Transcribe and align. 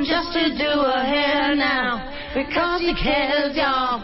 Just 0.00 0.32
to 0.32 0.56
do 0.56 0.64
her 0.64 1.04
hair 1.04 1.54
now 1.54 2.00
because 2.34 2.80
she 2.80 2.94
cares, 2.94 3.54
y'all. 3.56 4.00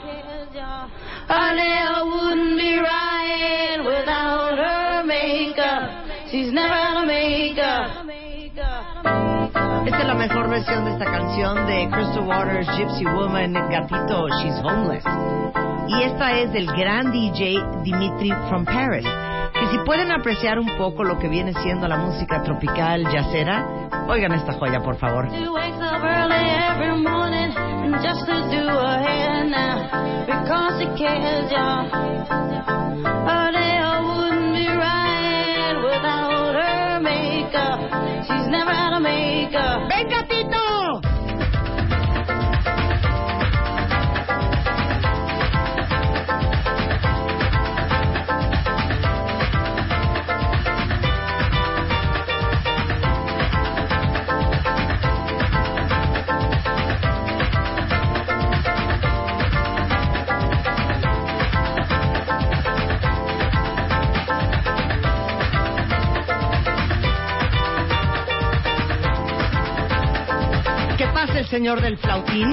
Her 1.29 1.57
nail 1.57 2.07
wouldn't 2.09 2.59
be 2.59 2.79
right 2.79 3.83
without 3.85 4.59
her 4.59 5.03
makeup. 5.05 6.07
She's 6.31 6.53
never 6.53 6.75
out 6.75 7.03
of 7.03 7.07
makeup. 7.07 8.05
Esta 9.89 10.01
es 10.01 10.07
la 10.07 10.15
mejor 10.17 10.51
versión 10.51 10.85
de 10.85 10.91
esta 10.91 11.07
canción 11.07 11.67
de 11.67 11.89
Crystal 11.91 12.29
Waters, 12.29 12.69
Gypsy 12.77 13.07
Woman, 13.07 13.55
Gatito, 13.55 14.29
She's 14.29 14.61
Homeless. 14.63 15.03
Y 15.89 16.03
esta 16.03 16.33
es 16.33 16.53
del 16.53 16.67
gran 16.67 17.11
DJ 17.11 17.57
Dimitri 17.85 18.31
from 18.51 18.67
Paris. 18.67 19.07
Que 19.55 19.67
si 19.71 19.79
pueden 19.87 20.13
apreciar 20.13 20.59
un 20.59 20.69
poco 20.77 21.05
lo 21.05 21.19
que 21.19 21.29
viene 21.29 21.55
siendo 21.63 21.89
la 21.89 21.97
música 21.97 22.43
tropical 22.43 23.03
yacera, 23.11 23.89
oigan 24.09 24.33
esta 24.33 24.53
joya, 24.53 24.81
por 24.81 24.99
favor. 24.99 25.27
Never 38.51 38.71
out 38.71 38.95
of 38.95 39.03
makeup. 39.03 39.89
¡Ven, 39.89 40.09
gatito! 40.09 40.68
¿Qué 71.29 71.35
pasa 71.35 71.41
el 71.41 71.47
señor 71.49 71.81
del 71.83 71.99
flautín? 71.99 72.51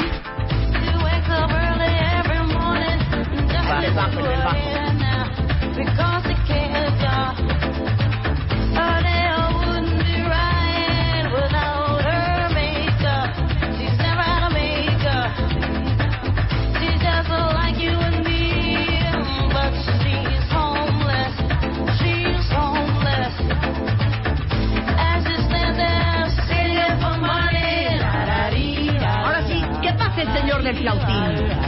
Vale, 3.69 3.89
bajo, 3.91 4.19
do 4.19 4.31
el 4.31 4.43
bajo. 4.43 4.74
Del 30.65 30.77
flautín? 30.77 31.64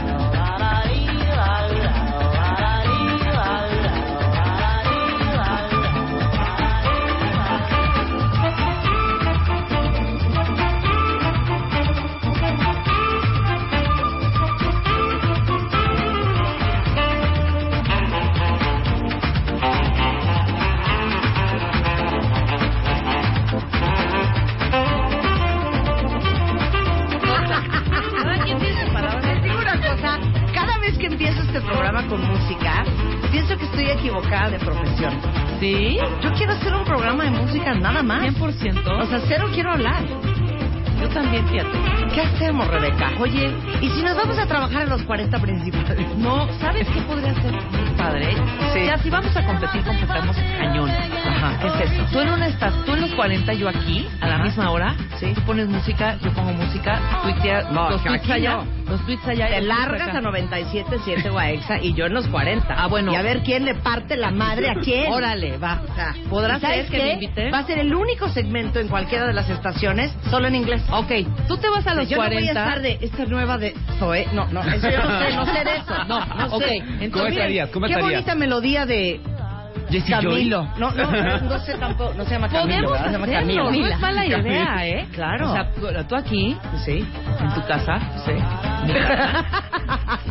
Pienso 33.30 33.56
que 33.56 33.64
estoy 33.64 33.90
equivocada 33.90 34.50
de 34.50 34.58
profesión. 34.58 35.14
¿Sí? 35.60 35.98
Yo 36.22 36.32
quiero 36.34 36.52
hacer 36.52 36.74
un 36.74 36.84
programa 36.84 37.24
de 37.24 37.30
música 37.30 37.74
nada 37.74 38.02
más. 38.02 38.22
100%. 38.22 38.86
O 38.86 39.06
sea, 39.06 39.20
cero 39.26 39.48
quiero 39.52 39.72
hablar. 39.72 40.02
Yo 41.00 41.08
también, 41.10 41.46
fíjate. 41.48 41.78
¿Qué 42.14 42.20
hacemos, 42.22 42.66
Rebeca? 42.68 43.12
Oye, 43.20 43.52
¿y 43.80 43.88
si 43.90 44.02
nos 44.02 44.16
vamos 44.16 44.38
a 44.38 44.46
trabajar 44.46 44.82
en 44.82 44.90
los 44.90 45.02
40 45.02 45.38
principales? 45.38 46.06
No, 46.16 46.48
¿sabes 46.60 46.88
qué 46.88 47.00
podría 47.02 47.32
muy 47.34 47.87
padre? 47.98 48.34
Sí. 48.72 48.86
Ya, 48.86 48.96
si 48.98 49.10
vamos 49.10 49.36
a 49.36 49.44
competir, 49.44 49.82
competamos 49.84 50.36
cañón. 50.58 50.90
Ajá, 50.90 51.58
¿qué 51.60 51.84
es 51.84 51.90
eso? 51.92 52.04
Tú 52.12 52.20
en, 52.20 52.30
una 52.30 52.46
esta- 52.46 52.70
tú 52.86 52.92
en 52.94 53.00
los 53.02 53.10
40, 53.14 53.52
yo 53.54 53.68
aquí, 53.68 54.08
a 54.20 54.28
la 54.28 54.34
Ajá. 54.36 54.44
misma 54.44 54.70
hora. 54.70 54.94
Sí. 55.20 55.32
Tú 55.34 55.42
pones 55.42 55.68
música, 55.68 56.16
yo 56.22 56.32
pongo 56.32 56.52
música. 56.52 57.00
Tuitea, 57.22 57.62
No, 57.70 57.90
los 57.90 58.02
tweets 58.02 58.22
aquí 58.22 58.32
allá. 58.32 58.50
no. 58.56 58.66
Los 58.88 59.04
tweets 59.04 59.26
allá. 59.28 59.48
y 59.48 59.52
Te 59.52 59.60
largas 59.62 60.08
a 60.14 60.20
97.7 60.20 61.30
Guaexa 61.30 61.78
y 61.82 61.92
yo 61.94 62.06
en 62.06 62.14
los 62.14 62.26
40. 62.28 62.74
Ah, 62.76 62.86
bueno. 62.86 63.12
Y 63.12 63.16
a 63.16 63.22
ver 63.22 63.42
quién 63.42 63.64
le 63.64 63.74
parte 63.74 64.16
la 64.16 64.30
madre 64.30 64.70
a 64.70 64.74
quién. 64.76 65.12
Órale, 65.12 65.58
va. 65.58 65.82
O 65.90 65.94
sea, 65.94 66.14
¿Podrá 66.30 66.56
¿y 66.56 66.60
sabes 66.60 66.76
ser 66.88 66.90
que 66.90 66.96
qué? 66.98 67.04
me 67.04 67.12
invite? 67.14 67.50
Va 67.50 67.58
a 67.58 67.64
ser 67.66 67.78
el 67.80 67.94
único 67.94 68.28
segmento 68.28 68.78
en 68.80 68.88
cualquiera 68.88 69.26
de 69.26 69.32
las 69.34 69.50
estaciones 69.50 70.12
solo 70.30 70.46
en 70.48 70.54
inglés. 70.54 70.82
Ok, 70.90 71.10
tú 71.48 71.56
te 71.58 71.68
vas 71.68 71.86
a 71.86 71.94
los 71.94 72.08
yo 72.08 72.16
40. 72.16 72.34
no 72.34 72.40
voy 72.40 72.48
a 72.48 72.52
estar 72.62 72.80
de 72.82 72.98
esta 73.02 73.24
nueva 73.26 73.58
de 73.58 73.74
Zoe. 73.98 74.26
No, 74.32 74.46
no, 74.52 74.62
eso 74.62 74.88
yo 74.88 75.02
no 75.02 75.18
sé, 75.18 75.34
no 75.36 75.46
sé 75.46 75.64
de 75.64 75.76
eso. 75.76 75.94
No, 76.08 76.24
no 76.24 76.46
Ok, 76.56 76.62
sé. 76.62 76.76
entonces- 76.76 77.10
¿Cómo 77.12 77.26
estarías? 77.26 77.68
¿Cómo 77.70 77.86
Qué 77.88 77.96
bonita 78.00 78.34
melodía 78.34 78.84
de 78.86 79.20
Jesse 79.90 80.10
Camilo. 80.10 80.68
No, 80.78 80.90
no, 80.92 81.10
no, 81.10 81.40
no 81.40 81.58
sé 81.60 81.74
tampoco. 81.78 82.14
No 82.14 82.24
se 82.24 82.30
llama 82.32 82.48
Camilo. 82.48 82.96
Se 82.96 83.10
llama 83.10 83.26
Camilo. 83.26 83.70
no 83.70 83.86
es 83.86 83.98
mala 84.00 84.26
idea, 84.26 84.86
¿eh? 84.86 85.08
Claro. 85.12 85.50
O 85.50 85.52
sea, 85.52 85.70
tú- 86.06 86.14
aquí, 86.16 86.56
Sí. 86.84 87.06
en 87.40 87.54
tu 87.54 87.62
casa, 87.66 87.98
Sí. 88.24 88.32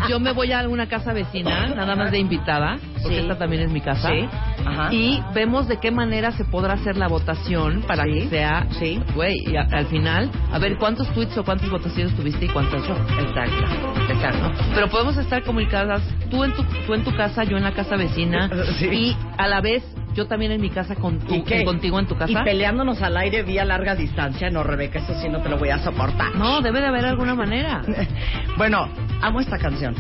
Yo 0.09 0.19
me 0.19 0.31
voy 0.31 0.51
a 0.51 0.59
alguna 0.59 0.88
casa 0.88 1.13
vecina, 1.13 1.68
nada 1.68 1.95
más 1.95 2.12
de 2.12 2.19
invitada, 2.19 2.77
porque 3.01 3.18
Sí. 3.18 3.21
esta 3.21 3.38
también 3.38 3.63
es 3.63 3.71
mi 3.71 3.81
casa. 3.81 4.09
Sí. 4.09 4.27
Ajá. 4.65 4.94
Y 4.94 5.21
vemos 5.33 5.68
de 5.68 5.77
qué 5.80 5.92
manera 5.92 6.31
se 6.31 6.44
podrá 6.45 6.74
hacer 6.74 6.98
la 6.98 7.07
votación 7.07 7.81
para 7.88 8.03
Sí. 8.03 8.13
que 8.13 8.27
sea, 8.30 8.65
Sí. 8.71 9.01
güey, 9.15 9.36
y 9.48 9.56
a- 9.56 9.68
al 9.71 9.86
final, 9.88 10.30
a 10.51 10.60
ver 10.60 10.77
cuántos 10.77 11.07
tweets 11.13 11.38
o 11.38 11.44
cuántas 11.44 11.69
votaciones 11.69 12.15
tuviste 12.15 12.45
y 12.45 12.50
cuántas 12.50 12.86
yo. 12.88 12.95
Exacto. 13.19 13.65
Exacto. 14.10 14.51
Pero 14.74 14.89
podemos 14.89 15.18
estar 15.18 15.44
comunicadas, 15.44 16.01
tú 16.30 16.44
en 16.44 16.53
tu, 16.53 16.63
tú 16.86 16.94
en 16.94 17.03
tu 17.03 17.15
casa, 17.15 17.44
yo 17.44 17.57
en 17.57 17.63
la 17.63 17.71
casa 17.71 17.95
vecina, 17.95 18.50
Sí. 18.80 18.86
y 18.88 19.18
a 19.38 19.47
la 19.48 19.62
vez 19.62 19.84
yo 20.14 20.26
también 20.26 20.52
en 20.52 20.60
mi 20.60 20.72
casa 20.72 20.96
con 20.96 21.20
tu, 21.20 21.36
¿Y 21.36 21.44
qué? 21.44 21.64
contigo 21.64 22.00
en 22.00 22.08
tu 22.08 22.18
casa. 22.18 22.32
Y 22.32 22.36
peleándonos 22.44 23.02
al 23.04 23.16
aire 23.18 23.44
vía 23.44 23.64
larga 23.64 23.96
distancia. 23.96 24.50
No, 24.50 24.64
Rebeca, 24.64 24.98
eso 24.98 25.14
sí 25.22 25.30
no 25.30 25.42
te 25.44 25.50
lo 25.50 25.60
voy 25.60 25.70
a 25.70 25.78
soportar. 25.78 26.34
No, 26.36 26.60
debe 26.62 26.82
de 26.82 26.88
haber 26.88 27.06
alguna 27.06 27.36
manera. 27.36 27.82
Bueno, 28.58 28.90
amo 29.22 29.40
esta 29.40 29.60
canción. 29.60 29.94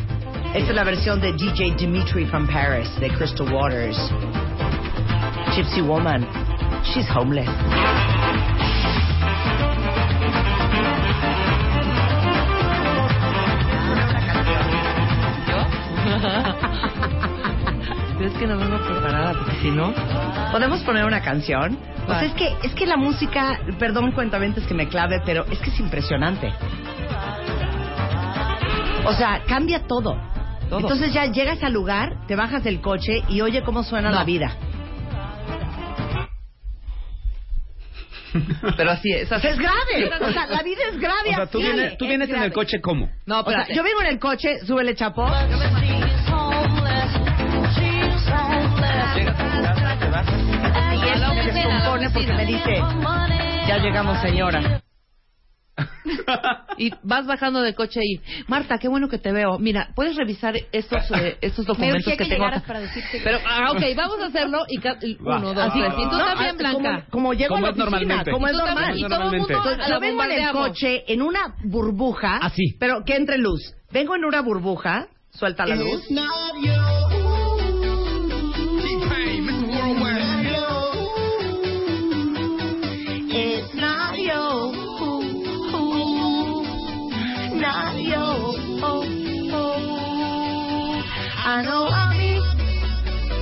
Esta 0.55 0.69
es 0.71 0.75
la 0.75 0.83
versión 0.83 1.21
de 1.21 1.31
DJ 1.33 1.75
Dimitri 1.77 2.25
from 2.25 2.47
Paris, 2.47 2.89
de 2.99 3.09
Crystal 3.09 3.47
Waters. 3.53 3.97
Gypsy 5.55 5.81
Woman. 5.81 6.27
She's 6.83 7.07
homeless. 7.15 7.47
Es 18.19 18.33
que 18.33 18.47
no 18.47 18.57
vengo 18.57 18.77
preparada, 18.79 19.33
porque 19.33 19.55
si 19.61 19.69
no... 19.69 19.93
¿Podemos 20.51 20.81
poner 20.81 21.05
una 21.05 21.21
canción? 21.21 21.77
O 22.05 22.09
sea, 22.09 22.23
es 22.25 22.33
que, 22.33 22.55
es 22.63 22.73
que 22.73 22.85
la 22.85 22.97
música, 22.97 23.59
perdón 23.77 24.11
cuentamente 24.11 24.61
que 24.61 24.73
me 24.73 24.87
clave, 24.87 25.21
pero 25.25 25.45
es 25.51 25.59
que 25.59 25.69
es 25.69 25.79
impresionante. 25.79 26.51
O 29.05 29.13
sea, 29.13 29.41
cambia 29.47 29.83
todo. 29.87 30.17
Todo. 30.69 30.79
Entonces 30.79 31.13
ya 31.13 31.25
llegas 31.27 31.61
al 31.63 31.73
lugar, 31.73 32.25
te 32.27 32.35
bajas 32.35 32.63
del 32.63 32.81
coche 32.81 33.23
y 33.29 33.41
oye 33.41 33.61
cómo 33.63 33.83
suena 33.83 34.09
No. 34.09 34.15
la 34.15 34.23
vida. 34.23 34.51
Pero 38.75 38.91
así 38.91 39.11
es. 39.11 39.29
Sea, 39.29 39.37
es 39.37 39.57
grave. 39.57 40.09
O 40.21 40.31
sea, 40.31 40.45
la 40.47 40.61
vida 40.61 40.81
es 40.91 40.99
grave. 40.99 41.29
O 41.31 41.35
sea, 41.35 41.45
tú 41.47 41.59
así. 41.59 41.67
vienes, 41.67 41.97
tú 41.97 42.05
Es 42.05 42.09
vienes 42.09 42.29
en 42.29 42.43
el 42.43 42.51
coche 42.53 42.81
¿cómo? 42.81 43.09
No, 43.25 43.39
O 43.41 43.49
sea, 43.49 43.67
yo 43.73 43.81
vengo 43.83 44.01
en 44.01 44.07
el 44.07 44.19
coche, 44.19 44.59
súbele 44.65 44.95
chapo. 44.95 45.25
She's 45.27 45.33
homeless. 45.33 46.06
Y 50.23 51.09
él 51.09 51.43
se 51.43 51.51
descompone 51.53 52.09
porque 52.09 52.33
me 52.33 52.45
dice, 52.45 52.75
ya 53.67 53.77
llegamos 53.79 54.19
señora. 54.21 54.81
Y 56.79 56.91
vas 57.03 57.25
bajando 57.27 57.61
del 57.61 57.75
coche 57.75 57.99
y, 58.03 58.19
Marta, 58.47 58.77
qué 58.77 58.87
bueno 58.87 59.09
que 59.09 59.17
te 59.17 59.31
veo. 59.31 59.57
Mira, 59.59 59.89
¿puedes 59.95 60.15
revisar 60.15 60.55
estos, 60.71 61.09
eh, 61.11 61.37
estos 61.41 61.65
documentos 61.65 62.03
que, 62.05 62.17
que 62.17 62.25
tengo 62.25 62.45
para 62.65 62.79
decirte 62.79 63.17
que- 63.17 63.23
Pero, 63.23 63.39
ah, 63.45 63.71
ok, 63.71 63.81
vamos 63.95 64.19
a 64.21 64.25
hacerlo 64.27 64.59
y 64.69 64.77
ca- 64.77 64.97
y 65.01 65.17
uno, 65.19 65.53
dos, 65.53 65.57
Así, 65.69 65.79
tres. 65.79 65.93
Y 65.97 66.03
tú 66.09 66.17
no, 66.17 66.25
también, 66.25 66.51
ah, 66.51 66.57
Blanca. 66.57 66.79
Como, 66.79 67.09
como 67.11 67.33
llego 67.33 67.55
Como 67.55 67.65
a 67.65 67.69
la 67.71 67.75
es 67.75 67.81
oficina, 67.81 68.15
normalmente. 68.15 68.31
como 68.31 68.47
es 68.47 68.53
normal. 68.55 68.97
y 68.97 69.01
todo 69.01 69.31
el 69.31 69.39
mundo 69.39 69.77
Yo 69.89 69.99
vengo 69.99 70.23
en 70.23 70.31
el 70.31 70.51
coche 70.51 71.03
en 71.07 71.21
una 71.21 71.55
burbuja. 71.63 72.37
Así. 72.37 72.75
Pero 72.79 73.03
que 73.03 73.15
entre 73.15 73.37
luz. 73.37 73.61
Vengo 73.91 74.15
en 74.15 74.23
una 74.25 74.41
burbuja. 74.41 75.07
Suelta 75.31 75.65
la 75.65 75.75
luz. 75.75 76.03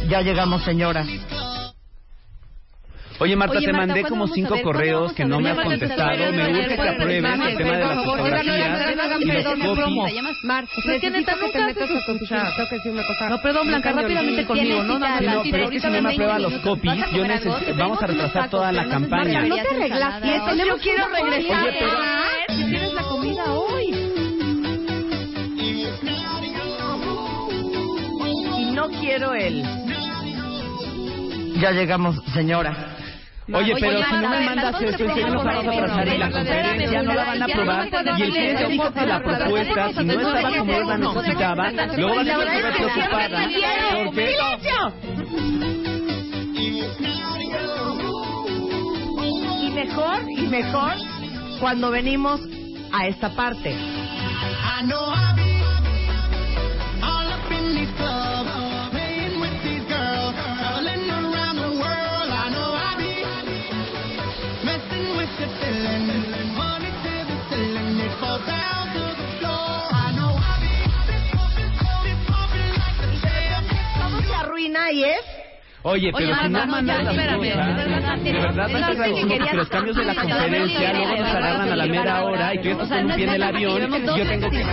Ya 0.07 0.21
llegamos, 0.21 0.63
señora. 0.63 1.03
Oye, 3.17 3.35
Marta, 3.35 3.57
Oye, 3.57 3.65
te 3.65 3.71
Marta, 3.71 3.87
mandé 3.87 4.01
¿cuándo 4.01 4.19
como 4.19 4.27
cinco 4.27 4.61
correos 4.61 5.13
que 5.13 5.25
no 5.25 5.39
me 5.39 5.49
has 5.49 5.59
contestado. 5.59 6.31
Me 6.33 6.51
urge 6.51 6.75
que 6.75 6.81
apruebes 6.81 7.25
el 7.25 7.57
tema 7.57 7.77
de 7.77 7.85
las 7.85 8.03
fotografías 8.03 8.81
y. 8.81 9.25
¿Te 9.25 10.21
Mar? 10.43 10.65
O 10.65 10.81
sea, 10.81 10.95
es 10.95 11.01
que 11.01 11.11
te 11.11 11.17
metas 11.17 11.89
a 11.89 12.11
oficina. 12.11 12.53
Tengo 12.55 12.69
que 12.69 12.75
decir 12.75 12.91
una 12.91 13.03
cosa. 13.07 13.29
No, 13.29 13.41
perdón, 13.41 13.67
Blanca, 13.67 13.91
rápidamente 13.93 14.45
conmigo, 14.45 14.83
no, 14.83 14.99
no, 14.99 15.21
no, 15.21 15.43
pero 15.49 15.63
es 15.63 15.69
que 15.71 15.79
si 15.79 15.87
no 15.87 16.01
me 16.01 16.13
aprueba 16.13 16.37
20 16.37 16.51
los 16.51 16.61
copies, 16.61 16.95
yo 17.11 17.59
te 17.59 17.73
vamos 17.73 18.03
a 18.03 18.07
retrasar 18.07 18.49
toda 18.49 18.71
la 18.71 18.83
no 18.83 18.89
campaña. 18.89 19.41
No 19.41 19.55
te 19.55 19.61
arreglaste. 19.61 20.27
ensalada. 20.27 20.35
Eso 20.35 20.65
yo 20.65 20.77
quiero 20.77 21.07
regresar. 21.07 21.73
No 28.87 28.99
quiero 28.99 29.33
el. 29.33 29.63
Ya 31.59 31.71
llegamos, 31.71 32.15
señora. 32.33 32.91
Oye, 33.53 33.75
pero 33.79 34.03
si 34.03 34.13
no 34.15 34.29
me 34.29 34.39
mandas 34.39 34.81
eso, 34.81 35.03
en 35.03 35.13
serio 35.13 35.27
nos 35.29 35.43
pongo 35.43 35.55
vamos 35.55 35.67
a 35.67 35.83
atrasar 35.83 36.07
y 36.07 36.17
la 36.17 36.31
conferencia 36.31 37.03
no 37.03 37.13
la 37.13 37.25
van 37.25 37.41
a 37.41 37.45
aprobar. 37.45 37.91
no 37.91 38.17
Y 38.17 38.21
el 38.23 38.31
quién 38.31 38.31
cliente 38.31 38.63
es. 38.63 38.69
dijo 38.69 38.91
que 38.91 39.05
la 39.05 39.19
propuesta, 39.19 39.89
si 39.93 40.03
no 40.05 40.13
estaba 40.13 40.57
como 40.57 40.73
él 40.73 40.87
la 40.87 40.97
necesitaba, 40.97 41.71
luego 41.71 42.15
vas 42.15 42.27
a 42.27 42.55
estar 42.55 42.71
es 42.71 42.77
que 42.77 42.83
preocupada. 42.83 43.49
porque- 44.03 44.35
Y 49.61 49.69
mejor, 49.71 50.21
y 50.29 50.41
mejor 50.47 50.93
cuando 51.59 51.91
venimos 51.91 52.41
a 52.91 53.07
esta 53.07 53.29
parte. 53.29 53.75
¿Cómo 54.89 55.24
arruina 74.75 74.91
y 74.91 75.03
es? 75.03 75.25
Oye, 75.83 76.11
pero 76.11 76.25
Oye, 76.31 76.35
si 76.41 76.49
no 76.49 76.65
mandas 76.65 77.07
espérame, 77.07 77.53
cosas, 77.53 78.23
de 78.23 78.33
verdad, 78.33 78.67
no, 78.69 78.79
vas 78.79 78.99
a 78.99 79.49
que 79.49 79.55
los 79.55 79.69
cambios 79.69 79.95
de 79.95 80.05
la 80.05 80.15
conferencia 80.15 80.79
ya, 80.79 80.93
luego 80.93 81.15
nos 81.15 81.35
agarran 81.35 81.69
a 81.69 81.75
la 81.75 81.85
mera 81.85 82.23
hora 82.23 82.53
y 82.55 82.57
tú 82.57 82.63
ya 82.63 82.71
estás 82.71 82.91
en 82.91 83.29
el 83.29 83.43
avión 83.43 83.93
y 83.93 84.05
yo 84.05 84.27
tengo 84.27 84.49
que... 84.49 84.65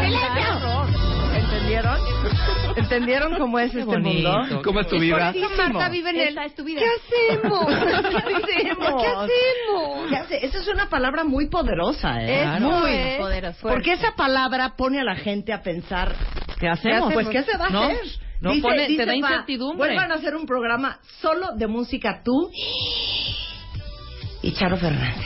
¿Entendieron? 1.34 1.98
¿Entendieron 2.76 3.38
cómo 3.38 3.58
es 3.58 3.74
este 3.74 3.84
bonito. 3.84 4.32
mundo? 4.32 4.62
¿Cómo 4.62 4.80
es 4.80 4.86
tu 4.86 4.98
vida? 4.98 5.34
Marta 5.56 5.88
vive 5.90 6.10
en 6.10 6.28
Esa 6.28 6.44
es 6.46 6.54
tu 6.54 6.64
vida. 6.64 6.80
¿Qué 6.80 7.36
hacemos? 7.36 7.66
¿Qué 7.66 8.16
hacemos? 8.16 9.02
¿Qué 9.02 9.08
hacemos? 9.08 10.08
¿Qué 10.08 10.16
hace? 10.16 10.46
Esa 10.46 10.58
es 10.58 10.68
una 10.68 10.88
palabra 10.88 11.24
muy 11.24 11.48
poderosa, 11.48 12.22
¿eh? 12.22 12.44
Es 12.44 12.60
muy 12.60 13.18
poderoso. 13.18 13.68
Porque 13.68 13.92
esa 13.92 14.14
palabra 14.16 14.76
pone 14.76 15.00
a 15.00 15.04
la 15.04 15.16
gente 15.16 15.52
a 15.52 15.62
pensar, 15.62 16.14
¿Qué 16.58 16.68
hacemos? 16.68 17.12
Pues, 17.12 17.28
¿qué 17.28 17.42
se 17.42 17.56
va 17.58 17.66
a 17.66 17.70
¿No? 17.70 17.82
hacer? 17.82 17.98
No 18.42 18.52
pone- 18.60 18.88
te 18.96 19.06
da 19.06 19.14
incertidumbre. 19.14 19.78
Vuelvan 19.88 20.12
a 20.12 20.16
hacer 20.16 20.34
un 20.34 20.46
programa 20.46 20.98
solo 21.20 21.52
de 21.56 21.66
música 21.68 22.22
tú 22.24 22.50
y 24.42 24.52
Charo 24.52 24.76
Fernández. 24.76 25.24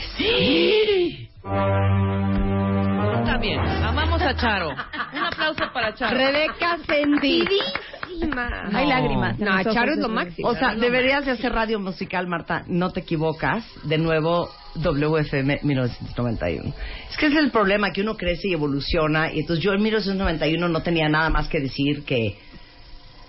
Está 3.19 3.37
bien, 3.39 3.59
amamos 3.59 4.21
a 4.21 4.35
Charo. 4.35 4.69
Un 4.69 5.19
aplauso 5.23 5.63
para 5.73 5.93
Charo. 5.95 6.15
Rebeca 6.17 6.77
sentidísima. 6.85 8.69
Hay 8.73 8.87
lágrimas. 8.87 9.37
No, 9.39 9.63
Charo 9.63 9.93
es 9.93 9.99
lo 9.99 10.09
máximo. 10.09 10.47
O 10.49 10.55
sea, 10.55 10.75
deberías 10.75 11.25
de 11.25 11.31
hacer 11.31 11.51
radio 11.53 11.79
musical, 11.79 12.27
Marta. 12.27 12.63
No 12.67 12.91
te 12.91 12.99
equivocas. 13.01 13.63
De 13.83 13.97
nuevo, 13.97 14.49
WFM 14.75 15.59
1991. 15.63 16.73
Es 17.09 17.17
que 17.17 17.27
ese 17.27 17.37
es 17.37 17.43
el 17.43 17.51
problema, 17.51 17.91
que 17.91 18.01
uno 18.01 18.15
crece 18.15 18.47
y 18.49 18.53
evoluciona. 18.53 19.31
Y 19.33 19.39
entonces 19.41 19.63
yo 19.63 19.73
en 19.73 19.81
1991 19.81 20.69
no 20.69 20.81
tenía 20.83 21.09
nada 21.09 21.29
más 21.29 21.47
que 21.47 21.59
decir 21.59 22.03
que 22.05 22.37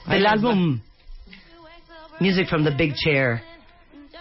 del 0.09 0.27
álbum 0.27 0.81
Music 2.21 2.49
from 2.49 2.65
the 2.65 2.71
Big 2.71 2.95
Chair. 2.95 3.43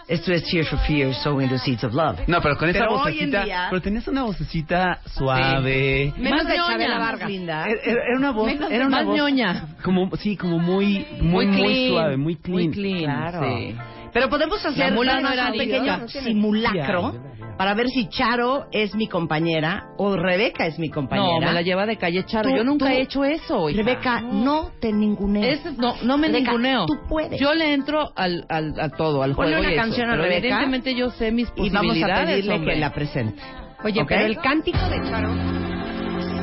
Esto 0.06 0.32
es 0.32 0.42
Tears 0.44 0.68
for 0.70 0.78
Fears, 0.86 1.18
Sowing 1.22 1.50
the 1.50 1.58
Seeds 1.58 1.84
of 1.84 1.92
Love. 1.92 2.20
No, 2.28 2.40
pero 2.40 2.56
con 2.56 2.70
esa 2.70 2.78
Pero 2.78 2.92
hoy 2.92 3.18
en 3.18 3.30
vocecita, 3.30 3.44
día- 3.44 3.66
pero 3.68 3.82
tenías 3.82 4.08
una 4.08 4.22
vocecita 4.22 5.00
suave. 5.04 6.14
Menos 6.16 6.44
Más 6.44 6.46
de 6.52 6.56
ñoña, 6.56 6.98
Vargas. 6.98 7.28
linda. 7.28 7.66
Era, 7.66 7.82
era 7.82 8.16
una 8.16 8.30
voz, 8.30 8.46
Menos 8.46 8.70
era 8.70 8.86
una 8.86 8.96
más 8.98 9.04
voz 9.04 9.16
ñoña. 9.18 9.66
como 9.82 10.16
sí, 10.16 10.34
como 10.38 10.58
muy 10.58 11.04
muy 11.20 11.46
muy, 11.46 11.56
clean, 11.56 11.90
suave, 11.90 12.16
muy 12.16 12.36
clean. 12.36 12.54
Muy 12.68 12.70
clean, 12.70 13.04
Claro. 13.04 13.42
sí. 13.58 13.76
Pero 14.12 14.28
podemos 14.28 14.64
hacer 14.64 14.92
no 14.92 15.02
era 15.02 15.46
un 15.50 15.58
pequeño 15.58 15.98
No 15.98 16.08
simulacro 16.08 17.14
para 17.56 17.74
ver 17.74 17.88
si 17.88 18.08
Charo 18.08 18.66
es 18.70 18.94
mi 18.94 19.08
compañera 19.08 19.88
o 19.96 20.14
Rebeca 20.16 20.66
es 20.66 20.78
mi 20.78 20.90
compañera. 20.90 21.40
No, 21.40 21.46
me 21.48 21.52
la 21.52 21.62
lleva 21.62 21.86
de 21.86 21.96
calle 21.96 22.24
Charo. 22.24 22.50
Tú- 22.50 22.56
Yo 22.56 22.62
nunca 22.64 22.86
tú- 22.86 22.92
he 22.92 23.00
hecho 23.00 23.24
eso. 23.24 23.68
hija. 23.68 23.82
Rebeca, 23.82 24.20
no 24.20 24.70
te 24.80 24.92
ningunees. 24.92 25.64
Es- 25.66 25.76
no, 25.76 25.96
no 26.02 26.18
me 26.18 26.28
Rebeca, 26.28 26.52
ninguneo. 26.52 26.86
tú 26.86 26.94
puedes. 27.08 27.40
Yo 27.40 27.52
le 27.54 27.72
entro 27.74 28.12
al, 28.14 28.44
al, 28.48 28.78
a 28.78 28.88
todo, 28.90 29.22
al 29.24 29.34
Ponle 29.34 29.52
juego 29.56 29.60
una 29.62 29.70
y 29.70 29.74
eso, 29.74 29.82
canción 29.82 30.08
a 30.08 30.12
pero 30.12 30.22
Rebeca 30.22 30.38
evidentemente 30.46 30.94
yo 30.94 31.10
sé 31.10 31.32
mis 31.32 31.48
y 31.56 31.70
vamos 31.70 31.74
a 31.74 31.80
posibilidades, 31.82 32.26
pedirle 32.30 32.54
hombre. 32.54 32.74
que 32.74 32.80
la 32.80 32.92
presente. 32.92 33.42
Oye, 33.84 34.00
¿Ok? 34.02 34.08
pero 34.08 34.26
el 34.26 34.38
cántico 34.38 34.78
de 34.88 35.02
Charo. 35.08 35.30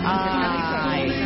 Ay, 0.08 1.25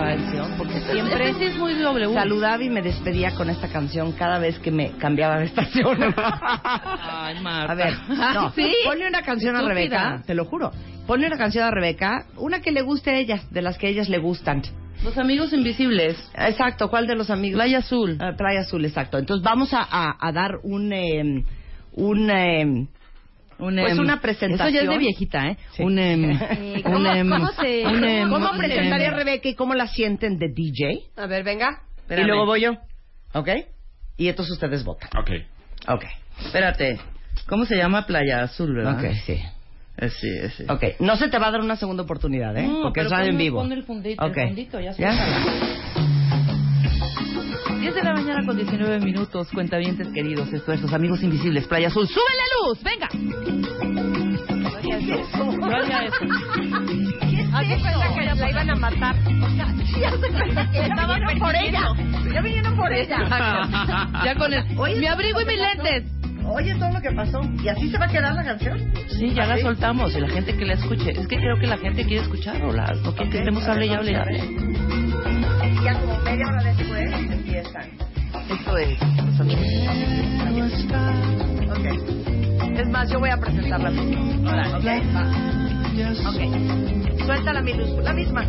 canción 0.00 0.54
porque 0.56 0.80
siempre 0.92 1.30
Este 1.30 1.44
sí 1.46 1.50
es 1.52 1.58
muy 1.58 1.74
W. 1.74 2.14
saludaba 2.14 2.62
y 2.62 2.70
me 2.70 2.82
despedía 2.82 3.34
con 3.34 3.50
esta 3.50 3.68
canción 3.68 4.12
cada 4.12 4.38
vez 4.38 4.58
que 4.58 4.70
me 4.70 4.92
cambiaba 4.92 5.38
de 5.38 5.46
estación. 5.46 5.98
Ay, 6.16 7.40
Marta. 7.40 7.72
A 7.72 7.74
ver, 7.74 7.94
no, 8.34 8.50
¿Sí? 8.54 8.72
ponle 8.84 9.06
una 9.08 9.22
canción 9.22 9.56
a. 9.56 9.62
Rebeca, 9.62 10.22
te 10.26 10.34
lo 10.34 10.44
juro. 10.44 10.70
Ponle 11.06 11.26
una 11.26 11.36
canción 11.38 11.64
a 11.64 11.70
Rebeca, 11.70 12.26
una 12.36 12.60
que 12.60 12.70
le 12.72 12.82
guste 12.82 13.10
a 13.10 13.18
ellas, 13.18 13.50
de 13.50 13.62
las 13.62 13.78
que 13.78 13.86
a 13.86 13.90
ellas 13.90 14.08
le 14.08 14.18
gustan. 14.18 14.62
Los 15.02 15.16
amigos 15.16 15.52
invisibles. 15.52 16.16
Exacto, 16.34 16.90
¿cuál 16.90 17.06
de 17.06 17.14
los 17.14 17.30
amigos? 17.30 17.58
Playa 17.58 17.78
Azul. 17.78 18.18
Ah, 18.20 18.32
Playa 18.36 18.60
Azul, 18.60 18.84
exacto. 18.84 19.16
Entonces 19.18 19.42
vamos 19.44 19.72
a, 19.72 19.80
a- 19.82 20.16
a 20.20 20.32
dar 20.32 20.56
un... 20.62 20.92
eh, 20.92 21.44
un 21.92 22.30
eh, 22.30 22.86
Un, 23.58 23.76
Pues 23.76 23.92
em, 23.92 23.98
una 24.00 24.20
presentación. 24.20 24.68
Eso 24.68 24.74
ya 24.76 24.82
es 24.84 24.88
de 24.88 24.98
viejita, 24.98 25.48
¿eh? 25.48 25.56
Sí. 25.72 25.82
Un, 25.82 25.98
em, 25.98 26.30
Eh, 26.30 26.82
un, 26.84 26.92
¿cómo- 26.92 27.10
em, 27.12 27.28
cómo 27.28 27.48
se- 27.52 27.86
un, 27.86 28.30
¿Cómo 28.30 28.50
presentaría 28.56 29.08
a 29.08 29.14
Rebeca 29.14 29.48
y 29.48 29.54
cómo 29.54 29.74
la 29.74 29.86
sienten 29.88 30.38
de 30.38 30.48
DJ? 30.48 31.00
A 31.16 31.26
ver, 31.26 31.42
venga. 31.44 31.82
Y 32.08 32.22
luego 32.22 32.46
voy 32.46 32.60
yo. 32.62 32.72
¿Ok? 33.34 33.48
Y 34.16 34.28
entonces 34.28 34.52
ustedes 34.54 34.84
votan. 34.84 35.10
Ok. 35.18 35.30
Ok. 35.88 36.04
Espérate, 36.44 36.98
¿cómo 37.48 37.64
se 37.64 37.76
llama 37.76 38.06
Playa 38.06 38.42
Azul, 38.42 38.74
verdad? 38.74 38.98
Ok, 39.04 39.12
sí. 39.26 39.32
Eh, 40.00 40.10
sí, 40.10 40.28
eh, 40.28 40.50
sí. 40.56 40.64
Ok, 40.68 41.00
no 41.00 41.16
se 41.16 41.26
te 41.28 41.38
va 41.40 41.48
a 41.48 41.50
dar 41.50 41.60
una 41.60 41.74
segunda 41.74 42.04
oportunidad, 42.04 42.56
¿eh? 42.56 42.66
No, 42.68 42.82
Porque 42.82 43.00
es 43.00 43.10
radio 43.10 43.30
en 43.30 43.38
vivo. 43.38 43.58
pon 43.60 43.72
el 43.72 43.82
fundito, 43.82 44.24
el 44.24 44.30
Ok. 44.30 44.38
fundito, 44.46 44.78
ya 44.80 44.92
¿Ya? 44.92 45.10
Suéltala. 47.78 47.80
10 47.80 47.94
de 47.94 48.02
la 48.02 48.12
mañana 48.14 48.46
con 48.46 48.56
19 48.56 49.00
minutos, 49.00 49.48
cuentavientes 49.52 50.08
queridos, 50.08 50.52
esfuerzos, 50.52 50.92
amigos 50.92 51.22
invisibles, 51.22 51.66
Playa 51.66 51.88
Azul. 51.88 52.06
¡Sube 52.08 52.22
la 52.36 52.44
luz! 52.68 52.82
¡Venga! 52.82 53.08
No 55.58 55.76
haría 55.76 56.04
eso. 56.04 56.16
Haz 57.52 57.68
de 57.68 57.78
cuenta 57.80 58.14
que 58.14 58.24
la 58.24 58.50
iban 58.50 58.70
a 58.70 58.74
matar. 58.76 59.16
O 59.16 59.50
sea, 59.56 59.66
cuenta 60.18 60.70
que 60.70 60.88
ya 60.88 61.06
vinieron 61.06 61.38
por 61.38 61.54
ella. 61.56 61.82
Ya 62.32 62.40
vinieron 62.40 62.76
por 62.76 62.92
ella. 62.92 63.18
Ya 64.24 64.34
con 64.34 64.52
el... 64.52 64.64
Mi 64.98 65.06
abrigo 65.06 65.40
y 65.40 65.44
mis 65.46 65.58
lentes. 65.58 66.17
Oye, 66.50 66.74
todo 66.76 66.90
lo 66.90 67.00
que 67.00 67.10
pasó. 67.12 67.40
¿Y 67.62 67.68
así 67.68 67.90
se 67.90 67.98
va 67.98 68.06
a 68.06 68.08
quedar 68.08 68.34
la 68.34 68.44
canción? 68.44 68.92
Sí, 69.08 69.34
ya 69.34 69.46
la 69.46 69.58
soltamos 69.58 70.14
y 70.16 70.20
la 70.20 70.28
gente 70.28 70.56
que 70.56 70.64
la 70.64 70.74
escuche. 70.74 71.10
Es 71.10 71.26
que 71.26 71.36
creo 71.36 71.58
que 71.58 71.66
la 71.66 71.76
gente 71.78 72.04
quiere 72.04 72.22
escucharla. 72.22 72.94
No 73.02 73.14
quiere 73.14 73.30
que 73.30 73.38
estemos 73.38 73.66
hable 73.68 73.86
y 73.86 73.90
hable 73.90 74.12
y 74.12 74.14
hable. 74.14 74.38
Y 74.38 75.84
ya 75.84 75.94
como 76.00 76.18
media 76.18 76.46
hora 76.46 76.62
después 76.62 77.12
empiezan. 77.30 77.90
Eso 78.48 78.76
es. 78.78 78.98
Ok. 81.70 81.84
Es 82.78 82.88
más, 82.88 83.10
yo 83.10 83.18
voy 83.18 83.30
a 83.30 83.36
presentar 83.36 83.80
la 83.80 83.90
misma. 83.90 84.50
Ahora, 84.50 84.78
ok. 84.78 84.84
Ok. 86.28 86.40
Suéltala, 87.26 87.60
mi 87.60 87.74
luz. 87.74 87.90
La 88.02 88.12
misma. 88.12 88.44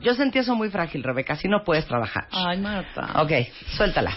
Yo 0.00 0.14
sentí 0.14 0.38
eso 0.38 0.54
muy 0.54 0.70
frágil, 0.70 1.02
Rebeca. 1.02 1.32
Así 1.34 1.48
no 1.48 1.64
puedes 1.64 1.86
trabajar. 1.86 2.26
Ay, 2.30 2.60
Marta. 2.60 3.22
Ok, 3.22 3.32
suéltala. 3.76 4.12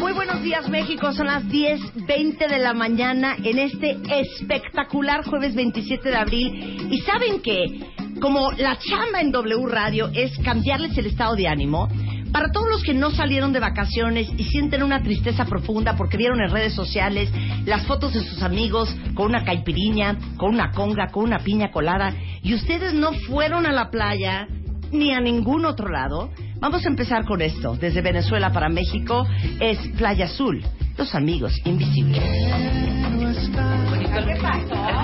Muy 0.00 0.12
buenos 0.12 0.42
días, 0.42 0.66
México. 0.70 1.12
Son 1.12 1.26
las 1.26 1.44
10.20 1.44 2.48
de 2.48 2.58
la 2.58 2.72
mañana 2.72 3.36
en 3.44 3.58
este 3.58 3.98
espectacular 4.08 5.26
jueves 5.26 5.54
27 5.54 6.08
de 6.08 6.16
abril. 6.16 6.88
¿Y 6.90 7.02
saben 7.02 7.42
qué? 7.42 7.86
Como 8.18 8.50
la 8.52 8.78
chamba 8.78 9.20
en 9.20 9.30
W 9.30 9.66
Radio 9.66 10.08
es 10.14 10.38
cambiarles 10.38 10.96
el 10.96 11.04
estado 11.04 11.36
de 11.36 11.48
ánimo, 11.48 11.86
para 12.32 12.50
todos 12.50 12.70
los 12.70 12.82
que 12.82 12.94
no 12.94 13.10
salieron 13.10 13.52
de 13.52 13.60
vacaciones 13.60 14.26
y 14.38 14.44
sienten 14.44 14.82
una 14.82 15.02
tristeza 15.02 15.44
profunda 15.44 15.94
porque 15.96 16.16
vieron 16.16 16.40
en 16.40 16.50
redes 16.50 16.72
sociales 16.72 17.30
las 17.66 17.84
fotos 17.86 18.14
de 18.14 18.24
sus 18.24 18.42
amigos 18.42 18.96
con 19.14 19.26
una 19.26 19.44
caipiriña, 19.44 20.16
con 20.38 20.54
una 20.54 20.70
conga, 20.70 21.08
con 21.08 21.24
una 21.24 21.40
piña 21.40 21.70
colada, 21.70 22.14
y 22.42 22.54
ustedes 22.54 22.94
no 22.94 23.12
fueron 23.12 23.66
a 23.66 23.72
la 23.72 23.90
playa 23.90 24.48
ni 24.92 25.12
a 25.12 25.20
ningún 25.20 25.66
otro 25.66 25.90
lado, 25.90 26.30
vamos 26.60 26.84
a 26.84 26.88
empezar 26.88 27.24
con 27.24 27.40
esto. 27.40 27.74
Desde 27.76 28.02
Venezuela 28.02 28.52
para 28.52 28.68
México 28.68 29.26
es 29.58 29.78
Playa 29.96 30.26
Azul, 30.26 30.62
los 30.96 31.14
amigos 31.14 31.58
invisibles. 31.64 32.22
El 32.22 33.36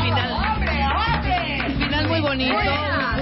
final, 0.02 0.30
el 1.66 1.72
final 1.74 2.08
muy 2.08 2.20
bonito, 2.20 2.54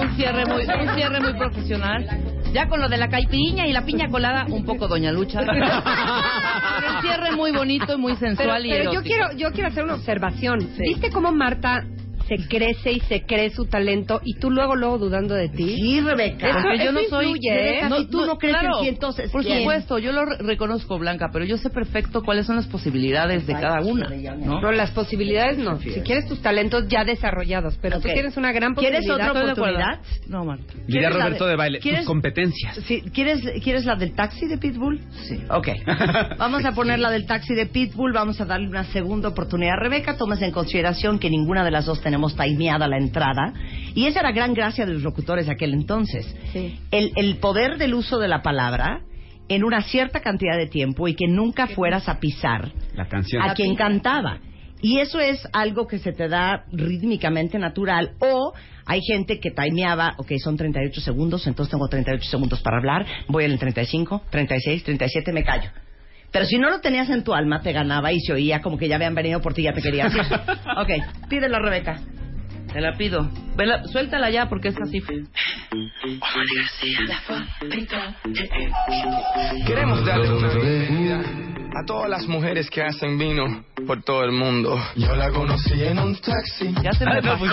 un 0.00 0.16
cierre 0.16 0.44
muy, 0.46 0.62
un 0.62 0.94
cierre 0.94 1.20
muy 1.20 1.34
profesional. 1.34 2.06
Ya 2.52 2.68
con 2.68 2.80
lo 2.80 2.88
de 2.88 2.98
la 2.98 3.08
caipiriña 3.08 3.66
y 3.66 3.72
la 3.72 3.84
piña 3.84 4.08
colada, 4.08 4.46
un 4.48 4.64
poco 4.64 4.86
Doña 4.86 5.10
Lucha. 5.10 5.40
Pero 5.44 5.64
el 5.64 7.02
cierre 7.02 7.32
muy 7.32 7.50
bonito 7.50 7.94
y 7.94 7.96
muy 7.96 8.14
Pero, 8.14 8.36
sensual 8.36 8.64
y 8.64 8.70
pero 8.70 8.92
yo 8.92 9.02
quiero, 9.02 9.32
yo 9.32 9.50
quiero 9.50 9.68
hacer 9.68 9.82
una 9.84 9.94
observación. 9.94 10.60
¿Viste 10.78 11.10
cómo 11.10 11.32
Marta 11.32 11.84
se 12.28 12.36
crece 12.48 12.92
y 12.92 13.00
se 13.00 13.22
cree 13.26 13.50
su 13.50 13.66
talento 13.66 14.20
y 14.24 14.34
tú 14.38 14.50
luego, 14.50 14.74
luego 14.76 14.98
dudando 14.98 15.34
de 15.34 15.48
ti? 15.48 15.76
Sí, 15.76 16.00
Rebeca. 16.00 16.48
Eso- 16.48 16.58
Porque 16.62 16.84
yo 16.84 16.92
no 16.92 17.00
eso 17.00 17.10
soy. 17.10 17.26
influye, 17.26 17.50
¿eh? 17.50 17.80
Rebeca, 17.82 17.96
si 17.96 18.06
tú 18.10 18.24
no 18.26 18.38
crees 18.38 18.56
en 18.62 18.70
ti, 18.82 18.88
entonces, 18.88 19.30
Por 19.30 19.42
¿quién? 19.42 19.58
supuesto, 19.60 19.98
yo 19.98 20.12
lo 20.12 20.24
re- 20.24 20.38
reconozco, 20.38 20.98
Blanca, 20.98 21.28
pero 21.32 21.44
yo 21.44 21.56
sé 21.58 21.70
perfecto 21.70 22.22
cuáles 22.22 22.46
son 22.46 22.56
las 22.56 22.66
posibilidades 22.66 23.46
de 23.46 23.52
cada 23.54 23.80
una. 23.82 24.08
¿no? 24.36 24.60
No, 24.60 24.72
las 24.72 24.90
posibilidades 24.92 25.58
no. 25.58 25.78
Si 25.80 26.00
quieres 26.02 26.26
tus 26.26 26.40
talentos 26.40 26.86
ya 26.88 27.04
desarrollados, 27.04 27.78
pero 27.80 27.96
Ok. 27.98 28.02
tú 28.04 28.08
tienes 28.12 28.36
una 28.36 28.52
gran 28.52 28.74
¿Quieres 28.74 29.00
posibilidad. 29.06 29.30
otra 29.30 29.44
de 29.44 29.50
acuerdo. 29.52 29.78
oportunidad? 29.80 30.00
No, 30.28 30.44
Marta. 30.44 30.64
Diría 30.86 30.86
¿Quieres 31.08 31.14
Roberto 31.16 31.44
de- 31.44 31.50
de 31.50 31.56
baile, 31.56 31.78
¿quieres- 31.80 32.00
tus 32.00 32.06
competencias. 32.08 32.76
Sí, 32.86 33.02
¿quieres, 33.12 33.42
¿Quieres 33.62 33.84
la 33.84 33.96
del 33.96 34.14
taxi 34.14 34.46
de 34.46 34.58
Pitbull? 34.58 35.00
Sí. 35.28 35.40
Ok. 35.50 35.68
Vamos 36.38 36.64
a 36.64 36.72
poner 36.72 36.98
la 36.98 37.10
del 37.10 37.26
taxi 37.26 37.54
de 37.54 37.66
Pitbull. 37.66 38.12
Vamos 38.12 38.40
a 38.40 38.44
darle 38.44 38.68
una 38.68 38.84
segunda 38.84 39.28
oportunidad. 39.28 39.74
Rebeca, 39.78 40.16
tomas 40.16 40.40
en 40.42 40.50
consideración 40.52 41.18
que 41.18 41.28
ninguna 41.30 41.64
de 41.64 41.70
las 41.70 41.86
dos 41.86 42.00
tenemos 42.00 42.13
timeada 42.36 42.88
la 42.88 42.98
entrada. 42.98 43.52
Y 43.94 44.06
esa 44.06 44.20
era 44.20 44.32
gran 44.32 44.54
gracia 44.54 44.86
de 44.86 44.94
los 44.94 45.02
locutores 45.02 45.46
de 45.46 45.52
aquel 45.52 45.72
entonces. 45.74 46.34
Sí. 46.52 46.78
El, 46.90 47.12
el 47.16 47.36
poder 47.36 47.78
del 47.78 47.94
uso 47.94 48.18
de 48.18 48.28
la 48.28 48.42
palabra 48.42 49.00
en 49.48 49.64
una 49.64 49.82
cierta 49.82 50.20
cantidad 50.20 50.56
de 50.56 50.66
tiempo 50.66 51.06
y 51.08 51.14
que 51.14 51.26
nunca 51.28 51.66
fueras 51.66 52.08
a 52.08 52.18
pisar 52.18 52.72
La 52.94 53.06
canción. 53.08 53.42
a 53.42 53.54
quien 53.54 53.74
cantaba. 53.76 54.38
Y 54.80 54.98
eso 54.98 55.18
es 55.18 55.46
algo 55.52 55.86
que 55.86 55.98
se 55.98 56.12
te 56.12 56.28
da 56.28 56.64
rítmicamente 56.72 57.58
natural. 57.58 58.12
O 58.18 58.52
hay 58.84 59.00
gente 59.02 59.40
que 59.40 59.50
timeaba, 59.50 60.14
ok, 60.18 60.32
son 60.42 60.56
38 60.56 61.00
segundos, 61.00 61.46
entonces 61.46 61.70
tengo 61.70 61.88
38 61.88 62.30
segundos 62.30 62.60
para 62.60 62.76
hablar, 62.78 63.06
voy 63.28 63.44
al 63.44 63.58
35, 63.58 64.22
36, 64.30 64.84
37, 64.84 65.32
me 65.32 65.42
callo. 65.42 65.70
Pero 66.34 66.46
si 66.46 66.58
no 66.58 66.68
lo 66.68 66.80
tenías 66.80 67.08
en 67.10 67.22
tu 67.22 67.32
alma, 67.32 67.60
te 67.60 67.70
ganaba 67.70 68.10
y 68.10 68.18
se 68.18 68.32
oía 68.32 68.60
como 68.60 68.76
que 68.76 68.88
ya 68.88 68.96
habían 68.96 69.14
venido 69.14 69.40
por 69.40 69.54
ti 69.54 69.60
y 69.60 69.64
ya 69.66 69.72
te 69.72 69.80
querías 69.80 70.12
ir. 70.12 70.22
ok, 70.76 71.28
pídelo, 71.28 71.60
Rebeca. 71.60 72.00
Te 72.74 72.80
la 72.80 72.92
pido. 72.96 73.30
Vela, 73.56 73.84
suéltala 73.84 74.30
ya 74.30 74.48
porque 74.48 74.68
es 74.68 74.76
así. 74.82 75.00
Queremos 79.66 80.04
darle 80.04 80.30
una 80.30 80.48
bienvenida 80.54 81.20
a 81.76 81.84
todas 81.86 82.10
las 82.10 82.26
mujeres 82.26 82.68
que 82.70 82.82
hacen 82.82 83.16
vino 83.16 83.64
por 83.86 84.02
todo 84.02 84.24
el 84.24 84.32
mundo. 84.32 84.76
Yo 84.96 85.14
la 85.14 85.30
conocí 85.30 85.84
en 85.84 85.98
un 86.00 86.16
taxi. 86.16 86.74
Ya 86.82 86.92
se 86.92 87.04
me 87.06 87.22
pasó. 87.22 87.44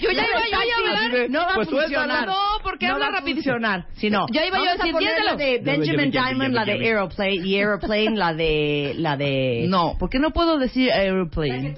Yo 0.00 0.10
ya 0.10 0.24
iba 0.24 0.40
yo 0.50 0.58
a 0.58 0.98
hablar. 0.98 1.30
No 1.30 1.38
va 1.46 1.54
Pues 1.54 1.68
a 1.68 1.70
funcionar. 1.70 2.06
suéltala. 2.08 2.26
No, 2.26 2.38
porque 2.64 2.88
no 2.88 2.94
habla 2.94 3.06
va 3.06 3.12
a 3.12 3.14
rapidito. 3.20 3.36
funcionar. 3.36 3.86
Si 3.94 4.10
no, 4.10 4.26
Ya 4.32 4.44
iba 4.46 4.58
yo 4.58 4.70
a 4.70 4.74
decir, 4.74 4.94
la 5.24 5.36
de 5.36 5.60
Benjamin 5.62 6.10
Diamond, 6.10 6.54
la 6.54 6.64
de. 6.64 6.72
Aeroplane, 6.72 7.34
y 7.36 7.54
Aeroplane, 7.56 8.16
la 8.16 8.34
de... 8.34 8.94
La 8.98 9.16
de... 9.16 9.66
No, 9.68 9.94
porque 9.98 10.18
no 10.18 10.32
puedo 10.32 10.58
decir 10.58 10.90
airplane. 10.90 11.76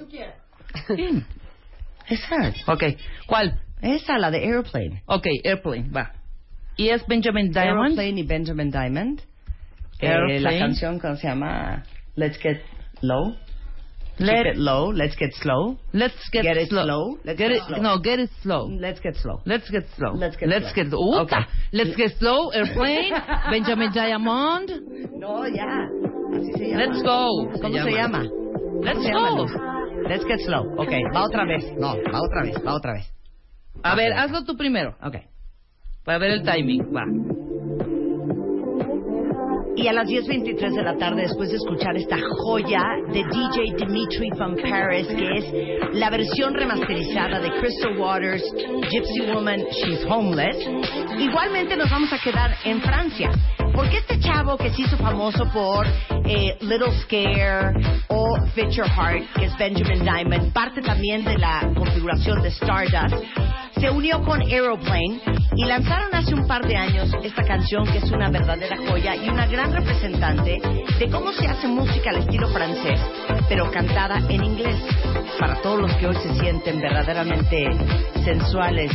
Sí. 0.95 1.23
Esa. 2.09 2.53
Ok, 2.71 2.83
¿cuál? 3.27 3.59
Esa, 3.81 4.17
la 4.17 4.31
de 4.31 4.39
Aeroplane. 4.39 5.03
Ok, 5.05 5.27
airplane, 5.43 5.89
va. 5.89 6.11
Y 6.77 6.89
es 6.89 7.05
Benjamin 7.07 7.51
Diamond. 7.51 7.79
Aeroplane 7.99 8.19
y 8.21 8.23
Benjamin 8.23 8.71
Diamond. 8.71 9.21
Eh, 9.99 10.39
la 10.39 10.57
canción 10.57 10.99
que 10.99 11.15
se 11.17 11.27
llama 11.27 11.83
Let's 12.15 12.37
Get 12.39 12.61
Low. 13.01 13.35
Let- 14.19 14.45
Keep 14.45 14.53
it 14.53 14.57
low. 14.57 14.91
Let's 14.91 15.15
get 15.15 15.31
slow. 15.35 15.77
Let's 15.93 16.15
get, 16.31 16.41
Get 16.43 16.57
it 16.57 16.69
slow. 16.69 16.85
slow. 16.85 17.17
Let's 17.23 17.37
get 17.37 17.49
get 17.49 17.57
it, 17.57 17.63
slow. 17.67 17.77
No, 17.83 17.99
get 17.99 18.19
it 18.19 18.31
slow. 18.41 18.67
Let's 18.67 18.99
get 18.99 19.15
slow. 19.17 19.41
Let's 19.45 19.69
get 19.69 19.85
slow. 19.95 20.13
Let's 20.15 20.35
get 20.37 20.49
Let's 20.49 20.73
slow. 20.73 20.87
get. 20.87 21.21
Okay. 21.21 21.45
Let's 21.71 21.95
get 21.95 22.17
slow. 22.17 22.49
Airplane. 22.49 23.13
Benjamin 23.51 23.91
Diamond. 23.91 24.71
No, 25.19 25.45
ya. 25.47 25.87
Así 26.33 26.51
se 26.57 26.65
llama. 26.65 26.83
Let's 26.83 27.03
go. 27.03 27.47
¿Cómo 27.61 27.77
se 27.83 27.91
llama? 27.91 28.23
Let's 28.81 29.03
se 29.03 29.11
llama, 29.11 29.29
go. 29.35 29.45
Let's 30.07 30.25
get 30.25 30.39
slow. 30.45 30.73
Ok, 30.77 30.91
va 31.13 31.25
otra 31.25 31.45
vez. 31.45 31.63
No, 31.77 31.95
va 32.13 32.21
otra 32.21 32.43
vez, 32.43 32.55
va 32.65 32.73
otra 32.75 32.93
vez. 32.93 33.11
A 33.83 33.95
ver, 33.95 34.13
hazlo 34.13 34.43
tú 34.43 34.55
primero. 34.55 34.95
Ok. 35.01 35.17
Para 36.03 36.19
ver 36.19 36.31
el 36.31 36.43
timing. 36.43 36.95
Va. 36.95 37.03
Y 39.75 39.87
a 39.87 39.93
las 39.93 40.07
10.23 40.07 40.75
de 40.75 40.83
la 40.83 40.97
tarde, 40.97 41.21
después 41.21 41.51
de 41.51 41.57
escuchar 41.57 41.95
esta 41.95 42.17
joya 42.39 42.81
de 43.13 43.23
DJ 43.23 43.75
Dimitri 43.77 44.31
from 44.35 44.55
Paris, 44.55 45.07
que 45.07 45.37
es 45.37 45.93
la 45.93 46.09
versión 46.09 46.55
remasterizada 46.55 47.39
de 47.39 47.51
Crystal 47.59 47.95
Waters, 47.95 48.43
Gypsy 48.89 49.31
Woman, 49.31 49.59
She's 49.69 50.03
Homeless, 50.09 50.57
igualmente 51.19 51.77
nos 51.77 51.91
vamos 51.91 52.11
a 52.11 52.17
quedar 52.17 52.55
en 52.65 52.81
Francia. 52.81 53.29
Porque 53.73 53.97
este 53.97 54.19
chavo 54.19 54.57
que 54.57 54.71
se 54.71 54.81
hizo 54.83 54.97
famoso 54.97 55.45
por 55.53 55.85
eh, 56.25 56.57
Little 56.61 56.91
Scare 57.01 57.73
o 58.07 58.35
Fit 58.53 58.69
Your 58.69 58.87
Heart, 58.87 59.33
que 59.35 59.45
es 59.45 59.57
Benjamin 59.57 60.03
Diamond, 60.03 60.53
parte 60.53 60.81
también 60.81 61.23
de 61.23 61.37
la 61.37 61.71
configuración 61.75 62.41
de 62.41 62.49
Stardust, 62.49 63.15
se 63.79 63.89
unió 63.91 64.23
con 64.23 64.41
Aeroplane 64.41 65.21
y 65.55 65.65
lanzaron 65.65 66.13
hace 66.13 66.33
un 66.33 66.47
par 66.47 66.65
de 66.65 66.75
años 66.75 67.11
esta 67.23 67.43
canción 67.43 67.85
que 67.85 67.99
es 67.99 68.11
una 68.11 68.29
verdadera 68.29 68.77
joya 68.87 69.15
y 69.15 69.29
una 69.29 69.45
gran 69.47 69.71
representante 69.71 70.59
de 70.99 71.09
cómo 71.09 71.31
se 71.31 71.47
hace 71.47 71.67
música 71.67 72.09
al 72.09 72.17
estilo 72.17 72.47
francés, 72.49 72.99
pero 73.47 73.69
cantada 73.71 74.19
en 74.29 74.43
inglés. 74.43 74.79
Para 75.39 75.61
todos 75.61 75.81
los 75.81 75.93
que 75.95 76.07
hoy 76.07 76.15
se 76.15 76.33
sienten 76.39 76.81
verdaderamente 76.81 77.67
sensuales 78.23 78.91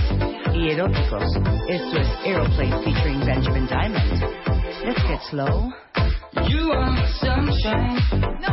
y 0.54 0.70
eróticos, 0.70 1.24
esto 1.68 1.98
es 1.98 2.08
Aeroplane 2.24 2.78
featuring 2.84 3.20
Benjamin 3.24 3.66
Diamond. 3.66 4.22
Let's 4.84 5.02
get 5.06 5.20
slow. 5.30 5.72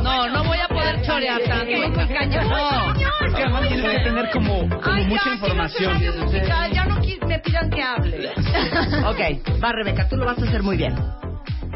No, 0.03 0.27
no 0.29 0.43
voy 0.43 0.57
a 0.59 0.67
poder 0.67 1.01
chorear 1.01 1.41
tanto. 1.43 1.65
No. 1.65 2.93
Es 3.25 3.33
que 3.33 3.43
además 3.43 3.67
tienes 3.67 3.91
que 3.91 4.00
tener 4.03 4.29
como, 4.31 4.59
como 4.69 4.81
Ay, 4.83 5.05
mucha 5.05 5.24
ya, 5.25 5.33
información. 5.33 5.98
quiero 5.98 6.13
hacer 6.13 6.19
radio 6.19 6.24
musical, 6.25 6.71
ya 6.74 6.86
no 6.86 6.95
qui- 7.01 7.25
me 7.27 7.39
pidan 7.39 7.69
que 7.69 7.81
hable. 7.81 8.29
Ok, 9.07 9.62
va 9.63 9.71
Rebeca, 9.71 10.07
tú 10.09 10.15
lo 10.17 10.25
vas 10.25 10.38
a 10.39 10.45
hacer 10.45 10.63
muy 10.63 10.77
bien. 10.77 10.95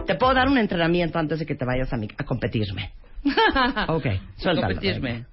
Te 0.05 0.15
puedo 0.15 0.33
dar 0.33 0.47
un 0.47 0.57
entrenamiento 0.57 1.19
antes 1.19 1.39
de 1.39 1.45
que 1.45 1.55
te 1.55 1.65
vayas 1.65 1.91
a, 1.93 1.97
mi- 1.97 2.09
a 2.17 2.23
competirme. 2.23 2.91
Ok, 3.87 4.05
suéltalo. 4.37 4.75
Competirme. 4.75 5.25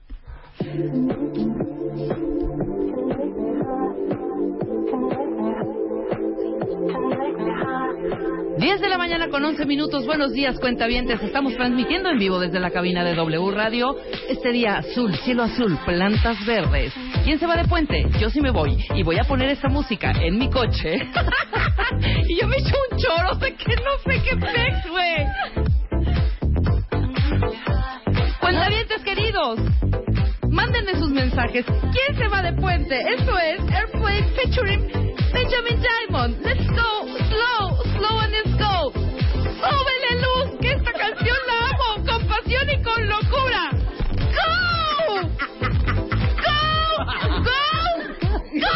10 8.61 8.79
de 8.83 8.91
la 8.91 8.99
mañana 8.99 9.31
con 9.31 9.43
11 9.43 9.65
minutos. 9.65 10.05
Buenos 10.05 10.35
días, 10.35 10.61
cuentavientes. 10.61 11.23
Estamos 11.23 11.57
transmitiendo 11.57 12.11
en 12.11 12.19
vivo 12.19 12.39
desde 12.39 12.61
la 12.61 12.71
cabina 12.71 13.03
de 13.03 13.15
W 13.15 13.51
Radio. 13.53 13.97
Este 14.29 14.53
día 14.53 14.77
azul, 14.77 15.17
cielo 15.25 15.45
azul, 15.45 15.79
plantas 15.87 16.45
verdes. 16.45 16.93
¿Quién 17.25 17.39
se 17.39 17.47
va 17.47 17.57
de 17.57 17.65
puente? 17.65 18.05
Yo 18.21 18.29
sí 18.29 18.43
me 18.43 18.51
voy. 18.51 18.77
Y 18.95 19.03
voy 19.03 19.17
a 19.19 19.25
poner 19.25 19.49
esta 19.49 19.71
música 19.71 20.13
en 20.13 20.37
mi 20.37 20.51
coche. 20.51 20.93
y 22.29 22.39
yo 22.39 22.47
me 22.49 22.57
echo 22.59 22.75
un 22.91 22.99
choro 22.99 23.35
de 23.37 23.55
que 23.55 23.77
no 23.77 23.97
sé 24.05 24.23
qué 24.29 24.37
pex, 24.37 24.91
güey. 24.91 25.27
Cuentavientes 28.41 29.03
queridos. 29.03 29.59
Mándenme 30.51 30.95
sus 30.99 31.11
mensajes. 31.11 31.65
¿Quién 31.65 32.19
se 32.19 32.29
va 32.29 32.43
de 32.43 32.53
puente? 32.55 33.01
Esto 33.17 33.39
es 33.39 33.61
Airplane 33.73 34.29
featuring 34.35 34.87
Benjamin 35.33 35.81
Diamond. 35.81 36.37
Let's 36.45 36.67
go, 36.67 37.07
slow, 37.29 37.77
slow 37.97 38.19
and 38.19 38.33
let's 38.33 38.55
go. 38.59 38.93
Súbele 38.93 40.21
luz, 40.21 40.59
que 40.61 40.73
esta 40.73 40.93
canción 40.93 41.37
la 41.47 41.69
amo 41.71 42.05
con 42.05 42.27
pasión 42.27 42.69
y 42.69 42.83
con 42.83 43.09
locura. 43.09 43.71
Go, 44.37 45.23
go, 46.47 46.59
go, 47.15 48.61
go. 48.61 48.75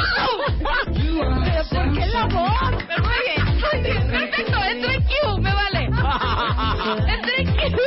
¿Por 1.71 1.93
qué 1.93 2.07
la 2.07 2.25
voz? 2.27 2.85
Pero 2.87 3.03
muy 3.03 3.83
bien, 3.83 4.11
perfecto. 4.11 4.63
Entré 4.63 4.95
en 4.95 5.03
Q, 5.03 5.11
me 5.41 5.53
vale. 5.55 5.81
Entré 7.15 7.41
en 7.41 7.47
Q. 7.47 7.85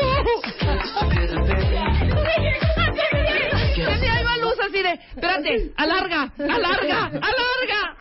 espérate, 5.16 5.72
alarga, 5.78 6.30
alarga, 6.38 7.06
alarga. 7.06 7.98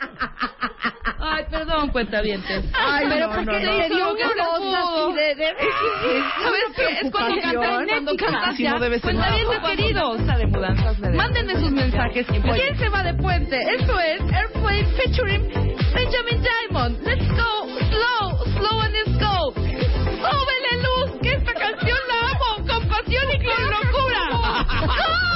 Ay, 1.19 1.45
perdón, 1.51 1.91
cuentavientes. 1.91 2.65
Ay, 2.75 3.07
Pero 3.09 3.27
no, 3.29 3.35
¿por 3.35 3.45
no, 3.47 3.53
qué 3.53 3.61
no. 3.65 3.73
le 3.79 3.89
dio 3.89 4.13
una 4.13 4.29
profundo. 4.33 5.09
así 5.09 5.17
de... 5.17 5.35
de... 5.35 5.55
¿Sabes 6.43 6.65
qué? 6.77 7.01
Es 7.07 7.11
cuando 7.11 7.41
cantas, 7.41 7.89
cuando 7.89 8.17
cantas 8.17 8.57
Si 8.57 8.63
ya. 8.63 8.71
no 8.73 8.81
debe 8.81 9.01
ser 9.01 9.13
Cuentavientes 9.15 9.59
nada. 9.63 9.77
queridos. 9.77 10.27
de 10.27 10.47
mudanzas 10.47 10.99
Mándenme 11.01 11.55
sus 11.61 11.71
mensajes. 11.73 12.27
¿Quién 12.27 12.79
se 12.79 12.89
va 12.89 13.03
de 13.03 13.15
puente? 13.15 13.59
Esto 13.79 13.99
es 14.01 14.21
Airplane 14.33 14.85
featuring 14.97 15.49
Benjamin 15.95 16.43
Diamond. 16.43 16.99
Let's 17.03 17.29
go, 17.31 17.67
slow, 17.91 18.45
slow 18.59 18.81
and 18.83 18.93
let's 18.93 19.19
go. 19.19 19.53
Súbele 19.55 20.83
luz, 20.83 21.21
que 21.23 21.33
esta 21.33 21.53
canción 21.55 21.99
la 22.09 22.31
amo 22.31 22.67
con 22.67 22.89
pasión 22.89 23.25
y 23.33 23.45
con 23.45 23.71
locura. 23.71 24.67
Go, 24.87 25.36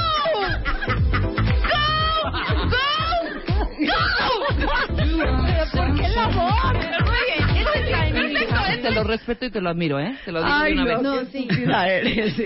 te 8.93 8.95
lo 8.95 9.03
respeto 9.03 9.45
y 9.45 9.51
te 9.51 9.61
lo 9.61 9.69
admiro, 9.69 9.99
¿eh? 9.99 10.15
Te 10.25 10.31
lo 10.31 10.43
digo 10.43 10.53
Ay, 10.53 10.73
una 10.73 10.95
no, 11.01 11.15
vez. 11.17 11.27
qué 11.29 11.39
estúpida 11.39 11.87
eres. 11.87 12.39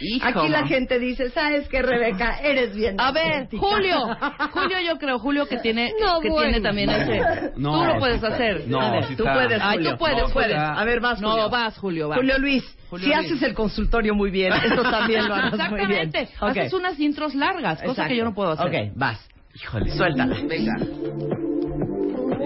Hijo, 0.00 0.26
Aquí 0.26 0.48
la 0.48 0.66
gente 0.66 0.98
dice, 0.98 1.30
¿sabes 1.30 1.68
qué, 1.68 1.82
Rebeca? 1.82 2.38
Eres 2.42 2.74
bien. 2.74 2.96
A 2.98 3.12
ver, 3.12 3.32
auténtica. 3.42 3.62
Julio, 3.66 3.98
Julio 4.52 4.78
yo 4.86 4.98
creo, 4.98 5.18
Julio 5.18 5.46
que 5.46 5.58
tiene, 5.58 5.92
No, 6.00 6.20
que 6.20 6.28
bueno. 6.30 6.50
tiene 6.50 6.60
también 6.60 6.90
ese. 6.90 7.52
No, 7.56 7.78
tú 7.80 7.84
lo 7.84 7.98
puedes 7.98 8.22
hacer. 8.24 8.64
No, 8.66 8.80
A 8.80 8.90
ver, 8.90 9.04
sí 9.04 9.16
tú 9.16 9.22
está. 9.24 9.34
puedes, 9.34 9.60
Ay, 9.62 9.76
Julio. 9.76 9.90
tú 9.92 9.98
puedes, 9.98 10.22
No, 10.22 10.28
puedes. 10.30 10.50
está. 10.52 10.72
A 10.74 10.84
ver, 10.84 11.00
vas, 11.00 11.20
No, 11.20 11.30
Julio. 11.32 11.50
vas, 11.50 11.78
Julio, 11.78 12.08
vas. 12.08 12.18
Julio 12.18 12.38
Luis, 12.38 12.64
Julio 12.90 13.06
si 13.06 13.14
Luis. 13.14 13.26
haces 13.32 13.42
el 13.42 13.54
consultorio 13.54 14.14
muy 14.14 14.30
bien, 14.30 14.52
eso 14.64 14.82
también 14.82 15.28
lo 15.28 15.34
harás 15.34 15.70
muy 15.70 15.86
bien. 15.86 16.08
Exactamente. 16.08 16.28
Haces 16.60 16.72
unas 16.72 16.98
intros 16.98 17.34
largas, 17.34 17.78
cosa 17.80 17.90
Exacto. 17.92 18.08
que 18.08 18.16
yo 18.16 18.24
no 18.24 18.34
puedo 18.34 18.52
hacer. 18.52 18.66
Ok, 18.66 18.92
vas. 18.96 19.28
Híjole. 19.54 19.90
Suéltala. 19.92 20.34
Venga. 20.48 20.74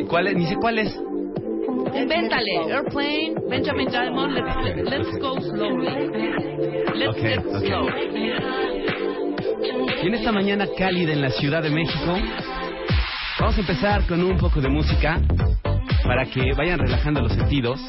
¿Y 0.01 0.05
¿Cuál 0.05 0.27
es? 0.27 0.35
Ni 0.37 0.47
sé 0.47 0.57
cuál 0.57 0.79
es. 0.81 1.01
Invéntale. 1.95 2.73
Airplane, 2.73 3.35
Benjamin 3.49 3.89
Diamond, 3.89 4.35
let's, 4.35 4.91
let's 4.91 5.19
go 5.21 5.39
slowly. 5.41 5.89
Let's 6.95 7.17
Ok, 7.17 7.23
get 7.23 7.43
slow. 7.43 7.89
Y 10.03 10.07
en 10.07 10.15
esta 10.15 10.33
mañana 10.33 10.67
cálida 10.77 11.13
en 11.13 11.23
la 11.23 11.31
Ciudad 11.31 11.63
de 11.63 11.71
México, 11.71 12.19
vamos 13.41 13.57
a 13.57 13.61
empezar 13.61 14.07
con 14.07 14.23
un 14.23 14.37
poco 14.39 14.61
de 14.61 14.69
música 14.69 15.21
para 16.05 16.25
que 16.27 16.53
vayan 16.55 16.79
relajando 16.79 17.23
los 17.23 17.33
sentidos, 17.33 17.81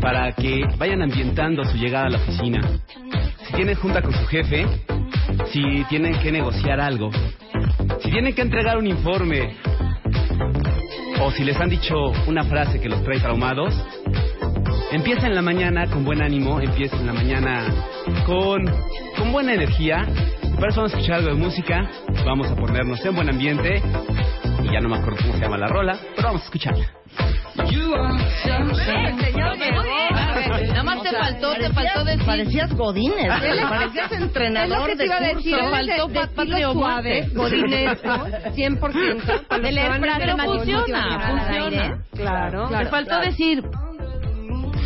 para 0.00 0.32
que 0.32 0.64
vayan 0.78 1.02
ambientando 1.02 1.64
su 1.64 1.76
llegada 1.76 2.06
a 2.06 2.10
la 2.10 2.18
oficina. 2.18 2.60
Si 3.46 3.54
tienen 3.54 3.74
junta 3.76 4.02
con 4.02 4.12
su 4.12 4.26
jefe, 4.26 4.66
si 5.52 5.84
tienen 5.88 6.18
que 6.20 6.32
negociar 6.32 6.80
algo, 6.80 7.10
si 8.02 8.10
tienen 8.10 8.34
que 8.34 8.42
entregar 8.42 8.78
un 8.78 8.86
informe, 8.86 9.56
o 11.20 11.30
si 11.30 11.44
les 11.44 11.58
han 11.60 11.68
dicho 11.68 11.94
una 12.26 12.44
frase 12.44 12.80
que 12.80 12.88
los 12.88 13.02
trae 13.02 13.18
traumados, 13.20 13.74
empieza 14.92 15.26
en 15.26 15.34
la 15.34 15.42
mañana 15.42 15.86
con 15.86 16.04
buen 16.04 16.22
ánimo, 16.22 16.60
empieza 16.60 16.96
en 16.96 17.06
la 17.06 17.12
mañana 17.12 17.64
con, 18.26 18.64
con 19.16 19.32
buena 19.32 19.54
energía. 19.54 20.06
Por 20.58 20.68
eso 20.68 20.80
vamos 20.80 20.94
a 20.94 20.96
escuchar 20.96 21.18
algo 21.18 21.30
de 21.30 21.36
música, 21.36 21.90
vamos 22.24 22.48
a 22.48 22.56
ponernos 22.56 23.04
en 23.04 23.14
buen 23.14 23.30
ambiente, 23.30 23.82
y 24.62 24.72
ya 24.72 24.80
no 24.80 24.88
me 24.88 24.96
acuerdo 24.98 25.18
cómo 25.22 25.32
se 25.34 25.40
llama 25.40 25.58
la 25.58 25.68
rola, 25.68 25.98
pero 26.16 26.28
vamos 26.28 26.42
a 26.42 26.44
escucharla. 26.44 26.86
llegó. 29.56 29.82
Nada 30.72 30.82
más 30.84 31.02
te 31.02 31.10
faltó, 31.10 31.54
te 31.54 31.70
faltó 31.72 32.04
decir. 32.04 32.24
Parecías 32.26 32.74
Godínez, 32.74 33.26
es- 33.42 33.64
parecías 33.68 34.12
entrenador 34.12 34.96
de 34.96 35.06
curso. 35.06 35.12
faltó 35.12 35.20
de, 35.20 35.26
de 35.26 36.14
pat- 36.20 36.24
estilo 36.28 36.34
patria 36.36 36.70
o 36.70 36.72
suave, 36.74 37.28
godinesco, 37.34 38.08
100%. 38.54 39.46
Para 39.48 39.62
los 39.62 39.70
Él 39.70 39.78
es 39.78 39.84
que 39.84 39.88
van 39.88 40.08
a 40.10 40.18
pero 40.18 40.36
funciona, 40.38 41.20
funciona. 41.28 41.64
aire. 41.64 41.96
Claro. 42.14 42.68
Te 42.68 42.86
faltó 42.86 43.20
decir 43.20 43.64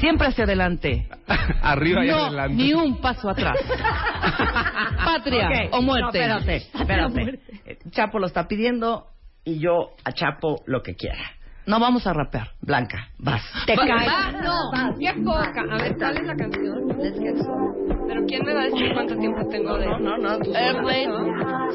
siempre 0.01 0.29
hacia 0.29 0.45
adelante. 0.45 1.09
Arriba 1.63 2.05
y 2.05 2.09
no, 2.09 2.25
adelante. 2.27 2.55
ni 2.55 2.75
un 2.75 3.01
paso 3.01 3.29
atrás. 3.31 3.57
Patria 5.05 5.49
o 5.73 5.83
muerte. 5.83 6.27
No, 6.27 6.39
espérate, 6.39 6.57
espérate. 6.75 7.41
Eh, 7.67 7.79
Chapo 7.91 8.19
lo 8.19 8.27
está 8.27 8.47
pidiendo 8.49 9.07
y 9.45 9.59
yo 9.59 9.91
a 10.05 10.13
Chapo 10.13 10.63
lo 10.67 10.83
que 10.83 10.95
quiera. 10.95 11.23
No 11.65 11.79
vamos 11.79 12.05
a 12.09 12.13
rapear. 12.13 12.49
Blanca, 12.61 13.09
vas. 13.19 13.41
Te 13.67 13.77
caes. 13.77 14.09
va, 14.11 14.33
No, 14.43 14.99
qué 14.99 15.13
poca. 15.23 15.63
A 15.71 15.77
ver, 15.81 15.97
¿cuál 15.97 16.17
es 16.17 16.27
la 16.27 16.35
canción? 16.35 16.89
Let's 16.99 17.19
get 17.21 17.37
slow. 17.37 18.05
Pero 18.09 18.25
¿quién 18.27 18.45
me 18.45 18.53
va 18.53 18.63
a 18.63 18.65
decir 18.65 18.93
cuánto 18.93 19.17
tiempo 19.17 19.47
tengo 19.49 19.79
de...? 19.79 19.87
No, 19.87 19.99
no, 20.01 20.17
no, 20.19 20.39
tú. 20.41 20.53
Airplane. 20.55 21.07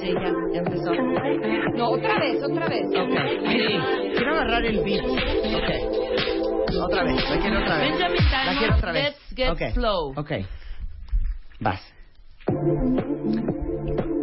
Sí, 0.01 0.11
ya, 0.13 0.33
ya 0.53 0.59
empezó. 0.59 0.93
No, 1.77 1.89
otra 1.91 2.19
vez, 2.19 2.43
otra 2.43 2.67
vez. 2.67 2.85
Ok. 2.87 3.49
Sí. 3.49 3.79
Quiero 4.13 4.33
agarrar 4.35 4.65
el 4.65 4.83
beat. 4.83 5.05
Ok. 5.05 6.83
Otra 6.83 7.03
vez, 7.03 7.29
la 7.29 7.39
quiero 7.39 7.59
otra 7.61 7.77
vez. 7.77 7.91
Benjamin 7.91 8.21
La 8.45 8.57
quiero 8.59 8.75
otra 8.75 8.91
vez. 8.91 9.03
let's 9.03 9.35
get 9.35 9.51
Ok. 9.51 9.73
slow. 9.73 10.13
Ok. 10.17 10.31
Vas. 11.61 11.93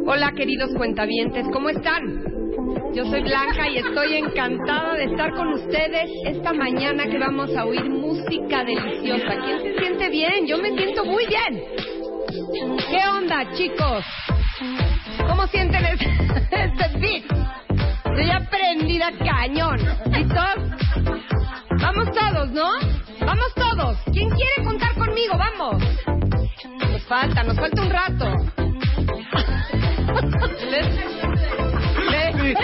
Hola, 0.07 0.33
queridos 0.37 0.71
cuentavientes, 0.77 1.47
¿cómo 1.53 1.71
están? 1.71 2.34
Yo 2.95 3.05
soy 3.07 3.23
Blanca 3.23 3.69
y 3.69 3.79
estoy 3.79 4.15
encantada 4.19 4.95
de 4.95 5.07
estar 5.07 5.35
con 5.35 5.49
ustedes 5.55 6.09
esta 6.27 6.53
mañana 6.53 7.05
que 7.05 7.19
vamos 7.19 7.51
a 7.57 7.65
oír 7.65 7.91
música 7.91 8.63
deliciosa. 8.63 9.37
¿Quién 9.45 9.63
se 9.63 9.79
siente 9.81 10.09
bien? 10.11 10.47
Yo 10.47 10.59
me 10.59 10.71
siento 10.77 11.05
muy 11.05 11.27
bien. 11.27 11.65
¿Qué 12.89 13.09
onda, 13.09 13.53
chicos? 13.55 14.05
¿Cómo 15.27 15.45
sienten 15.49 15.85
este, 15.87 16.07
este 16.53 16.99
beat? 16.99 17.25
Estoy 18.05 18.31
aprendida 18.31 19.11
cañón. 19.19 19.81
¿Listos? 20.13 20.55
Vamos 21.81 22.13
todos, 22.13 22.51
¿no? 22.53 22.71
Vamos 23.27 23.55
todos. 23.57 23.99
¿Quién 24.13 24.31
quiere 24.31 24.65
contar 24.65 24.95
conmigo? 24.95 25.37
Vamos. 25.37 25.83
Nos 26.93 27.03
falta, 27.07 27.43
nos 27.43 27.57
falta 27.57 27.83
un 27.83 27.91
rato. 27.91 28.33
Les- 32.43 32.57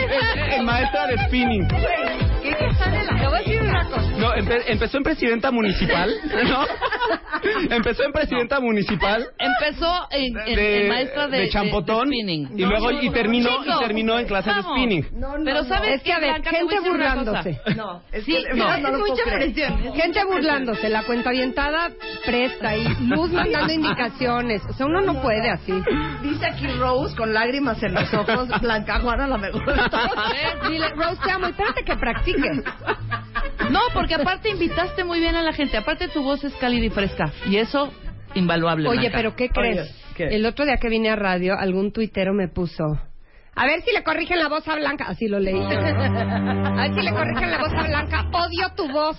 El 0.57 0.63
maestro 0.65 1.07
de 1.07 1.17
spinning. 1.27 1.69
¿Qué 2.51 2.57
¿Qué, 2.57 2.67
qué 2.69 2.75
sale 2.75 3.05
la... 3.05 3.19
Te 3.21 3.27
voy 3.27 3.35
a 3.35 3.39
decir 3.39 3.63
una 3.63 3.85
cosa. 3.89 4.11
No, 4.19 4.35
empe- 4.35 4.63
empezó 4.67 4.97
en 4.99 5.03
presidenta 5.03 5.51
municipal, 5.51 6.11
¿no? 6.49 6.65
empezó 7.71 8.03
en 8.05 8.13
presidenta 8.13 8.61
municipal. 8.61 9.27
Empezó 9.39 9.93
en, 10.11 10.39
en- 10.47 10.57
de, 10.57 10.83
en 10.83 10.89
maestra 10.89 11.29
de, 11.29 11.39
de 11.39 11.49
champotón 11.51 12.11
de 12.11 12.17
spinning. 12.17 12.49
y 12.59 12.65
luego 12.65 12.91
y 12.91 13.11
terminó 13.11 13.49
Chico, 13.63 13.77
y 13.77 13.85
terminó 13.85 14.19
en 14.19 14.27
clases 14.27 14.55
de 14.57 14.63
spinning. 14.63 15.07
Pero 15.45 15.65
sabes 15.65 15.95
Es 15.97 16.03
que, 16.03 16.13
a 16.13 16.19
ver, 16.19 16.43
gente 16.45 16.81
burlándose. 16.81 17.61
No, 17.77 18.03
es 18.13 18.25
Sí, 18.25 18.45
que 18.49 18.55
no, 18.57 18.75
es 18.75 18.83
no 18.83 18.99
mucha 18.99 19.23
presión. 19.25 19.95
Gente 19.95 20.25
burlándose, 20.25 20.89
la 20.89 21.03
cuenta 21.05 21.31
avientada 21.31 21.91
presta 22.25 22.77
y 22.77 22.85
Luz 23.07 23.31
mandando 23.33 23.73
indicaciones. 23.73 24.63
O 24.69 24.73
sea, 24.75 24.87
uno 24.87 25.01
no 25.01 25.21
puede 25.23 25.51
así. 25.51 25.73
Dice 26.23 26.47
aquí 26.47 26.67
Rose 26.79 27.17
con 27.17 27.33
lágrimas 27.33 27.83
en 27.83 27.95
los 27.95 28.13
ojos, 28.15 28.49
Blanca 28.61 29.01
Juana 29.01 29.27
la 29.27 29.39
mejor. 29.39 29.63
Dile, 30.69 30.89
Rose, 30.91 31.19
te 31.25 31.31
amo, 31.31 31.47
espérate 31.47 31.83
que 31.85 31.97
practique. 31.97 32.40
No, 33.71 33.81
porque 33.95 34.15
aparte 34.15 34.49
invitaste 34.51 35.05
muy 35.05 35.21
bien 35.21 35.37
a 35.37 35.43
la 35.43 35.53
gente. 35.53 35.77
Aparte 35.77 36.09
tu 36.09 36.23
voz 36.25 36.43
es 36.43 36.53
cálida 36.55 36.87
y 36.87 36.91
fresca. 36.91 37.33
Y 37.49 37.57
eso, 37.57 37.93
invaluable. 38.35 38.89
Oye, 38.89 39.01
Blanca. 39.01 39.17
pero 39.17 39.37
¿qué 39.37 39.49
crees? 39.49 39.81
Oye, 39.83 39.91
¿qué? 40.17 40.25
El 40.35 40.45
otro 40.45 40.65
día 40.65 40.77
que 40.79 40.89
vine 40.89 41.09
a 41.11 41.17
radio, 41.17 41.55
algún 41.57 41.93
tuitero 41.93 42.33
me 42.35 42.49
puso... 42.49 42.99
A 43.57 43.67
ver 43.67 43.83
si 43.83 43.93
le 43.93 44.03
corrigen 44.03 44.39
la 44.39 44.49
voz 44.49 44.67
a 44.69 44.77
Blanca. 44.77 45.05
Así 45.09 45.29
lo 45.29 45.39
leí. 45.39 45.61
A 45.61 46.83
ver 46.89 46.95
si 46.95 47.03
le 47.03 47.13
corrigen 47.13 47.51
la 47.51 47.59
voz 47.59 47.73
a 47.75 47.83
Blanca. 47.83 48.27
Odio 48.33 48.69
tu 48.77 48.91
voz. 48.91 49.19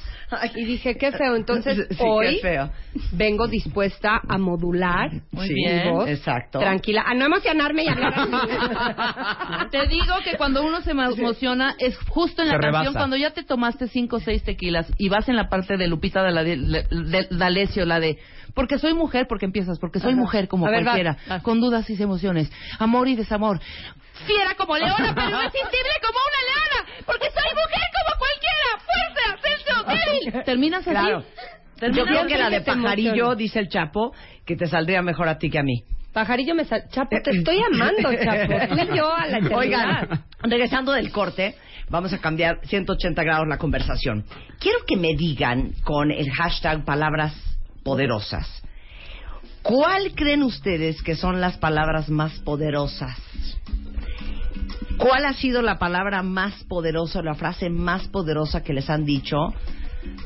Y 0.56 0.64
dije, 0.66 0.96
qué 0.98 1.12
feo. 1.12 1.36
Entonces, 1.36 1.86
Sí, 1.90 1.96
qué 1.98 2.04
hoy 2.04 2.40
feo. 2.42 2.72
vengo 3.12 3.48
dispuesta 3.48 4.20
a 4.28 4.38
modular 4.38 5.12
Muy 5.32 5.48
Sí, 5.48 5.54
bien. 5.54 5.84
mi 5.86 5.92
voz. 5.92 6.08
exacto. 6.10 6.60
Tranquila. 6.60 7.04
A 7.06 7.14
no 7.14 7.26
emocionarme 7.26 7.84
y 7.84 7.90
hablar 7.90 8.14
así. 8.16 8.32
Te 9.72 9.88
digo 9.88 10.16
que 10.24 10.38
cuando 10.38 10.64
uno 10.66 10.82
se 10.82 10.94
emo- 10.96 11.14
emociona 11.16 11.76
es 11.78 11.98
justo 12.08 12.42
en 12.42 12.48
la 12.48 12.56
Se 12.56 12.60
canción 12.62 12.84
rebasa. 12.84 13.00
cuando 13.00 13.18
ya 13.18 13.32
te 13.32 13.44
tomaste 13.44 13.88
cinco 13.90 14.16
o 14.16 14.20
seis 14.20 14.42
tequilas 14.44 14.92
y 14.98 15.10
vas 15.10 15.28
en 15.30 15.36
la 15.36 15.50
parte 15.50 15.78
de 15.78 15.88
Lupita 15.88 16.24
de 16.24 16.32
la 16.32 16.44
de, 16.44 16.56
de- 16.58 17.28
D'Alessio, 17.32 17.86
la 17.86 18.00
de 18.00 18.18
porque 18.54 18.80
soy 18.80 18.94
mujer, 18.94 19.28
porque 19.30 19.46
empiezas, 19.46 19.80
porque 19.80 20.00
soy 20.00 20.14
mujer 20.16 20.48
como 20.50 20.66
A 20.68 20.70
cualquiera, 20.72 21.18
con 21.42 21.62
dudas 21.62 21.90
y 21.90 22.02
emociones, 22.02 22.52
amor 22.80 23.08
y 23.08 23.16
desamor, 23.16 23.62
fiera 24.26 24.56
como 24.56 24.78
leona, 24.78 25.14
pero 25.16 25.30
irresistible 25.30 25.92
como 26.02 26.20
una 26.30 26.42
leona, 26.50 27.04
porque 27.06 27.28
soy 27.32 27.50
mujer 27.56 27.88
como 27.98 28.12
cualquiera, 28.20 28.70
fuerza, 28.88 29.26
senso, 29.42 30.32
débil. 30.32 30.44
Terminas 30.44 30.88
así. 30.88 30.92
Claro. 30.92 31.24
Yo 31.94 32.06
creo 32.06 32.28
que 32.28 32.38
la 32.38 32.50
de 32.50 32.62
pajarillo, 32.62 33.36
dice 33.36 33.60
el 33.60 33.70
Chapo, 33.70 34.14
que 34.46 34.56
te 34.56 34.68
saldría 34.68 35.02
mejor 35.02 35.28
a 35.28 35.40
ti 35.40 35.50
que 35.50 35.60
a 35.60 35.64
mí. 35.64 35.84
Pajarillo 36.14 36.54
me 36.54 36.66
sal... 36.66 36.84
Chapo, 36.90 37.18
te 37.24 37.32
estoy 37.32 37.60
amando, 37.64 38.14
Chapo. 38.24 38.76
Tú 38.76 38.94
y 38.94 38.98
yo 38.98 39.14
a 39.14 39.26
la 39.28 39.38
eternidad. 39.38 39.58
Oigan, 39.58 40.24
regresando 40.44 40.92
del 40.92 41.12
corte, 41.12 41.56
vamos 41.90 42.14
a 42.14 42.20
cambiar 42.20 42.60
180 42.66 43.24
grados 43.24 43.48
la 43.48 43.58
conversación. 43.58 44.26
Quiero 44.60 44.80
que 44.86 44.98
me 44.98 45.16
digan 45.16 45.72
con 45.84 46.12
el 46.12 46.30
hashtag 46.32 46.84
palabras 46.84 47.34
poderosas. 47.84 48.62
¿Cuál 49.62 50.14
creen 50.16 50.44
ustedes 50.44 51.02
que 51.02 51.16
son 51.16 51.40
las 51.40 51.58
palabras 51.58 52.10
más 52.10 52.40
poderosas? 52.40 53.18
¿Cuál 55.02 55.26
ha 55.26 55.34
sido 55.34 55.64
la 55.64 55.80
palabra 55.80 56.22
más 56.22 56.64
poderosa, 56.66 57.24
la 57.24 57.34
frase 57.34 57.72
más 57.72 58.08
poderosa 58.10 58.62
que 58.62 58.72
les 58.72 58.88
han 58.88 59.04
dicho, 59.04 59.36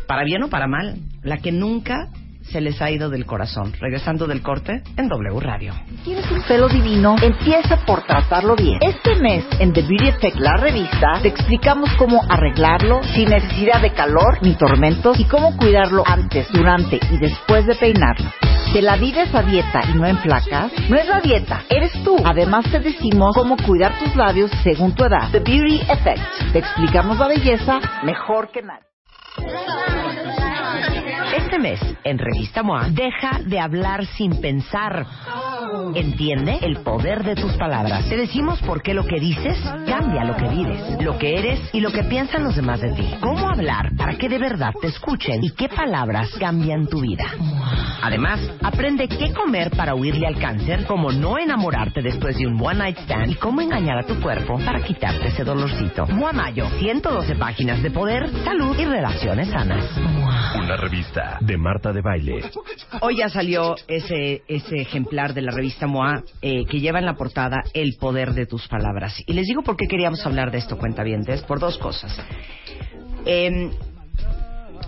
para 0.05 0.25
bien 0.25 0.43
o 0.43 0.49
para 0.49 0.67
mal? 0.67 0.97
La 1.23 1.37
que 1.37 1.53
nunca 1.53 2.09
se 2.51 2.61
les 2.61 2.81
ha 2.81 2.89
ido 2.91 3.09
del 3.09 3.25
corazón. 3.25 3.73
Regresando 3.79 4.27
del 4.27 4.41
corte 4.41 4.83
en 4.97 5.07
W 5.07 5.39
Radio. 5.39 5.73
¿Tienes 6.03 6.29
un 6.31 6.41
pelo 6.43 6.67
divino? 6.67 7.15
Empieza 7.21 7.77
por 7.85 8.03
tratarlo 8.03 8.55
bien. 8.55 8.79
Este 8.81 9.15
mes, 9.15 9.45
en 9.59 9.73
The 9.73 9.81
Beauty 9.81 10.07
Effect, 10.07 10.37
la 10.37 10.57
revista, 10.57 11.19
te 11.21 11.29
explicamos 11.29 11.89
cómo 11.97 12.23
arreglarlo 12.29 13.03
sin 13.03 13.29
necesidad 13.29 13.81
de 13.81 13.93
calor 13.93 14.39
ni 14.41 14.55
tormentos 14.55 15.19
y 15.19 15.25
cómo 15.25 15.55
cuidarlo 15.57 16.03
antes, 16.05 16.47
durante 16.51 16.99
y 17.11 17.17
después 17.17 17.65
de 17.65 17.75
peinarlo. 17.75 18.31
¿Te 18.73 18.81
la 18.81 18.97
vives 18.97 19.33
a 19.33 19.41
dieta 19.41 19.81
y 19.89 19.97
no 19.97 20.05
en 20.05 20.17
placas? 20.17 20.71
No 20.89 20.97
es 20.97 21.07
la 21.07 21.21
dieta, 21.21 21.63
eres 21.69 21.93
tú. 22.03 22.17
Además 22.25 22.65
te 22.69 22.79
decimos 22.79 23.33
cómo 23.33 23.55
cuidar 23.57 23.97
tus 23.99 24.15
labios 24.15 24.51
según 24.63 24.93
tu 24.93 25.05
edad. 25.05 25.29
The 25.31 25.39
Beauty 25.39 25.81
Effect. 25.89 26.51
Te 26.51 26.59
explicamos 26.59 27.17
la 27.17 27.27
belleza 27.27 27.79
mejor 28.03 28.51
que 28.51 28.61
nadie. 28.61 28.85
Este 31.35 31.59
mes, 31.59 31.81
en 32.05 32.17
Revista 32.17 32.63
MOA, 32.63 32.87
deja 32.91 33.41
de 33.45 33.59
hablar 33.59 34.05
sin 34.05 34.39
pensar. 34.39 35.05
Entiende 35.93 36.59
el 36.61 36.77
poder 36.77 37.25
de 37.25 37.35
tus 37.35 37.51
palabras. 37.57 38.07
Te 38.07 38.15
decimos 38.15 38.61
por 38.61 38.81
qué 38.81 38.93
lo 38.93 39.05
que 39.05 39.19
dices 39.19 39.57
cambia 39.85 40.23
lo 40.23 40.37
que 40.37 40.47
vives, 40.47 41.03
lo 41.03 41.17
que 41.17 41.37
eres 41.37 41.59
y 41.73 41.81
lo 41.81 41.91
que 41.91 42.03
piensan 42.03 42.45
los 42.45 42.55
demás 42.55 42.79
de 42.79 42.93
ti. 42.93 43.15
Cómo 43.19 43.49
hablar 43.49 43.91
para 43.97 44.15
que 44.15 44.29
de 44.29 44.37
verdad 44.37 44.73
te 44.79 44.87
escuchen 44.87 45.43
y 45.43 45.51
qué 45.51 45.67
palabras 45.67 46.29
cambian 46.39 46.87
tu 46.87 47.01
vida. 47.01 47.25
Además, 48.01 48.39
aprende 48.63 49.07
qué 49.09 49.33
comer 49.33 49.71
para 49.71 49.95
huirle 49.95 50.27
al 50.27 50.39
cáncer, 50.39 50.85
cómo 50.85 51.11
no 51.11 51.37
enamorarte 51.37 52.01
después 52.01 52.37
de 52.37 52.47
un 52.47 52.61
one 52.61 52.77
night 52.77 52.97
stand 52.99 53.31
y 53.31 53.35
cómo 53.35 53.61
engañar 53.61 53.97
a 53.97 54.03
tu 54.03 54.21
cuerpo 54.21 54.57
para 54.59 54.81
quitarte 54.81 55.27
ese 55.27 55.43
dolorcito. 55.43 56.05
MOA 56.05 56.31
Mayo, 56.31 56.69
112 56.79 57.35
páginas 57.35 57.81
de 57.83 57.91
poder, 57.91 58.29
salud 58.43 58.77
y 58.79 58.85
relaciones 58.85 59.49
sanas. 59.49 59.85
Una 60.55 60.77
revista 60.77 61.24
de 61.41 61.57
Marta 61.57 61.91
de 61.93 62.01
Baile. 62.01 62.43
Hoy 63.01 63.17
ya 63.17 63.29
salió 63.29 63.75
ese, 63.87 64.43
ese 64.47 64.81
ejemplar 64.81 65.33
de 65.33 65.41
la 65.41 65.51
revista 65.51 65.87
MOA 65.87 66.23
eh, 66.41 66.65
que 66.65 66.79
lleva 66.79 66.99
en 66.99 67.05
la 67.05 67.15
portada 67.15 67.63
El 67.73 67.95
poder 67.99 68.33
de 68.33 68.45
tus 68.45 68.67
palabras. 68.67 69.21
Y 69.25 69.33
les 69.33 69.45
digo 69.47 69.61
por 69.63 69.75
qué 69.77 69.87
queríamos 69.87 70.25
hablar 70.25 70.51
de 70.51 70.57
esto, 70.59 70.77
cuentavientes, 70.77 71.41
por 71.43 71.59
dos 71.59 71.77
cosas. 71.77 72.17
Eh, 73.25 73.71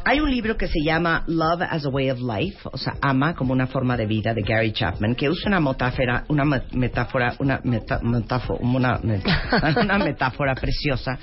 hay 0.05 0.19
un 0.21 0.31
libro 0.31 0.55
que 0.55 0.67
se 0.67 0.79
llama 0.81 1.23
Love 1.27 1.63
as 1.69 1.85
a 1.85 1.89
Way 1.89 2.11
of 2.11 2.19
Life, 2.21 2.59
o 2.71 2.77
sea, 2.77 2.93
ama 3.01 3.35
como 3.35 3.51
una 3.51 3.67
forma 3.67 3.97
de 3.97 4.05
vida 4.05 4.33
de 4.33 4.41
Gary 4.41 4.71
Chapman, 4.71 5.15
que 5.15 5.27
usa 5.29 5.47
una 5.49 5.59
metáfora, 5.59 6.23
una 6.29 6.45
me- 6.45 6.61
metáfora, 6.71 7.35
una 7.39 7.59
meta- 7.65 7.99
metáfo- 8.01 8.57
una, 8.61 8.99
una 9.81 9.97
metáfora 9.97 10.55
preciosa 10.55 11.17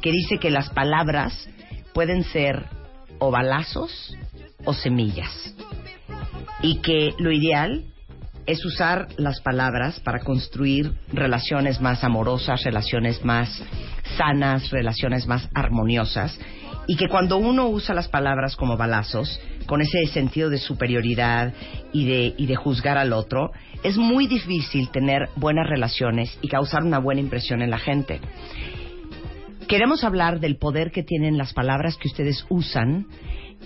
que 0.00 0.10
dice 0.10 0.38
que 0.38 0.50
las 0.50 0.68
palabras 0.70 1.48
pueden 1.92 2.24
ser 2.24 2.64
o 3.20 3.30
balazos 3.30 4.16
o 4.64 4.72
semillas 4.72 5.54
y 6.62 6.76
que 6.76 7.14
lo 7.18 7.30
ideal 7.30 7.84
es 8.46 8.64
usar 8.64 9.08
las 9.16 9.40
palabras 9.40 10.00
para 10.00 10.20
construir 10.20 10.92
relaciones 11.12 11.80
más 11.80 12.04
amorosas, 12.04 12.62
relaciones 12.62 13.24
más 13.24 13.62
sanas, 14.16 14.70
relaciones 14.70 15.26
más 15.26 15.48
armoniosas 15.54 16.38
y 16.86 16.96
que 16.96 17.08
cuando 17.08 17.38
uno 17.38 17.68
usa 17.68 17.94
las 17.94 18.08
palabras 18.08 18.56
como 18.56 18.76
balazos, 18.76 19.40
con 19.66 19.80
ese 19.80 20.06
sentido 20.06 20.50
de 20.50 20.58
superioridad 20.58 21.54
y 21.92 22.06
de, 22.06 22.34
y 22.36 22.46
de 22.46 22.56
juzgar 22.56 22.98
al 22.98 23.12
otro, 23.12 23.50
es 23.82 23.96
muy 23.96 24.26
difícil 24.26 24.90
tener 24.90 25.28
buenas 25.36 25.66
relaciones 25.66 26.36
y 26.42 26.48
causar 26.48 26.82
una 26.82 26.98
buena 26.98 27.20
impresión 27.20 27.62
en 27.62 27.70
la 27.70 27.78
gente. 27.78 28.20
Queremos 29.66 30.04
hablar 30.04 30.40
del 30.40 30.56
poder 30.56 30.90
que 30.90 31.02
tienen 31.02 31.38
las 31.38 31.54
palabras 31.54 31.96
que 31.96 32.08
ustedes 32.08 32.44
usan 32.50 33.06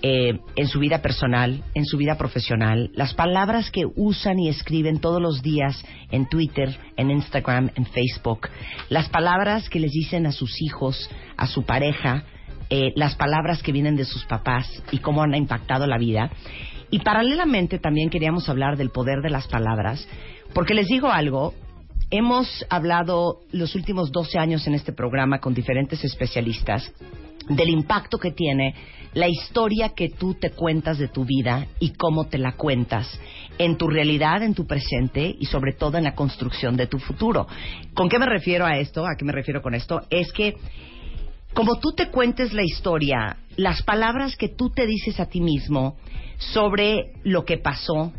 eh, 0.01 0.39
en 0.55 0.67
su 0.67 0.79
vida 0.79 1.01
personal, 1.01 1.63
en 1.73 1.85
su 1.85 1.97
vida 1.97 2.15
profesional, 2.17 2.89
las 2.93 3.13
palabras 3.13 3.69
que 3.69 3.85
usan 3.95 4.39
y 4.39 4.47
escriben 4.47 4.99
todos 4.99 5.21
los 5.21 5.41
días 5.41 5.83
en 6.11 6.27
Twitter, 6.27 6.77
en 6.95 7.11
Instagram, 7.11 7.71
en 7.75 7.85
Facebook, 7.85 8.47
las 8.89 9.09
palabras 9.09 9.69
que 9.69 9.79
les 9.79 9.91
dicen 9.91 10.25
a 10.25 10.31
sus 10.31 10.61
hijos, 10.61 11.09
a 11.35 11.47
su 11.47 11.63
pareja, 11.63 12.23
eh, 12.69 12.93
las 12.95 13.15
palabras 13.15 13.61
que 13.61 13.71
vienen 13.71 13.95
de 13.95 14.05
sus 14.05 14.25
papás 14.25 14.83
y 14.91 14.99
cómo 14.99 15.23
han 15.23 15.35
impactado 15.35 15.85
la 15.85 15.97
vida. 15.97 16.31
Y 16.91 16.99
paralelamente 16.99 17.79
también 17.79 18.09
queríamos 18.09 18.47
hablar 18.47 18.77
del 18.77 18.91
poder 18.91 19.21
de 19.21 19.29
las 19.29 19.47
palabras, 19.47 20.07
porque 20.53 20.73
les 20.73 20.87
digo 20.87 21.09
algo, 21.09 21.53
hemos 22.09 22.65
hablado 22.69 23.41
los 23.51 23.75
últimos 23.75 24.11
12 24.11 24.39
años 24.39 24.65
en 24.65 24.75
este 24.75 24.93
programa 24.93 25.39
con 25.39 25.53
diferentes 25.53 26.03
especialistas 26.03 26.91
del 27.49 27.69
impacto 27.69 28.17
que 28.17 28.31
tiene 28.31 28.75
la 29.13 29.27
historia 29.27 29.89
que 29.89 30.09
tú 30.09 30.35
te 30.35 30.51
cuentas 30.51 30.99
de 30.99 31.07
tu 31.07 31.25
vida 31.25 31.67
y 31.79 31.93
cómo 31.93 32.27
te 32.27 32.37
la 32.37 32.53
cuentas 32.53 33.19
en 33.57 33.77
tu 33.77 33.87
realidad, 33.87 34.43
en 34.43 34.53
tu 34.53 34.65
presente 34.65 35.35
y 35.37 35.45
sobre 35.45 35.73
todo 35.73 35.97
en 35.97 36.03
la 36.03 36.15
construcción 36.15 36.77
de 36.77 36.87
tu 36.87 36.99
futuro. 36.99 37.47
¿Con 37.93 38.07
qué 38.07 38.19
me 38.19 38.27
refiero 38.27 38.65
a 38.65 38.77
esto? 38.77 39.05
¿A 39.05 39.15
qué 39.17 39.25
me 39.25 39.33
refiero 39.33 39.61
con 39.61 39.73
esto? 39.73 40.01
Es 40.09 40.31
que 40.31 40.55
como 41.53 41.79
tú 41.79 41.93
te 41.93 42.09
cuentes 42.09 42.53
la 42.53 42.63
historia, 42.63 43.37
las 43.55 43.81
palabras 43.81 44.35
que 44.35 44.49
tú 44.49 44.69
te 44.69 44.85
dices 44.85 45.19
a 45.19 45.25
ti 45.25 45.41
mismo 45.41 45.97
sobre 46.37 47.13
lo 47.23 47.43
que 47.43 47.57
pasó, 47.57 48.13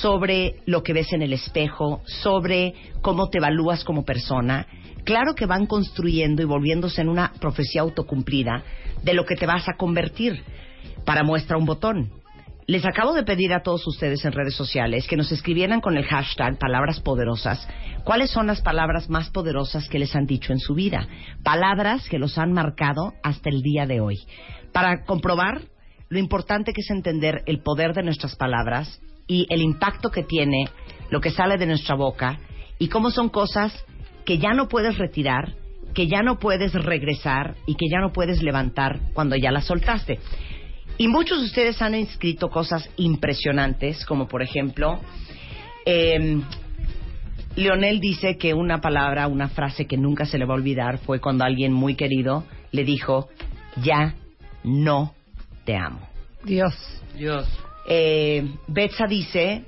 sobre 0.00 0.56
lo 0.66 0.82
que 0.82 0.92
ves 0.92 1.12
en 1.12 1.22
el 1.22 1.32
espejo, 1.32 2.02
sobre 2.04 2.74
cómo 3.02 3.28
te 3.28 3.38
evalúas 3.38 3.84
como 3.84 4.04
persona, 4.04 4.66
claro 5.04 5.34
que 5.34 5.46
van 5.46 5.66
construyendo 5.66 6.42
y 6.42 6.46
volviéndose 6.46 7.00
en 7.00 7.08
una 7.08 7.32
profecía 7.40 7.82
autocumplida 7.82 8.62
de 9.02 9.14
lo 9.14 9.24
que 9.24 9.36
te 9.36 9.46
vas 9.46 9.68
a 9.68 9.76
convertir. 9.76 10.42
Para 11.04 11.22
muestra 11.22 11.56
un 11.56 11.66
botón. 11.66 12.10
Les 12.66 12.84
acabo 12.84 13.14
de 13.14 13.24
pedir 13.24 13.52
a 13.52 13.62
todos 13.62 13.84
ustedes 13.86 14.24
en 14.24 14.32
redes 14.32 14.54
sociales 14.54 15.08
que 15.08 15.16
nos 15.16 15.32
escribieran 15.32 15.80
con 15.80 15.96
el 15.96 16.04
hashtag 16.04 16.56
palabras 16.56 17.00
poderosas 17.00 17.66
cuáles 18.04 18.30
son 18.30 18.46
las 18.46 18.60
palabras 18.60 19.10
más 19.10 19.30
poderosas 19.30 19.88
que 19.88 19.98
les 19.98 20.14
han 20.14 20.26
dicho 20.26 20.52
en 20.52 20.60
su 20.60 20.74
vida. 20.74 21.08
Palabras 21.42 22.08
que 22.08 22.18
los 22.18 22.38
han 22.38 22.52
marcado 22.52 23.14
hasta 23.22 23.50
el 23.50 23.62
día 23.62 23.86
de 23.86 24.00
hoy. 24.00 24.18
Para 24.72 25.04
comprobar 25.04 25.62
lo 26.08 26.18
importante 26.18 26.72
que 26.72 26.82
es 26.82 26.90
entender 26.90 27.42
el 27.46 27.60
poder 27.60 27.92
de 27.92 28.02
nuestras 28.02 28.36
palabras 28.36 29.00
y 29.30 29.46
el 29.48 29.62
impacto 29.62 30.10
que 30.10 30.24
tiene 30.24 30.64
lo 31.08 31.20
que 31.20 31.30
sale 31.30 31.56
de 31.56 31.66
nuestra 31.66 31.94
boca 31.94 32.40
y 32.80 32.88
cómo 32.88 33.12
son 33.12 33.28
cosas 33.28 33.72
que 34.24 34.38
ya 34.38 34.54
no 34.54 34.66
puedes 34.66 34.98
retirar, 34.98 35.54
que 35.94 36.08
ya 36.08 36.22
no 36.22 36.40
puedes 36.40 36.72
regresar 36.72 37.54
y 37.64 37.76
que 37.76 37.86
ya 37.88 38.00
no 38.00 38.12
puedes 38.12 38.42
levantar 38.42 38.98
cuando 39.14 39.36
ya 39.36 39.52
las 39.52 39.66
soltaste. 39.66 40.18
Y 40.98 41.06
muchos 41.06 41.38
de 41.38 41.46
ustedes 41.46 41.80
han 41.80 41.94
escrito 41.94 42.48
cosas 42.48 42.90
impresionantes, 42.96 44.04
como 44.04 44.26
por 44.26 44.42
ejemplo, 44.42 44.98
eh, 45.86 46.40
Leonel 47.54 48.00
dice 48.00 48.36
que 48.36 48.52
una 48.52 48.80
palabra, 48.80 49.28
una 49.28 49.48
frase 49.48 49.86
que 49.86 49.96
nunca 49.96 50.24
se 50.24 50.38
le 50.38 50.44
va 50.44 50.54
a 50.54 50.56
olvidar 50.56 50.98
fue 50.98 51.20
cuando 51.20 51.44
alguien 51.44 51.72
muy 51.72 51.94
querido 51.94 52.46
le 52.72 52.82
dijo, 52.82 53.28
ya 53.80 54.16
no 54.64 55.14
te 55.64 55.76
amo. 55.76 56.00
Dios. 56.42 56.74
Dios. 57.16 57.46
Eh, 57.86 58.44
Betsa 58.68 59.06
dice 59.06 59.64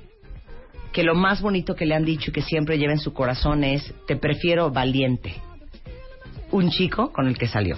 que 0.91 1.03
lo 1.03 1.15
más 1.15 1.41
bonito 1.41 1.75
que 1.75 1.85
le 1.85 1.95
han 1.95 2.05
dicho 2.05 2.29
y 2.29 2.33
que 2.33 2.41
siempre 2.41 2.77
lleva 2.77 2.93
en 2.93 2.99
su 2.99 3.13
corazón 3.13 3.63
es, 3.63 3.93
te 4.07 4.15
prefiero 4.15 4.69
valiente. 4.71 5.33
Un 6.51 6.69
chico 6.69 7.11
con 7.11 7.27
el 7.27 7.37
que 7.37 7.47
salió. 7.47 7.77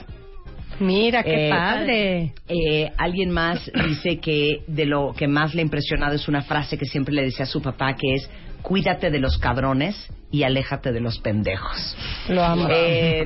Mira, 0.80 1.24
qué 1.24 1.48
Eh, 1.48 1.50
padre. 1.50 2.34
Eh, 2.50 2.92
alguien 2.98 3.32
más 3.32 3.72
dice 3.88 4.20
que 4.20 4.64
de 4.68 4.86
lo 4.86 5.14
que 5.14 5.28
más 5.28 5.56
le 5.56 5.62
ha 5.62 5.64
impresionado 5.64 6.16
es 6.16 6.28
una 6.28 6.42
frase 6.42 6.78
que 6.78 6.86
siempre 6.86 7.14
le 7.16 7.24
decía 7.24 7.44
a 7.44 7.48
su 7.48 7.62
papá 7.62 7.96
que 7.96 8.16
es 8.16 8.30
cuídate 8.62 9.10
de 9.12 9.20
los 9.20 9.38
cabrones 9.38 9.96
y 10.32 10.44
aléjate 10.44 10.92
de 10.92 11.00
los 11.00 11.20
pendejos. 11.20 11.96
Lo 12.28 12.44
amo. 12.44 12.68
Eh, 12.70 13.24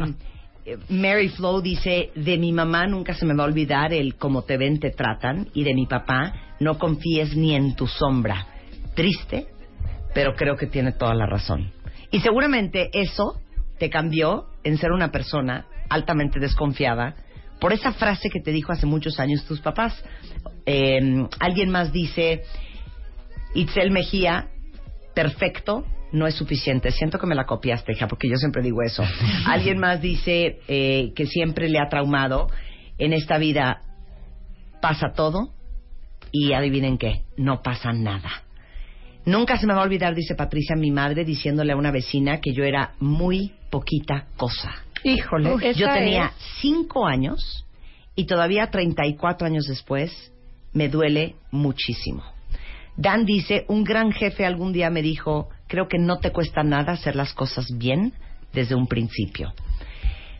Mary 0.89 1.29
Flo 1.29 1.62
dice 1.62 2.12
de 2.15 2.38
mi 2.38 2.51
mamá 2.51 2.88
nunca 2.88 3.13
se 3.13 3.25
me 3.25 3.34
va 3.34 3.43
a 3.43 3.47
olvidar 3.47 3.93
el 3.93 4.15
cómo 4.15 4.43
te 4.43 4.58
ven 4.58 4.79
te 4.79 4.91
tratan 4.91 5.49
y 5.53 5.63
de 5.63 5.73
mi 5.73 5.86
papá 5.86 6.34
no 6.60 6.77
confíes 6.77 7.36
ni 7.36 7.55
en 7.55 7.75
tu 7.75 7.88
sombra. 7.88 8.47
Triste, 8.95 9.47
pero 10.13 10.36
creo 10.36 10.55
que 10.55 10.67
tiene 10.67 10.91
toda 10.91 11.13
la 11.13 11.25
razón. 11.25 11.71
Y 12.12 12.19
seguramente 12.19 12.89
eso 12.93 13.39
te 13.77 13.89
cambió 13.89 14.47
en 14.63 14.77
ser 14.77 14.91
una 14.91 15.12
persona 15.12 15.65
altamente 15.89 16.39
desconfiada 16.39 17.15
por 17.60 17.73
esa 17.73 17.91
frase 17.93 18.29
que 18.29 18.41
te 18.41 18.51
dijo 18.51 18.71
hace 18.71 18.86
muchos 18.86 19.19
años 19.19 19.45
tus 19.45 19.62
papás. 19.62 20.03
Eh, 20.65 21.27
alguien 21.39 21.69
más 21.69 21.91
dice, 21.91 22.43
Itzel 23.53 23.91
Mejía, 23.91 24.49
perfecto 25.13 25.86
no 26.12 26.28
es 26.28 26.36
suficiente. 26.36 26.91
Siento 26.91 27.19
que 27.19 27.28
me 27.28 27.36
la 27.36 27.45
copiaste, 27.45 27.91
hija, 27.93 28.08
porque 28.08 28.30
yo 28.30 28.36
siempre 28.38 28.62
digo 28.62 28.82
eso. 28.82 29.04
Alguien 29.45 29.78
más 29.80 30.02
dice 30.02 30.60
eh, 30.67 31.12
que 31.15 31.26
siempre 31.26 31.69
le 31.69 31.80
ha 31.80 31.88
traumado. 31.89 32.50
En 32.98 33.13
esta 33.13 33.38
vida 33.38 33.82
pasa 34.82 35.13
todo 35.15 35.50
y 36.32 36.54
adivinen 36.54 36.98
qué, 36.98 37.24
no 37.38 37.62
pasa 37.62 37.91
nada. 37.93 38.30
Nunca 39.26 39.58
se 39.58 39.67
me 39.67 39.74
va 39.74 39.82
a 39.82 39.84
olvidar, 39.84 40.15
dice 40.15 40.36
Patricia, 40.36 40.76
mi 40.76 40.91
madre, 40.91 41.24
diciéndole 41.24 41.74
a 41.74 41.78
una 41.78 41.91
vecina 41.91 42.39
que 42.41 42.54
yo 42.54 42.63
era 42.63 42.93
muy 43.00 43.54
poquita 43.69 44.28
cosa. 44.38 44.72
Híjole. 45.04 45.74
Yo 45.76 45.88
tenía 45.93 46.26
es- 46.26 46.34
cinco 46.62 47.06
años 47.06 47.65
y 48.15 48.26
todavía 48.26 48.67
34 48.69 49.48
años 49.48 49.65
después 49.65 50.34
me 50.74 50.89
duele 50.89 51.36
muchísimo. 51.52 52.24
Dan 52.98 53.24
dice, 53.26 53.65
un 53.69 53.84
gran 53.84 54.12
jefe 54.12 54.45
algún 54.45 54.74
día 54.74 54.89
me 54.89 55.02
dijo, 55.02 55.50
creo 55.69 55.88
que 55.88 55.99
no 55.99 56.17
te 56.17 56.32
cuesta 56.34 56.63
nada 56.63 56.93
hacer 56.93 57.15
las 57.15 57.34
cosas 57.34 57.65
bien 57.77 58.12
desde 58.51 58.75
un 58.75 58.88
principio. 58.88 59.53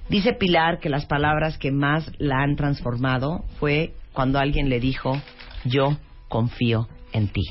Dice 0.10 0.34
Pilar 0.34 0.80
que 0.80 0.90
las 0.90 1.06
palabras 1.06 1.58
que 1.58 1.72
más 1.72 2.12
la 2.18 2.42
han 2.42 2.56
transformado 2.56 3.46
fue 3.60 3.94
cuando 4.12 4.40
alguien 4.40 4.68
le 4.68 4.80
dijo, 4.80 5.22
yo 5.64 5.96
confío 6.28 6.90
en 7.14 7.28
ti. 7.28 7.44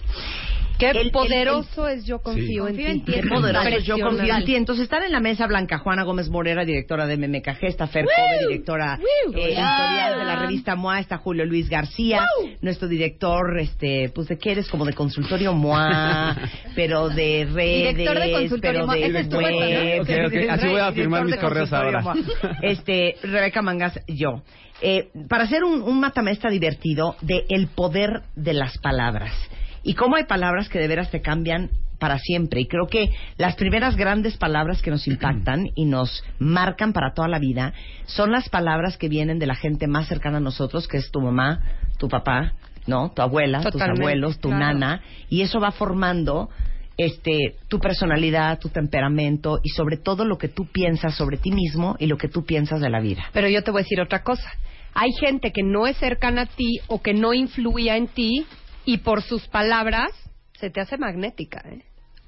Qué 0.79 0.91
El- 0.91 0.97
el- 0.99 1.11
poderoso 1.11 1.89
es 1.89 2.05
yo 2.07 2.21
confío 2.21 2.65
Confío 2.65 2.87
en 2.87 2.93
en 2.93 3.05
ti. 3.05 3.13
Qué 3.13 3.23
poderoso, 3.29 3.69
yo 3.81 3.99
confío 3.99 4.35
en 4.37 4.45
ti. 4.45 4.55
Entonces 4.55 4.85
están 4.85 5.03
en 5.03 5.13
la 5.13 5.21
mesa 5.21 5.47
Blanca 5.47 5.79
Juana 5.79 6.05
Gómez 6.05 6.29
Morera, 6.29 6.65
directora 6.65 7.07
de 7.07 7.17
MMKG, 7.17 7.65
está 7.67 7.87
Fer 7.89 8.05
Kobe, 8.05 8.47
directora 8.49 8.99
eh, 9.01 9.29
editorial 9.33 10.19
de 10.19 10.25
la 10.25 10.37
revista 10.37 10.77
MOA, 10.77 11.01
está 11.01 11.19
Julio 11.19 11.45
Luis 11.45 11.69
García, 11.69 12.27
nuestro 12.61 12.87
director, 12.89 13.59
este, 13.59 14.11
pues 14.15 14.29
de 14.29 14.39
qué 14.39 14.53
eres, 14.53 14.69
como 14.69 14.85
de 14.85 14.93
consultorio 14.93 15.53
MOA, 15.53 16.37
pero 16.77 17.09
de 17.09 17.49
redes, 17.53 17.97
Director 17.97 18.21
de 18.21 18.33
consultorio 18.33 18.61
pero 18.73 18.87
MOA. 18.87 18.95
de 18.97 19.07
es 19.07 19.13
web. 19.13 19.31
puesto, 19.31 20.15
¿no? 20.15 20.25
Ok, 20.27 20.27
ok, 20.45 20.51
así 20.51 20.67
voy 20.69 20.81
a 20.81 20.93
firmar 20.93 21.25
mis 21.25 21.37
correos 21.37 21.73
ahora. 21.73 22.01
MOA. 22.03 22.15
Este, 22.63 23.17
Rebeca 23.23 23.63
Mangas, 23.63 23.99
yo. 24.07 24.43
Eh, 24.81 25.09
para 25.29 25.45
hacer 25.45 25.65
un, 25.65 25.83
un 25.83 25.99
matamesta 25.99 26.49
divertido 26.49 27.17
de 27.21 27.45
el 27.49 27.67
poder 27.67 28.23
de 28.37 28.53
las 28.53 28.79
palabras 28.79 29.33
y 29.89 29.95
cómo 29.95 30.17
hay 30.17 30.25
palabras 30.25 30.69
que 30.69 30.79
de 30.79 30.87
veras 30.87 31.11
te 31.11 31.23
cambian 31.23 31.71
para 31.99 32.19
siempre. 32.19 32.61
Y 32.61 32.67
creo 32.67 32.89
que 32.89 33.11
las 33.39 33.57
primeras 33.57 33.97
grandes 33.97 34.37
palabras 34.37 34.83
que 34.83 34.91
nos 34.91 35.07
impactan 35.09 35.71
y 35.75 35.87
nos 35.87 36.23
marcan 36.39 36.93
para 36.93 37.15
toda 37.15 37.27
la 37.27 37.39
vida 37.39 37.73
son 38.05 38.31
las 38.31 38.51
palabras 38.51 38.99
que 38.99 39.09
vienen 39.09 39.39
de 39.39 39.47
la 39.47 39.55
gente 39.55 39.87
más 39.87 40.07
cercana 40.07 40.37
a 40.37 40.41
nosotros, 40.41 40.87
que 40.89 40.99
es 40.99 41.11
tu 41.11 41.23
mamá, 41.23 41.63
tu 41.97 42.07
papá, 42.07 42.53
¿no? 42.87 43.13
Tu 43.13 43.23
abuela, 43.23 43.63
Totalmente, 43.63 43.95
tus 43.95 43.99
abuelos, 43.99 44.39
tu 44.41 44.51
claro. 44.51 44.75
nana, 44.75 45.01
y 45.31 45.41
eso 45.41 45.59
va 45.59 45.71
formando 45.71 46.51
este 46.99 47.55
tu 47.69 47.79
personalidad, 47.79 48.59
tu 48.59 48.69
temperamento 48.69 49.59
y 49.63 49.71
sobre 49.71 49.97
todo 49.97 50.27
lo 50.27 50.37
que 50.37 50.49
tú 50.49 50.67
piensas 50.67 51.15
sobre 51.15 51.39
ti 51.39 51.51
mismo 51.51 51.97
y 51.99 52.09
lo 52.09 52.19
que 52.19 52.29
tú 52.29 52.45
piensas 52.45 52.83
de 52.83 52.91
la 52.91 53.01
vida. 53.01 53.25
Pero 53.33 53.49
yo 53.49 53.65
te 53.65 53.71
voy 53.71 53.81
a 53.81 53.85
decir 53.85 54.03
otra 54.03 54.23
cosa. 54.23 54.53
Hay 54.93 55.13
gente 55.19 55.51
que 55.51 55.63
no 55.63 55.87
es 55.87 55.97
cercana 55.97 56.43
a 56.43 56.47
ti 56.47 56.81
o 56.89 57.01
que 57.01 57.15
no 57.15 57.33
influía 57.33 57.97
en 57.97 58.09
ti 58.09 58.45
y 58.89 58.99
por 58.99 59.21
sus 59.23 59.47
palabras 59.49 60.11
se 60.59 60.71
te 60.71 60.81
hace 60.81 60.97
magnética, 60.97 61.61
¿eh? 61.67 61.83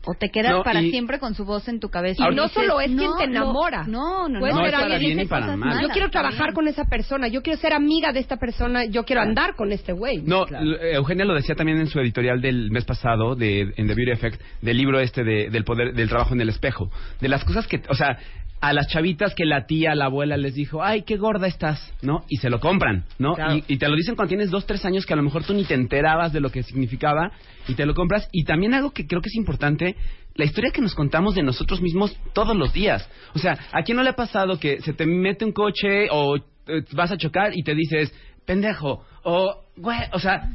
O 0.06 0.14
te 0.14 0.30
quedas 0.30 0.52
No, 0.52 0.62
para 0.62 0.80
y- 0.80 0.90
siempre 0.90 1.18
con 1.18 1.34
su 1.34 1.44
voz 1.44 1.68
en 1.68 1.78
tu 1.78 1.90
cabeza. 1.90 2.24
Y 2.30 2.34
no 2.34 2.48
solo 2.48 2.80
es 2.80 2.86
quien 2.88 3.10
no, 3.10 3.16
te 3.18 3.24
enamora. 3.24 3.84
No, 3.86 4.28
no, 4.28 4.40
no. 4.40 4.40
No, 4.40 4.64
es 4.64 4.72
para 4.72 4.96
bien 4.98 5.20
y 5.20 5.26
para 5.26 5.56
mal. 5.58 5.82
Yo 5.82 5.88
quiero 5.88 6.08
trabajar 6.10 6.38
también. 6.38 6.54
con 6.54 6.68
esa 6.68 6.84
persona, 6.86 7.28
yo 7.28 7.42
quiero 7.42 7.58
ser 7.60 7.74
amiga 7.74 8.10
de 8.10 8.20
esta 8.20 8.38
persona, 8.38 8.86
yo 8.86 9.04
quiero 9.04 9.20
andar 9.20 9.56
con 9.56 9.72
este 9.72 9.92
güey. 9.92 10.22
No, 10.22 10.46
l- 10.46 10.94
Eugenia 10.94 11.26
lo 11.26 11.34
decía 11.34 11.54
también 11.54 11.78
en 11.80 11.86
su 11.86 11.98
editorial 12.00 12.40
del 12.40 12.70
mes 12.70 12.86
pasado 12.86 13.34
de 13.36 13.60
en 13.76 13.86
The 13.88 13.94
Beauty 13.94 14.10
Effect 14.12 14.40
del 14.62 14.76
libro 14.78 15.00
este 15.00 15.22
de- 15.22 15.50
del 15.50 15.64
poder 15.64 15.92
del 15.92 16.08
trabajo 16.08 16.32
en 16.32 16.40
el 16.40 16.48
espejo, 16.48 16.90
de 17.20 17.28
las 17.28 17.44
cosas 17.44 17.66
que, 17.66 17.82
o 17.90 17.94
sea, 17.94 18.16
a 18.60 18.72
las 18.72 18.88
chavitas 18.88 19.34
que 19.34 19.46
la 19.46 19.66
tía, 19.66 19.94
la 19.94 20.06
abuela 20.06 20.36
les 20.36 20.54
dijo, 20.54 20.82
ay, 20.82 21.02
qué 21.02 21.16
gorda 21.16 21.46
estás, 21.46 21.92
¿no? 22.02 22.24
Y 22.28 22.36
se 22.36 22.50
lo 22.50 22.60
compran, 22.60 23.04
¿no? 23.18 23.34
Claro. 23.34 23.56
Y, 23.56 23.64
y 23.66 23.78
te 23.78 23.88
lo 23.88 23.96
dicen 23.96 24.16
cuando 24.16 24.28
tienes 24.28 24.50
dos, 24.50 24.66
tres 24.66 24.84
años 24.84 25.06
que 25.06 25.14
a 25.14 25.16
lo 25.16 25.22
mejor 25.22 25.44
tú 25.44 25.54
ni 25.54 25.64
te 25.64 25.74
enterabas 25.74 26.32
de 26.32 26.40
lo 26.40 26.50
que 26.50 26.62
significaba 26.62 27.32
y 27.68 27.74
te 27.74 27.86
lo 27.86 27.94
compras. 27.94 28.28
Y 28.32 28.44
también 28.44 28.74
algo 28.74 28.90
que 28.90 29.06
creo 29.06 29.22
que 29.22 29.28
es 29.28 29.36
importante, 29.36 29.96
la 30.34 30.44
historia 30.44 30.72
que 30.72 30.82
nos 30.82 30.94
contamos 30.94 31.34
de 31.34 31.42
nosotros 31.42 31.80
mismos 31.80 32.16
todos 32.34 32.56
los 32.56 32.72
días. 32.72 33.08
O 33.34 33.38
sea, 33.38 33.58
¿a 33.72 33.82
quién 33.82 33.96
no 33.96 34.02
le 34.02 34.10
ha 34.10 34.16
pasado 34.16 34.58
que 34.58 34.80
se 34.82 34.92
te 34.92 35.06
mete 35.06 35.44
un 35.44 35.52
coche 35.52 36.08
o 36.10 36.36
eh, 36.36 36.84
vas 36.92 37.10
a 37.10 37.16
chocar 37.16 37.52
y 37.56 37.62
te 37.62 37.74
dices, 37.74 38.12
pendejo, 38.44 39.04
o, 39.22 39.64
güey, 39.76 39.98
o 40.12 40.18
sea, 40.18 40.50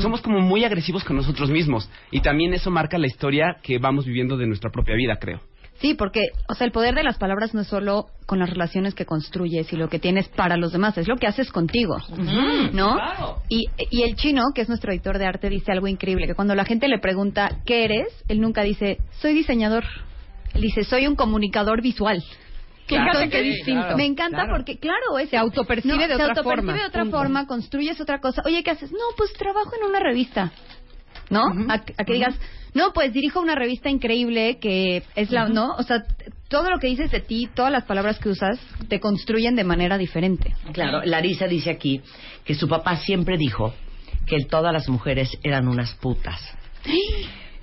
somos 0.00 0.20
como 0.20 0.40
muy 0.40 0.64
agresivos 0.64 1.04
con 1.04 1.16
nosotros 1.16 1.50
mismos. 1.50 1.88
Y 2.10 2.20
también 2.20 2.54
eso 2.54 2.70
marca 2.70 2.98
la 2.98 3.06
historia 3.06 3.56
que 3.62 3.78
vamos 3.78 4.06
viviendo 4.06 4.36
de 4.36 4.46
nuestra 4.46 4.70
propia 4.70 4.94
vida, 4.96 5.16
creo. 5.20 5.40
Sí, 5.80 5.94
porque, 5.94 6.20
o 6.48 6.54
sea, 6.54 6.64
el 6.66 6.72
poder 6.72 6.94
de 6.94 7.02
las 7.02 7.18
palabras 7.18 7.52
no 7.54 7.60
es 7.60 7.66
solo 7.68 8.06
con 8.24 8.38
las 8.38 8.48
relaciones 8.48 8.94
que 8.94 9.04
construyes 9.04 9.70
y 9.72 9.76
lo 9.76 9.88
que 9.90 9.98
tienes 9.98 10.26
para 10.28 10.56
los 10.56 10.72
demás, 10.72 10.96
es 10.96 11.06
lo 11.06 11.16
que 11.16 11.26
haces 11.26 11.52
contigo, 11.52 11.98
¿no? 12.72 12.96
Y, 13.50 13.66
y 13.90 14.02
el 14.02 14.16
chino, 14.16 14.42
que 14.54 14.62
es 14.62 14.68
nuestro 14.68 14.90
editor 14.92 15.18
de 15.18 15.26
arte, 15.26 15.50
dice 15.50 15.72
algo 15.72 15.86
increíble, 15.86 16.26
que 16.26 16.34
cuando 16.34 16.54
la 16.54 16.64
gente 16.64 16.88
le 16.88 16.98
pregunta, 16.98 17.60
¿qué 17.66 17.84
eres? 17.84 18.08
Él 18.28 18.40
nunca 18.40 18.62
dice, 18.62 18.98
soy 19.20 19.34
diseñador. 19.34 19.84
Él 20.54 20.62
dice, 20.62 20.84
soy 20.84 21.06
un 21.06 21.14
comunicador 21.16 21.82
visual. 21.82 22.22
Fíjate 22.86 23.08
Entonces, 23.10 23.30
qué 23.30 23.42
distinto. 23.42 23.96
Me 23.96 24.06
encanta 24.06 24.44
Claro. 24.44 24.54
porque, 24.56 24.78
claro, 24.78 25.18
es, 25.18 25.28
Se 25.28 25.36
autopercibe 25.36 25.98
de 25.98 26.06
se 26.06 26.14
otra 26.14 26.26
autopercibe 26.28 26.62
forma, 26.66 26.80
de 26.82 26.86
otra 26.88 27.02
punto. 27.02 27.18
forma, 27.18 27.46
construyes 27.46 28.00
otra 28.00 28.20
cosa. 28.20 28.42
Oye, 28.46 28.62
¿qué 28.62 28.70
haces? 28.70 28.92
No, 28.92 28.98
pues 29.16 29.32
trabajo 29.34 29.72
en 29.78 29.88
una 29.90 30.00
revista. 30.00 30.52
¿No? 31.28 31.42
a, 31.68 31.74
a 31.74 32.04
que 32.04 32.12
digas, 32.12 32.38
no, 32.76 32.92
pues 32.92 33.10
dirijo 33.14 33.40
una 33.40 33.54
revista 33.54 33.88
increíble 33.88 34.58
que 34.58 35.02
es 35.14 35.30
la, 35.30 35.48
¿no? 35.48 35.74
O 35.76 35.82
sea, 35.82 36.04
todo 36.48 36.68
lo 36.70 36.78
que 36.78 36.88
dices 36.88 37.10
de 37.10 37.20
ti, 37.20 37.48
todas 37.54 37.72
las 37.72 37.84
palabras 37.84 38.18
que 38.18 38.28
usas, 38.28 38.60
te 38.88 39.00
construyen 39.00 39.56
de 39.56 39.64
manera 39.64 39.96
diferente. 39.96 40.54
Claro, 40.72 41.00
Larisa 41.02 41.46
dice 41.46 41.70
aquí 41.70 42.02
que 42.44 42.54
su 42.54 42.68
papá 42.68 42.96
siempre 42.96 43.38
dijo 43.38 43.72
que 44.26 44.44
todas 44.44 44.74
las 44.74 44.90
mujeres 44.90 45.38
eran 45.42 45.68
unas 45.68 45.94
putas. 45.94 46.40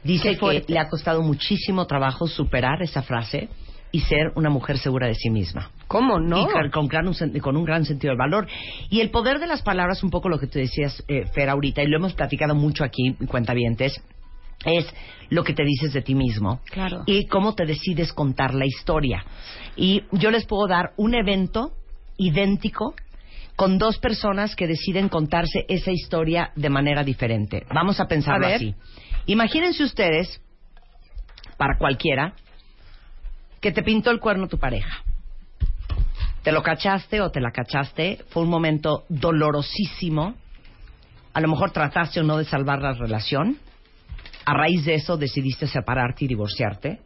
Dice 0.04 0.38
que 0.38 0.65
le 0.67 0.80
ha 0.80 0.89
costado 0.89 1.21
muchísimo 1.21 1.88
trabajo 1.88 2.28
superar 2.28 2.82
esa 2.82 3.04
frase 3.04 3.47
y 3.93 4.02
ser 4.02 4.34
una 4.36 4.49
mujer 4.49 4.78
segura 4.78 5.08
de 5.08 5.15
sí 5.15 5.30
misma. 5.30 5.69
¿Cómo 5.88 6.19
no? 6.19 6.41
Y 6.41 6.69
con, 6.71 7.08
un 7.08 7.39
con 7.39 7.56
un 7.56 7.63
gran 7.63 7.86
sentido 7.86 8.12
del 8.12 8.17
valor. 8.17 8.47
Y 8.89 8.99
el 8.99 9.12
poder 9.12 9.39
de 9.39 9.47
las 9.47 9.62
palabras, 9.62 10.04
un 10.04 10.10
poco 10.10 10.28
lo 10.28 10.39
que 10.39 10.47
tú 10.47 10.60
decías, 10.60 11.02
eh, 11.08 11.26
Fer, 11.34 11.47
ahorita, 11.47 11.82
y 11.84 11.88
lo 11.88 11.95
hemos 11.95 12.13
platicado 12.15 12.54
mucho 12.54 12.84
aquí 12.84 13.15
en 13.17 13.28
Cuentavientes, 13.28 14.02
es 14.65 14.86
lo 15.30 15.43
que 15.43 15.54
te 15.54 15.63
dices 15.63 15.93
de 15.93 16.02
ti 16.02 16.15
mismo 16.15 16.62
Claro. 16.71 17.04
y 17.06 17.26
cómo 17.28 17.56
te 17.56 17.65
decides 17.65 18.13
contar 18.13 18.54
la 18.54 18.65
historia. 18.65 19.26
Y 19.76 20.04
yo 20.12 20.30
les 20.32 20.45
puedo 20.45 20.67
dar 20.67 20.93
un 20.97 21.15
evento 21.15 21.71
idéntico 22.17 22.93
con 23.56 23.78
dos 23.78 23.97
personas 23.99 24.56
que 24.56 24.67
deciden 24.67 25.10
contarse 25.10 25.65
esa 25.67 25.91
historia 25.91 26.52
de 26.56 26.69
manera 26.69 27.04
diferente. 27.04 27.65
Vamos 27.73 27.99
a 27.99 28.08
pensarlo 28.08 28.47
A 28.47 28.56
así. 28.56 28.76
Imagínense 29.28 29.84
ustedes, 29.84 30.41
para 31.58 31.78
cualquiera, 31.78 32.34
que 33.62 33.71
te 33.71 33.84
pintó 33.84 34.12
el 34.12 34.19
cuerno 34.19 34.47
tu 34.47 34.58
pareja. 34.58 35.04
Te 36.43 36.52
lo 36.52 36.62
cachaste 36.62 37.21
o 37.21 37.30
te 37.32 37.39
la 37.39 37.52
cachaste, 37.52 38.19
fue 38.30 38.43
un 38.43 38.49
momento 38.49 39.06
dolorosísimo. 39.08 40.36
A 41.34 41.39
lo 41.39 41.47
mejor 41.47 41.71
trataste 41.71 42.19
o 42.19 42.23
no 42.23 42.38
de 42.38 42.45
salvar 42.45 42.82
la 42.82 42.93
relación. 42.93 43.58
A 44.45 44.53
raíz 44.53 44.86
de 44.86 44.95
eso 44.95 45.17
decidiste 45.17 45.67
separarte 45.67 46.25
y 46.25 46.27
divorciarte. 46.27 46.99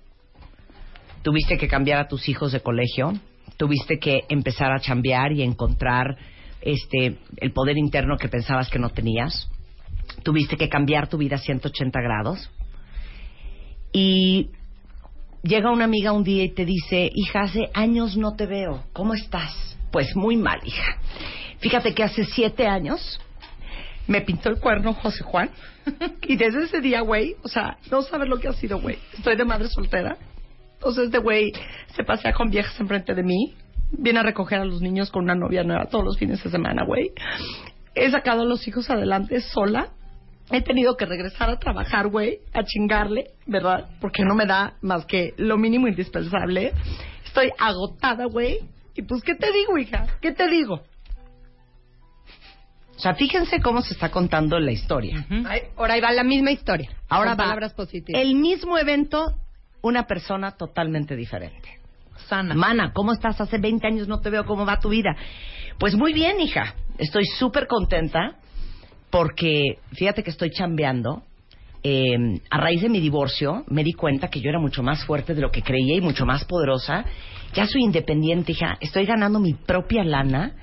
Tuviste 1.21 1.57
que 1.57 1.67
cambiar 1.67 1.99
a 1.99 2.07
tus 2.07 2.27
hijos 2.29 2.51
de 2.51 2.61
colegio. 2.61 3.13
Tuviste 3.57 3.99
que 3.99 4.21
empezar 4.29 4.71
a 4.71 4.79
chambear 4.79 5.31
y 5.31 5.43
encontrar 5.43 6.17
este 6.61 7.17
el 7.37 7.51
poder 7.53 7.77
interno 7.77 8.17
que 8.17 8.29
pensabas 8.29 8.69
que 8.69 8.79
no 8.79 8.89
tenías. 8.89 9.49
Tuviste 10.23 10.57
que 10.57 10.69
cambiar 10.69 11.09
tu 11.09 11.17
vida 11.17 11.35
a 11.35 11.39
180 11.39 11.99
grados. 12.01 12.49
Y 13.91 14.49
llega 15.43 15.71
una 15.71 15.85
amiga 15.85 16.11
un 16.11 16.23
día 16.23 16.43
y 16.43 16.49
te 16.49 16.65
dice, 16.65 17.09
hija, 17.13 17.41
hace 17.41 17.69
años 17.73 18.17
no 18.17 18.35
te 18.35 18.45
veo, 18.45 18.83
¿cómo 18.93 19.13
estás? 19.13 19.77
Pues 19.91 20.15
muy 20.15 20.37
mal, 20.37 20.59
hija. 20.65 20.97
Fíjate 21.59 21.93
que 21.93 22.03
hace 22.03 22.25
siete 22.25 22.67
años 22.67 23.19
me 24.07 24.21
pintó 24.21 24.49
el 24.49 24.59
cuerno 24.59 24.93
José 24.93 25.23
Juan 25.23 25.49
y 26.23 26.35
desde 26.35 26.63
ese 26.63 26.81
día, 26.81 27.01
güey, 27.01 27.35
o 27.43 27.47
sea, 27.47 27.77
no 27.91 28.01
sabes 28.01 28.27
lo 28.27 28.39
que 28.39 28.47
ha 28.47 28.53
sido, 28.53 28.79
güey. 28.79 28.97
Estoy 29.13 29.35
de 29.35 29.45
madre 29.45 29.67
soltera. 29.67 30.17
Entonces, 30.73 31.05
este 31.05 31.17
güey 31.17 31.51
se 31.95 32.03
pasea 32.03 32.33
con 32.33 32.49
viejas 32.49 32.79
enfrente 32.79 33.13
de 33.13 33.23
mí, 33.23 33.55
viene 33.91 34.19
a 34.19 34.23
recoger 34.23 34.59
a 34.59 34.65
los 34.65 34.81
niños 34.81 35.09
con 35.11 35.23
una 35.23 35.35
novia 35.35 35.63
nueva 35.63 35.85
todos 35.85 36.05
los 36.05 36.17
fines 36.17 36.43
de 36.43 36.49
semana, 36.49 36.83
güey. 36.85 37.11
He 37.95 38.09
sacado 38.11 38.43
a 38.43 38.45
los 38.45 38.67
hijos 38.67 38.89
adelante 38.89 39.41
sola. 39.41 39.89
He 40.49 40.61
tenido 40.61 40.95
que 40.95 41.05
regresar 41.05 41.49
a 41.49 41.59
trabajar, 41.59 42.07
güey, 42.07 42.39
a 42.53 42.63
chingarle, 42.63 43.31
¿verdad? 43.47 43.89
Porque 43.99 44.23
no 44.23 44.33
me 44.33 44.45
da 44.45 44.75
más 44.81 45.05
que 45.05 45.33
lo 45.37 45.57
mínimo 45.57 45.87
indispensable. 45.87 46.71
Estoy 47.25 47.51
agotada, 47.57 48.25
güey. 48.25 48.59
Y 48.95 49.01
pues, 49.01 49.23
¿qué 49.23 49.35
te 49.35 49.51
digo, 49.51 49.77
hija? 49.77 50.07
¿Qué 50.21 50.31
te 50.31 50.47
digo? 50.47 50.83
O 52.97 52.99
sea, 52.99 53.13
fíjense 53.13 53.61
cómo 53.61 53.81
se 53.81 53.93
está 53.93 54.09
contando 54.09 54.59
la 54.59 54.71
historia. 54.71 55.23
Ay, 55.45 55.61
ahora 55.77 55.93
ahí 55.93 56.01
va 56.01 56.11
la 56.11 56.23
misma 56.23 56.49
historia. 56.49 56.89
Ahora 57.07 57.31
con 57.31 57.39
va 57.39 57.43
palabras 57.43 57.73
positivas. 57.73 58.19
el 58.19 58.33
mismo 58.33 58.75
evento, 58.77 59.35
una 59.83 60.07
persona 60.07 60.51
totalmente 60.51 61.15
diferente. 61.15 61.79
Sana. 62.27 62.55
Mana, 62.55 62.93
¿cómo 62.93 63.13
estás? 63.13 63.39
Hace 63.39 63.59
20 63.59 63.85
años 63.85 64.07
no 64.07 64.19
te 64.19 64.31
veo, 64.31 64.45
¿cómo 64.45 64.65
va 64.65 64.79
tu 64.79 64.89
vida? 64.89 65.15
Pues 65.77 65.95
muy 65.95 66.11
bien, 66.11 66.41
hija. 66.41 66.73
Estoy 66.97 67.25
súper 67.25 67.67
contenta 67.67 68.37
porque 69.11 69.77
fíjate 69.93 70.23
que 70.23 70.31
estoy 70.31 70.49
chambeando. 70.49 71.21
Eh, 71.83 72.41
a 72.49 72.57
raíz 72.57 72.81
de 72.81 72.89
mi 72.89 72.99
divorcio 72.99 73.63
me 73.67 73.83
di 73.83 73.93
cuenta 73.93 74.29
que 74.29 74.41
yo 74.41 74.49
era 74.49 74.59
mucho 74.59 74.81
más 74.81 75.05
fuerte 75.05 75.35
de 75.35 75.41
lo 75.41 75.51
que 75.51 75.61
creía 75.61 75.95
y 75.95 76.01
mucho 76.01 76.25
más 76.25 76.45
poderosa. 76.45 77.05
Ya 77.53 77.67
soy 77.67 77.83
independiente, 77.83 78.53
hija. 78.53 78.77
Estoy 78.81 79.05
ganando 79.05 79.39
mi 79.39 79.53
propia 79.53 80.03
lana. 80.03 80.55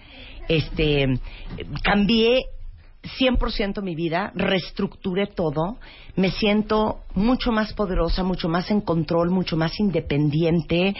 Este, 0.49 1.19
cambié 1.83 2.45
100% 3.19 3.83
mi 3.83 3.95
vida, 3.95 4.33
reestructuré 4.35 5.27
todo, 5.27 5.79
me 6.17 6.31
siento 6.31 7.01
mucho 7.15 7.53
más 7.53 7.73
poderosa, 7.75 8.23
mucho 8.23 8.49
más 8.49 8.71
en 8.71 8.81
control, 8.81 9.31
mucho 9.31 9.57
más 9.57 9.79
independiente. 9.79 10.95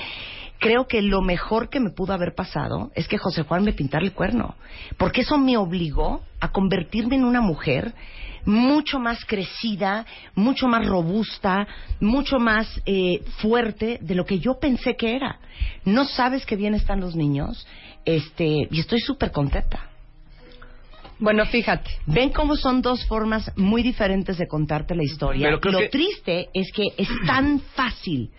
Creo 0.59 0.87
que 0.87 1.03
lo 1.03 1.21
mejor 1.21 1.69
que 1.69 1.81
me 1.81 1.91
pudo 1.91 2.13
haber 2.13 2.35
pasado 2.35 2.91
es 2.95 3.09
que 3.09 3.19
José 3.19 3.43
Juan 3.43 3.65
me 3.65 3.73
pintara 3.73 4.05
el 4.05 4.13
cuerno, 4.13 4.55
porque 4.97 5.23
eso 5.23 5.39
me 5.39 5.57
obligó 5.57 6.23
a 6.41 6.53
convertirme 6.53 7.17
en 7.17 7.25
una 7.25 7.41
mujer 7.41 7.95
mucho 8.47 8.99
más 8.99 9.25
crecida, 9.25 10.05
mucho 10.35 10.69
más 10.69 10.87
robusta, 10.87 11.67
mucho 12.01 12.39
más 12.39 12.69
eh, 12.85 13.23
fuerte 13.39 13.99
de 14.03 14.15
lo 14.15 14.25
que 14.27 14.39
yo 14.39 14.59
pensé 14.59 14.97
que 14.97 15.17
era. 15.17 15.39
No 15.85 16.05
sabes 16.05 16.45
qué 16.45 16.57
bien 16.57 16.75
están 16.75 17.01
los 17.01 17.17
niños, 17.17 17.67
este, 18.05 18.69
y 18.71 18.81
estoy 18.81 19.01
súper 19.01 19.31
contenta. 19.33 19.89
Bueno, 21.19 21.47
fíjate. 21.47 21.91
Ven 22.07 22.31
cómo 22.31 22.57
son 22.57 22.83
dos 22.83 23.05
formas 23.07 23.51
muy 23.57 23.83
diferentes 23.83 24.37
de 24.37 24.47
contarte 24.49 24.95
la 24.95 25.05
historia. 25.05 25.59
Pero 25.61 25.73
Lo 25.73 25.79
que- 25.81 25.89
triste 25.89 26.49
es 26.53 26.71
que 26.73 26.83
es 26.97 27.09
tan 27.27 27.61
fácil 27.75 28.31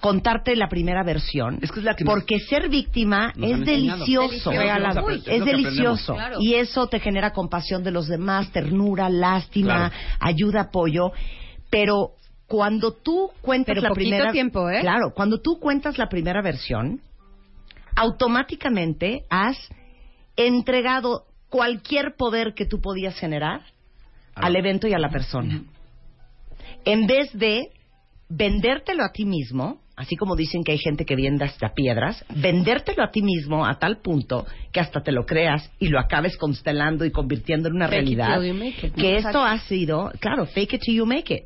contarte 0.00 0.56
la 0.56 0.68
primera 0.68 1.04
versión 1.04 1.58
Es 1.62 1.70
que 1.70 1.78
es 1.80 1.84
la 1.84 1.94
que 1.94 2.04
nos- 2.04 2.14
porque 2.14 2.38
ser 2.40 2.68
víctima 2.68 3.32
nos 3.36 3.50
es 3.52 3.60
delicioso, 3.60 4.28
Delicioso. 4.28 4.50
Regalado. 4.50 5.04
Uy, 5.06 5.22
es 5.26 5.44
delicioso. 5.44 6.14
Claro. 6.14 6.38
y 6.40 6.54
eso 6.54 6.86
te 6.88 7.00
genera 7.00 7.32
compasión 7.32 7.82
de 7.84 7.90
los 7.90 8.06
demás, 8.08 8.50
ternura, 8.52 9.08
lástima, 9.08 9.90
Claro. 9.90 9.94
ayuda, 10.20 10.60
apoyo, 10.62 11.12
pero 11.70 12.12
cuando 12.46 12.92
tú 12.92 13.30
cuentas 13.40 13.74
Pero 13.74 13.82
la 13.82 13.88
poquito 13.90 14.10
primera 14.10 14.32
tiempo, 14.32 14.68
¿eh? 14.70 14.80
claro, 14.80 15.12
cuando 15.14 15.40
tú 15.40 15.58
cuentas 15.60 15.98
la 15.98 16.08
primera 16.08 16.42
versión, 16.42 17.00
automáticamente 17.96 19.22
has 19.30 19.56
entregado 20.36 21.24
cualquier 21.48 22.14
poder 22.16 22.54
que 22.54 22.66
tú 22.66 22.80
podías 22.80 23.18
generar 23.18 23.60
al 24.34 24.56
evento 24.56 24.88
y 24.88 24.94
a 24.94 24.98
la 24.98 25.10
persona. 25.10 25.62
En 26.84 27.06
vez 27.06 27.30
de 27.34 27.68
vendértelo 28.28 29.04
a 29.04 29.12
ti 29.12 29.26
mismo, 29.26 29.80
así 29.94 30.16
como 30.16 30.34
dicen 30.36 30.64
que 30.64 30.72
hay 30.72 30.78
gente 30.78 31.04
que 31.04 31.14
vende 31.14 31.44
hasta 31.44 31.74
piedras, 31.74 32.24
vendértelo 32.34 33.04
a 33.04 33.10
ti 33.10 33.22
mismo 33.22 33.66
a 33.66 33.78
tal 33.78 33.98
punto 33.98 34.46
que 34.72 34.80
hasta 34.80 35.02
te 35.02 35.12
lo 35.12 35.26
creas 35.26 35.70
y 35.78 35.88
lo 35.88 36.00
acabes 36.00 36.36
constelando 36.38 37.04
y 37.04 37.10
convirtiendo 37.10 37.68
en 37.68 37.74
una 37.76 37.88
Fake 37.88 38.08
it 38.08 38.18
realidad. 38.18 38.40
till 38.40 38.48
you 38.48 38.54
make 38.54 38.86
it, 38.86 38.96
¿no? 38.96 39.02
Que 39.02 39.16
esto 39.16 39.44
ha 39.44 39.58
sido, 39.58 40.10
claro, 40.18 40.46
fake 40.46 40.74
it 40.74 40.80
till 40.80 40.94
you 40.94 41.04
make 41.06 41.34
it. 41.34 41.44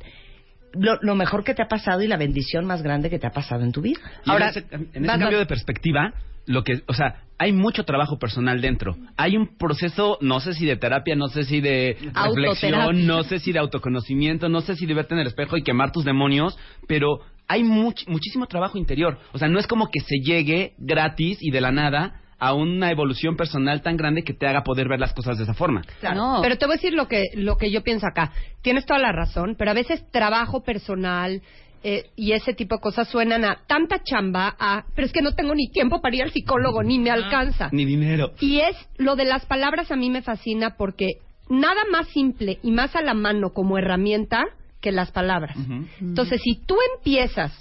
Lo, 0.73 0.97
lo 1.01 1.15
mejor 1.15 1.43
que 1.43 1.53
te 1.53 1.61
ha 1.61 1.67
pasado 1.67 2.01
y 2.03 2.07
la 2.07 2.17
bendición 2.17 2.65
más 2.65 2.81
grande 2.81 3.09
que 3.09 3.19
te 3.19 3.27
ha 3.27 3.31
pasado 3.31 3.63
en 3.63 3.71
tu 3.73 3.81
vida. 3.81 3.99
Y 4.25 4.29
Ahora, 4.29 4.51
en 4.51 4.57
ese, 4.57 4.65
en 4.75 5.05
ese 5.05 5.19
cambio 5.19 5.39
de 5.39 5.45
perspectiva, 5.45 6.13
lo 6.47 6.63
que, 6.63 6.81
o 6.87 6.93
sea, 6.93 7.23
hay 7.37 7.51
mucho 7.53 7.83
trabajo 7.83 8.17
personal 8.17 8.61
dentro. 8.61 8.95
Hay 9.15 9.37
un 9.37 9.57
proceso, 9.57 10.17
no 10.21 10.39
sé 10.39 10.53
si 10.53 10.65
de 10.65 10.75
terapia, 10.77 11.15
no 11.15 11.27
sé 11.27 11.43
si 11.43 11.61
de 11.61 11.95
reflexión, 12.15 13.05
no 13.05 13.23
sé 13.23 13.39
si 13.39 13.51
de 13.51 13.59
autoconocimiento, 13.59 14.49
no 14.49 14.61
sé 14.61 14.75
si 14.75 14.85
de 14.87 14.93
verte 14.95 15.13
en 15.13 15.19
el 15.19 15.27
espejo 15.27 15.55
y 15.57 15.63
quemar 15.63 15.91
tus 15.91 16.03
demonios, 16.03 16.57
pero 16.87 17.19
hay 17.47 17.63
much- 17.63 18.07
muchísimo 18.07 18.47
trabajo 18.47 18.77
interior. 18.77 19.19
O 19.33 19.37
sea, 19.37 19.47
no 19.47 19.59
es 19.59 19.67
como 19.67 19.89
que 19.91 19.99
se 19.99 20.17
llegue 20.23 20.73
gratis 20.79 21.37
y 21.41 21.51
de 21.51 21.61
la 21.61 21.71
nada 21.71 22.21
a 22.39 22.53
una 22.53 22.91
evolución 22.91 23.35
personal 23.35 23.81
tan 23.81 23.97
grande 23.97 24.23
que 24.23 24.33
te 24.33 24.45
haga 24.47 24.63
poder 24.63 24.87
ver 24.87 24.99
las 24.99 25.13
cosas 25.13 25.37
de 25.37 25.43
esa 25.43 25.53
forma. 25.55 25.81
No. 26.13 26.39
Pero 26.41 26.57
te 26.57 26.65
voy 26.65 26.73
a 26.73 26.77
decir 26.77 26.93
lo 26.93 27.07
que, 27.07 27.23
lo 27.35 27.57
que 27.57 27.71
yo 27.71 27.81
pienso 27.83 28.05
acá. 28.07 28.31
Tienes 28.61 28.85
toda 28.85 28.99
la 28.99 29.11
razón, 29.11 29.55
pero 29.57 29.71
a 29.71 29.73
veces 29.73 30.03
trabajo 30.11 30.63
personal 30.63 31.41
eh, 31.83 32.09
y 32.15 32.33
ese 32.33 32.53
tipo 32.53 32.75
de 32.75 32.81
cosas 32.81 33.07
suenan 33.07 33.45
a 33.45 33.59
tanta 33.67 34.01
chamba, 34.03 34.55
a, 34.59 34.85
pero 34.95 35.05
es 35.05 35.13
que 35.13 35.21
no 35.21 35.33
tengo 35.33 35.53
ni 35.53 35.69
tiempo 35.69 36.01
para 36.01 36.15
ir 36.15 36.23
al 36.23 36.31
psicólogo, 36.31 36.83
ni 36.83 36.99
me 36.99 37.11
alcanza. 37.11 37.69
Ni 37.71 37.85
dinero. 37.85 38.33
Y 38.39 38.59
es 38.59 38.75
lo 38.97 39.15
de 39.15 39.25
las 39.25 39.45
palabras 39.45 39.91
a 39.91 39.95
mí 39.95 40.09
me 40.09 40.21
fascina 40.21 40.75
porque 40.77 41.19
nada 41.49 41.83
más 41.91 42.07
simple 42.09 42.59
y 42.63 42.71
más 42.71 42.95
a 42.95 43.01
la 43.01 43.13
mano 43.13 43.51
como 43.53 43.77
herramienta 43.77 44.43
que 44.81 44.91
las 44.91 45.11
palabras. 45.11 45.57
Entonces, 45.99 46.41
si 46.43 46.55
tú 46.65 46.75
empiezas 46.95 47.51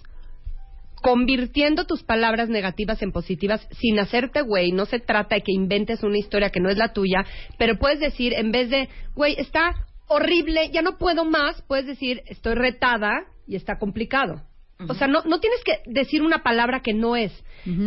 convirtiendo 1.02 1.84
tus 1.84 2.02
palabras 2.02 2.48
negativas 2.48 3.00
en 3.02 3.12
positivas 3.12 3.66
sin 3.80 3.98
hacerte 3.98 4.42
güey, 4.42 4.72
no 4.72 4.86
se 4.86 4.98
trata 4.98 5.36
de 5.36 5.42
que 5.42 5.52
inventes 5.52 6.02
una 6.02 6.18
historia 6.18 6.50
que 6.50 6.60
no 6.60 6.68
es 6.68 6.76
la 6.76 6.92
tuya, 6.92 7.24
pero 7.58 7.78
puedes 7.78 8.00
decir, 8.00 8.32
en 8.34 8.50
vez 8.50 8.70
de, 8.70 8.88
güey, 9.14 9.36
está 9.38 9.72
horrible, 10.08 10.70
ya 10.72 10.82
no 10.82 10.98
puedo 10.98 11.24
más, 11.24 11.62
puedes 11.62 11.86
decir, 11.86 12.22
estoy 12.26 12.54
retada 12.54 13.24
y 13.46 13.56
está 13.56 13.78
complicado. 13.78 14.42
O 14.88 14.94
sea, 14.94 15.06
no, 15.06 15.22
no 15.22 15.40
tienes 15.40 15.64
que 15.64 15.78
decir 15.86 16.22
una 16.22 16.42
palabra 16.42 16.80
que 16.80 16.92
no 16.92 17.16
es, 17.16 17.32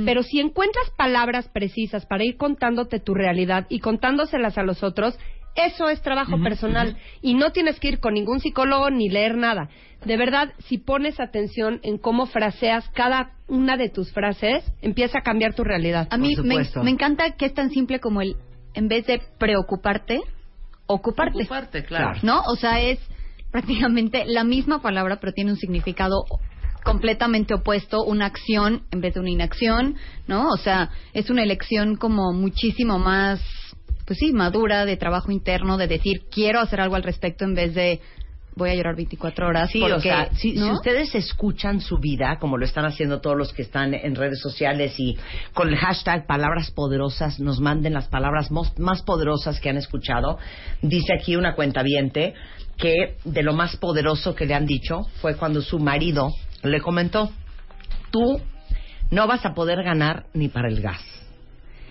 pero 0.05 0.23
si 0.23 0.39
encuentras 0.39 0.89
palabras 0.97 1.47
precisas 1.47 2.05
para 2.07 2.23
ir 2.23 2.35
contándote 2.35 2.99
tu 2.99 3.13
realidad 3.13 3.67
y 3.69 3.79
contándoselas 3.79 4.57
a 4.57 4.63
los 4.63 4.83
otros, 4.83 5.17
eso 5.55 5.89
es 5.89 6.01
trabajo 6.01 6.41
personal 6.41 6.97
y 7.21 7.35
no 7.35 7.51
tienes 7.51 7.79
que 7.79 7.89
ir 7.89 7.99
con 7.99 8.13
ningún 8.13 8.39
psicólogo 8.39 8.89
ni 8.89 9.07
leer 9.07 9.37
nada. 9.37 9.69
De 10.03 10.17
verdad, 10.17 10.53
si 10.67 10.77
pones 10.77 11.19
atención 11.19 11.79
en 11.83 11.97
cómo 11.97 12.25
fraseas 12.25 12.89
cada 12.89 13.33
una 13.47 13.77
de 13.77 13.89
tus 13.89 14.11
frases, 14.11 14.63
empieza 14.81 15.19
a 15.19 15.21
cambiar 15.21 15.53
tu 15.53 15.63
realidad. 15.63 16.07
A 16.09 16.17
mí 16.17 16.35
me 16.81 16.89
encanta 16.89 17.35
que 17.37 17.45
es 17.45 17.53
tan 17.53 17.69
simple 17.69 17.99
como 17.99 18.21
el, 18.21 18.35
en 18.73 18.87
vez 18.87 19.05
de 19.05 19.21
preocuparte, 19.37 20.21
ocuparte. 20.87 21.37
Ocuparte, 21.37 21.83
claro. 21.83 22.19
¿No? 22.23 22.41
O 22.47 22.55
sea, 22.55 22.81
es 22.81 22.99
prácticamente 23.51 24.25
la 24.25 24.43
misma 24.43 24.81
palabra, 24.81 25.17
pero 25.19 25.33
tiene 25.33 25.51
un 25.51 25.57
significado 25.57 26.25
completamente 26.83 27.53
opuesto, 27.53 28.03
una 28.03 28.25
acción 28.25 28.83
en 28.91 29.01
vez 29.01 29.13
de 29.13 29.19
una 29.19 29.29
inacción, 29.29 29.95
¿no? 30.27 30.49
O 30.49 30.57
sea, 30.57 30.89
es 31.13 31.29
una 31.29 31.43
elección 31.43 31.95
como 31.97 32.31
muchísimo 32.31 32.99
más, 32.99 33.41
pues 34.05 34.17
sí, 34.19 34.31
madura, 34.33 34.85
de 34.85 34.95
trabajo 34.97 35.31
interno, 35.31 35.77
de 35.77 35.87
decir, 35.87 36.21
quiero 36.31 36.59
hacer 36.61 36.79
algo 36.81 36.95
al 36.95 37.03
respecto 37.03 37.43
en 37.45 37.53
vez 37.53 37.73
de 37.75 37.99
voy 38.55 38.71
a 38.71 38.75
llorar 38.75 38.95
24 38.95 39.47
horas. 39.47 39.69
Sí, 39.71 39.79
porque, 39.79 39.95
o 39.95 40.01
sea, 40.01 40.29
si, 40.33 40.53
¿no? 40.53 40.65
si 40.65 40.71
ustedes 40.71 41.15
escuchan 41.15 41.79
su 41.79 41.97
vida, 41.97 42.37
como 42.39 42.57
lo 42.57 42.65
están 42.65 42.85
haciendo 42.85 43.21
todos 43.21 43.37
los 43.37 43.53
que 43.53 43.61
están 43.61 43.93
en 43.93 44.15
redes 44.15 44.39
sociales 44.41 44.95
y 44.99 45.17
con 45.53 45.69
el 45.69 45.77
hashtag 45.77 46.25
palabras 46.27 46.69
poderosas, 46.71 47.39
nos 47.39 47.59
manden 47.61 47.93
las 47.93 48.07
palabras 48.09 48.51
mos- 48.51 48.77
más 48.77 49.01
poderosas 49.03 49.59
que 49.61 49.69
han 49.69 49.77
escuchado. 49.77 50.39
Dice 50.81 51.13
aquí 51.17 51.35
una 51.37 51.55
cuentaviente 51.55 52.33
que 52.79 53.17
de 53.25 53.43
lo 53.43 53.53
más 53.53 53.75
poderoso 53.75 54.33
que 54.33 54.45
le 54.45 54.55
han 54.55 54.65
dicho 54.65 55.01
fue 55.21 55.35
cuando 55.35 55.61
su 55.61 55.77
marido 55.79 56.31
le 56.63 56.81
comentó, 56.81 57.29
tú 58.09 58.41
no 59.11 59.27
vas 59.27 59.45
a 59.45 59.53
poder 59.53 59.83
ganar 59.83 60.25
ni 60.33 60.47
para 60.47 60.69
el 60.69 60.81
gas. 60.81 61.01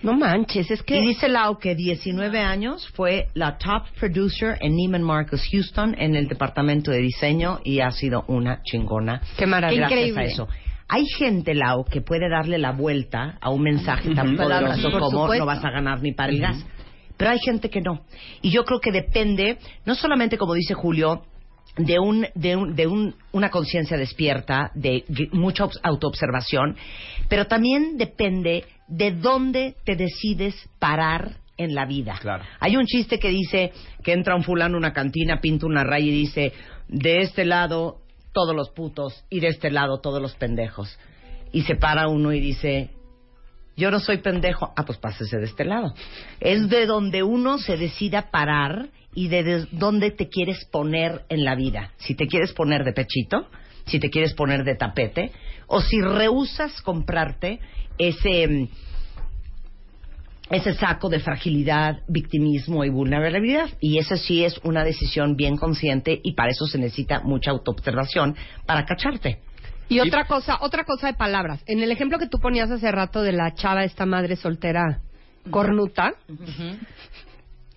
No 0.01 0.13
manches, 0.13 0.71
es 0.71 0.81
que... 0.81 0.97
Y 0.97 1.07
dice 1.07 1.27
Lau 1.27 1.59
que 1.59 1.75
19 1.75 2.39
años 2.39 2.87
fue 2.95 3.27
la 3.33 3.57
top 3.57 3.83
producer 3.99 4.57
en 4.61 4.75
Neiman 4.75 5.03
Marcus 5.03 5.41
Houston 5.51 5.93
en 5.97 6.15
el 6.15 6.27
departamento 6.27 6.89
de 6.89 6.99
diseño 6.99 7.59
y 7.65 7.81
ha 7.81 7.91
sido 7.91 8.23
una 8.27 8.61
chingona. 8.63 9.21
Qué 9.37 9.45
maravilla. 9.45 9.81
Gracias 9.81 9.99
Increíble. 9.99 10.21
a 10.21 10.25
eso. 10.25 10.47
Hay 10.87 11.05
gente, 11.05 11.53
Lau, 11.53 11.83
que 11.85 12.01
puede 12.01 12.29
darle 12.29 12.57
la 12.57 12.71
vuelta 12.71 13.37
a 13.41 13.49
un 13.51 13.61
mensaje 13.61 14.15
tan 14.15 14.35
poderoso 14.35 14.89
Por 14.89 14.99
como 15.01 15.21
supuesto. 15.23 15.43
no 15.43 15.45
vas 15.45 15.63
a 15.63 15.69
ganar 15.69 16.01
ni 16.01 16.13
para 16.13 16.31
el 16.31 16.39
gas. 16.39 16.65
Pero 17.19 17.31
hay 17.31 17.39
gente 17.39 17.69
que 17.69 17.81
no. 17.81 18.01
Y 18.41 18.49
yo 18.49 18.63
creo 18.63 18.79
que 18.79 18.93
depende, 18.93 19.57
no 19.85 19.93
solamente 19.93 20.37
como 20.37 20.53
dice 20.53 20.73
Julio, 20.73 21.23
de 21.75 21.99
un 21.99 22.25
de, 22.33 22.55
un, 22.55 22.75
de 22.75 22.87
un- 22.87 23.13
una 23.33 23.49
conciencia 23.51 23.97
despierta, 23.97 24.71
de 24.73 25.03
mucha 25.33 25.65
obs- 25.65 25.79
autoobservación, 25.83 26.77
pero 27.27 27.45
también 27.45 27.97
depende 27.97 28.63
de 28.87 29.11
dónde 29.11 29.75
te 29.85 29.97
decides 29.97 30.55
parar 30.79 31.35
en 31.57 31.75
la 31.75 31.85
vida. 31.85 32.17
Claro. 32.21 32.45
Hay 32.61 32.77
un 32.77 32.85
chiste 32.85 33.19
que 33.19 33.29
dice 33.29 33.73
que 34.01 34.13
entra 34.13 34.35
un 34.35 34.43
fulano 34.43 34.75
a 34.75 34.79
una 34.79 34.93
cantina, 34.93 35.41
pinta 35.41 35.65
una 35.65 35.83
raya 35.83 36.05
y 36.07 36.11
dice, 36.11 36.53
de 36.87 37.19
este 37.19 37.43
lado 37.43 37.97
todos 38.31 38.55
los 38.55 38.69
putos 38.69 39.25
y 39.29 39.41
de 39.41 39.49
este 39.49 39.69
lado 39.71 39.99
todos 39.99 40.21
los 40.21 40.35
pendejos. 40.35 40.97
Y 41.51 41.63
se 41.63 41.75
para 41.75 42.07
uno 42.07 42.31
y 42.31 42.39
dice, 42.39 42.91
yo 43.79 43.89
no 43.89 43.99
soy 43.99 44.17
pendejo. 44.17 44.71
Ah, 44.75 44.85
pues 44.85 44.99
pásese 44.99 45.37
de 45.37 45.45
este 45.45 45.65
lado. 45.65 45.93
Es 46.39 46.69
de 46.69 46.85
donde 46.85 47.23
uno 47.23 47.57
se 47.57 47.77
decida 47.77 48.29
parar 48.29 48.89
y 49.15 49.27
de 49.29 49.43
des- 49.43 49.67
dónde 49.71 50.11
te 50.11 50.29
quieres 50.29 50.65
poner 50.65 51.23
en 51.29 51.43
la 51.43 51.55
vida. 51.55 51.91
Si 51.97 52.13
te 52.13 52.27
quieres 52.27 52.53
poner 52.53 52.83
de 52.83 52.93
pechito, 52.93 53.47
si 53.87 53.99
te 53.99 54.09
quieres 54.11 54.33
poner 54.35 54.63
de 54.63 54.75
tapete, 54.75 55.31
o 55.65 55.81
si 55.81 55.99
rehusas 56.01 56.79
comprarte 56.81 57.59
ese, 57.97 58.47
mm, 58.47 58.67
ese 60.51 60.73
saco 60.73 61.09
de 61.09 61.19
fragilidad, 61.19 61.99
victimismo 62.07 62.83
y 62.83 62.89
vulnerabilidad. 62.89 63.69
Y 63.79 63.97
eso 63.97 64.15
sí 64.17 64.43
es 64.43 64.59
una 64.63 64.83
decisión 64.83 65.35
bien 65.35 65.57
consciente 65.57 66.19
y 66.23 66.33
para 66.33 66.51
eso 66.51 66.65
se 66.67 66.77
necesita 66.79 67.21
mucha 67.21 67.51
autoobservación 67.51 68.35
para 68.65 68.85
cacharte. 68.85 69.39
Y 69.89 69.99
otra 69.99 70.25
cosa, 70.25 70.59
otra 70.61 70.83
cosa 70.83 71.07
de 71.07 71.13
palabras. 71.13 71.63
En 71.65 71.81
el 71.81 71.91
ejemplo 71.91 72.19
que 72.19 72.27
tú 72.27 72.39
ponías 72.39 72.69
hace 72.69 72.91
rato 72.91 73.23
de 73.23 73.31
la 73.31 73.53
chava, 73.55 73.83
esta 73.83 74.05
madre 74.05 74.35
soltera 74.35 75.01
cornuta, 75.49 76.13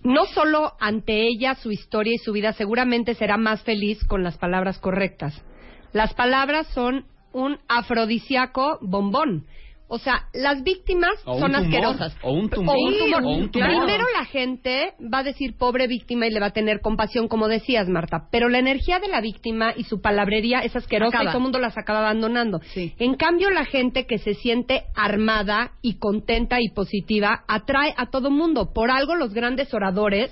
no 0.03 0.25
solo 0.25 0.73
ante 0.79 1.27
ella, 1.27 1.55
su 1.55 1.71
historia 1.71 2.13
y 2.13 2.19
su 2.19 2.31
vida, 2.31 2.53
seguramente 2.53 3.15
será 3.15 3.37
más 3.37 3.63
feliz 3.63 4.03
con 4.05 4.23
las 4.23 4.37
palabras 4.37 4.77
correctas. 4.77 5.41
Las 5.91 6.13
palabras 6.13 6.67
son 6.67 7.05
un 7.31 7.57
afrodisíaco 7.67 8.77
bombón. 8.81 9.45
O 9.95 9.99
sea, 9.99 10.23
las 10.33 10.63
víctimas 10.63 11.11
O 11.23 11.37
son 11.37 11.51
tumor, 11.51 11.65
asquerosas. 11.67 12.17
o 12.23 12.31
un 12.33 12.49
tumor, 12.49 12.75
O 12.75 12.79
un 12.87 12.97
tumor. 12.97 13.23
o 13.23 13.29
un 13.29 13.51
tumor. 13.51 13.67
Primero 13.69 14.05
la 14.17 14.25
gente 14.25 14.93
va 15.13 15.19
a 15.19 15.23
decir 15.23 15.55
pobre 15.55 15.85
víctima 15.85 16.25
y 16.25 16.31
le 16.31 16.39
va 16.39 16.47
a 16.47 16.51
tener 16.51 16.81
compasión, 16.81 17.27
como 17.27 17.47
decías, 17.47 17.87
Marta. 17.87 18.27
Pero 18.31 18.49
la 18.49 18.57
energía 18.57 18.97
de 18.97 19.07
la 19.07 19.21
víctima 19.21 19.71
y 19.77 19.83
su 19.83 20.01
palabrería 20.01 20.61
es 20.61 20.75
asquerosa 20.75 21.09
Acaba. 21.17 21.23
y 21.25 21.27
todo 21.27 21.37
el 21.37 21.43
mundo 21.43 21.59
las 21.59 21.77
acaba 21.77 21.99
abandonando. 21.99 22.59
Sí. 22.73 22.95
En 22.97 23.13
cambio, 23.13 23.51
la 23.51 23.65
gente 23.65 24.07
que 24.07 24.17
se 24.17 24.33
siente 24.33 24.85
armada 24.95 25.73
y 25.83 25.99
contenta 25.99 26.57
y 26.59 26.69
positiva 26.69 27.43
atrae 27.47 27.93
a 27.95 28.07
todo 28.07 28.31
mundo. 28.31 28.73
Por 28.73 28.89
algo 28.89 29.15
los 29.15 29.31
grandes 29.31 29.71
oradores 29.75 30.31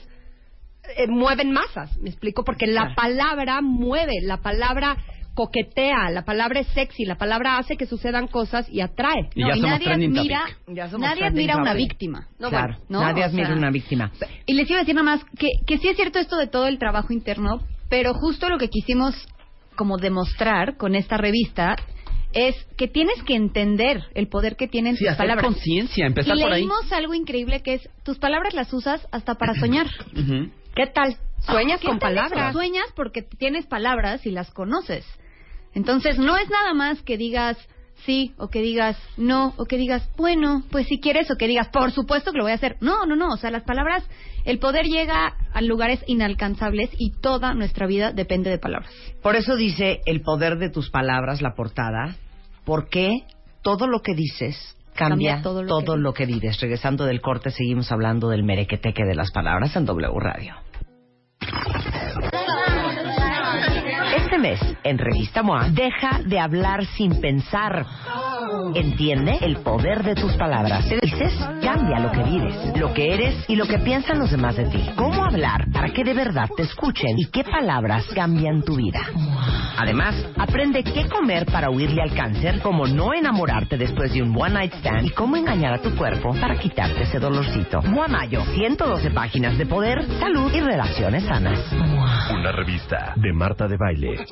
eh, 0.97 1.05
mueven 1.07 1.51
masas, 1.51 1.95
¿me 1.99 2.09
explico? 2.09 2.43
Porque 2.43 2.65
la 2.65 2.95
palabra 2.95 3.61
mueve, 3.61 4.13
la 4.23 4.37
palabra 4.37 4.97
coquetea, 5.33 6.09
la 6.11 6.23
palabra 6.25 6.59
es 6.59 6.67
sexy, 6.67 7.05
la 7.05 7.15
palabra 7.15 7.57
hace 7.57 7.77
que 7.77 7.85
sucedan 7.85 8.27
cosas 8.27 8.67
y 8.69 8.81
atrae. 8.81 9.29
Y 9.33 9.41
ya 9.41 9.49
y 9.55 9.61
somos 9.61 9.69
nadie 9.79 9.93
admira. 9.93 10.43
Ya 10.67 10.89
somos 10.89 11.07
nadie 11.07 11.25
admira 11.25 11.53
a 11.55 11.57
una 11.61 11.73
víctima. 11.73 12.27
No, 12.39 12.49
claro, 12.49 12.73
bueno, 12.73 12.85
¿no? 12.89 13.01
nadie 13.01 13.23
O 13.23 13.25
admira 13.27 13.47
sea, 13.47 13.55
una 13.57 13.71
víctima. 13.71 14.11
Y 14.45 14.53
les 14.53 14.69
iba 14.69 14.79
a 14.79 14.81
decir 14.83 14.95
nada 14.95 15.05
más 15.05 15.23
que, 15.37 15.47
que 15.65 15.77
sí 15.77 15.87
es 15.87 15.95
cierto 15.95 16.19
esto 16.19 16.35
de 16.37 16.47
todo 16.47 16.67
el 16.67 16.77
trabajo 16.79 17.13
interno, 17.13 17.61
pero 17.89 18.13
justo 18.13 18.49
lo 18.49 18.57
que 18.57 18.69
quisimos 18.69 19.15
como 19.75 19.97
demostrar 19.97 20.77
con 20.77 20.95
esta 20.95 21.17
revista 21.17 21.75
es 22.33 22.55
que 22.77 22.87
tienes 22.87 23.21
que 23.23 23.35
entender 23.35 24.03
el 24.15 24.27
poder 24.27 24.55
que 24.55 24.67
tienen 24.67 24.95
Sí, 24.95 24.99
tus 25.03 25.09
hacer 25.13 25.17
palabras. 25.25 25.45
conciencia, 25.45 26.05
empezar 26.05 26.37
y 26.37 26.41
por 26.41 26.51
ahí. 26.51 26.61
leímos 26.61 26.91
algo 26.93 27.13
increíble 27.13 27.61
que 27.61 27.73
es 27.75 27.89
tus 28.03 28.19
palabras 28.19 28.53
las 28.53 28.71
usas 28.73 29.05
hasta 29.11 29.35
para 29.35 29.53
soñar. 29.55 29.87
¿Qué 30.75 30.87
tal? 30.87 31.17
Sueñas 31.39 31.81
¿Qué 31.81 31.87
con 31.87 31.99
palabras. 31.99 32.53
Sueñas 32.53 32.85
porque 32.95 33.21
tienes 33.23 33.65
palabras 33.65 34.25
y 34.25 34.31
las 34.31 34.51
conoces. 34.51 35.05
Entonces 35.73 36.17
no 36.17 36.37
es 36.37 36.49
nada 36.49 36.73
más 36.73 37.01
que 37.01 37.17
digas 37.17 37.57
sí 38.05 38.33
o 38.37 38.47
que 38.47 38.61
digas 38.61 38.97
no 39.17 39.53
o 39.57 39.65
que 39.65 39.77
digas 39.77 40.07
bueno, 40.17 40.63
pues 40.71 40.87
si 40.87 40.99
quieres 40.99 41.29
o 41.31 41.35
que 41.35 41.47
digas 41.47 41.69
por 41.69 41.91
supuesto 41.91 42.31
que 42.31 42.37
lo 42.37 42.43
voy 42.43 42.51
a 42.51 42.55
hacer. 42.55 42.77
No, 42.81 43.05
no, 43.05 43.15
no. 43.15 43.29
O 43.29 43.37
sea, 43.37 43.51
las 43.51 43.63
palabras, 43.63 44.03
el 44.45 44.59
poder 44.59 44.85
llega 44.85 45.35
a 45.53 45.61
lugares 45.61 46.03
inalcanzables 46.07 46.89
y 46.97 47.11
toda 47.21 47.53
nuestra 47.53 47.87
vida 47.87 48.11
depende 48.11 48.49
de 48.49 48.57
palabras. 48.57 48.91
Por 49.21 49.35
eso 49.35 49.55
dice 49.55 50.01
el 50.05 50.21
poder 50.21 50.57
de 50.57 50.69
tus 50.69 50.89
palabras, 50.89 51.41
la 51.41 51.53
portada, 51.53 52.15
porque 52.65 53.23
todo 53.61 53.87
lo 53.87 54.01
que 54.01 54.13
dices 54.15 54.55
cambia, 54.95 55.35
Cambia 55.35 55.43
todo 55.43 55.65
todo, 55.65 55.95
lo 55.95 56.03
lo, 56.03 56.13
que 56.13 56.25
que 56.25 56.33
vives. 56.33 56.59
Regresando 56.59 57.05
del 57.05 57.21
corte, 57.21 57.51
seguimos 57.51 57.91
hablando 57.91 58.29
del 58.29 58.43
merequeteque 58.43 59.05
de 59.05 59.15
las 59.15 59.31
palabras 59.31 59.75
en 59.75 59.85
W 59.85 60.19
Radio. 60.19 60.55
Mes, 64.41 64.59
en 64.83 64.97
Revista 64.97 65.43
MOA, 65.43 65.69
deja 65.69 66.19
de 66.25 66.39
hablar 66.39 66.85
sin 66.97 67.21
pensar. 67.21 67.85
Entiende 68.73 69.37
el 69.41 69.57
poder 69.57 70.03
de 70.03 70.15
tus 70.15 70.33
palabras. 70.33 70.87
Te 70.89 70.99
dices, 70.99 71.33
cambia 71.61 71.99
lo 71.99 72.11
que 72.11 72.23
vives, 72.23 72.77
lo 72.77 72.93
que 72.93 73.13
eres 73.13 73.45
y 73.47 73.55
lo 73.55 73.65
que 73.65 73.77
piensan 73.79 74.19
los 74.19 74.31
demás 74.31 74.55
de 74.57 74.65
ti. 74.65 74.83
¿Cómo 74.95 75.23
hablar 75.23 75.67
para 75.71 75.93
que 75.93 76.03
de 76.03 76.13
verdad 76.13 76.49
te 76.55 76.63
escuchen 76.63 77.17
y 77.17 77.29
qué 77.29 77.43
palabras 77.43 78.07
cambian 78.15 78.63
tu 78.63 78.75
vida? 78.75 78.99
Además, 79.77 80.15
aprende 80.37 80.83
qué 80.83 81.07
comer 81.07 81.45
para 81.45 81.69
huirle 81.69 82.01
al 82.01 82.13
cáncer, 82.13 82.59
cómo 82.61 82.87
no 82.87 83.13
enamorarte 83.13 83.77
después 83.77 84.11
de 84.13 84.21
un 84.21 84.35
one 84.35 84.53
night 84.53 84.73
stand 84.75 85.07
y 85.07 85.09
cómo 85.11 85.37
engañar 85.37 85.73
a 85.73 85.81
tu 85.81 85.95
cuerpo 85.95 86.33
para 86.39 86.57
quitarte 86.57 87.03
ese 87.03 87.19
dolorcito. 87.19 87.81
MOA 87.81 88.07
Mayo, 88.07 88.43
112 88.53 89.11
páginas 89.11 89.57
de 89.57 89.65
poder, 89.65 90.03
salud 90.19 90.51
y 90.53 90.59
relaciones 90.59 91.23
sanas. 91.23 91.59
Una 92.33 92.51
revista 92.51 93.13
de 93.15 93.33
Marta 93.33 93.67
de 93.67 93.77
Baile. 93.77 94.25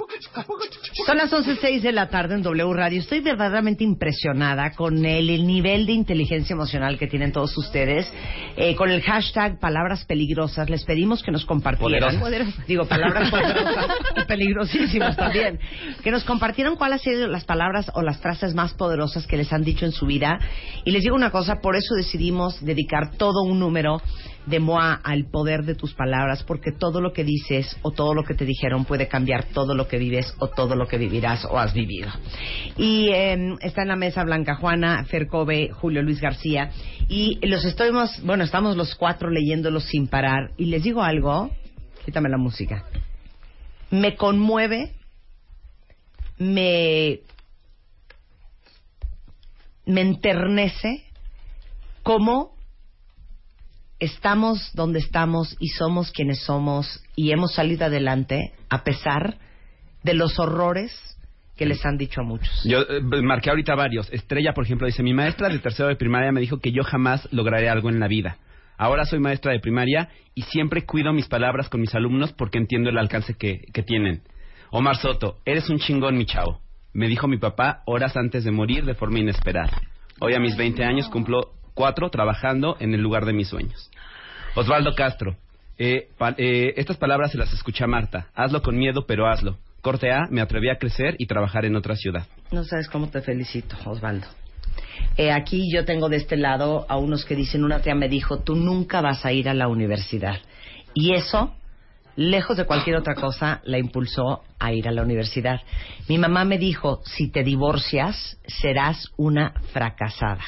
Son 1.05 1.17
las 1.17 1.31
11.06 1.31 1.81
de 1.81 1.91
la 1.91 2.09
tarde 2.09 2.35
en 2.35 2.43
W 2.43 2.73
Radio. 2.73 2.99
Estoy 2.99 3.19
verdaderamente 3.19 3.83
impresionada 3.83 4.71
con 4.71 5.05
el, 5.05 5.29
el 5.29 5.45
nivel 5.45 5.85
de 5.85 5.93
inteligencia 5.93 6.53
emocional 6.53 6.97
que 6.97 7.07
tienen 7.07 7.31
todos 7.31 7.57
ustedes. 7.57 8.11
Eh, 8.55 8.75
con 8.75 8.91
el 8.91 9.01
hashtag 9.01 9.59
Palabras 9.59 10.05
Peligrosas, 10.05 10.69
les 10.69 10.83
pedimos 10.85 11.23
que 11.23 11.31
nos 11.31 11.45
compartieran. 11.45 12.19
Poderosas. 12.19 12.67
Digo, 12.67 12.85
palabras 12.85 13.29
poderosas 13.31 13.85
y 14.15 14.25
peligrosísimas 14.25 15.17
también. 15.17 15.59
Que 16.03 16.11
nos 16.11 16.23
compartieran 16.23 16.75
cuáles 16.75 17.05
han 17.07 17.13
sido 17.13 17.27
las 17.27 17.45
palabras 17.45 17.91
o 17.93 18.01
las 18.01 18.19
frases 18.19 18.53
más 18.53 18.73
poderosas 18.73 19.27
que 19.27 19.37
les 19.37 19.51
han 19.51 19.63
dicho 19.63 19.85
en 19.85 19.91
su 19.91 20.05
vida. 20.05 20.39
Y 20.85 20.91
les 20.91 21.03
digo 21.03 21.15
una 21.15 21.31
cosa, 21.31 21.61
por 21.61 21.75
eso 21.75 21.95
decidimos 21.95 22.63
dedicar 22.63 23.17
todo 23.17 23.43
un 23.43 23.59
número 23.59 24.01
de 24.49 24.59
MOA 24.59 24.95
al 25.03 25.25
poder 25.25 25.63
de 25.63 25.75
tus 25.75 25.93
palabras, 25.93 26.43
porque 26.43 26.71
todo 26.71 27.01
lo 27.01 27.13
que 27.13 27.23
dices 27.23 27.77
o 27.83 27.91
todo 27.91 28.13
lo 28.13 28.23
que 28.23 28.33
te 28.33 28.45
dijeron 28.45 28.85
puede 28.85 29.07
cambiar 29.07 29.45
todo 29.45 29.75
lo 29.75 29.87
que 29.87 29.97
vives 29.97 30.33
o 30.39 30.47
todo 30.47 30.75
lo 30.75 30.87
que 30.87 30.97
vivirás 30.97 31.45
o 31.45 31.57
has 31.57 31.73
vivido. 31.73 32.09
Y 32.75 33.09
eh, 33.13 33.55
está 33.61 33.83
en 33.83 33.89
la 33.89 33.95
mesa 33.95 34.23
Blanca 34.23 34.55
Juana, 34.55 35.05
Fercove, 35.05 35.69
Julio 35.71 36.01
Luis 36.01 36.19
García, 36.19 36.71
y 37.07 37.39
los 37.47 37.63
estamos, 37.63 38.21
bueno, 38.23 38.43
estamos 38.43 38.75
los 38.75 38.95
cuatro 38.95 39.29
leyéndolos 39.29 39.83
sin 39.85 40.07
parar. 40.07 40.51
Y 40.57 40.65
les 40.65 40.83
digo 40.83 41.03
algo, 41.03 41.51
quítame 42.05 42.29
la 42.29 42.37
música, 42.37 42.83
me 43.91 44.15
conmueve, 44.15 44.93
me, 46.37 47.19
me 49.85 50.01
enternece 50.01 51.03
cómo 52.01 52.58
estamos 53.99 54.71
donde 54.73 54.99
estamos 54.99 55.55
y 55.59 55.69
somos 55.69 56.11
quienes 56.11 56.41
somos 56.43 57.03
y 57.15 57.31
hemos 57.31 57.53
salido 57.53 57.85
adelante 57.85 58.53
a 58.69 58.83
pesar 58.83 59.37
de 60.03 60.13
los 60.13 60.39
horrores 60.39 60.91
que 61.57 61.65
les 61.65 61.85
han 61.85 61.97
dicho 61.97 62.21
a 62.21 62.23
muchos. 62.23 62.63
Yo 62.63 62.81
eh, 62.81 63.01
marqué 63.21 63.49
ahorita 63.49 63.75
varios. 63.75 64.09
Estrella, 64.13 64.53
por 64.53 64.63
ejemplo, 64.63 64.87
dice, 64.87 65.03
mi 65.03 65.13
maestra 65.13 65.49
de 65.49 65.59
tercero 65.59 65.89
de 65.89 65.97
primaria 65.97 66.31
me 66.31 66.39
dijo 66.39 66.59
que 66.59 66.71
yo 66.71 66.83
jamás 66.83 67.27
lograré 67.33 67.67
algo 67.67 67.89
en 67.89 67.99
la 67.99 68.07
vida. 68.07 68.37
Ahora 68.77 69.03
soy 69.03 69.19
maestra 69.19 69.51
de 69.51 69.59
primaria 69.59 70.07
y 70.33 70.43
siempre 70.43 70.85
cuido 70.85 71.11
mis 71.11 71.27
palabras 71.27 71.67
con 71.67 71.81
mis 71.81 71.93
alumnos 71.93 72.31
porque 72.31 72.57
entiendo 72.57 72.89
el 72.89 72.97
alcance 72.97 73.33
que, 73.33 73.65
que 73.73 73.83
tienen. 73.83 74.21
Omar 74.71 74.95
Soto, 74.95 75.39
eres 75.43 75.69
un 75.69 75.79
chingón, 75.79 76.17
mi 76.17 76.25
chavo. 76.25 76.61
Me 76.93 77.09
dijo 77.09 77.27
mi 77.27 77.37
papá 77.37 77.83
horas 77.85 78.15
antes 78.15 78.45
de 78.45 78.51
morir 78.51 78.85
de 78.85 78.95
forma 78.95 79.19
inesperada. 79.19 79.81
Hoy 80.21 80.35
a 80.35 80.39
mis 80.39 80.55
20 80.55 80.81
años 80.85 81.09
cumplo 81.09 81.58
cuatro 81.79 82.09
trabajando 82.09 82.75
en 82.81 82.93
el 82.93 82.99
lugar 82.99 83.23
de 83.23 83.31
mis 83.31 83.47
sueños. 83.47 83.89
Osvaldo 84.53 84.95
Castro, 84.95 85.37
eh, 85.77 86.09
eh, 86.35 86.73
estas 86.75 86.97
palabras 86.97 87.31
se 87.31 87.37
las 87.37 87.53
escuché 87.53 87.85
a 87.85 87.87
Marta. 87.87 88.27
Hazlo 88.35 88.61
con 88.61 88.77
miedo, 88.77 89.05
pero 89.05 89.27
hazlo. 89.27 89.59
Corte 89.79 90.11
A, 90.11 90.27
me 90.29 90.41
atreví 90.41 90.69
a 90.69 90.77
crecer 90.77 91.15
y 91.19 91.25
trabajar 91.25 91.63
en 91.63 91.77
otra 91.77 91.95
ciudad. 91.95 92.27
No 92.51 92.65
sabes 92.65 92.89
cómo 92.89 93.07
te 93.07 93.21
felicito, 93.21 93.77
Osvaldo. 93.85 94.27
Eh, 95.15 95.31
aquí 95.31 95.71
yo 95.73 95.85
tengo 95.85 96.09
de 96.09 96.17
este 96.17 96.35
lado 96.35 96.85
a 96.89 96.97
unos 96.97 97.23
que 97.23 97.37
dicen, 97.37 97.63
una 97.63 97.79
tía 97.79 97.95
me 97.95 98.09
dijo, 98.09 98.39
tú 98.39 98.57
nunca 98.57 98.99
vas 98.99 99.25
a 99.25 99.31
ir 99.31 99.47
a 99.47 99.53
la 99.53 99.69
universidad. 99.69 100.35
Y 100.93 101.13
eso, 101.13 101.55
lejos 102.17 102.57
de 102.57 102.65
cualquier 102.65 102.97
otra 102.97 103.15
cosa, 103.15 103.61
la 103.63 103.77
impulsó 103.77 104.43
a 104.59 104.73
ir 104.73 104.85
a 104.89 104.91
la 104.91 105.03
universidad. 105.03 105.61
Mi 106.09 106.17
mamá 106.17 106.43
me 106.43 106.57
dijo, 106.57 106.99
si 107.05 107.31
te 107.31 107.41
divorcias, 107.41 108.37
serás 108.47 109.13
una 109.15 109.53
fracasada. 109.71 110.43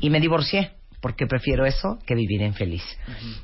Y 0.00 0.10
me 0.10 0.20
divorcié, 0.20 0.72
porque 1.00 1.26
prefiero 1.26 1.66
eso 1.66 1.98
que 2.06 2.14
vivir 2.14 2.42
infeliz. 2.42 2.82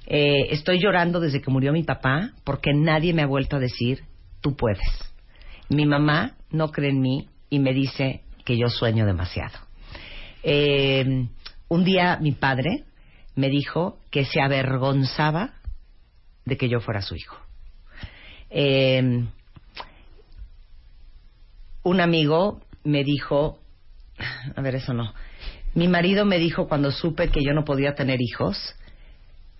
Eh, 0.06 0.48
estoy 0.50 0.80
llorando 0.80 1.20
desde 1.20 1.40
que 1.40 1.50
murió 1.50 1.72
mi 1.72 1.82
papá, 1.82 2.32
porque 2.44 2.72
nadie 2.74 3.12
me 3.12 3.22
ha 3.22 3.26
vuelto 3.26 3.56
a 3.56 3.60
decir, 3.60 4.04
tú 4.40 4.56
puedes. 4.56 4.86
Mi 5.68 5.86
mamá 5.86 6.36
no 6.50 6.70
cree 6.70 6.90
en 6.90 7.00
mí 7.00 7.28
y 7.50 7.58
me 7.58 7.72
dice 7.72 8.22
que 8.44 8.56
yo 8.56 8.68
sueño 8.68 9.04
demasiado. 9.06 9.58
Eh, 10.42 11.26
un 11.68 11.84
día 11.84 12.18
mi 12.20 12.32
padre 12.32 12.84
me 13.34 13.48
dijo 13.48 13.98
que 14.10 14.24
se 14.24 14.40
avergonzaba 14.40 15.54
de 16.44 16.56
que 16.56 16.68
yo 16.68 16.80
fuera 16.80 17.02
su 17.02 17.16
hijo. 17.16 17.36
Eh, 18.50 19.24
un 21.82 22.00
amigo 22.00 22.60
me 22.84 23.04
dijo, 23.04 23.58
a 24.54 24.60
ver, 24.60 24.76
eso 24.76 24.94
no. 24.94 25.12
Mi 25.76 25.88
marido 25.88 26.24
me 26.24 26.38
dijo 26.38 26.68
cuando 26.68 26.90
supe 26.90 27.28
que 27.28 27.44
yo 27.44 27.52
no 27.52 27.66
podía 27.66 27.94
tener 27.94 28.22
hijos, 28.22 28.56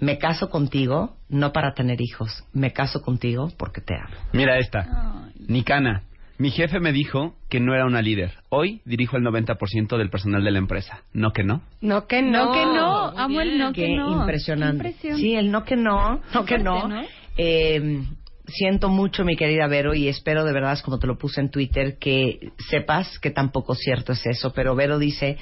me 0.01 0.17
caso 0.17 0.49
contigo 0.49 1.15
no 1.29 1.53
para 1.53 1.75
tener 1.75 2.01
hijos, 2.01 2.43
me 2.55 2.73
caso 2.73 3.03
contigo 3.03 3.53
porque 3.59 3.83
te 3.83 3.95
amo. 3.95 4.17
Mira 4.33 4.59
esta. 4.59 5.31
Nicana. 5.47 6.05
Mi 6.39 6.51
jefe 6.51 6.81
me 6.81 6.93
dijo 6.93 7.35
que 7.51 7.61
no 7.61 7.75
era 7.75 7.85
una 7.85 8.01
líder. 8.01 8.33
Hoy 8.49 8.81
dirijo 8.87 9.19
el 9.19 9.25
90% 9.25 9.99
del 9.99 10.09
personal 10.09 10.43
de 10.43 10.51
la 10.53 10.59
empresa. 10.59 11.03
¿No 11.13 11.33
que 11.33 11.45
no? 11.45 11.61
No 11.83 12.07
que 12.07 12.23
no. 12.23 12.47
No 12.47 12.53
que 12.53 12.65
no, 12.65 13.07
amo 13.09 13.41
el 13.43 13.59
no 13.59 13.73
Qué 13.75 13.83
que 13.87 13.97
no. 13.97 14.21
impresionante. 14.21 14.95
Sí, 14.95 15.35
el 15.35 15.51
no 15.51 15.65
que 15.65 15.77
no, 15.77 16.23
no 16.33 16.45
que 16.47 16.59
¿no? 16.59 16.91
Eh, 17.37 18.03
siento 18.47 18.89
mucho, 18.89 19.23
mi 19.25 19.37
querida 19.37 19.67
Vero, 19.67 19.95
y 19.95 20.09
espero 20.09 20.45
de 20.45 20.53
verdad, 20.55 20.79
como 20.83 20.99
te 20.99 21.07
lo 21.07 21.19
puse 21.19 21.41
en 21.43 21.51
Twitter, 21.51 21.99
que 21.99 22.53
sepas 22.71 23.19
que 23.19 23.31
tampoco 23.31 23.75
cierto 23.75 24.13
es 24.13 24.25
eso. 24.27 24.53
Pero 24.55 24.75
Vero 24.75 24.99
dice, 24.99 25.37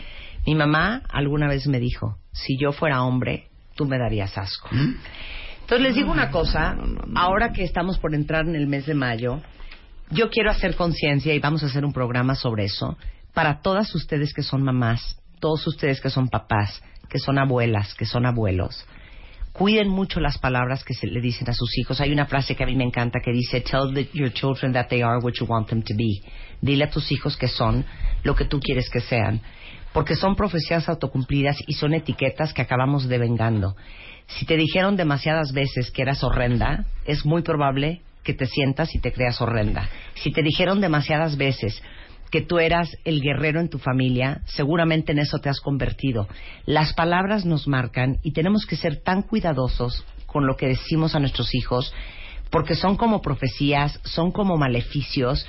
mi 0.46 0.54
mamá 0.54 1.02
alguna 1.08 1.48
vez 1.48 1.66
me 1.66 1.78
dijo, 1.80 2.18
si 2.32 2.56
yo 2.58 2.72
fuera 2.72 3.02
hombre, 3.02 3.48
tú 3.76 3.86
me 3.86 3.98
darías 3.98 4.36
asco. 4.38 4.68
Entonces 4.72 5.80
les 5.80 5.94
digo 5.94 6.10
una 6.12 6.30
cosa, 6.30 6.76
ahora 7.14 7.52
que 7.52 7.64
estamos 7.64 7.98
por 7.98 8.14
entrar 8.14 8.46
en 8.46 8.54
el 8.54 8.66
mes 8.66 8.86
de 8.86 8.94
mayo, 8.94 9.40
yo 10.10 10.28
quiero 10.30 10.50
hacer 10.50 10.76
conciencia 10.76 11.32
y 11.34 11.38
vamos 11.38 11.62
a 11.62 11.66
hacer 11.66 11.84
un 11.84 11.92
programa 11.92 12.34
sobre 12.34 12.64
eso 12.64 12.98
para 13.32 13.60
todas 13.62 13.94
ustedes 13.94 14.34
que 14.34 14.42
son 14.42 14.62
mamás, 14.62 15.18
todos 15.40 15.66
ustedes 15.66 16.00
que 16.00 16.10
son 16.10 16.28
papás, 16.28 16.82
que 17.08 17.18
son 17.18 17.38
abuelas, 17.38 17.94
que 17.94 18.04
son 18.04 18.26
abuelos. 18.26 18.86
Cuiden 19.52 19.88
mucho 19.88 20.18
las 20.20 20.36
palabras 20.38 20.82
que 20.84 20.94
se 20.94 21.06
le 21.06 21.20
dicen 21.20 21.48
a 21.48 21.52
sus 21.54 21.78
hijos. 21.78 22.00
Hay 22.00 22.12
una 22.12 22.26
frase 22.26 22.56
que 22.56 22.64
a 22.64 22.66
mí 22.66 22.74
me 22.74 22.82
encanta 22.84 23.20
que 23.24 23.30
dice, 23.32 23.60
Tell 23.60 23.94
the- 23.94 24.10
your 24.12 24.32
children 24.32 24.72
that 24.72 24.88
they 24.88 25.00
are 25.00 25.18
what 25.20 25.34
you 25.40 25.46
want 25.46 25.68
them 25.68 25.80
to 25.82 25.94
be. 25.96 26.20
Dile 26.60 26.84
a 26.84 26.90
tus 26.90 27.10
hijos 27.12 27.36
que 27.36 27.46
son 27.48 27.84
lo 28.24 28.34
que 28.34 28.46
tú 28.46 28.58
quieres 28.60 28.90
que 28.90 29.00
sean. 29.00 29.40
Porque 29.94 30.14
son 30.14 30.36
profecías 30.36 30.90
autocumplidas 30.90 31.56
y 31.66 31.72
son 31.72 31.94
etiquetas 31.94 32.52
que 32.52 32.60
acabamos 32.60 33.08
devengando. 33.08 33.76
Si 34.26 34.44
te 34.44 34.56
dijeron 34.56 34.96
demasiadas 34.96 35.52
veces 35.52 35.90
que 35.90 36.02
eras 36.02 36.22
horrenda, 36.22 36.84
es 37.06 37.24
muy 37.24 37.40
probable 37.40 38.02
que 38.22 38.34
te 38.34 38.46
sientas 38.46 38.94
y 38.94 38.98
te 38.98 39.12
creas 39.12 39.40
horrenda. 39.40 39.88
Si 40.14 40.32
te 40.32 40.42
dijeron 40.42 40.80
demasiadas 40.80 41.36
veces 41.36 41.82
que 42.30 42.40
tú 42.40 42.58
eras 42.58 42.90
el 43.04 43.20
guerrero 43.20 43.60
en 43.60 43.68
tu 43.68 43.78
familia, 43.78 44.40
seguramente 44.46 45.12
en 45.12 45.20
eso 45.20 45.38
te 45.38 45.48
has 45.48 45.60
convertido. 45.60 46.26
Las 46.66 46.92
palabras 46.94 47.44
nos 47.44 47.68
marcan 47.68 48.18
y 48.24 48.32
tenemos 48.32 48.66
que 48.66 48.76
ser 48.76 49.02
tan 49.02 49.22
cuidadosos 49.22 50.04
con 50.26 50.46
lo 50.46 50.56
que 50.56 50.66
decimos 50.66 51.14
a 51.14 51.20
nuestros 51.20 51.54
hijos, 51.54 51.94
porque 52.50 52.74
son 52.74 52.96
como 52.96 53.22
profecías, 53.22 54.00
son 54.02 54.32
como 54.32 54.56
maleficios. 54.56 55.46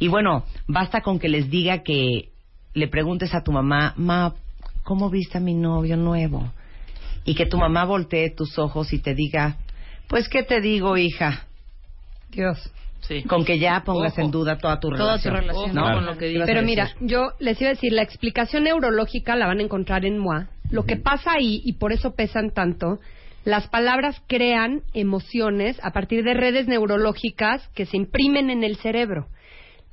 Y 0.00 0.08
bueno, 0.08 0.44
basta 0.66 1.02
con 1.02 1.20
que 1.20 1.28
les 1.28 1.50
diga 1.50 1.84
que 1.84 2.33
le 2.74 2.88
preguntes 2.88 3.34
a 3.34 3.42
tu 3.42 3.52
mamá, 3.52 3.94
ma, 3.96 4.34
¿cómo 4.82 5.10
viste 5.10 5.38
a 5.38 5.40
mi 5.40 5.54
novio 5.54 5.96
nuevo? 5.96 6.50
Y 7.24 7.34
que 7.34 7.46
tu 7.46 7.56
mamá 7.56 7.84
voltee 7.84 8.30
tus 8.30 8.58
ojos 8.58 8.92
y 8.92 8.98
te 8.98 9.14
diga, 9.14 9.56
pues, 10.08 10.28
¿qué 10.28 10.42
te 10.42 10.60
digo, 10.60 10.96
hija? 10.96 11.46
Dios. 12.30 12.70
Sí. 13.00 13.22
Con 13.24 13.44
que 13.44 13.58
ya 13.58 13.82
pongas 13.84 14.12
Ojo. 14.14 14.22
en 14.22 14.30
duda 14.30 14.58
toda 14.58 14.80
tu 14.80 14.88
Toda 14.90 15.18
tu 15.18 15.28
relación. 15.28 15.34
relación. 15.34 15.78
Ojo 15.78 15.88
¿no? 15.88 15.94
con 15.94 16.06
lo 16.06 16.16
que 16.16 16.26
dices. 16.26 16.44
Pero 16.46 16.62
mira, 16.62 16.90
yo 17.00 17.32
les 17.38 17.60
iba 17.60 17.70
a 17.70 17.74
decir, 17.74 17.92
la 17.92 18.02
explicación 18.02 18.64
neurológica 18.64 19.36
la 19.36 19.46
van 19.46 19.58
a 19.58 19.62
encontrar 19.62 20.04
en 20.06 20.18
MOA. 20.18 20.48
Lo 20.70 20.84
que 20.84 20.96
pasa 20.96 21.32
ahí, 21.32 21.60
y 21.64 21.74
por 21.74 21.92
eso 21.92 22.14
pesan 22.14 22.50
tanto, 22.50 22.98
las 23.44 23.68
palabras 23.68 24.22
crean 24.26 24.80
emociones 24.94 25.78
a 25.82 25.90
partir 25.92 26.24
de 26.24 26.32
redes 26.32 26.66
neurológicas 26.66 27.68
que 27.74 27.84
se 27.84 27.98
imprimen 27.98 28.48
en 28.48 28.64
el 28.64 28.76
cerebro. 28.76 29.26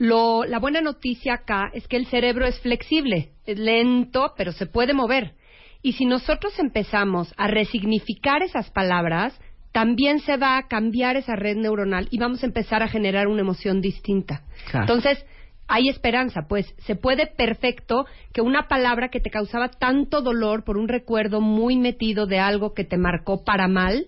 Lo, 0.02 0.46
la 0.46 0.58
buena 0.58 0.82
noticia 0.82 1.36
acá 1.36 1.70
es 1.76 1.88
que 1.88 1.96
el 1.96 2.08
cerebro 2.08 2.48
es 2.48 2.60
flexible, 2.62 3.34
es 3.46 3.60
lento, 3.60 4.34
pero 4.36 4.52
se 4.52 4.66
puede 4.66 4.96
mover. 4.96 5.36
Y 5.84 5.94
si 5.94 6.06
nosotros 6.06 6.58
empezamos 6.58 7.32
a 7.38 7.46
resignificar 7.46 8.42
esas 8.42 8.72
palabras, 8.72 9.40
también 9.72 10.20
se 10.20 10.38
va 10.38 10.58
a 10.58 10.68
cambiar 10.68 11.18
esa 11.18 11.36
red 11.36 11.56
neuronal 11.56 12.08
y 12.10 12.18
vamos 12.18 12.42
a 12.42 12.48
empezar 12.48 12.82
a 12.82 12.88
generar 12.88 13.28
una 13.28 13.42
emoción 13.42 13.80
distinta. 13.80 14.42
Claro. 14.72 14.86
Entonces, 14.86 15.24
hay 15.68 15.88
esperanza, 15.90 16.48
pues 16.50 16.74
se 16.80 16.96
puede 16.96 17.28
perfecto 17.28 18.08
que 18.34 18.42
una 18.42 18.68
palabra 18.68 19.10
que 19.10 19.20
te 19.20 19.30
causaba 19.30 19.70
tanto 19.70 20.24
dolor 20.24 20.64
por 20.64 20.78
un 20.78 20.88
recuerdo 20.88 21.42
muy 21.42 21.76
metido 21.76 22.26
de 22.26 22.40
algo 22.40 22.74
que 22.74 22.86
te 22.86 22.98
marcó 22.98 23.44
para 23.44 23.68
mal, 23.68 24.08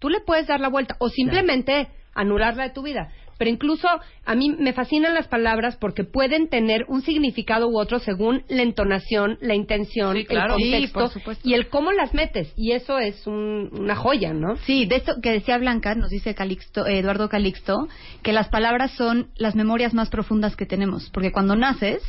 tú 0.00 0.10
le 0.10 0.20
puedes 0.20 0.48
dar 0.48 0.60
la 0.60 0.68
vuelta 0.68 0.96
o 0.98 1.08
simplemente 1.08 1.88
anularla 2.14 2.64
de 2.64 2.74
tu 2.74 2.82
vida. 2.82 3.10
Pero 3.40 3.50
incluso 3.52 3.88
a 4.26 4.34
mí 4.34 4.50
me 4.50 4.74
fascinan 4.74 5.14
las 5.14 5.26
palabras 5.26 5.78
porque 5.78 6.04
pueden 6.04 6.50
tener 6.50 6.84
un 6.88 7.00
significado 7.00 7.68
u 7.68 7.78
otro 7.80 7.98
según 7.98 8.42
la 8.50 8.60
entonación, 8.60 9.38
la 9.40 9.54
intención, 9.54 10.14
Sí, 10.14 10.26
claro. 10.26 10.56
el 10.56 10.60
Sí, 10.62 10.92
contexto 10.92 11.38
y 11.42 11.54
el 11.54 11.70
cómo 11.70 11.90
las 11.90 12.12
metes. 12.12 12.52
Y 12.54 12.72
eso 12.72 12.98
es 12.98 13.26
un- 13.26 13.70
una 13.72 13.96
joya, 13.96 14.34
¿no? 14.34 14.56
Sí, 14.66 14.84
de 14.84 14.96
esto 14.96 15.14
que 15.22 15.32
decía 15.32 15.56
Blanca, 15.56 15.94
nos 15.94 16.10
dice 16.10 16.34
Calixto, 16.34 16.86
eh, 16.86 16.98
Eduardo 16.98 17.30
Calixto, 17.30 17.88
que 18.22 18.34
las 18.34 18.48
palabras 18.50 18.90
son 18.90 19.30
las 19.36 19.54
memorias 19.54 19.94
más 19.94 20.10
profundas 20.10 20.54
que 20.54 20.66
tenemos, 20.66 21.08
porque 21.08 21.32
cuando 21.32 21.56
naces 21.56 22.02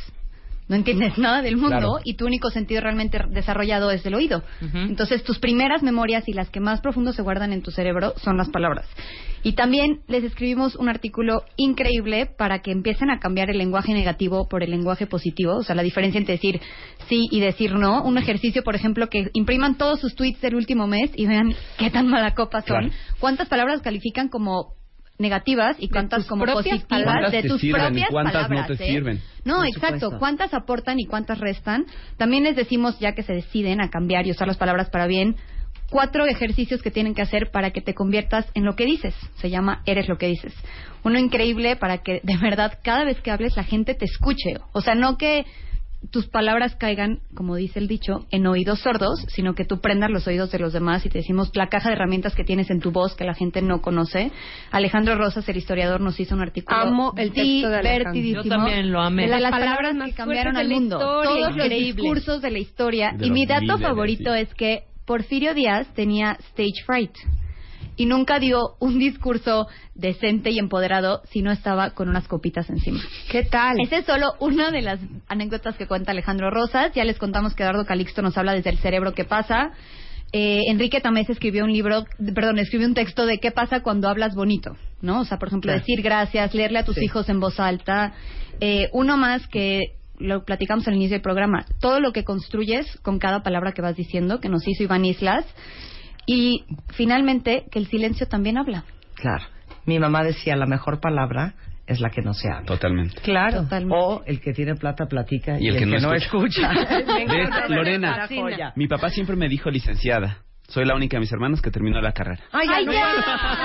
no 0.72 0.76
entiendes 0.76 1.18
nada 1.18 1.42
del 1.42 1.56
mundo 1.58 1.68
Claro. 1.78 1.98
y 2.02 2.14
tu 2.14 2.24
único 2.24 2.50
sentido 2.50 2.80
realmente 2.80 3.20
desarrollado 3.28 3.90
es 3.90 4.04
el 4.06 4.14
oído. 4.14 4.42
Entonces 4.72 5.22
tus 5.22 5.38
primeras 5.38 5.82
memorias 5.82 6.26
y 6.28 6.32
las 6.32 6.48
que 6.48 6.60
más 6.60 6.80
profundo 6.80 7.12
se 7.12 7.20
guardan 7.20 7.52
en 7.52 7.62
tu 7.62 7.70
cerebro 7.70 8.14
son 8.16 8.38
las 8.38 8.48
palabras. 8.48 8.86
Y 9.44 9.52
también 9.52 10.00
les 10.08 10.24
escribimos 10.24 10.74
un 10.76 10.88
artículo 10.88 11.42
increíble 11.56 12.26
para 12.26 12.60
que 12.60 12.70
empiecen 12.70 13.10
a 13.10 13.18
cambiar 13.18 13.50
el 13.50 13.58
lenguaje 13.58 13.92
negativo 13.92 14.48
por 14.48 14.62
el 14.62 14.70
lenguaje 14.70 15.06
positivo, 15.06 15.56
o 15.56 15.62
sea, 15.62 15.74
la 15.74 15.82
diferencia 15.82 16.18
entre 16.18 16.34
decir 16.36 16.60
sí 17.08 17.26
y 17.30 17.40
decir 17.40 17.74
no. 17.74 18.02
Un 18.02 18.16
ejercicio, 18.16 18.62
por 18.62 18.74
ejemplo, 18.74 19.08
que 19.10 19.28
impriman 19.34 19.76
todos 19.76 20.00
sus 20.00 20.14
tweets 20.14 20.40
del 20.40 20.54
último 20.54 20.86
mes 20.86 21.10
y 21.16 21.26
vean 21.26 21.54
qué 21.76 21.90
tan 21.90 22.06
mala 22.08 22.34
copa 22.34 22.60
son. 22.62 22.88
Claro. 22.88 22.94
¿Cuántas 23.18 23.48
palabras 23.48 23.82
califican 23.82 24.28
como 24.28 24.74
negativas 25.18 25.76
y 25.78 25.88
cuántas 25.88 26.26
como 26.26 26.44
propias 26.44 26.82
positivas 26.82 27.04
palabras. 27.04 27.32
de 27.32 27.38
¿Cuántas 27.38 27.42
te 27.42 27.48
tus 27.48 27.60
sirven 27.60 27.80
y 27.80 27.86
propias 27.86 28.10
cuántas 28.10 28.42
no 28.42 28.48
palabras? 28.48 28.78
te 28.78 28.84
¿eh? 28.84 28.92
sirven? 28.92 29.22
No, 29.44 29.56
Por 29.56 29.66
exacto. 29.66 29.94
supuesto. 29.96 30.18
¿Cuántas 30.18 30.54
aportan 30.54 31.00
y 31.00 31.06
cuántas 31.06 31.38
restan? 31.38 31.86
También 32.16 32.44
les 32.44 32.56
decimos, 32.56 32.98
ya 32.98 33.12
que 33.14 33.22
se 33.22 33.32
deciden 33.32 33.80
a 33.80 33.90
cambiar 33.90 34.26
y 34.26 34.30
usar 34.30 34.48
las 34.48 34.56
palabras 34.56 34.90
para 34.90 35.06
bien, 35.06 35.36
cuatro 35.90 36.26
ejercicios 36.26 36.82
que 36.82 36.90
tienen 36.90 37.14
que 37.14 37.22
hacer 37.22 37.50
para 37.50 37.70
que 37.70 37.80
te 37.82 37.94
conviertas 37.94 38.46
en 38.54 38.64
lo 38.64 38.74
que 38.74 38.86
dices. 38.86 39.14
Se 39.36 39.50
llama 39.50 39.82
Eres 39.86 40.08
lo 40.08 40.16
que 40.16 40.26
dices. 40.26 40.54
Uno 41.04 41.18
increíble 41.18 41.76
para 41.76 41.98
que 41.98 42.20
de 42.22 42.36
verdad 42.38 42.78
cada 42.82 43.04
vez 43.04 43.20
que 43.20 43.30
hables 43.30 43.56
la 43.56 43.64
gente 43.64 43.94
te 43.94 44.06
escuche. 44.06 44.54
O 44.72 44.80
sea, 44.80 44.94
no 44.94 45.18
que 45.18 45.44
tus 46.10 46.26
palabras 46.26 46.74
caigan, 46.76 47.20
como 47.34 47.56
dice 47.56 47.78
el 47.78 47.88
dicho, 47.88 48.26
en 48.30 48.46
oídos 48.46 48.80
sordos, 48.80 49.24
sino 49.28 49.54
que 49.54 49.64
tú 49.64 49.80
prendas 49.80 50.10
los 50.10 50.26
oídos 50.26 50.50
de 50.50 50.58
los 50.58 50.72
demás 50.72 51.06
y 51.06 51.08
te 51.08 51.18
decimos 51.18 51.50
la 51.54 51.68
caja 51.68 51.88
de 51.88 51.94
herramientas 51.94 52.34
que 52.34 52.44
tienes 52.44 52.70
en 52.70 52.80
tu 52.80 52.90
voz 52.90 53.14
que 53.14 53.24
la 53.24 53.34
gente 53.34 53.62
no 53.62 53.80
conoce. 53.80 54.32
Alejandro 54.70 55.16
Rosas, 55.16 55.48
el 55.48 55.56
historiador, 55.56 56.00
nos 56.00 56.18
hizo 56.18 56.34
un 56.34 56.42
artículo 56.42 56.76
Amo 56.76 57.12
el 57.16 57.32
texto 57.32 57.68
de 57.68 57.76
Alejandro. 57.76 58.20
Yo 58.20 58.44
también 58.44 58.90
lo 58.90 59.00
amé. 59.00 59.22
de 59.22 59.28
las, 59.28 59.40
Las 59.42 59.50
palabras, 59.52 59.76
palabras 59.76 59.92
que 59.92 59.98
más 59.98 60.14
cambiaron 60.14 60.54
fuertes 60.54 60.72
al 60.72 60.80
mundo. 60.80 60.96
historia, 60.96 61.30
Todos 61.30 61.56
los 61.56 61.68
discursos 61.68 62.42
de 62.42 62.50
la 62.50 62.58
historia. 62.58 63.12
De 63.16 63.26
y 63.26 63.30
mi 63.30 63.46
dato 63.46 63.62
líderes, 63.62 63.82
favorito 63.82 64.34
sí. 64.34 64.40
es 64.40 64.54
que 64.54 64.84
Porfirio 65.06 65.54
Díaz 65.54 65.86
tenía 65.94 66.32
stage 66.50 66.84
fright 66.84 67.12
y 68.02 68.06
nunca 68.06 68.40
dio 68.40 68.74
un 68.80 68.98
discurso 68.98 69.68
decente 69.94 70.50
y 70.50 70.58
empoderado 70.58 71.22
si 71.30 71.40
no 71.40 71.52
estaba 71.52 71.90
con 71.90 72.08
unas 72.08 72.26
copitas 72.26 72.68
encima. 72.68 72.98
¿Qué 73.30 73.44
tal? 73.44 73.76
Esa 73.80 73.98
es 73.98 74.06
solo 74.06 74.32
una 74.40 74.72
de 74.72 74.82
las 74.82 74.98
anécdotas 75.28 75.76
que 75.76 75.86
cuenta 75.86 76.10
Alejandro 76.10 76.50
Rosas. 76.50 76.90
Ya 76.96 77.04
les 77.04 77.16
contamos 77.16 77.54
que 77.54 77.62
Eduardo 77.62 77.86
Calixto 77.86 78.20
nos 78.20 78.36
habla 78.36 78.54
desde 78.54 78.70
el 78.70 78.78
cerebro 78.78 79.14
qué 79.14 79.22
pasa. 79.24 79.70
Eh, 80.32 80.62
Enrique 80.66 81.00
Tamés 81.00 81.30
escribió 81.30 81.62
un 81.62 81.72
libro, 81.72 82.04
perdón, 82.34 82.58
escribió 82.58 82.88
un 82.88 82.94
texto 82.94 83.24
de 83.24 83.38
qué 83.38 83.52
pasa 83.52 83.82
cuando 83.84 84.08
hablas 84.08 84.34
bonito, 84.34 84.76
¿no? 85.00 85.20
O 85.20 85.24
sea, 85.24 85.38
por 85.38 85.46
ejemplo, 85.46 85.68
Claro. 85.68 85.78
decir 85.78 86.02
gracias, 86.02 86.54
leerle 86.54 86.80
a 86.80 86.84
tus 86.84 86.96
Sí. 86.96 87.04
hijos 87.04 87.28
en 87.28 87.38
voz 87.38 87.60
alta. 87.60 88.14
Eh, 88.58 88.88
uno 88.92 89.16
más 89.16 89.46
que 89.46 89.92
lo 90.18 90.44
platicamos 90.44 90.88
al 90.88 90.94
inicio 90.96 91.14
del 91.14 91.22
programa, 91.22 91.66
todo 91.80 92.00
lo 92.00 92.12
que 92.12 92.24
construyes 92.24 92.84
con 93.02 93.20
cada 93.20 93.44
palabra 93.44 93.70
que 93.70 93.82
vas 93.82 93.94
diciendo, 93.94 94.40
que 94.40 94.48
nos 94.48 94.66
hizo 94.66 94.82
Iván 94.82 95.04
Islas. 95.04 95.44
Y 96.26 96.64
finalmente, 96.94 97.64
que 97.70 97.78
el 97.78 97.86
silencio 97.88 98.26
también 98.28 98.58
habla. 98.58 98.84
Claro. 99.14 99.44
Mi 99.86 99.98
mamá 99.98 100.22
decía, 100.22 100.56
la 100.56 100.66
mejor 100.66 101.00
palabra 101.00 101.54
es 101.86 102.00
la 102.00 102.10
que 102.10 102.22
no 102.22 102.32
se 102.34 102.48
habla. 102.48 102.66
Totalmente. 102.66 103.20
Claro. 103.22 103.62
Totalmente. 103.62 103.96
O 103.98 104.22
el 104.24 104.40
que 104.40 104.52
tiene 104.52 104.74
plata 104.76 105.06
platica 105.06 105.58
y, 105.58 105.64
Y 105.64 105.68
el 105.68 105.78
que 105.78 105.86
no 105.86 106.14
escucha. 106.14 106.70
¿Ves, 107.28 107.50
Lorena? 107.68 108.28
Mi 108.76 108.86
papá 108.86 109.10
siempre 109.10 109.36
me 109.36 109.48
dijo 109.48 109.70
licenciada. 109.70 110.38
Soy 110.68 110.86
la 110.86 110.94
única 110.94 111.16
de 111.16 111.20
mis 111.20 111.32
hermanos 111.32 111.60
que 111.60 111.70
terminó 111.70 112.00
la 112.00 112.12
carrera. 112.12 112.42
Ay, 112.50 112.66
Ay, 112.72 112.86
no. 112.86 112.92
ya. 112.92 113.04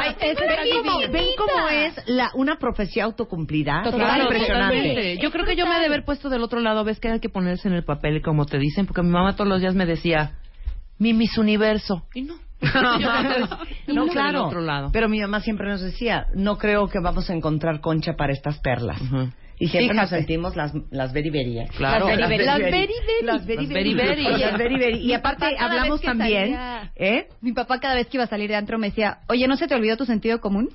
Ay, 0.02 0.16
Esa 0.20 0.44
está 0.44 0.62
ven, 0.62 0.84
cómo, 0.84 1.00
ven 1.00 1.26
cómo 1.38 1.70
es 1.70 2.04
la, 2.08 2.32
una 2.34 2.58
profecía 2.58 3.06
autocumplida. 3.06 3.82
Claro, 3.84 4.24
impresionante. 4.24 4.76
totalmente. 4.76 5.18
Yo 5.22 5.32
creo 5.32 5.46
que 5.46 5.56
yo 5.56 5.66
me 5.68 5.78
he 5.78 5.80
de 5.80 5.86
haber 5.86 6.04
puesto 6.04 6.28
del 6.28 6.42
otro 6.42 6.60
lado, 6.60 6.84
ves 6.84 7.00
que 7.00 7.08
hay 7.08 7.20
que 7.22 7.30
ponerse 7.30 7.70
en 7.70 7.76
el 7.76 7.86
papel 7.86 8.22
como 8.22 8.46
te 8.46 8.58
dicen, 8.58 8.88
porque 8.88 9.04
mi 9.04 9.10
mamá 9.12 9.38
todos 9.38 9.48
los 9.48 9.62
días 9.62 9.74
me 9.74 9.86
decía, 9.86 10.34
mi 10.98 11.14
Miss 11.14 11.38
Universo. 11.38 12.04
Y 12.14 12.24
no. 12.24 12.36
No, 13.88 14.08
claro. 14.08 14.46
otro 14.48 14.62
lado. 14.62 14.90
Pero 14.92 15.10
mi 15.10 15.20
mamá 15.20 15.42
siempre 15.42 15.68
nos 15.68 15.82
decía, 15.82 16.28
no 16.34 16.58
creo 16.58 16.88
que 16.88 17.00
vamos 17.00 17.30
a 17.30 17.34
encontrar 17.34 17.80
concha 17.82 18.14
para 18.18 18.34
estas 18.34 18.60
perlas. 18.60 19.02
Y 19.60 19.70
siempre 19.70 19.96
nos 19.96 20.10
sentimos 20.10 20.56
las, 20.56 20.72
las 20.92 21.14
beriberi. 21.14 21.66
Claro. 21.78 22.08
Las 22.10 22.30
beriberi. 22.30 22.46
Las 22.46 22.58
beriberi. 22.60 22.94
Las 23.24 23.46
beriberi. 23.46 23.94
Las 23.94 24.08
beriberi. 24.08 24.28
Oye, 24.28 24.46
Las 24.46 24.58
beriberi. 24.58 24.98
Y 25.00 25.14
aparte 25.14 25.46
hablamos 25.58 26.02
también, 26.02 26.54
salía- 26.54 26.92
¿eh? 26.96 27.28
Mi 27.42 27.54
papá 27.54 27.80
cada 27.80 27.96
vez 27.96 28.08
que 28.08 28.18
iba 28.18 28.24
a 28.26 28.28
salir 28.28 28.50
de 28.50 28.56
antro 28.56 28.78
me 28.78 28.88
decía, 28.90 29.20
oye, 29.30 29.48
¿no 29.48 29.56
se 29.58 29.68
te 29.68 29.74
olvidó 29.76 29.98
tu 29.98 30.06
sentido 30.06 30.40
común? 30.42 30.70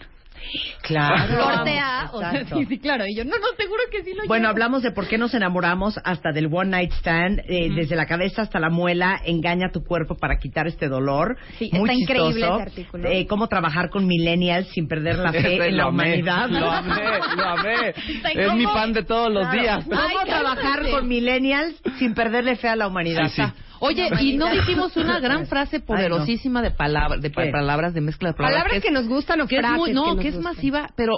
Claro. 0.83 1.43
Corte 1.45 1.79
A. 1.79 2.11
O 2.13 2.19
sea, 2.21 2.45
sí, 2.45 2.67
sí, 2.69 2.79
claro. 2.79 3.05
Y 3.07 3.15
yo, 3.17 3.25
no, 3.25 3.31
no, 3.39 3.47
seguro 3.57 3.81
que 3.91 4.03
sí 4.05 4.13
lo 4.15 4.25
Bueno, 4.27 4.45
llevo". 4.45 4.51
hablamos 4.51 4.83
de 4.83 4.91
por 4.91 5.07
qué 5.09 5.19
nos 5.19 5.33
enamoramos 5.35 5.99
hasta 6.05 6.33
del 6.33 6.47
one 6.53 6.71
night 6.71 6.93
stand, 6.95 7.41
eh, 7.49 7.69
desde 7.75 7.97
la 7.97 8.07
cabeza 8.07 8.43
hasta 8.43 8.59
la 8.59 8.71
muela, 8.71 9.21
engaña 9.25 9.71
tu 9.73 9.85
cuerpo 9.85 10.17
para 10.17 10.37
quitar 10.39 10.67
este 10.67 10.89
dolor. 10.89 11.37
Sí, 11.59 11.71
Muy 11.73 11.89
está 11.91 11.95
increíble 11.95 12.33
chistoso. 12.41 12.55
ese 12.55 12.63
artículo. 12.63 13.09
Eh, 13.09 13.27
cómo 13.27 13.47
trabajar 13.49 13.91
con 13.91 14.07
millennials 14.07 14.69
sin 14.69 14.89
perder 14.89 15.19
la 15.19 15.33
fe 15.33 15.69
en 15.69 15.77
la 15.77 15.85
amé, 15.85 15.91
humanidad. 15.93 16.49
Lo 16.49 16.71
amé, 16.71 16.95
lo 17.37 17.45
amé. 17.49 17.95
Es 18.35 18.55
mi 18.55 18.65
pan 18.67 18.93
de 18.93 19.03
todos 19.05 19.33
los 19.33 19.43
Claro. 19.49 19.61
días. 19.63 19.85
¿Cómo 19.85 20.01
Ay, 20.01 20.17
trabajar 20.27 20.89
con 20.91 21.07
millennials 21.09 21.75
sin 21.99 22.15
perderle 22.15 22.57
fe 22.57 22.69
a 22.69 22.77
la 22.77 22.87
humanidad? 22.89 23.29
Sí, 23.29 23.43
sí. 23.43 23.53
Oye, 23.85 24.09
y 24.21 24.37
no 24.37 24.49
dijimos 24.49 24.97
una 24.97 25.19
gran 25.19 25.47
frase 25.47 25.81
poderosísima 25.81 26.63
de 26.63 26.71
palabras, 26.71 27.21
de 27.21 27.31
palabras, 27.31 27.93
de 27.93 28.01
mezcla 28.01 28.29
de 28.29 28.35
palabras. 28.35 28.63
Palabras 28.63 28.83
que 28.83 28.93
nos 28.93 29.09
gustan 29.09 29.41
o 29.41 29.49
que 29.49 29.57
es 29.57 29.69
muy, 29.71 29.93
no, 29.93 30.05
que 30.05 30.11
nos 30.11 30.21
que 30.21 30.29
es 30.29 30.35
gustan. 30.37 30.55
masiva, 30.55 30.91
pero 30.97 31.15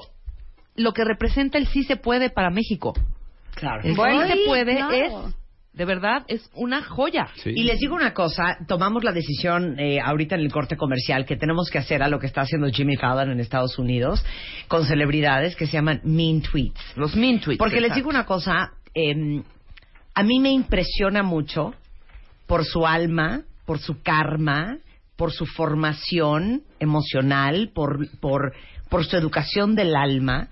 lo 0.75 0.93
que 0.95 1.05
representa 1.05 1.59
el 1.59 1.67
sí 1.67 1.83
se 1.83 1.97
puede 1.97 2.31
para 2.31 2.49
México. 2.49 2.95
Claro. 3.55 3.83
El 3.85 3.95
Bueno, 3.95 4.23
sí 4.23 4.29
se 4.33 4.47
puede 4.47 4.77
claro. 4.77 4.95
es, 4.95 5.35
de 5.75 5.85
verdad, 5.85 6.25
es 6.27 6.49
una 6.55 6.83
joya. 6.83 7.29
Sí. 7.35 7.51
Y 7.55 7.65
les 7.65 7.81
digo 7.81 7.97
una 7.97 8.15
cosa, 8.15 8.57
tomamos 8.67 9.05
la 9.05 9.13
decisión 9.13 9.79
eh, 9.79 10.01
ahorita 10.01 10.35
en 10.35 10.41
el 10.41 10.51
corte 10.51 10.79
comercial 10.79 11.27
que 11.27 11.37
tenemos 11.37 11.69
que 11.71 11.77
hacer 11.77 12.03
a 12.03 12.09
lo 12.09 12.19
que 12.19 12.27
está 12.27 12.41
haciendo 12.41 12.69
Jimmy 12.69 12.97
Fallon 12.97 13.31
en 13.31 13.41
Estados 13.41 13.79
Unidos 13.79 14.25
con 14.69 14.87
celebridades 14.87 15.55
que 15.55 15.67
se 15.67 15.73
llaman 15.75 16.01
mean 16.03 16.41
tweets. 16.41 16.81
Los 16.97 17.15
mean 17.15 17.41
tweets. 17.41 17.59
Porque 17.59 17.83
les 17.83 17.95
digo 17.95 18.09
una 18.09 18.25
cosa, 18.25 18.71
eh, 18.95 19.43
a 20.15 20.23
mí 20.23 20.41
me 20.41 20.51
impresiona 20.51 21.23
mucho 21.23 21.75
por 22.47 22.65
su 22.65 22.87
alma, 22.87 23.43
por 23.67 23.79
su 23.79 24.03
karma, 24.03 24.79
por 25.17 25.33
su 25.33 25.47
formación 25.47 26.63
emocional, 26.81 27.71
por, 27.75 28.09
por, 28.21 28.53
por 28.89 29.05
su 29.05 29.17
educación 29.17 29.75
del 29.75 29.95
alma, 29.97 30.49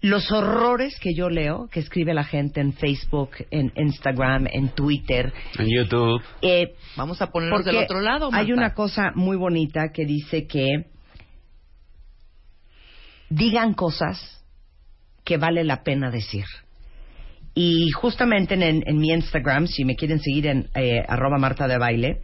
los 0.00 0.30
horrores 0.30 0.98
que 1.00 1.14
yo 1.14 1.30
leo, 1.30 1.68
que 1.70 1.80
escribe 1.80 2.12
la 2.12 2.24
gente 2.24 2.60
en 2.60 2.74
Facebook, 2.74 3.30
en 3.50 3.72
Instagram, 3.74 4.46
en 4.52 4.68
Twitter. 4.68 5.32
En 5.58 5.66
YouTube. 5.66 6.22
Eh, 6.42 6.74
Vamos 6.96 7.22
a 7.22 7.30
ponernos 7.30 7.64
del 7.64 7.76
otro 7.76 8.00
lado. 8.00 8.28
Hay 8.32 8.52
una 8.52 8.74
cosa 8.74 9.12
muy 9.14 9.38
bonita 9.38 9.92
que 9.94 10.04
dice 10.04 10.46
que 10.46 10.90
digan 13.30 13.72
cosas 13.72 14.44
que 15.24 15.38
vale 15.38 15.64
la 15.64 15.82
pena 15.82 16.10
decir. 16.10 16.44
Y 17.54 17.90
justamente 17.90 18.54
en, 18.54 18.82
en 18.86 18.98
mi 18.98 19.10
Instagram, 19.10 19.66
si 19.68 19.84
me 19.84 19.94
quieren 19.96 20.20
seguir 20.20 20.46
en 20.48 20.68
eh, 20.74 21.02
arroba 21.08 21.38
Marta 21.38 21.68
de 21.68 21.78
Baile, 21.78 22.20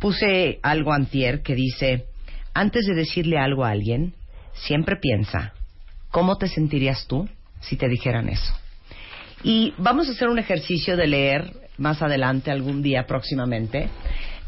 puse 0.00 0.58
algo 0.62 0.92
antier 0.92 1.42
que 1.42 1.54
dice, 1.54 2.06
antes 2.54 2.84
de 2.86 2.94
decirle 2.94 3.38
algo 3.38 3.64
a 3.64 3.70
alguien, 3.70 4.14
siempre 4.52 4.96
piensa, 5.00 5.52
¿cómo 6.10 6.36
te 6.36 6.48
sentirías 6.48 7.06
tú 7.06 7.28
si 7.60 7.76
te 7.76 7.88
dijeran 7.88 8.28
eso? 8.28 8.52
Y 9.44 9.74
vamos 9.78 10.08
a 10.08 10.12
hacer 10.12 10.28
un 10.28 10.38
ejercicio 10.38 10.96
de 10.96 11.06
leer 11.06 11.52
más 11.78 12.02
adelante, 12.02 12.50
algún 12.50 12.82
día 12.82 13.06
próximamente, 13.06 13.88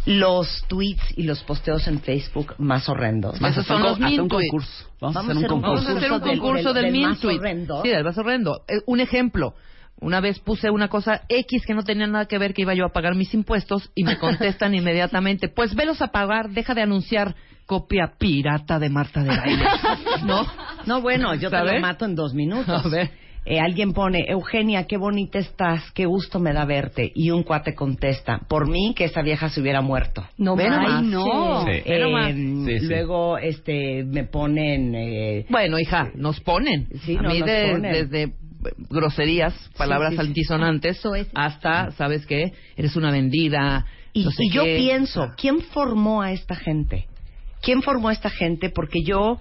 los 0.06 0.64
tweets 0.68 1.02
y 1.16 1.24
los 1.24 1.42
posteos 1.42 1.86
en 1.88 2.00
Facebook 2.00 2.54
más 2.58 2.88
horrendos. 2.88 3.40
Esos 3.40 3.66
son 3.66 3.82
los 3.82 3.98
mean 3.98 4.20
un 4.20 4.28
concurso. 4.28 4.86
Vamos, 5.00 5.14
Vamos 5.16 5.30
a 5.30 5.36
hacer 5.38 5.52
un 5.52 5.60
concurso. 5.60 5.84
Vamos 5.84 5.86
a 5.86 5.98
hacer 5.98 6.12
un 6.12 6.20
del- 6.20 6.38
concurso 6.40 6.72
del- 6.72 6.84
del, 6.84 6.92
del 6.92 7.02
más 7.02 7.24
horrendo. 7.24 7.82
Sí, 7.82 7.88
del 7.90 8.04
más 8.04 8.18
horrendo. 8.18 8.62
Eh, 8.68 8.80
un 8.86 9.00
ejemplo. 9.00 9.54
Una 10.00 10.20
vez 10.20 10.38
puse 10.40 10.70
una 10.70 10.88
cosa 10.88 11.22
X 11.28 11.64
que 11.66 11.74
no 11.74 11.82
tenía 11.82 12.06
nada 12.06 12.26
que 12.26 12.38
ver 12.38 12.52
que 12.54 12.62
iba 12.62 12.74
yo 12.74 12.84
a 12.84 12.92
pagar 12.92 13.14
mis 13.14 13.32
impuestos 13.34 13.90
y 13.94 14.04
me 14.04 14.18
contestan 14.18 14.74
inmediatamente, 14.74 15.48
pues 15.48 15.74
velos 15.74 16.02
a 16.02 16.08
pagar, 16.08 16.50
deja 16.50 16.74
de 16.74 16.82
anunciar 16.82 17.34
copia 17.64 18.12
pirata 18.18 18.78
de 18.78 18.88
Marta 18.90 19.22
de 19.22 19.28
Baile. 19.28 19.64
¿No? 20.24 20.46
No, 20.86 21.00
bueno, 21.00 21.34
yo 21.34 21.50
te 21.50 21.58
lo 21.58 21.80
mato 21.80 22.04
en 22.04 22.14
dos 22.14 22.34
minutos. 22.34 22.84
A 22.84 22.88
ver. 22.88 23.10
Eh, 23.48 23.60
alguien 23.60 23.92
pone, 23.92 24.24
Eugenia, 24.28 24.88
qué 24.88 24.96
bonita 24.96 25.38
estás, 25.38 25.90
qué 25.92 26.04
gusto 26.04 26.40
me 26.40 26.52
da 26.52 26.64
verte. 26.64 27.12
Y 27.14 27.30
un 27.30 27.44
cuate 27.44 27.74
contesta, 27.76 28.40
por 28.48 28.68
mí 28.68 28.92
que 28.96 29.04
esa 29.04 29.22
vieja 29.22 29.48
se 29.48 29.60
hubiera 29.60 29.80
muerto. 29.82 30.26
No, 30.36 30.56
Ve 30.56 30.68
nomás. 30.68 31.00
ay, 31.02 31.06
no. 31.08 31.64
Sí. 31.64 31.82
Ve 31.88 31.98
nomás. 32.00 32.30
Eh, 32.30 32.34
Sí, 32.34 32.78
sí. 32.80 32.86
Luego, 32.86 33.38
este, 33.38 34.02
me 34.04 34.24
ponen, 34.24 34.94
eh, 34.96 35.46
Bueno, 35.48 35.78
hija, 35.78 36.10
nos 36.16 36.40
ponen. 36.40 36.88
Sí, 37.04 37.16
a 37.16 37.22
no, 37.22 37.30
mí 37.30 37.38
nos 37.38 37.48
de- 37.48 37.70
ponen. 37.72 37.92
desde 37.92 38.32
groserías, 38.90 39.54
palabras 39.76 40.10
sí, 40.12 40.16
sí. 40.16 40.20
altisonantes, 40.26 40.98
Eso 40.98 41.14
es. 41.14 41.28
hasta, 41.34 41.90
¿sabes 41.92 42.26
qué? 42.26 42.52
Eres 42.76 42.96
una 42.96 43.10
vendida. 43.10 43.86
Y, 44.12 44.24
no 44.24 44.30
sé 44.30 44.44
y 44.44 44.50
yo 44.50 44.64
qué. 44.64 44.76
pienso, 44.78 45.32
¿quién 45.36 45.60
formó 45.60 46.22
a 46.22 46.32
esta 46.32 46.54
gente? 46.56 47.06
¿Quién 47.62 47.82
formó 47.82 48.08
a 48.08 48.12
esta 48.12 48.30
gente? 48.30 48.70
Porque 48.70 49.02
yo 49.04 49.38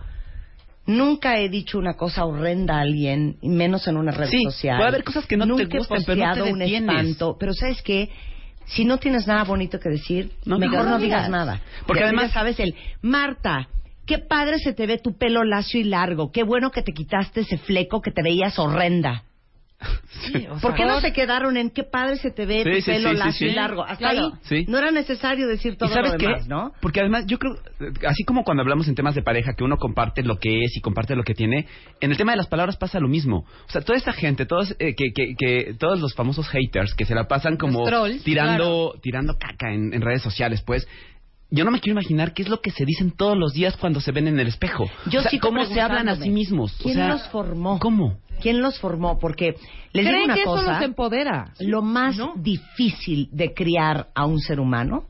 nunca 0.86 1.39
he 1.39 1.49
dicho 1.49 1.78
una 1.80 1.95
cosa 1.95 2.26
horrenda 2.26 2.78
a 2.78 2.82
alguien, 2.82 3.38
y 3.41 3.49
menos 3.49 3.88
en 3.88 3.97
una 3.97 4.11
red 4.11 4.28
Sí, 4.30 4.43
social. 4.43 4.78
puede 4.78 4.89
haber 4.89 5.03
cosas 5.03 5.26
que 5.26 5.38
no 5.38 5.45
te 5.45 5.49
nunca 5.49 5.78
gusten, 5.78 6.01
he 6.01 6.05
pero 6.05 6.26
no 6.28 6.34
te 6.34 6.51
un 6.53 6.61
espanto. 6.61 7.38
Pero 7.39 7.53
¿sabes 7.53 7.82
qué? 7.82 8.09
Si 8.68 8.84
no 8.84 8.97
tienes 8.97 9.28
nada 9.28 9.43
bonito 9.43 9.80
que 9.80 9.89
decir, 9.89 10.32
No 10.45 10.57
mejor 10.57 10.80
digas. 10.80 10.89
no 10.89 10.99
digas 10.99 11.20
digas. 11.28 11.30
nada. 11.30 11.61
Porque 11.86 12.03
además- 12.03 12.32
sabes 12.32 12.59
el, 12.59 12.76
Marta, 13.01 13.68
qué 14.06 14.20
padre 14.20 14.60
se 14.60 14.74
te 14.74 14.88
ve 14.88 14.97
tu 14.97 15.18
pelo 15.18 15.43
lacio 15.43 15.80
y 15.80 15.84
largo. 15.86 16.32
Qué 16.32 16.43
bueno 16.43 16.72
que 16.72 16.82
te 16.82 16.93
quitaste 16.93 17.41
ese 17.41 17.58
fleco 17.58 18.01
que 18.01 18.12
te 18.12 18.22
veías 18.22 18.58
horrenda. 18.60 19.24
Sí, 20.32 20.47
o 20.49 20.53
¿Por 20.60 20.72
sea, 20.72 20.74
qué 20.74 20.86
no 20.86 21.01
se 21.01 21.12
quedaron 21.12 21.58
en 21.58 21.70
qué 21.70 21.84
padre 21.84 22.16
se 22.16 22.32
te 22.32 22.45
ve 22.45 22.64
Sí, 22.64 22.70
tu 22.72 22.82
sí, 22.82 22.91
pelo 22.91 23.10
sí, 23.10 23.16
sí, 23.16 23.20
lacio 23.20 23.47
y 23.49 23.53
largo? 23.53 23.84
Hasta 23.84 23.97
Claro. 23.97 24.28
ahí 24.28 24.32
Sí. 24.43 24.66
no 24.70 24.78
era 24.78 24.89
necesario 24.89 25.47
decir 25.47 25.78
todo 25.78 25.89
¿Y 25.89 25.93
sabes 25.93 26.14
lo 26.14 26.18
qué? 26.18 26.28
demás, 26.28 26.47
¿no? 26.47 26.72
Porque 26.82 27.01
además 27.01 27.26
yo 27.28 27.38
creo, 27.38 27.58
así 28.08 28.24
como 28.24 28.43
cuando 28.45 28.62
hablamos 28.62 28.88
en 28.88 28.95
temas 28.95 29.16
de 29.16 29.22
pareja, 29.22 29.53
que 29.53 29.66
uno 29.66 29.76
comparte 29.78 30.24
lo 30.24 30.39
que 30.39 30.64
es 30.64 30.76
y 30.78 30.82
comparte 30.82 31.16
lo 31.16 31.24
que 31.24 31.34
tiene, 31.34 31.68
en 31.99 32.10
el 32.12 32.18
tema 32.18 32.32
de 32.32 32.38
las 32.38 32.47
palabras 32.47 32.78
pasa 32.78 32.99
lo 33.01 33.10
mismo. 33.10 33.39
O 33.68 33.72
sea, 33.72 33.82
toda 33.82 33.97
esta 33.97 34.14
gente, 34.14 34.45
todos 34.45 34.72
eh, 34.80 34.95
que, 34.95 35.12
que, 35.14 35.36
que 35.38 35.74
todos 35.78 35.99
los 35.99 36.16
famosos 36.16 36.47
haters 36.47 36.95
que 36.95 37.06
se 37.06 37.14
la 37.14 37.28
pasan 37.28 37.58
como 37.58 37.84
trolls, 37.86 38.24
tirando 38.24 38.93
tirando 39.03 39.34
caca 39.38 39.74
en, 39.74 39.93
en 39.93 40.01
redes 40.01 40.22
sociales, 40.22 40.64
pues 40.66 40.88
yo 41.52 41.64
no 41.66 41.72
me 41.72 41.80
quiero 41.80 41.93
imaginar 42.00 42.34
qué 42.34 42.41
es 42.43 42.50
lo 42.50 42.60
que 42.62 42.72
se 42.72 42.86
dicen 42.86 43.12
todos 43.12 43.38
los 43.38 43.54
días 43.54 43.78
cuando 43.78 44.02
se 44.02 44.12
ven 44.12 44.28
en 44.28 44.39
el 44.39 44.48
espejo. 44.48 44.89
Yo 45.10 45.20
O 45.20 45.24
sea, 45.24 45.39
cómo 45.39 45.64
se 45.66 45.80
hablan 45.80 46.10
a 46.10 46.16
sí 46.16 46.30
mismos. 46.30 46.74
O 46.80 46.84
¿Quién 46.84 46.96
sea, 46.96 47.08
los 47.10 47.28
formó? 47.30 47.80
¿Cómo? 47.80 48.18
¿Quién 48.41 48.62
los 48.62 48.78
formó? 48.80 49.18
Porque 49.20 49.56
les 49.93 50.06
digo 50.06 50.10
¿Creen 50.10 50.24
una 50.26 50.34
que 50.36 50.41
eso 50.41 50.50
cosa. 50.52 50.74
los 50.74 50.82
empodera? 50.84 51.54
Lo 51.60 51.82
más 51.82 52.18
No. 52.18 52.34
difícil 52.36 53.30
de 53.32 53.54
criar 53.54 54.08
a 54.16 54.26
un 54.26 54.39
ser 54.39 54.60
humano 54.60 55.06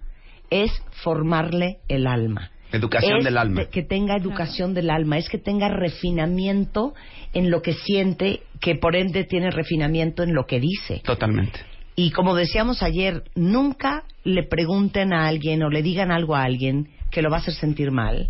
es 0.52 0.72
formarle 1.04 1.80
el 1.88 2.06
alma. 2.06 2.52
Educación 2.72 3.20
Es 3.20 3.24
del 3.24 3.38
alma. 3.38 3.62
de- 3.62 3.70
que 3.70 3.84
tenga 3.84 4.16
educación 4.18 4.74
del 4.74 4.90
alma, 4.90 5.18
es 5.18 5.30
que 5.30 5.38
tenga 5.38 5.70
refinamiento 5.70 6.94
en 7.34 7.50
lo 7.50 7.62
que 7.62 7.74
siente, 7.74 8.42
que 8.60 8.76
por 8.76 8.96
ende 8.96 9.24
tiene 9.24 9.50
refinamiento 9.50 10.24
en 10.24 10.34
lo 10.34 10.46
que 10.46 10.60
dice. 10.60 11.02
Totalmente. 11.04 11.60
Y 11.96 12.12
como 12.12 12.36
decíamos 12.36 12.84
ayer, 12.84 13.24
nunca 13.36 14.04
le 14.24 14.43
pregunten 14.43 15.14
a 15.14 15.28
alguien 15.28 15.64
o 15.64 15.70
le 15.70 15.82
digan 15.82 16.12
algo 16.12 16.36
a 16.36 16.43
alguien 16.43 16.89
que 17.12 17.22
lo 17.22 17.30
va 17.30 17.38
a 17.38 17.39
hacer 17.39 17.54
sentir 17.54 17.91
mal. 17.91 18.30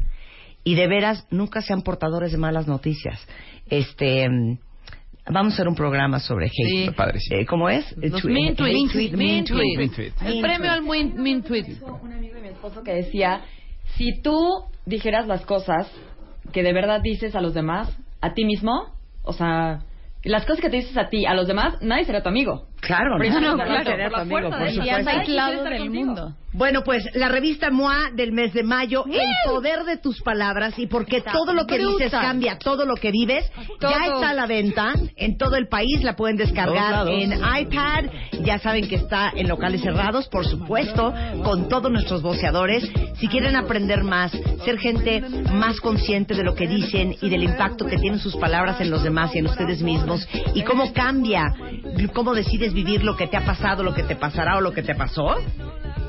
Y 0.64 0.76
de 0.76 0.88
veras, 0.88 1.26
nunca 1.32 1.62
sean 1.62 1.82
portadores 1.82 2.32
de 2.32 2.38
malas 2.38 2.68
noticias. 2.68 3.26
Este, 3.70 4.28
vamos 5.28 5.54
a 5.54 5.56
hacer 5.56 5.68
un 5.68 5.76
programa 5.76 6.20
sobre 6.20 6.48
hate. 6.48 6.88
Sí. 6.88 6.90
Padre, 6.96 7.20
sí. 7.20 7.34
Eh, 7.36 7.46
¿Cómo 7.46 7.70
es? 7.70 7.96
Los 7.98 8.22
Tweet- 8.22 8.34
mean 8.34 8.56
tweet, 8.56 8.74
Mean 8.74 9.18
mean 9.18 9.46
tweets. 9.46 9.78
Mean 9.78 9.90
tweet. 9.92 10.12
El 10.26 10.42
premio 10.42 10.72
al 10.72 10.84
mean 10.84 11.42
tweet. 11.44 11.78
un 12.02 12.14
amigo 12.14 12.36
de 12.36 12.42
mi 12.42 12.48
esposo 12.50 12.84
que 12.84 12.94
decía, 12.94 13.42
si 13.96 14.22
tú 14.22 14.38
dijeras 14.86 15.28
las 15.28 15.46
cosas 15.46 15.90
que 16.52 16.62
de 16.64 16.74
verdad 16.74 17.02
dices 17.02 17.36
a 17.36 17.42
los 17.42 17.54
demás, 17.54 17.96
a 18.22 18.34
ti 18.34 18.46
mismo, 18.46 18.92
o 19.24 19.34
sea, 19.34 19.80
las 20.24 20.46
cosas 20.46 20.62
que 20.62 20.70
te 20.70 20.78
dices 20.78 20.98
a 20.98 21.10
ti, 21.10 21.26
a 21.26 21.34
los 21.34 21.48
demás, 21.48 21.76
nadie 21.82 22.06
será 22.06 22.22
tu 22.24 22.30
amigo. 22.30 22.68
Claro, 22.86 23.18
no, 23.18 23.18
no, 23.18 23.56
claro, 23.56 23.58
claro, 23.58 23.84
será 23.84 24.10
por 24.10 24.24
supuesto. 24.24 24.50
del 25.64 25.78
contigo. 25.78 26.06
mundo. 26.06 26.36
Bueno, 26.58 26.84
pues 26.86 27.04
la 27.16 27.28
revista 27.28 27.70
MOA 27.70 28.12
del 28.14 28.32
mes 28.32 28.54
de 28.54 28.64
mayo, 28.64 29.04
El 29.06 29.28
poder 29.46 29.84
de 29.84 29.98
tus 29.98 30.22
palabras 30.22 30.80
y 30.80 30.88
porque 30.88 31.22
todo 31.22 31.54
lo 31.54 31.66
que 31.66 31.78
dices 31.78 32.12
cambia, 32.12 32.58
todo 32.58 32.86
lo 32.86 32.96
que 32.96 33.12
vives, 33.12 33.52
ya 33.82 34.06
está 34.06 34.30
a 34.30 34.34
la 34.34 34.46
venta 34.46 34.94
en 35.18 35.38
todo 35.38 35.58
el 35.58 35.68
país, 35.68 36.02
la 36.02 36.16
pueden 36.16 36.38
descargar 36.38 37.10
en 37.10 37.34
iPad, 37.34 38.06
ya 38.42 38.58
saben 38.60 38.88
que 38.88 38.96
está 38.96 39.34
en 39.36 39.50
locales 39.50 39.82
cerrados, 39.82 40.30
por 40.30 40.46
supuesto, 40.46 41.14
con 41.44 41.68
todos 41.68 41.92
nuestros 41.92 42.22
voceadores. 42.22 42.90
Si 43.16 43.28
quieren 43.28 43.58
aprender 43.58 44.06
más, 44.06 44.32
ser 44.64 44.78
gente 44.80 45.22
más 45.52 45.82
consciente 45.82 46.36
de 46.36 46.44
lo 46.44 46.56
que 46.56 46.68
dicen 46.68 47.18
y 47.22 47.30
del 47.30 47.44
impacto 47.44 47.86
que 47.86 47.98
tienen 47.98 48.20
sus 48.20 48.38
palabras 48.38 48.80
en 48.80 48.92
los 48.92 49.04
demás 49.04 49.36
y 49.36 49.40
en 49.40 49.48
ustedes 49.48 49.82
mismos 49.82 50.26
y 50.54 50.64
cómo 50.64 50.94
cambia, 50.94 51.44
cómo 52.14 52.34
decides 52.34 52.74
vivir 52.76 53.04
lo 53.04 53.16
que 53.16 53.28
te 53.28 53.38
ha 53.38 53.46
pasado, 53.46 53.82
lo 53.82 53.94
que 53.94 54.04
te 54.04 54.16
pasará 54.16 54.58
o 54.58 54.62
lo 54.62 54.74
que 54.74 54.84
te 54.84 54.94
pasó, 54.94 55.36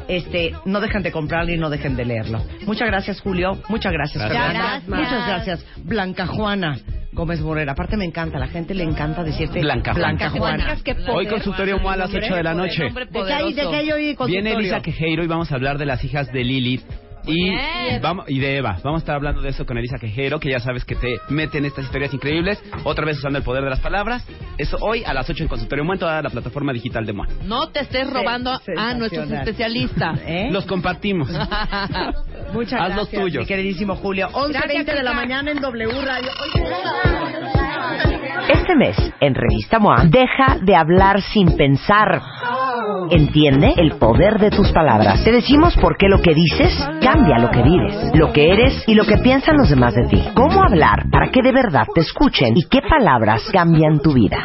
este, 0.08 0.52
no 0.64 0.80
dejen 0.80 1.02
de 1.02 1.12
comprarlo 1.12 1.52
y 1.52 1.56
no 1.56 1.70
dejen 1.70 1.96
de 1.96 2.04
leerlo. 2.04 2.42
Muchas 2.66 2.88
gracias, 2.88 3.20
Julio. 3.20 3.58
Muchas 3.68 3.92
gracias, 3.92 4.22
Gracias. 4.22 4.46
Fernanda. 4.46 4.82
Gracias. 4.86 5.10
Muchas 5.10 5.26
gracias, 5.28 5.66
Blanca 5.84 6.26
Juana 6.26 6.78
Gómez 7.12 7.40
Morera. 7.40 7.72
Aparte 7.72 7.96
me 7.96 8.04
encanta, 8.04 8.38
la 8.38 8.48
gente 8.48 8.74
le 8.74 8.82
encanta 8.82 9.22
decirte 9.24 9.60
Blanca 9.60 9.94
Juana. 9.94 10.08
Blanca 10.08 10.30
Juana. 10.30 10.76
Poder. 10.84 11.08
Hoy 11.08 11.26
consultorio 11.26 11.78
MOA 11.78 11.94
a 11.94 11.96
las 11.96 12.14
8 12.14 12.34
de 12.34 12.42
la 12.42 12.54
noche. 12.54 12.82
¿De 12.84 13.06
qué 13.10 13.32
hay, 13.32 13.52
de 13.54 13.62
qué 13.62 13.76
hay 13.76 13.92
hoy 13.92 14.14
consultorio? 14.14 14.42
Viene 14.42 14.52
Elisa 14.52 14.80
Quejeiro 14.80 15.24
y 15.24 15.26
vamos 15.26 15.50
a 15.50 15.54
hablar 15.54 15.78
de 15.78 15.86
las 15.86 16.04
hijas 16.04 16.30
de 16.32 16.44
Lilith. 16.44 16.82
Y, 17.26 17.98
vamos, 18.00 18.26
y 18.28 18.38
de 18.38 18.56
Eva. 18.58 18.78
Vamos 18.82 18.98
a 18.98 19.02
estar 19.02 19.16
hablando 19.16 19.40
de 19.42 19.50
eso 19.50 19.66
con 19.66 19.76
Elisa 19.76 19.98
Quejero, 19.98 20.38
que 20.38 20.50
ya 20.50 20.60
sabes 20.60 20.84
que 20.84 20.94
te 20.94 21.16
mete 21.28 21.58
en 21.58 21.64
estas 21.64 21.84
historias 21.84 22.14
increíbles. 22.14 22.62
Otra 22.84 23.04
vez 23.04 23.18
usando 23.18 23.38
el 23.38 23.44
poder 23.44 23.64
de 23.64 23.70
las 23.70 23.80
palabras. 23.80 24.26
Eso 24.58 24.78
hoy 24.80 25.02
a 25.04 25.12
las 25.12 25.28
8 25.28 25.42
en 25.42 25.48
Consultorio 25.48 25.84
en 25.92 25.98
toda 25.98 26.22
la 26.22 26.30
plataforma 26.30 26.72
digital 26.72 27.04
de 27.04 27.12
MOA. 27.12 27.26
No 27.44 27.68
te 27.68 27.80
estés 27.80 28.10
robando 28.10 28.52
a 28.76 28.94
nuestros 28.94 29.30
especialistas. 29.30 30.20
¿Eh? 30.26 30.48
Los 30.50 30.66
compartimos. 30.66 31.28
Muchas 32.52 32.80
Haz 32.80 32.88
los 32.88 33.08
gracias, 33.08 33.22
tuyos. 33.22 33.40
mi 33.42 33.46
queridísimo 33.46 33.96
Julio. 33.96 34.28
11.20 34.30 34.52
Gracias, 34.52 34.86
de 34.86 35.02
la 35.02 35.12
mañana 35.12 35.50
en 35.50 35.60
W 35.60 36.04
Radio. 36.04 36.30
Este 38.48 38.76
mes, 38.76 38.96
en 39.20 39.34
Revista 39.34 39.78
MOA, 39.78 40.04
deja 40.06 40.58
de 40.62 40.76
hablar 40.76 41.20
sin 41.22 41.56
pensar. 41.56 42.22
¿Entiende? 43.10 43.72
El 43.76 43.92
poder 43.98 44.38
de 44.38 44.50
tus 44.50 44.70
palabras. 44.72 45.22
Te 45.24 45.32
decimos 45.32 45.76
por 45.76 45.96
qué 45.96 46.08
lo 46.08 46.20
que 46.20 46.34
dices 46.34 46.72
cambia 47.02 47.38
lo 47.38 47.50
que 47.50 47.62
vives, 47.62 48.10
lo 48.14 48.32
que 48.32 48.50
eres 48.52 48.84
y 48.86 48.94
lo 48.94 49.04
que 49.04 49.16
piensan 49.18 49.56
los 49.56 49.68
demás 49.70 49.94
de 49.94 50.06
ti. 50.08 50.24
Cómo 50.34 50.62
hablar 50.62 51.04
para 51.10 51.30
que 51.30 51.40
de 51.42 51.52
verdad 51.52 51.86
te 51.94 52.00
escuchen 52.00 52.56
y 52.56 52.62
qué 52.68 52.80
palabras 52.82 53.42
cambian 53.52 54.00
tu 54.00 54.12
vida. 54.12 54.38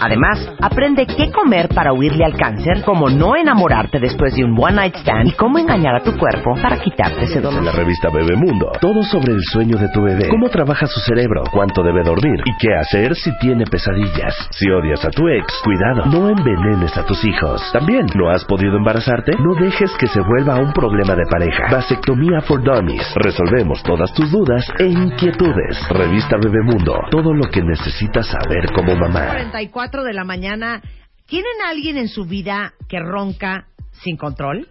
Además, 0.00 0.38
aprende 0.60 1.06
qué 1.06 1.30
comer 1.30 1.68
para 1.68 1.92
huirle 1.92 2.24
al 2.24 2.34
cáncer, 2.36 2.82
cómo 2.84 3.08
no 3.08 3.36
enamorarte 3.36 4.00
después 4.00 4.34
de 4.34 4.44
un 4.44 4.58
one 4.58 4.74
night 4.74 4.96
stand 4.96 5.28
y 5.28 5.32
cómo 5.32 5.58
engañar 5.58 5.94
a 5.94 6.02
tu 6.02 6.16
cuerpo 6.16 6.54
para 6.60 6.80
quitarte 6.80 7.24
ese 7.24 7.36
En 7.36 7.42
dolor. 7.42 7.62
la 7.64 7.72
revista 7.72 8.08
Bebemundo, 8.10 8.72
todo 8.80 9.02
sobre 9.04 9.32
el 9.32 9.40
sueño 9.52 9.76
de 9.76 9.88
tu 9.90 10.02
bebé, 10.02 10.28
cómo 10.28 10.48
trabaja 10.48 10.86
su 10.86 10.98
cerebro, 11.00 11.44
cuánto 11.52 11.82
debe 11.82 12.02
dormir 12.02 12.40
y 12.44 12.56
qué 12.58 12.74
hacer 12.74 13.14
si 13.14 13.30
tiene 13.38 13.64
pesadillas. 13.64 14.34
Si 14.50 14.68
odias 14.70 15.04
a 15.04 15.10
tu 15.10 15.28
ex, 15.28 15.46
cuidado, 15.62 16.06
no 16.06 16.28
envenenes 16.30 16.96
a 16.96 17.04
tus 17.04 17.24
hijos. 17.24 17.61
También, 17.72 18.06
¿no 18.14 18.30
has 18.30 18.44
podido 18.44 18.76
embarazarte? 18.76 19.32
No 19.38 19.54
dejes 19.54 19.90
que 19.98 20.06
se 20.06 20.20
vuelva 20.20 20.58
un 20.58 20.72
problema 20.72 21.14
de 21.14 21.24
pareja. 21.30 21.68
Vasectomía 21.70 22.40
for 22.40 22.62
Dummies. 22.62 23.14
Resolvemos 23.16 23.82
todas 23.82 24.12
tus 24.14 24.30
dudas 24.30 24.64
e 24.78 24.86
inquietudes. 24.86 25.88
Revista 25.90 26.36
Bebemundo, 26.36 26.98
todo 27.10 27.32
lo 27.32 27.44
que 27.50 27.62
necesitas 27.62 28.26
saber 28.26 28.72
como 28.72 28.96
mamá. 28.96 29.28
44 29.28 30.02
de 30.04 30.12
la 30.12 30.24
mañana. 30.24 30.82
¿Tienen 31.26 31.62
a 31.64 31.70
alguien 31.70 31.96
en 31.96 32.08
su 32.08 32.24
vida 32.24 32.74
que 32.88 32.98
ronca 32.98 33.66
sin 34.02 34.16
control? 34.16 34.68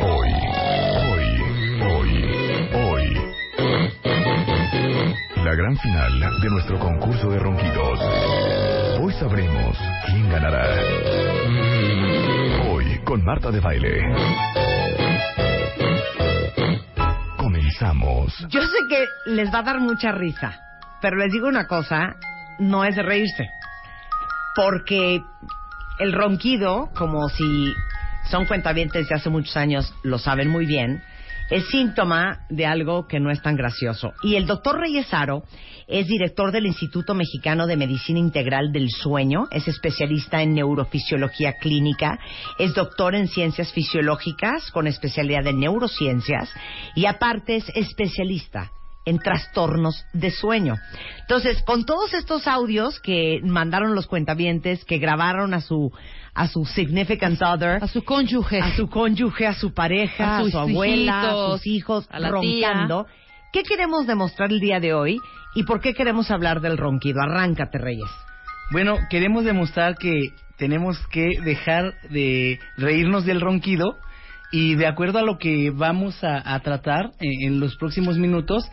Hoy, 0.00 0.30
hoy, 1.02 1.40
hoy, 1.82 2.10
hoy. 2.74 3.16
La 5.44 5.54
gran 5.54 5.76
final 5.76 6.20
de 6.42 6.50
nuestro 6.50 6.78
concurso 6.78 7.30
de 7.30 7.38
ronquidos. 7.38 8.00
Hoy 9.06 9.12
sabremos 9.12 9.78
quién 10.06 10.28
ganará. 10.28 10.66
Hoy 12.68 12.98
con 13.04 13.24
Marta 13.24 13.52
de 13.52 13.60
Baile. 13.60 14.02
Comenzamos. 17.36 18.36
Yo 18.48 18.62
sé 18.62 18.76
que 18.88 19.06
les 19.26 19.54
va 19.54 19.60
a 19.60 19.62
dar 19.62 19.78
mucha 19.78 20.10
risa, 20.10 20.58
pero 21.00 21.18
les 21.18 21.30
digo 21.30 21.46
una 21.46 21.68
cosa, 21.68 22.16
no 22.58 22.84
es 22.84 22.96
de 22.96 23.04
reírse. 23.04 23.48
Porque 24.56 25.22
el 26.00 26.12
ronquido, 26.12 26.90
como 26.96 27.28
si 27.28 27.72
son 28.28 28.44
cuentavientes 28.46 29.08
de 29.08 29.14
hace 29.14 29.30
muchos 29.30 29.56
años 29.56 29.94
lo 30.02 30.18
saben 30.18 30.48
muy 30.48 30.66
bien, 30.66 31.00
es 31.50 31.66
síntoma 31.68 32.46
de 32.48 32.66
algo 32.66 33.06
que 33.06 33.20
no 33.20 33.30
es 33.30 33.40
tan 33.42 33.56
gracioso. 33.56 34.12
Y 34.22 34.36
el 34.36 34.46
doctor 34.46 34.78
Reyesaro 34.78 35.44
es 35.86 36.06
director 36.06 36.50
del 36.50 36.66
Instituto 36.66 37.14
Mexicano 37.14 37.66
de 37.66 37.76
Medicina 37.76 38.18
Integral 38.18 38.72
del 38.72 38.90
Sueño, 38.90 39.46
es 39.50 39.68
especialista 39.68 40.42
en 40.42 40.54
neurofisiología 40.54 41.54
clínica, 41.60 42.18
es 42.58 42.74
doctor 42.74 43.14
en 43.14 43.28
ciencias 43.28 43.72
fisiológicas 43.72 44.70
con 44.72 44.86
especialidad 44.86 45.46
en 45.46 45.60
neurociencias 45.60 46.50
y 46.94 47.06
aparte 47.06 47.56
es 47.56 47.68
especialista 47.74 48.72
en 49.04 49.20
trastornos 49.20 50.04
de 50.12 50.32
sueño. 50.32 50.74
Entonces, 51.20 51.62
con 51.62 51.84
todos 51.84 52.12
estos 52.12 52.48
audios 52.48 52.98
que 52.98 53.40
mandaron 53.44 53.94
los 53.94 54.08
cuentavientes, 54.08 54.84
que 54.84 54.98
grabaron 54.98 55.54
a 55.54 55.60
su 55.60 55.92
a 56.36 56.46
su 56.48 56.64
significant 56.66 57.40
other, 57.42 57.82
A 57.82 57.88
su 57.88 58.04
cónyuge. 58.04 58.60
a 58.60 58.76
su 58.76 58.88
cónyuge, 58.88 59.46
a 59.46 59.54
su 59.54 59.72
pareja, 59.72 60.38
A 60.38 60.44
su 60.50 60.58
abuela, 60.58 61.22
a 61.22 61.50
sus 61.52 61.66
hijos, 61.66 62.06
a 62.10 62.20
la 62.20 62.28
roncando. 62.28 63.06
¿Qué 63.52 63.62
queremos 63.62 64.06
demostrar 64.06 64.52
el 64.52 64.60
día 64.60 64.78
de 64.78 64.92
hoy 64.92 65.18
y 65.54 65.62
por 65.64 65.80
qué 65.80 65.94
queremos 65.94 66.30
hablar 66.30 66.60
del 66.60 66.76
ronquido? 66.76 67.22
Arráncate, 67.22 67.78
Reyes. 67.78 68.10
Bueno, 68.70 68.96
queremos 69.08 69.44
demostrar 69.44 69.96
que 69.96 70.12
tenemos 70.58 70.98
que 71.08 71.40
dejar 71.42 71.94
de 72.10 72.58
reírnos 72.76 73.24
del 73.24 73.40
ronquido 73.40 73.96
y 74.52 74.74
de 74.74 74.86
acuerdo 74.86 75.18
a 75.18 75.22
lo 75.22 75.38
que 75.38 75.70
vamos 75.70 76.22
a, 76.22 76.54
a 76.54 76.60
tratar 76.60 77.12
en, 77.18 77.52
en 77.52 77.60
los 77.60 77.76
próximos 77.76 78.18
minutos, 78.18 78.64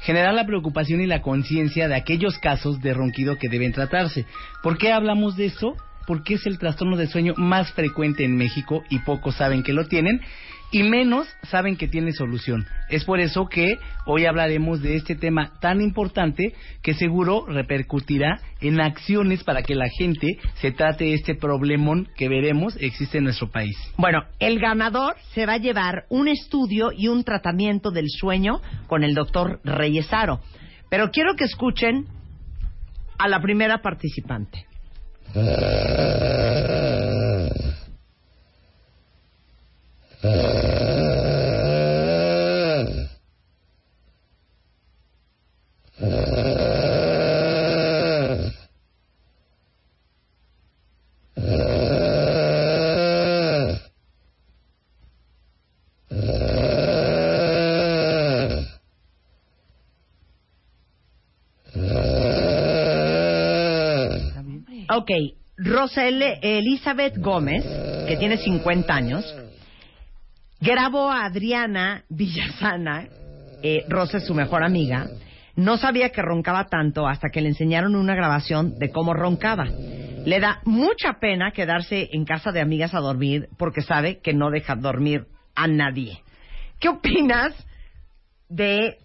generar 0.00 0.32
la 0.32 0.46
preocupación 0.46 1.00
y 1.00 1.06
la 1.06 1.20
conciencia 1.20 1.86
de 1.88 1.96
aquellos 1.96 2.38
casos 2.38 2.80
de 2.80 2.94
ronquido 2.94 3.36
que 3.36 3.48
deben 3.48 3.72
tratarse. 3.72 4.24
¿Por 4.62 4.78
qué 4.78 4.90
hablamos 4.92 5.36
de 5.36 5.46
eso? 5.46 5.74
Porque 6.10 6.34
es 6.34 6.44
el 6.46 6.58
trastorno 6.58 6.96
de 6.96 7.06
sueño 7.06 7.34
más 7.36 7.70
frecuente 7.70 8.24
en 8.24 8.36
México 8.36 8.82
y 8.90 8.98
pocos 8.98 9.36
saben 9.36 9.62
que 9.62 9.72
lo 9.72 9.86
tienen 9.86 10.20
y 10.72 10.82
menos 10.82 11.28
saben 11.44 11.76
que 11.76 11.86
tiene 11.86 12.10
solución. 12.10 12.66
Es 12.88 13.04
por 13.04 13.20
eso 13.20 13.46
que 13.46 13.78
hoy 14.06 14.26
hablaremos 14.26 14.82
de 14.82 14.96
este 14.96 15.14
tema 15.14 15.52
tan 15.60 15.80
importante 15.80 16.52
que 16.82 16.94
seguro 16.94 17.46
repercutirá 17.46 18.40
en 18.60 18.80
acciones 18.80 19.44
para 19.44 19.62
que 19.62 19.76
la 19.76 19.88
gente 19.88 20.26
se 20.54 20.72
trate 20.72 21.14
este 21.14 21.36
problemón 21.36 22.08
que 22.16 22.28
veremos 22.28 22.76
existe 22.80 23.18
en 23.18 23.24
nuestro 23.24 23.48
país. 23.48 23.76
Bueno, 23.96 24.24
el 24.40 24.58
ganador 24.58 25.14
se 25.32 25.46
va 25.46 25.52
a 25.52 25.58
llevar 25.58 26.06
un 26.08 26.26
estudio 26.26 26.90
y 26.90 27.06
un 27.06 27.22
tratamiento 27.22 27.92
del 27.92 28.06
sueño 28.08 28.60
con 28.88 29.04
el 29.04 29.14
doctor 29.14 29.60
Reyesaro. 29.62 30.40
Pero 30.88 31.12
quiero 31.12 31.36
que 31.36 31.44
escuchen 31.44 32.06
a 33.16 33.28
la 33.28 33.40
primera 33.40 33.80
participante. 33.80 34.66
uh, 35.36 35.40
uh. 40.24 40.59
Ok, 65.00 65.12
Rosel 65.56 66.22
Elizabeth 66.42 67.16
Gómez, 67.16 67.64
que 68.06 68.18
tiene 68.18 68.36
50 68.36 68.94
años, 68.94 69.24
grabó 70.60 71.10
a 71.10 71.24
Adriana 71.24 72.04
Villasana, 72.10 73.08
eh, 73.62 73.86
Rosa 73.88 74.18
es 74.18 74.26
su 74.26 74.34
mejor 74.34 74.62
amiga, 74.62 75.06
no 75.56 75.78
sabía 75.78 76.10
que 76.10 76.20
roncaba 76.20 76.66
tanto 76.66 77.08
hasta 77.08 77.30
que 77.30 77.40
le 77.40 77.48
enseñaron 77.48 77.96
una 77.96 78.14
grabación 78.14 78.78
de 78.78 78.90
cómo 78.90 79.14
roncaba. 79.14 79.64
Le 79.64 80.38
da 80.38 80.60
mucha 80.66 81.14
pena 81.18 81.52
quedarse 81.52 82.10
en 82.12 82.26
casa 82.26 82.52
de 82.52 82.60
amigas 82.60 82.92
a 82.92 83.00
dormir 83.00 83.48
porque 83.56 83.80
sabe 83.80 84.20
que 84.20 84.34
no 84.34 84.50
deja 84.50 84.76
dormir 84.76 85.28
a 85.54 85.66
nadie. 85.66 86.20
¿Qué 86.78 86.90
opinas 86.90 87.54
de, 88.50 88.98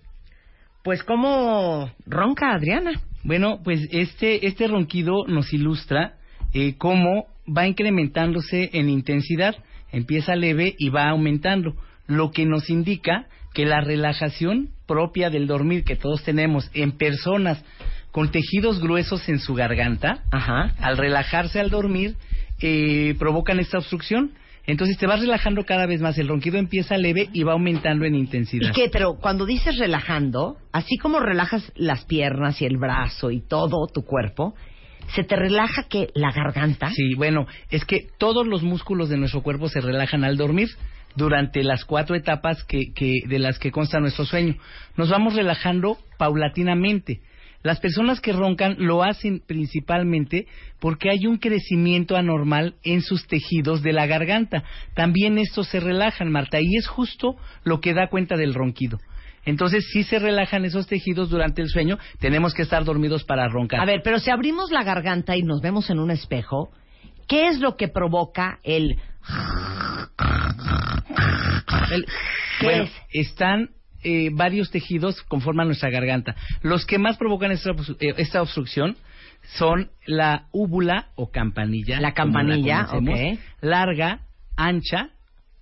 pues, 0.83 1.03
cómo 1.03 1.89
ronca 2.05 2.51
Adriana? 2.51 3.01
Bueno, 3.25 3.59
pues 3.63 3.87
este, 3.91 4.45
este 4.45 4.67
ronquido 4.67 5.25
nos 5.27 5.51
ilustra 5.51 6.13
eh, 6.53 6.75
cómo 6.77 7.25
va 7.45 7.67
incrementándose 7.67 8.69
en 8.73 8.87
intensidad. 8.87 9.55
Empieza 9.91 10.35
leve 10.35 10.75
y 10.77 10.89
va 10.89 11.09
aumentando, 11.09 11.75
lo 12.05 12.29
que 12.29 12.45
nos 12.45 12.69
indica 12.69 13.25
que 13.55 13.65
la 13.65 13.81
relajación 13.81 14.69
propia 14.85 15.31
del 15.31 15.47
dormir 15.47 15.83
que 15.83 15.95
todos 15.95 16.23
tenemos 16.23 16.69
en 16.75 16.91
personas 16.91 17.65
con 18.11 18.29
tejidos 18.29 18.79
gruesos 18.79 19.27
en 19.27 19.39
su 19.39 19.55
garganta, 19.55 20.23
al 20.29 20.95
relajarse 20.95 21.59
al 21.59 21.71
dormir, 21.71 22.15
eh, 22.61 23.15
provocan 23.17 23.59
esta 23.59 23.79
obstrucción. 23.79 24.33
Entonces 24.67 24.97
te 24.97 25.05
vas 25.05 25.19
relajando 25.19 25.63
cada 25.63 25.85
vez 25.85 26.01
más, 26.01 26.17
el 26.17 26.27
ronquido 26.27 26.57
empieza 26.57 26.97
leve 26.97 27.29
y 27.33 27.43
va 27.43 27.53
aumentando 27.53 28.05
en 28.05 28.15
intensidad. 28.15 28.69
¿Y 28.69 28.73
qué? 28.73 28.89
Pero 28.89 29.15
cuando 29.15 29.45
dices 29.45 29.77
relajando, 29.77 30.57
así 30.71 30.97
como 30.97 31.19
relajas 31.19 31.71
las 31.75 32.05
piernas 32.05 32.61
y 32.61 32.65
el 32.65 32.77
brazo 32.77 33.31
y 33.31 33.41
todo 33.41 33.87
tu 33.87 34.03
cuerpo, 34.03 34.55
¿se 35.13 35.23
te 35.23 35.35
relaja 35.35 35.83
que 35.87 36.09
la 36.15 36.31
garganta? 36.31 36.89
Sí, 36.91 37.13
bueno, 37.13 37.45
es 37.69 37.85
que 37.85 38.07
todos 38.17 38.47
los 38.47 38.63
músculos 38.63 39.09
de 39.09 39.17
nuestro 39.17 39.43
cuerpo 39.43 39.69
se 39.69 39.81
relajan 39.81 40.23
al 40.23 40.37
dormir 40.37 40.69
durante 41.15 41.63
las 41.63 41.85
cuatro 41.85 42.15
etapas 42.15 42.63
que, 42.63 42.91
que, 42.93 43.21
de 43.27 43.39
las 43.39 43.59
que 43.59 43.71
consta 43.71 43.99
nuestro 43.99 44.25
sueño. 44.25 44.55
Nos 44.97 45.09
vamos 45.09 45.35
relajando 45.35 45.97
paulatinamente. 46.17 47.21
Las 47.65 47.79
personas 47.79 48.21
que 48.21 48.31
roncan 48.31 48.75
lo 48.77 49.01
hacen 49.01 49.41
principalmente 49.43 50.45
porque 50.79 51.09
hay 51.09 51.25
un 51.25 51.37
crecimiento 51.39 52.15
anormal 52.15 52.75
en 52.83 53.01
sus 53.01 53.25
tejidos 53.25 53.81
de 53.81 53.91
la 53.91 54.05
garganta. 54.05 54.63
También 54.93 55.39
estos 55.39 55.67
se 55.69 55.79
relajan, 55.79 56.31
Marta, 56.31 56.59
y 56.61 56.75
es 56.77 56.85
justo 56.87 57.37
lo 57.63 57.81
que 57.81 57.95
da 57.95 58.07
cuenta 58.07 58.37
del 58.37 58.53
ronquido. 58.53 58.99
Entonces, 59.45 59.83
si 59.91 60.03
se 60.03 60.19
relajan 60.19 60.63
esos 60.63 60.85
tejidos 60.85 61.31
durante 61.31 61.63
el 61.63 61.69
sueño, 61.69 61.97
tenemos 62.19 62.53
que 62.53 62.61
estar 62.61 62.83
dormidos 62.83 63.23
para 63.23 63.47
roncar. 63.47 63.79
A 63.81 63.85
ver, 63.85 64.01
pero 64.03 64.19
si 64.19 64.29
abrimos 64.29 64.69
la 64.69 64.83
garganta 64.83 65.35
y 65.35 65.41
nos 65.41 65.59
vemos 65.59 65.89
en 65.89 65.97
un 65.97 66.11
espejo, 66.11 66.69
¿qué 67.27 67.47
es 67.47 67.59
lo 67.59 67.77
que 67.77 67.87
provoca 67.87 68.59
el... 68.61 68.95
El- 71.91 72.05
¿Qué 72.59 72.65
bueno, 72.65 72.83
es? 72.83 72.91
están 73.11 73.69
eh, 74.05 74.29
varios 74.31 74.69
tejidos 74.69 75.21
conforman 75.23 75.67
nuestra 75.67 75.89
garganta. 75.89 76.35
Los 76.61 76.85
que 76.85 76.99
más 76.99 77.17
provocan 77.17 77.51
esta, 77.51 77.71
eh, 77.71 78.13
esta 78.17 78.41
obstrucción 78.41 78.95
son 79.57 79.89
la 80.05 80.47
úvula 80.51 81.09
o 81.15 81.31
campanilla. 81.31 81.99
La 81.99 82.13
campanilla, 82.13 82.85
conocemos, 82.85 83.19
ok. 83.19 83.39
Larga, 83.61 84.19
ancha, 84.55 85.09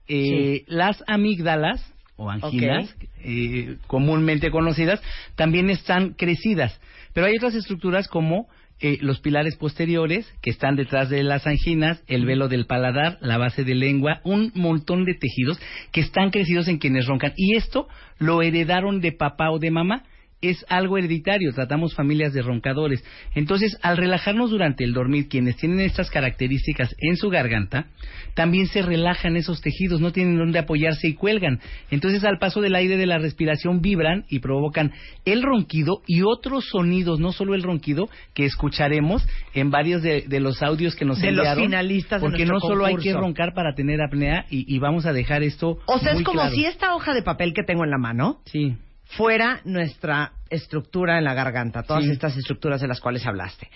eh, 0.07 0.63
las 0.67 1.03
amígdalas 1.07 1.93
o 2.17 2.29
anginas, 2.29 2.93
eh, 3.23 3.77
comúnmente 3.87 4.51
conocidas, 4.51 5.01
también 5.35 5.69
están 5.69 6.13
crecidas. 6.13 6.79
Pero 7.13 7.27
hay 7.27 7.37
otras 7.37 7.55
estructuras 7.55 8.07
como 8.07 8.47
eh, 8.85 8.97
los 8.99 9.21
pilares 9.21 9.55
posteriores 9.55 10.29
que 10.41 10.49
están 10.49 10.75
detrás 10.75 11.09
de 11.09 11.23
las 11.23 11.47
anginas, 11.47 12.03
el 12.07 12.25
velo 12.25 12.49
del 12.49 12.65
paladar, 12.65 13.17
la 13.21 13.37
base 13.37 13.63
de 13.63 13.75
lengua, 13.75 14.19
un 14.25 14.51
montón 14.55 15.05
de 15.05 15.13
tejidos 15.13 15.57
que 15.93 16.01
están 16.01 16.31
crecidos 16.31 16.67
en 16.67 16.79
quienes 16.79 17.07
roncan. 17.07 17.31
Y 17.37 17.55
esto 17.55 17.87
lo 18.19 18.41
heredaron 18.41 18.99
de 18.99 19.13
papá 19.13 19.51
o 19.51 19.59
de 19.59 19.71
mamá. 19.71 20.03
Es 20.43 20.65
algo 20.67 20.97
hereditario, 20.97 21.53
tratamos 21.53 21.95
familias 21.95 22.33
de 22.33 22.41
roncadores. 22.41 23.03
Entonces, 23.33 23.77
al 23.81 23.95
relajarnos 23.97 24.51
durante 24.51 24.83
el 24.83 24.93
dormir, 24.93 25.29
quienes 25.29 25.55
tienen 25.55 25.79
estas 25.79 26.09
características 26.11 26.93
en 26.99 27.15
su 27.15 27.29
garganta, 27.29 27.87
también 28.33 28.67
se 28.67 28.81
relajan 28.81 29.37
esos 29.37 29.61
tejidos, 29.61 30.01
no 30.01 30.11
tienen 30.11 30.37
dónde 30.37 30.59
apoyarse 30.59 31.07
y 31.07 31.13
cuelgan. 31.13 31.59
Entonces, 31.91 32.23
al 32.25 32.39
paso 32.39 32.59
del 32.59 32.75
aire 32.75 32.97
de 32.97 33.05
la 33.05 33.17
respiración 33.19 33.81
vibran 33.81 34.25
y 34.29 34.39
provocan 34.39 34.91
el 35.23 35.41
ronquido 35.43 36.01
y 36.07 36.23
otros 36.23 36.65
sonidos, 36.69 37.19
no 37.19 37.31
solo 37.31 37.55
el 37.55 37.63
ronquido, 37.63 38.09
que 38.33 38.43
escucharemos 38.45 39.25
en 39.53 39.71
varios 39.71 40.01
de, 40.03 40.25
de 40.27 40.39
los 40.41 40.61
audios 40.61 40.95
que 40.95 41.05
nos 41.05 41.19
De 41.21 41.31
los 41.31 41.39
enviaron. 41.39 41.63
finalistas 41.63 42.21
de 42.21 42.27
Porque 42.27 42.45
no 42.45 42.59
solo 42.59 42.85
hay 42.85 42.97
que 42.97 43.13
roncar 43.13 43.53
para 43.53 43.73
tener 43.75 44.01
apnea 44.01 44.45
y, 44.49 44.65
y 44.73 44.79
vamos 44.79 45.05
a 45.05 45.13
dejar 45.13 45.41
esto. 45.41 45.77
O 45.85 45.99
sea, 45.99 46.11
es 46.11 46.23
como 46.23 46.41
claro. 46.41 46.53
si 46.55 46.65
esta 46.65 46.93
hoja 46.95 47.13
de 47.13 47.21
papel 47.21 47.53
que 47.53 47.63
tengo 47.63 47.85
en 47.85 47.91
la 47.91 47.97
mano 47.97 48.41
Sí. 48.45 48.75
Fuera 49.17 49.61
nuestra 49.65 50.33
estructura 50.49 51.17
en 51.17 51.23
la 51.23 51.33
garganta, 51.33 51.83
todas 51.83 52.03
Sí. 52.03 52.11
estas 52.11 52.35
estructuras 52.37 52.81
de 52.81 52.87
las 52.87 52.99
cuales 52.99 53.25
hablaste. 53.25 53.69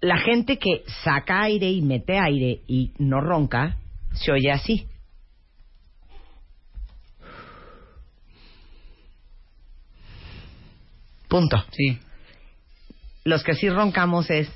La 0.00 0.18
gente 0.18 0.58
que 0.58 0.82
saca 1.02 1.42
aire 1.42 1.70
y 1.70 1.80
mete 1.82 2.18
aire 2.18 2.60
y 2.66 2.92
no 2.98 3.20
ronca, 3.20 3.76
se 4.12 4.32
oye 4.32 4.50
así. 4.50 4.86
Punto. 11.28 11.56
Sí. 11.72 11.98
Los 13.24 13.42
que 13.42 13.54
sí 13.54 13.68
roncamos 13.68 14.30
es... 14.30 14.48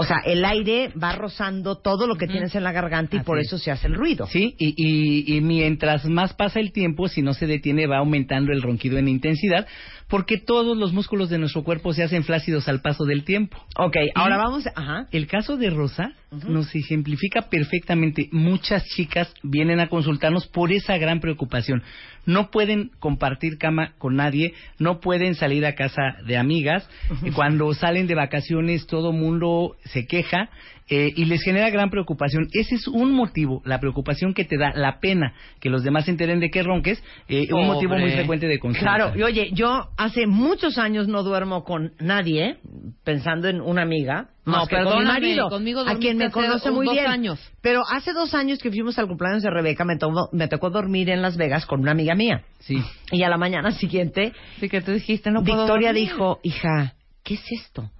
O 0.00 0.04
sea, 0.04 0.18
el 0.24 0.44
aire 0.44 0.92
va 1.02 1.10
rozando 1.16 1.74
todo 1.78 2.06
lo 2.06 2.14
que 2.14 2.28
tienes 2.28 2.54
en 2.54 2.62
la 2.62 2.70
garganta 2.70 3.16
y 3.16 3.18
Así 3.18 3.26
por 3.26 3.40
es. 3.40 3.48
eso 3.48 3.58
se 3.58 3.72
hace 3.72 3.88
el 3.88 3.94
ruido. 3.94 4.26
Sí, 4.28 4.54
y, 4.56 4.72
y, 4.76 5.36
y 5.36 5.40
mientras 5.40 6.04
más 6.04 6.34
pasa 6.34 6.60
el 6.60 6.70
tiempo, 6.70 7.08
si 7.08 7.20
no 7.20 7.34
se 7.34 7.48
detiene, 7.48 7.88
va 7.88 7.98
aumentando 7.98 8.52
el 8.52 8.62
ronquido 8.62 8.96
en 8.98 9.08
intensidad, 9.08 9.66
porque 10.08 10.38
todos 10.38 10.76
los 10.76 10.92
músculos 10.92 11.28
de 11.28 11.38
nuestro 11.38 11.62
cuerpo 11.62 11.92
se 11.92 12.02
hacen 12.02 12.24
flácidos 12.24 12.68
al 12.68 12.80
paso 12.80 13.04
del 13.04 13.24
tiempo. 13.24 13.58
Ok, 13.76 13.96
Y 13.96 14.10
ahora 14.14 14.38
vamos... 14.38 14.64
Ajá. 14.74 15.06
El 15.12 15.26
caso 15.26 15.56
de 15.56 15.70
Rosa 15.70 16.12
nos 16.30 16.74
ejemplifica 16.74 17.48
perfectamente. 17.48 18.28
Muchas 18.32 18.84
chicas 18.84 19.32
vienen 19.42 19.80
a 19.80 19.88
consultarnos 19.88 20.46
por 20.46 20.72
esa 20.72 20.96
gran 20.96 21.20
preocupación. 21.20 21.82
No 22.24 22.50
pueden 22.50 22.90
compartir 22.98 23.58
cama 23.58 23.92
con 23.98 24.16
nadie, 24.16 24.54
no 24.78 25.00
pueden 25.00 25.34
salir 25.34 25.64
a 25.64 25.74
casa 25.74 26.02
de 26.26 26.36
amigas. 26.36 26.88
Y 27.22 27.30
Cuando 27.30 27.72
salen 27.74 28.06
de 28.06 28.14
vacaciones, 28.14 28.86
todo 28.86 29.12
mundo 29.12 29.76
se 29.84 30.06
queja 30.06 30.50
eh, 30.90 31.12
y 31.14 31.24
les 31.26 31.42
genera 31.42 31.70
gran 31.70 31.90
preocupación. 31.90 32.48
Ese 32.52 32.76
es 32.76 32.88
un 32.88 33.12
motivo, 33.12 33.62
la 33.64 33.78
preocupación 33.80 34.34
que 34.34 34.44
te 34.44 34.56
da, 34.56 34.72
la 34.74 35.00
pena 35.00 35.34
que 35.60 35.70
los 35.70 35.82
demás 35.84 36.06
se 36.06 36.10
enteren 36.12 36.40
de 36.40 36.50
que 36.50 36.62
ronques, 36.62 37.02
eh, 37.28 37.46
un 37.52 37.66
motivo 37.66 37.96
muy 37.96 38.10
frecuente 38.12 38.46
de 38.46 38.58
consulta. 38.58 38.94
Claro, 38.96 39.18
y 39.18 39.22
oye, 39.22 39.50
yo 39.52 39.88
hace 39.96 40.26
muchos 40.26 40.78
años 40.78 41.08
no 41.08 41.22
duermo 41.22 41.64
con 41.64 41.92
nadie, 42.00 42.58
pensando 43.04 43.48
en 43.48 43.60
una 43.60 43.82
amiga, 43.82 44.28
No, 44.44 44.52
más 44.52 44.68
que 44.68 44.76
con 44.82 44.98
mi 45.00 45.04
marido, 45.04 45.48
conmigo 45.50 45.80
a 45.86 45.96
quien 45.96 46.16
me 46.16 46.30
conoce 46.30 46.70
muy 46.70 46.88
bien. 46.90 47.06
años. 47.06 47.38
Pero 47.60 47.82
hace 47.90 48.12
dos 48.12 48.32
años 48.34 48.58
que 48.58 48.70
fuimos 48.70 48.98
al 48.98 49.06
cumpleaños 49.08 49.42
de 49.42 49.50
Rebeca, 49.50 49.84
me, 49.84 49.96
tomó- 49.96 50.28
me 50.32 50.48
tocó 50.48 50.70
dormir 50.70 51.10
en 51.10 51.20
Las 51.22 51.36
Vegas 51.36 51.66
con 51.66 51.80
una 51.80 51.90
amiga 51.92 52.14
mía. 52.14 52.42
Sí. 52.60 52.82
Y 53.12 53.22
a 53.22 53.28
la 53.28 53.36
mañana 53.36 53.70
siguiente, 53.72 54.32
Sí 54.58 54.68
que 54.68 54.80
tú 54.80 54.92
dijiste, 54.92 55.30
no 55.30 55.42
puedo 55.44 55.64
Victoria 55.64 55.88
dormir. 55.88 56.04
dijo, 56.08 56.40
hija, 56.42 56.94
¿qué 57.24 57.34
es 57.34 57.44
esto? 57.60 57.90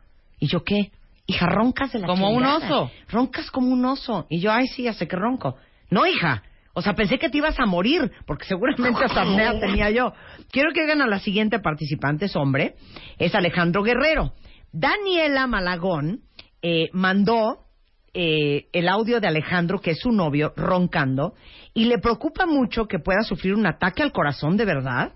Y 0.40 0.46
yo, 0.46 0.62
¿qué? 0.64 0.90
Hija, 1.30 1.46
roncas 1.46 1.92
de 1.92 1.98
la 1.98 2.06
Como 2.06 2.30
un 2.30 2.42
oso. 2.42 2.90
Roncas 3.10 3.50
como 3.50 3.68
un 3.68 3.84
oso. 3.84 4.26
Y 4.30 4.40
yo, 4.40 4.50
ay, 4.50 4.66
sí, 4.66 4.90
sé 4.94 5.06
que 5.06 5.14
ronco. 5.14 5.56
No, 5.90 6.06
hija. 6.06 6.42
O 6.72 6.80
sea, 6.80 6.94
pensé 6.94 7.18
que 7.18 7.28
te 7.28 7.36
ibas 7.36 7.60
a 7.60 7.66
morir, 7.66 8.10
porque 8.26 8.46
seguramente 8.46 9.04
hasta 9.04 9.22
apnea 9.22 9.60
tenía 9.60 9.90
yo. 9.90 10.14
Quiero 10.50 10.72
que 10.72 10.80
oigan 10.80 11.02
a 11.02 11.06
la 11.06 11.18
siguiente 11.18 11.58
participante, 11.58 12.24
es 12.24 12.34
hombre. 12.34 12.76
Es 13.18 13.34
Alejandro 13.34 13.82
Guerrero. 13.82 14.32
Daniela 14.72 15.46
Malagón 15.46 16.22
eh, 16.62 16.88
mandó 16.94 17.66
eh, 18.14 18.68
el 18.72 18.88
audio 18.88 19.20
de 19.20 19.28
Alejandro, 19.28 19.80
que 19.80 19.90
es 19.90 19.98
su 20.00 20.12
novio, 20.12 20.54
roncando, 20.56 21.34
y 21.74 21.84
le 21.84 21.98
preocupa 21.98 22.46
mucho 22.46 22.86
que 22.86 23.00
pueda 23.00 23.20
sufrir 23.20 23.54
un 23.54 23.66
ataque 23.66 24.02
al 24.02 24.12
corazón 24.12 24.56
de 24.56 24.64
verdad, 24.64 25.12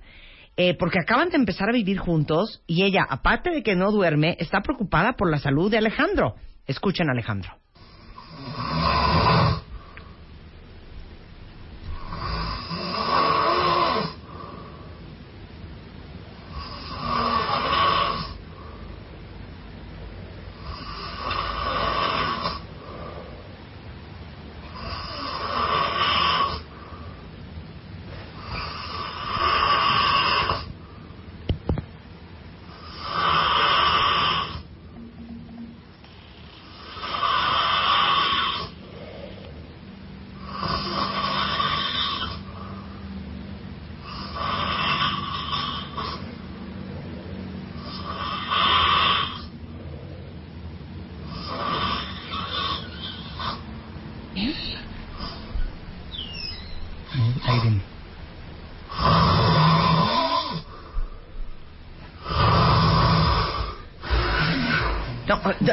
eh, 0.57 0.77
porque 0.79 0.99
acaban 1.01 1.31
de 1.31 1.37
empezar 1.37 1.69
a 1.69 1.73
vivir 1.73 1.99
juntos 1.99 2.63
y 2.67 2.85
ella, 2.85 3.07
aparte 3.09 3.51
de 3.51 3.63
que 3.63 3.75
no 3.75 3.91
duerme, 3.91 4.37
está 4.39 4.61
preocupada 4.61 5.15
por 5.15 5.31
la 5.31 5.39
salud 5.39 5.71
de 5.71 5.79
Alejandro. 5.79 6.35
Escuchen, 6.67 7.09
Alejandro. 7.09 7.57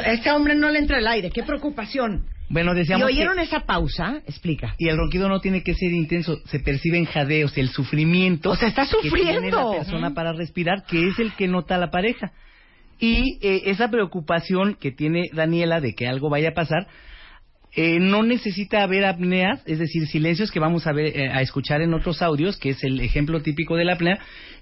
Este 0.06 0.30
hombre 0.30 0.54
no 0.54 0.70
le 0.70 0.78
entra 0.78 0.98
el 0.98 1.06
aire. 1.06 1.30
¡Qué 1.30 1.42
preocupación! 1.42 2.26
Bueno, 2.48 2.72
¿Y 2.72 2.78
decíamos 2.78 3.06
oyeron 3.06 3.36
que- 3.36 3.42
esa 3.42 3.60
pausa? 3.60 4.20
Explica. 4.26 4.74
Y 4.78 4.88
el 4.88 4.96
ronquido 4.96 5.28
no 5.28 5.40
tiene 5.40 5.62
que 5.62 5.74
ser 5.74 5.92
intenso, 5.92 6.40
se 6.46 6.58
perciben 6.58 7.04
jadeos, 7.04 7.56
el 7.56 7.68
sufrimiento. 7.68 8.50
O 8.50 8.56
sea, 8.56 8.68
está 8.68 8.82
Que 8.86 9.08
tiene 9.08 9.10
sufriendo. 9.10 9.72
la 9.72 9.78
persona 9.78 10.14
para 10.14 10.32
respirar, 10.32 10.84
que 10.84 11.06
es 11.08 11.18
el 11.20 11.32
que 11.34 11.46
nota 11.46 11.78
la 11.78 11.90
pareja. 11.90 12.32
Y 12.98 13.38
eh, 13.40 13.62
esa 13.66 13.88
preocupación 13.88 14.74
que 14.74 14.90
tiene 14.90 15.30
Daniela 15.32 15.80
de 15.80 15.94
que 15.94 16.08
algo 16.08 16.28
vaya 16.28 16.48
a 16.50 16.54
pasar, 16.54 16.88
eh, 17.76 18.00
no 18.00 18.24
necesita 18.24 18.82
haber 18.82 19.04
apneas, 19.04 19.62
es 19.64 19.78
decir, 19.78 20.08
silencios 20.08 20.50
que 20.50 20.58
vamos 20.58 20.88
a 20.88 20.92
ver, 20.92 21.16
eh, 21.16 21.28
a 21.30 21.40
escuchar 21.42 21.82
en 21.82 21.94
otros 21.94 22.20
audios, 22.20 22.56
que 22.58 22.70
es 22.70 22.82
el 22.82 22.98
ejemplo 23.00 23.42
típico 23.42 23.76
de 23.76 23.84
la 23.84 23.92
apnea. 23.94 24.18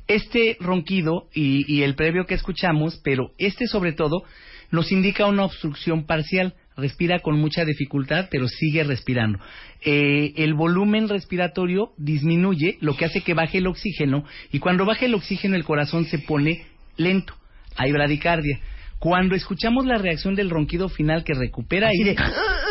Este 0.06 0.58
ronquido 0.60 1.28
y, 1.34 1.64
y 1.74 1.82
el 1.84 1.94
previo 1.94 2.26
que 2.26 2.34
escuchamos, 2.34 3.00
pero 3.02 3.30
este 3.38 3.66
sobre 3.66 3.92
todo, 3.94 4.24
nos 4.70 4.92
indica 4.92 5.26
una 5.26 5.44
obstrucción 5.44 6.04
parcial. 6.04 6.54
Respira 6.76 7.18
con 7.18 7.38
mucha 7.40 7.64
dificultad, 7.64 8.28
pero 8.30 8.46
sigue 8.46 8.84
respirando. 8.84 9.40
Eh, 9.84 10.32
el 10.36 10.54
volumen 10.54 11.08
respiratorio 11.08 11.90
disminuye, 11.96 12.78
lo 12.80 12.96
que 12.96 13.04
hace 13.04 13.22
que 13.22 13.34
baje 13.34 13.58
el 13.58 13.66
oxígeno, 13.66 14.24
y 14.52 14.60
cuando 14.60 14.84
baja 14.84 15.06
el 15.06 15.14
oxígeno 15.14 15.56
el 15.56 15.64
corazón 15.64 16.04
se 16.04 16.18
pone 16.20 16.66
lento. 16.96 17.34
Hay 17.76 17.90
bradicardia. 17.92 18.60
Cuando 19.00 19.34
escuchamos 19.34 19.86
la 19.86 19.98
reacción 19.98 20.34
del 20.34 20.50
ronquido 20.50 20.88
final 20.88 21.22
que 21.24 21.34
recupera 21.34 21.88
de- 21.88 22.16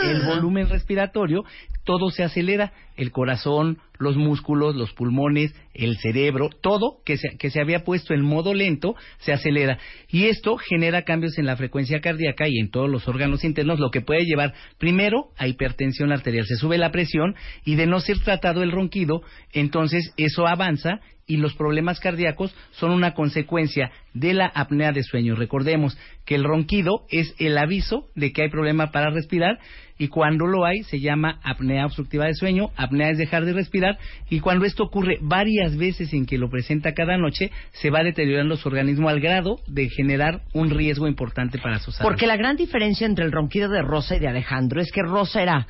el 0.09 0.21
volumen 0.25 0.69
respiratorio, 0.69 1.43
todo 1.85 2.09
se 2.11 2.23
acelera, 2.23 2.71
el 2.97 3.11
corazón, 3.11 3.77
los 3.99 4.17
músculos, 4.17 4.75
los 4.75 4.91
pulmones, 4.93 5.55
el 5.73 5.97
cerebro, 5.97 6.49
todo 6.49 6.97
que 7.05 7.17
se, 7.17 7.37
que 7.37 7.49
se 7.49 7.61
había 7.61 7.83
puesto 7.83 8.13
en 8.13 8.21
modo 8.21 8.53
lento 8.53 8.95
se 9.19 9.31
acelera. 9.31 9.79
Y 10.09 10.25
esto 10.25 10.57
genera 10.57 11.03
cambios 11.03 11.37
en 11.37 11.45
la 11.45 11.55
frecuencia 11.55 12.01
cardíaca 12.01 12.47
y 12.47 12.59
en 12.59 12.69
todos 12.69 12.89
los 12.89 13.07
órganos 13.07 13.43
internos, 13.43 13.79
lo 13.79 13.91
que 13.91 14.01
puede 14.01 14.25
llevar 14.25 14.53
primero 14.77 15.29
a 15.37 15.47
hipertensión 15.47 16.11
arterial. 16.11 16.45
Se 16.45 16.55
sube 16.55 16.77
la 16.77 16.91
presión 16.91 17.35
y 17.63 17.75
de 17.75 17.87
no 17.87 17.99
ser 17.99 18.19
tratado 18.19 18.63
el 18.63 18.71
ronquido, 18.71 19.21
entonces 19.53 20.13
eso 20.17 20.47
avanza 20.47 20.99
y 21.27 21.37
los 21.37 21.53
problemas 21.55 21.99
cardíacos 21.99 22.55
son 22.71 22.91
una 22.91 23.13
consecuencia 23.13 23.91
de 24.13 24.33
la 24.33 24.47
apnea 24.47 24.93
de 24.93 25.03
sueño. 25.03 25.35
Recordemos 25.35 25.97
que 26.27 26.35
el 26.35 26.43
ronquido 26.43 27.05
es 27.09 27.33
el 27.39 27.57
aviso 27.57 28.09
de 28.13 28.33
que 28.33 28.43
hay 28.43 28.49
problema 28.49 28.91
para 28.91 29.09
respirar 29.09 29.57
y 29.97 30.09
cuando 30.09 30.45
lo 30.45 30.65
hay 30.65 30.83
se 30.83 30.99
llama 30.99 31.39
apnea 31.41 31.85
obstructiva 31.85 32.25
de 32.25 32.35
sueño, 32.35 32.69
apnea 32.75 33.09
es 33.09 33.17
dejar 33.17 33.45
de 33.45 33.53
respirar 33.53 33.97
y 34.29 34.41
cuando 34.41 34.65
esto 34.65 34.83
ocurre 34.83 35.17
varias 35.21 35.77
veces 35.77 36.13
en 36.13 36.25
que 36.25 36.37
lo 36.37 36.49
presenta 36.49 36.93
cada 36.93 37.17
noche, 37.17 37.49
se 37.71 37.89
va 37.89 38.03
deteriorando 38.03 38.57
su 38.57 38.67
organismo 38.67 39.07
al 39.07 39.21
grado 39.21 39.59
de 39.67 39.89
generar 39.89 40.41
un 40.53 40.69
riesgo 40.69 41.07
importante 41.07 41.59
para 41.59 41.79
su 41.79 41.91
salud. 41.91 42.07
Porque 42.07 42.27
la 42.27 42.35
gran 42.35 42.57
diferencia 42.57 43.07
entre 43.07 43.23
el 43.23 43.31
ronquido 43.31 43.69
de 43.69 43.81
Rosa 43.81 44.17
y 44.17 44.19
de 44.19 44.27
Alejandro 44.27 44.81
es 44.81 44.91
que 44.91 45.01
Rosa 45.01 45.41
era... 45.41 45.65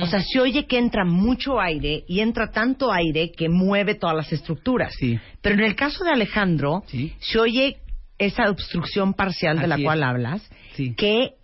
O 0.00 0.06
sea, 0.06 0.20
se 0.20 0.40
oye 0.40 0.66
que 0.66 0.78
entra 0.78 1.04
mucho 1.04 1.60
aire 1.60 2.04
y 2.06 2.20
entra 2.20 2.50
tanto 2.50 2.92
aire 2.92 3.32
que 3.32 3.48
mueve 3.48 3.94
todas 3.94 4.14
las 4.14 4.32
estructuras. 4.32 4.94
Pero 5.40 5.54
en 5.54 5.62
el 5.62 5.74
caso 5.74 6.04
de 6.04 6.10
Alejandro, 6.10 6.84
se 7.18 7.38
oye 7.38 7.78
esa 8.18 8.50
obstrucción 8.50 9.14
parcial 9.14 9.58
de 9.58 9.66
la 9.66 9.76
es. 9.76 9.82
cual 9.84 10.02
hablas, 10.02 10.48
Sí. 10.76 10.94
que 10.94 11.34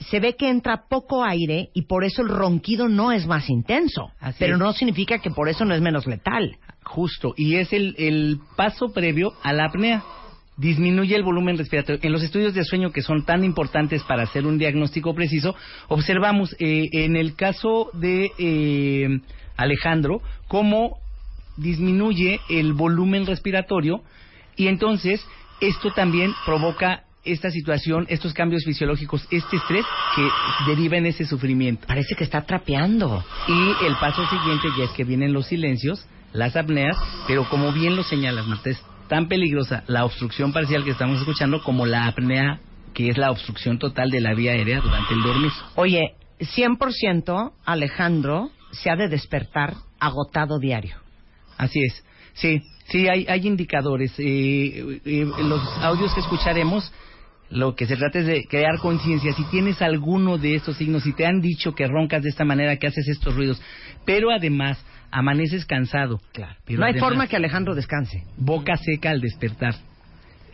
se 0.00 0.18
ve 0.20 0.34
que 0.36 0.48
entra 0.48 0.84
poco 0.88 1.24
aire 1.24 1.70
y 1.74 1.82
por 1.82 2.04
eso 2.04 2.22
el 2.22 2.28
ronquido 2.28 2.88
no 2.88 3.12
es 3.12 3.26
más 3.26 3.48
intenso. 3.48 4.10
Así 4.20 4.36
pero 4.40 4.54
es. 4.54 4.58
no 4.58 4.72
significa 4.72 5.18
que 5.18 5.30
por 5.30 5.48
eso 5.48 5.64
no 5.64 5.74
es 5.74 5.80
menos 5.80 6.06
letal. 6.06 6.56
Justo, 6.84 7.34
y 7.36 7.54
es 7.56 7.72
el, 7.72 7.94
el 7.98 8.40
paso 8.56 8.92
previo 8.92 9.32
a 9.44 9.52
la 9.52 9.66
apnea. 9.66 10.02
Disminuye 10.56 11.16
el 11.16 11.22
volumen 11.22 11.56
respiratorio. 11.56 12.00
En 12.02 12.12
los 12.12 12.22
estudios 12.22 12.52
de 12.52 12.64
sueño 12.64 12.90
que 12.90 13.00
son 13.00 13.24
tan 13.24 13.42
importantes 13.44 14.02
para 14.02 14.24
hacer 14.24 14.44
un 14.44 14.58
diagnóstico 14.58 15.14
preciso, 15.14 15.54
observamos 15.88 16.54
eh, 16.58 16.88
en 16.92 17.16
el 17.16 17.34
caso 17.36 17.88
de 17.94 18.30
eh, 18.38 19.20
Alejandro 19.56 20.20
cómo 20.48 20.98
disminuye 21.56 22.40
el 22.50 22.72
volumen 22.74 23.24
respiratorio 23.26 24.02
y 24.56 24.66
entonces 24.66 25.24
esto 25.62 25.90
también 25.92 26.34
provoca 26.44 27.04
esta 27.24 27.50
situación, 27.50 28.06
estos 28.08 28.34
cambios 28.34 28.64
fisiológicos, 28.64 29.26
este 29.30 29.56
estrés 29.56 29.86
que 30.16 30.28
deriva 30.66 30.96
en 30.96 31.06
ese 31.06 31.24
sufrimiento. 31.24 31.86
Parece 31.86 32.14
que 32.16 32.24
está 32.24 32.42
trapeando. 32.42 33.24
Y 33.46 33.86
el 33.86 33.94
paso 33.96 34.26
siguiente 34.26 34.68
ya 34.76 34.84
es 34.84 34.90
que 34.90 35.04
vienen 35.04 35.32
los 35.32 35.46
silencios, 35.46 36.04
las 36.32 36.56
apneas, 36.56 36.96
pero 37.28 37.48
como 37.48 37.72
bien 37.72 37.94
lo 37.94 38.02
señalas, 38.02 38.46
Marta, 38.46 38.70
es 38.70 38.82
tan 39.08 39.28
peligrosa 39.28 39.84
la 39.86 40.04
obstrucción 40.04 40.52
parcial 40.52 40.84
que 40.84 40.90
estamos 40.90 41.20
escuchando 41.20 41.62
como 41.62 41.86
la 41.86 42.06
apnea, 42.06 42.60
que 42.92 43.08
es 43.08 43.18
la 43.18 43.30
obstrucción 43.30 43.78
total 43.78 44.10
de 44.10 44.20
la 44.20 44.34
vía 44.34 44.52
aérea 44.52 44.80
durante 44.80 45.14
el 45.14 45.22
dormir. 45.22 45.52
Oye, 45.76 46.14
100% 46.40 47.52
Alejandro 47.64 48.50
se 48.72 48.90
ha 48.90 48.96
de 48.96 49.08
despertar 49.08 49.74
agotado 50.00 50.58
diario. 50.58 50.96
Así 51.56 51.80
es. 51.84 52.04
Sí, 52.34 52.62
sí, 52.92 53.08
hay, 53.08 53.26
hay 53.28 53.46
indicadores. 53.46 54.12
Eh, 54.18 55.00
eh, 55.04 55.26
los 55.42 55.60
audios 55.82 56.14
que 56.14 56.20
escucharemos, 56.20 56.92
lo 57.50 57.74
que 57.74 57.86
se 57.86 57.96
trata 57.96 58.20
es 58.20 58.26
de 58.26 58.44
crear 58.48 58.78
conciencia. 58.78 59.32
Si 59.32 59.42
tienes 59.50 59.82
alguno 59.82 60.38
de 60.38 60.54
estos 60.54 60.76
signos, 60.76 61.02
si 61.02 61.12
te 61.12 61.26
han 61.26 61.40
dicho 61.40 61.74
que 61.74 61.88
roncas 61.88 62.22
de 62.22 62.28
esta 62.28 62.44
manera, 62.44 62.76
que 62.76 62.86
haces 62.86 63.08
estos 63.08 63.34
ruidos, 63.34 63.60
pero 64.06 64.30
además 64.30 64.78
amaneces 65.10 65.66
cansado. 65.66 66.20
Claro. 66.32 66.54
Pero 66.64 66.78
no 66.78 66.86
hay 66.86 66.92
además- 66.92 67.08
forma 67.10 67.26
que 67.26 67.36
Alejandro 67.36 67.74
descanse. 67.74 68.22
boca 68.36 68.76
seca 68.76 69.10
al 69.10 69.20
despertar. 69.20 69.74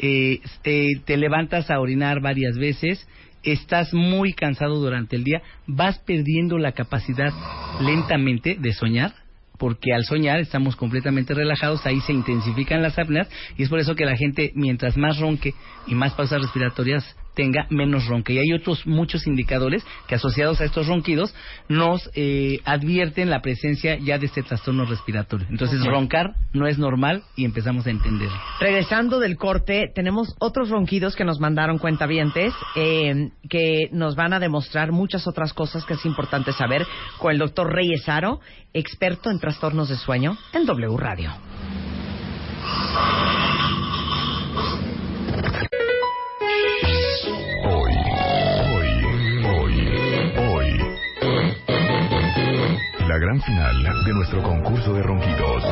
Eh, 0.01 0.41
eh, 0.65 1.01
te 1.05 1.17
levantas 1.17 1.71
a 1.71 1.81
orinar 1.81 2.21
varias 2.21 2.57
veces, 2.57 3.07
estás 3.43 3.93
muy 3.95 4.33
cansado 4.33 4.77
durante 4.81 5.17
el 5.17 5.25
día, 5.25 5.43
vas 5.67 5.99
perdiendo 6.01 6.59
la 6.59 6.73
capacidad 6.73 7.33
lentamente 7.81 8.57
de 8.59 8.73
soñar, 8.73 9.13
porque 9.59 9.93
al 9.93 10.05
soñar 10.05 10.39
estamos 10.39 10.77
completamente 10.77 11.35
relajados, 11.35 11.85
ahí 11.85 12.01
se 12.01 12.13
intensifican 12.13 12.83
las 12.83 12.99
apneas 12.99 13.29
y 13.57 13.65
es 13.65 13.69
por 13.69 13.81
eso 13.81 13.95
que 13.95 14.07
la 14.07 14.17
gente 14.17 14.53
mientras 14.55 14.97
más 14.97 15.19
ronque 15.19 15.55
y 15.89 15.95
más 15.95 16.15
pausas 16.15 16.43
respiratorias 16.43 17.17
tenga, 17.39 17.69
menos 17.71 18.07
ronque. 18.07 18.33
Y 18.33 18.39
hay 18.39 18.53
otros 18.53 18.85
muchos 18.85 19.29
indicadores 19.29 19.87
que 20.09 20.17
asociados 20.17 20.61
a 20.61 20.65
estos 20.65 20.89
ronquidos 20.89 21.33
nos 21.69 22.11
eh, 22.15 22.59
advierten 22.65 23.31
la 23.31 23.41
presencia 23.43 23.97
ya 23.97 24.19
de 24.19 24.27
este 24.27 24.43
trastorno 24.43 24.85
respiratorio. 24.87 25.47
Entonces 25.49 25.85
roncar 25.85 26.35
no 26.53 26.67
es 26.67 26.79
normal 26.79 27.23
y 27.37 27.45
empezamos 27.45 27.87
a 27.87 27.91
entenderlo. 27.91 28.37
Regresando 28.59 29.21
del 29.21 29.37
corte, 29.37 29.89
tenemos 29.95 30.35
otros 30.41 30.69
ronquidos 30.69 31.15
que 31.15 31.25
nos 31.25 31.39
mandaron 31.39 31.79
cuentavientes 31.79 32.53
eh, 32.75 33.31
que 33.49 33.89
nos 33.93 34.17
van 34.17 34.33
a 34.33 34.41
demostrar 34.41 34.91
muchas 34.91 35.29
otras 35.29 35.53
cosas 35.53 35.85
que 35.85 35.95
es 35.95 36.05
importante 36.05 36.53
saber 36.53 36.85
con 37.19 37.31
el 37.31 37.39
doctor 37.39 37.73
Reyes 37.73 38.09
Aro, 38.09 38.41
experto 38.73 39.31
en 39.31 39.39
trastornos 39.39 39.89
de 39.89 39.97
sueño 39.97 40.37
en 40.53 40.67
W 40.67 40.97
Radio. 40.97 41.31
La 53.09 53.17
gran 53.17 53.41
final 53.41 54.05
de 54.05 54.13
nuestro 54.13 54.43
concurso 54.43 54.93
de 54.93 55.03
ronquidos. 55.03 55.65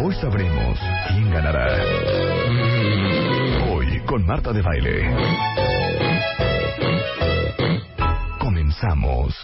Hoy 0.00 0.14
sabremos 0.14 0.78
quién 1.08 1.28
ganará. 1.32 1.66
Hoy 3.68 4.00
con 4.06 4.24
Marta 4.24 4.52
de 4.52 4.62
Baile. 4.62 5.10
Comenzamos. 8.38 9.34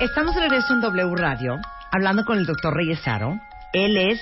Estamos 0.00 0.34
de 0.34 0.42
regreso 0.42 0.74
en 0.74 0.82
W 0.82 1.16
Radio 1.16 1.56
hablando 1.90 2.26
con 2.26 2.36
el 2.36 2.44
doctor 2.44 2.74
Reyes 2.74 3.08
Aro. 3.08 3.40
Él 3.72 3.96
es 3.96 4.20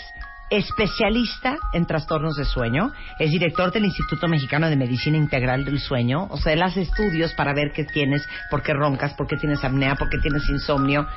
especialista 0.48 1.56
en 1.72 1.86
trastornos 1.86 2.36
de 2.36 2.44
sueño, 2.44 2.92
es 3.18 3.32
director 3.32 3.72
del 3.72 3.84
Instituto 3.84 4.28
Mexicano 4.28 4.68
de 4.68 4.76
Medicina 4.76 5.16
Integral 5.16 5.64
del 5.64 5.80
Sueño, 5.80 6.28
o 6.30 6.36
sea, 6.36 6.52
él 6.52 6.62
hace 6.62 6.82
estudios 6.82 7.34
para 7.34 7.52
ver 7.52 7.72
qué 7.74 7.82
tienes, 7.82 8.24
por 8.48 8.62
qué 8.62 8.72
roncas, 8.72 9.12
por 9.14 9.26
qué 9.26 9.36
tienes 9.36 9.64
apnea, 9.64 9.96
por 9.96 10.08
qué 10.08 10.18
tienes 10.18 10.48
insomnio 10.48 11.08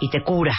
y 0.00 0.10
te 0.10 0.22
cura. 0.22 0.54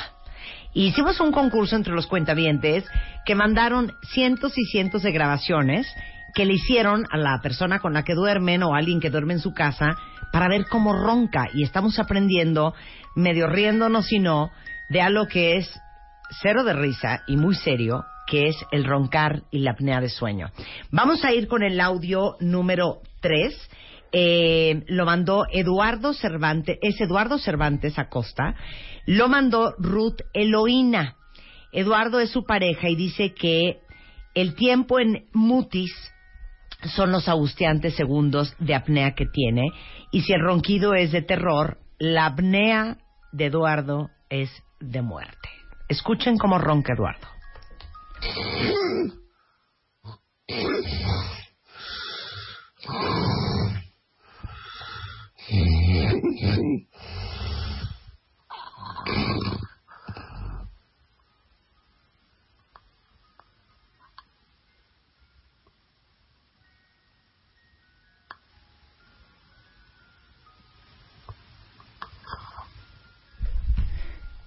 Hicimos 0.73 1.19
un 1.19 1.31
concurso 1.31 1.75
entre 1.75 1.93
los 1.93 2.07
cuentavientes 2.07 2.85
que 3.25 3.35
mandaron 3.35 3.91
cientos 4.13 4.57
y 4.57 4.65
cientos 4.65 5.01
de 5.01 5.11
grabaciones 5.11 5.87
que 6.33 6.45
le 6.45 6.53
hicieron 6.53 7.05
a 7.11 7.17
la 7.17 7.39
persona 7.41 7.79
con 7.79 7.93
la 7.93 8.03
que 8.03 8.13
duermen 8.13 8.63
o 8.63 8.73
a 8.73 8.77
alguien 8.77 8.99
que 8.99 9.09
duerme 9.09 9.33
en 9.33 9.39
su 9.39 9.53
casa 9.53 9.97
para 10.31 10.47
ver 10.47 10.65
cómo 10.67 10.93
ronca. 10.93 11.47
Y 11.53 11.63
estamos 11.63 11.97
aprendiendo, 11.99 12.73
medio 13.15 13.47
riéndonos 13.47 14.11
y 14.11 14.19
no, 14.19 14.51
de 14.89 15.01
algo 15.01 15.27
que 15.27 15.57
es 15.57 15.69
cero 16.41 16.63
de 16.63 16.73
risa 16.73 17.23
y 17.27 17.35
muy 17.35 17.55
serio, 17.55 18.05
que 18.27 18.47
es 18.47 18.55
el 18.71 18.85
roncar 18.85 19.41
y 19.51 19.59
la 19.59 19.71
apnea 19.71 19.99
de 20.01 20.09
sueño. 20.09 20.51
Vamos 20.91 21.23
a 21.25 21.33
ir 21.33 21.47
con 21.47 21.63
el 21.63 21.79
audio 21.81 22.35
número 22.39 23.01
3. 23.21 23.69
Eh, 24.11 24.83
lo 24.87 25.05
mandó 25.05 25.45
Eduardo 25.51 26.13
Cervantes, 26.13 26.77
es 26.81 26.99
Eduardo 26.99 27.37
Cervantes 27.37 27.99
Acosta, 27.99 28.55
lo 29.09 29.27
mandó 29.27 29.73
Ruth 29.79 30.21
Eloína. 30.33 31.15
Eduardo 31.71 32.19
es 32.19 32.29
su 32.29 32.45
pareja 32.45 32.89
y 32.89 32.95
dice 32.95 33.33
que 33.33 33.79
el 34.35 34.53
tiempo 34.53 34.99
en 34.99 35.25
Mutis 35.33 35.91
son 36.95 37.11
los 37.11 37.27
angustiantes 37.27 37.95
segundos 37.95 38.55
de 38.59 38.75
apnea 38.75 39.15
que 39.15 39.25
tiene. 39.25 39.71
Y 40.11 40.21
si 40.21 40.33
el 40.33 40.41
ronquido 40.41 40.93
es 40.93 41.11
de 41.11 41.23
terror, 41.23 41.79
la 41.97 42.27
apnea 42.27 42.99
de 43.31 43.47
Eduardo 43.47 44.11
es 44.29 44.51
de 44.79 45.01
muerte. 45.01 45.49
Escuchen 45.87 46.37
cómo 46.37 46.59
ronca 46.59 46.93
Eduardo. 46.93 47.27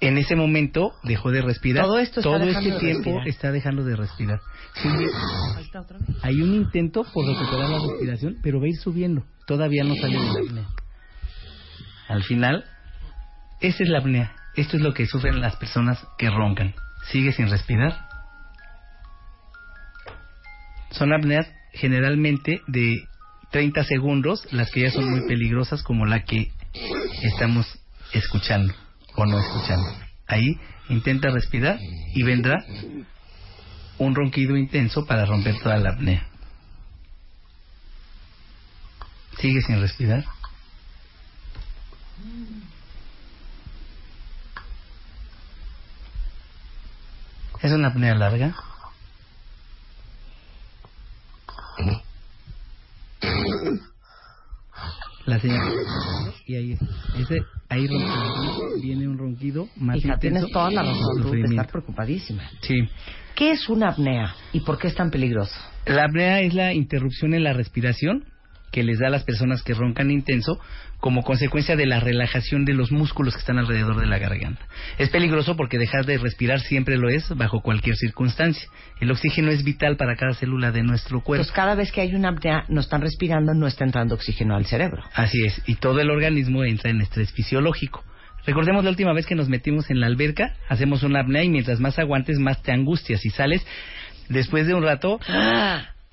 En 0.02 0.18
ese 0.18 0.34
momento 0.34 0.94
dejó 1.04 1.30
de 1.30 1.42
respirar. 1.42 1.84
Todo 1.84 2.00
esto 2.00 2.18
está 2.18 2.30
Todo 2.30 2.44
dejando 2.44 2.70
este 2.70 2.80
tiempo 2.80 3.22
está 3.24 3.52
dejando 3.52 3.84
de 3.84 3.94
respirar. 3.94 4.40
Hay 6.22 6.42
un 6.42 6.54
intento 6.54 7.04
por 7.04 7.24
recuperar 7.24 7.70
la 7.70 7.78
respiración, 7.78 8.36
pero 8.42 8.58
va 8.58 8.66
a 8.66 8.68
ir 8.70 8.76
subiendo. 8.76 9.22
Todavía 9.46 9.84
no 9.84 9.94
sale 9.94 10.18
de 10.18 10.26
la 10.26 10.40
apnea. 10.40 10.68
Al 12.08 12.24
final, 12.24 12.64
esa 13.60 13.84
es 13.84 13.88
la 13.88 13.98
apnea. 13.98 14.34
Esto 14.55 14.76
es 14.76 14.82
lo 14.82 14.92
que 14.92 15.07
sufren 15.07 15.40
las 15.40 15.57
personas 15.57 16.05
que 16.18 16.28
roncan. 16.28 16.74
Sigue 17.11 17.32
sin 17.32 17.48
respirar. 17.48 18.07
Son 20.90 21.12
apneas 21.12 21.46
generalmente 21.72 22.61
de 22.66 23.09
30 23.50 23.84
segundos, 23.84 24.46
las 24.53 24.70
que 24.70 24.82
ya 24.82 24.90
son 24.90 25.11
muy 25.11 25.26
peligrosas, 25.26 25.82
como 25.82 26.05
la 26.07 26.24
que 26.24 26.53
estamos 27.22 27.66
escuchando 28.12 28.74
o 29.14 29.26
no 29.26 29.38
escuchando. 29.38 29.88
Ahí 30.26 30.59
intenta 30.88 31.30
respirar 31.30 31.78
y 32.14 32.22
vendrá 32.22 32.64
un 33.98 34.14
ronquido 34.14 34.57
intenso 34.57 35.07
para 35.07 35.24
romper 35.24 35.59
toda 35.61 35.78
la 35.78 35.90
apnea. 35.90 36.26
Sigue 39.38 39.62
sin 39.62 39.80
respirar. 39.80 40.24
Es 47.62 47.70
una 47.72 47.88
apnea 47.88 48.14
larga. 48.14 48.54
La 55.24 55.38
señal. 55.38 55.60
Y 56.46 56.54
ahí, 56.56 56.78
ese, 57.16 57.42
ahí 57.68 57.86
viene 58.82 59.06
un 59.06 59.16
ronquido 59.18 59.68
más 59.76 59.96
Hija, 59.98 60.14
intenso. 60.14 60.20
tienes 60.20 60.52
toda 60.52 60.70
la 60.72 60.82
razón 60.82 61.30
de 61.30 61.40
estar 61.42 61.68
preocupadísima. 61.68 62.42
Sí. 62.62 62.88
¿Qué 63.36 63.52
es 63.52 63.68
una 63.68 63.90
apnea 63.90 64.34
y 64.52 64.60
por 64.60 64.78
qué 64.78 64.88
es 64.88 64.94
tan 64.94 65.10
peligroso? 65.10 65.54
La 65.86 66.04
apnea 66.04 66.40
es 66.40 66.54
la 66.54 66.72
interrupción 66.74 67.34
en 67.34 67.44
la 67.44 67.52
respiración 67.52 68.24
que 68.73 68.83
les 68.83 68.99
da 68.99 69.07
a 69.07 69.11
las 69.11 69.23
personas 69.23 69.62
que 69.62 69.75
roncan 69.75 70.11
intenso 70.11 70.59
como 70.99 71.23
consecuencia 71.23 71.77
de 71.77 71.87
la 71.87 72.01
relajación 72.01 72.64
de 72.64 72.75
los 72.75 72.91
músculos 72.91 73.35
que 73.35 73.41
están 73.41 73.59
alrededor 73.59 74.01
de 74.01 74.07
la 74.07 74.18
garganta. 74.18 74.62
Es 74.99 75.11
peligroso 75.11 75.57
porque 75.57 75.79
dejar 75.79 76.07
de 76.07 76.18
respirar 76.18 76.61
siempre 76.61 76.97
lo 76.97 77.09
es 77.09 77.29
bajo 77.37 77.61
cualquier 77.61 77.97
circunstancia. 77.97 78.68
El 79.01 79.11
oxígeno 79.11 79.51
es 79.51 79.64
vital 79.64 79.97
para 79.97 80.16
cada 80.16 80.35
célula 80.35 80.73
de 80.73 80.83
nuestro 80.83 81.20
cuerpo. 81.20 81.45
Pues 81.45 81.53
cada 81.53 81.75
vez 81.75 81.93
que 81.93 82.01
hay 82.01 82.14
una 82.14 82.31
apnea, 82.31 82.64
no 82.68 82.81
están 82.81 83.01
respirando, 83.01 83.53
no 83.53 83.66
está 83.66 83.85
entrando 83.85 84.14
oxígeno 84.14 84.57
al 84.57 84.66
cerebro. 84.66 85.03
Así 85.14 85.45
es, 85.45 85.61
y 85.66 85.75
todo 85.77 86.01
el 86.01 86.11
organismo 86.11 86.64
entra 86.64 86.91
en 86.91 87.01
estrés 87.01 87.33
fisiológico. 87.33 88.05
Recordemos 88.47 88.83
la 88.85 88.91
última 88.91 89.12
vez 89.12 89.27
que 89.27 89.35
nos 89.35 89.49
metimos 89.49 89.91
en 89.91 90.01
la 90.01 90.07
alberca, 90.07 90.55
hacemos 90.68 91.03
una 91.03 91.20
apnea 91.20 91.45
y 91.45 91.49
mientras 91.49 91.79
más 91.79 91.99
aguantes, 91.99 92.39
más 92.39 92.62
te 92.62 92.73
angustias 92.73 93.25
y 93.25 93.31
sales. 93.31 93.64
Después 94.29 94.66
de 94.66 94.75
un 94.75 94.83
rato, 94.83 95.20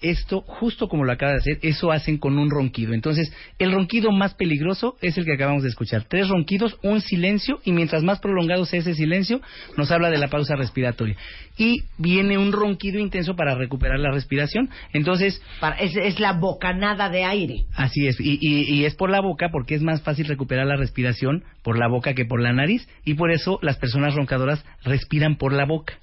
esto, 0.01 0.41
justo 0.41 0.87
como 0.87 1.03
lo 1.03 1.11
acaba 1.11 1.33
de 1.33 1.37
hacer, 1.39 1.59
eso 1.61 1.91
hacen 1.91 2.17
con 2.17 2.37
un 2.37 2.49
ronquido. 2.49 2.93
Entonces, 2.93 3.33
el 3.57 3.71
ronquido 3.73 4.11
más 4.11 4.33
peligroso 4.33 4.95
es 5.01 5.17
el 5.17 5.25
que 5.25 5.33
acabamos 5.33 5.63
de 5.63 5.69
escuchar. 5.69 6.05
Tres 6.07 6.29
ronquidos, 6.29 6.77
un 6.83 7.01
silencio, 7.01 7.59
y 7.65 7.73
mientras 7.73 8.03
más 8.03 8.19
prolongado 8.19 8.65
sea 8.65 8.79
ese 8.79 8.93
silencio, 8.93 9.41
nos 9.77 9.91
habla 9.91 10.09
de 10.09 10.17
la 10.17 10.29
pausa 10.29 10.55
respiratoria. 10.55 11.17
Y 11.57 11.83
viene 11.97 12.37
un 12.37 12.53
ronquido 12.53 12.99
intenso 12.99 13.35
para 13.35 13.55
recuperar 13.55 13.99
la 13.99 14.11
respiración. 14.11 14.69
Entonces, 14.93 15.41
Para- 15.59 15.75
es, 15.77 15.95
es 15.97 16.19
la 16.21 16.31
bocanada 16.33 17.09
de 17.09 17.25
aire. 17.25 17.65
Así 17.75 18.07
es, 18.07 18.19
y, 18.21 18.37
y- 18.41 18.73
y 18.73 18.85
es 18.85 18.95
por 18.95 19.09
la 19.09 19.19
boca 19.21 19.49
porque 19.51 19.75
es 19.75 19.81
más 19.81 20.01
fácil 20.01 20.27
recuperar 20.27 20.65
la 20.65 20.77
respiración 20.77 21.43
por 21.61 21.77
la 21.77 21.87
boca 21.89 22.13
que 22.13 22.25
por 22.25 22.41
la 22.41 22.53
nariz 22.53 22.87
y 23.03 23.15
por 23.15 23.31
eso 23.31 23.59
las 23.61 23.77
personas 23.77 24.15
roncadoras 24.15 24.63
respiran 24.83 25.35
por 25.35 25.51
la 25.51 25.65
boca. 25.65 25.95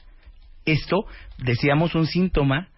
Esto, 0.67 1.07
decíamos, 1.39 1.95
un 1.95 2.07
síntoma, 2.07 2.69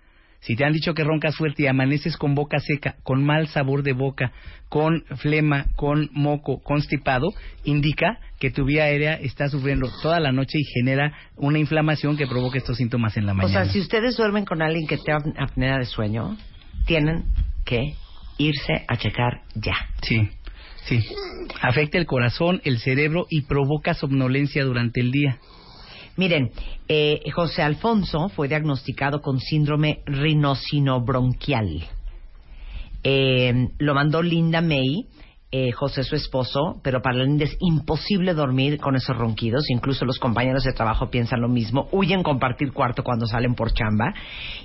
si 0.40 0.54
te 0.54 0.64
han 0.64 0.72
dicho 0.72 0.94
que 0.94 1.04
roncas 1.04 1.36
fuerte 1.36 1.64
y 1.64 1.66
amaneces 1.66 2.16
con 2.16 2.34
boca 2.34 2.58
seca, 2.60 2.96
con 3.02 3.24
mal 3.24 3.48
sabor 3.48 3.82
de 3.82 3.92
boca, 3.92 4.32
con 4.68 5.02
flema, 5.16 5.66
con 5.76 6.08
moco, 6.12 6.60
constipado, 6.62 7.28
indica 7.64 8.18
que 8.38 8.50
tu 8.50 8.64
vía 8.64 8.84
aérea 8.84 9.14
está 9.14 9.48
sufriendo 9.48 9.90
toda 10.02 10.20
la 10.20 10.30
noche 10.32 10.58
y 10.58 10.64
genera 10.64 11.12
una 11.36 11.58
inflamación 11.58 12.16
que 12.16 12.26
provoca 12.26 12.58
estos 12.58 12.76
síntomas 12.76 13.16
en 13.16 13.26
la 13.26 13.32
O 13.32 13.34
mañana. 13.36 13.64
sea, 13.64 13.72
si 13.72 13.80
ustedes 13.80 14.16
duermen 14.16 14.44
con 14.44 14.62
alguien 14.62 14.86
que 14.86 14.96
tenga 14.96 15.18
apnea 15.38 15.78
de 15.78 15.84
sueño, 15.86 16.36
tienen 16.86 17.24
que 17.64 17.94
irse 18.38 18.84
a 18.86 18.96
checar 18.96 19.42
ya. 19.56 19.74
Sí, 20.02 20.28
sí. 20.84 21.04
Afecta 21.60 21.98
el 21.98 22.06
corazón, 22.06 22.60
el 22.64 22.78
cerebro 22.78 23.26
y 23.28 23.42
provoca 23.42 23.94
somnolencia 23.94 24.64
durante 24.64 25.00
el 25.00 25.10
día. 25.10 25.38
Miren, 26.18 26.50
eh, 26.88 27.20
José 27.32 27.62
Alfonso 27.62 28.28
fue 28.28 28.48
diagnosticado 28.48 29.20
con 29.22 29.38
síndrome 29.38 30.00
rinocinobronquial. 30.04 31.84
Eh, 33.04 33.68
lo 33.78 33.94
mandó 33.94 34.20
Linda 34.20 34.60
May, 34.60 35.06
eh, 35.52 35.70
José 35.70 36.02
su 36.02 36.16
esposo, 36.16 36.80
pero 36.82 37.00
para 37.02 37.22
Linda 37.22 37.44
es 37.44 37.56
imposible 37.60 38.34
dormir 38.34 38.80
con 38.80 38.96
esos 38.96 39.16
ronquidos. 39.16 39.70
Incluso 39.70 40.04
los 40.04 40.18
compañeros 40.18 40.64
de 40.64 40.72
trabajo 40.72 41.08
piensan 41.08 41.40
lo 41.40 41.48
mismo. 41.48 41.88
Huyen 41.92 42.24
compartir 42.24 42.72
cuarto 42.72 43.04
cuando 43.04 43.26
salen 43.26 43.54
por 43.54 43.72
chamba. 43.72 44.12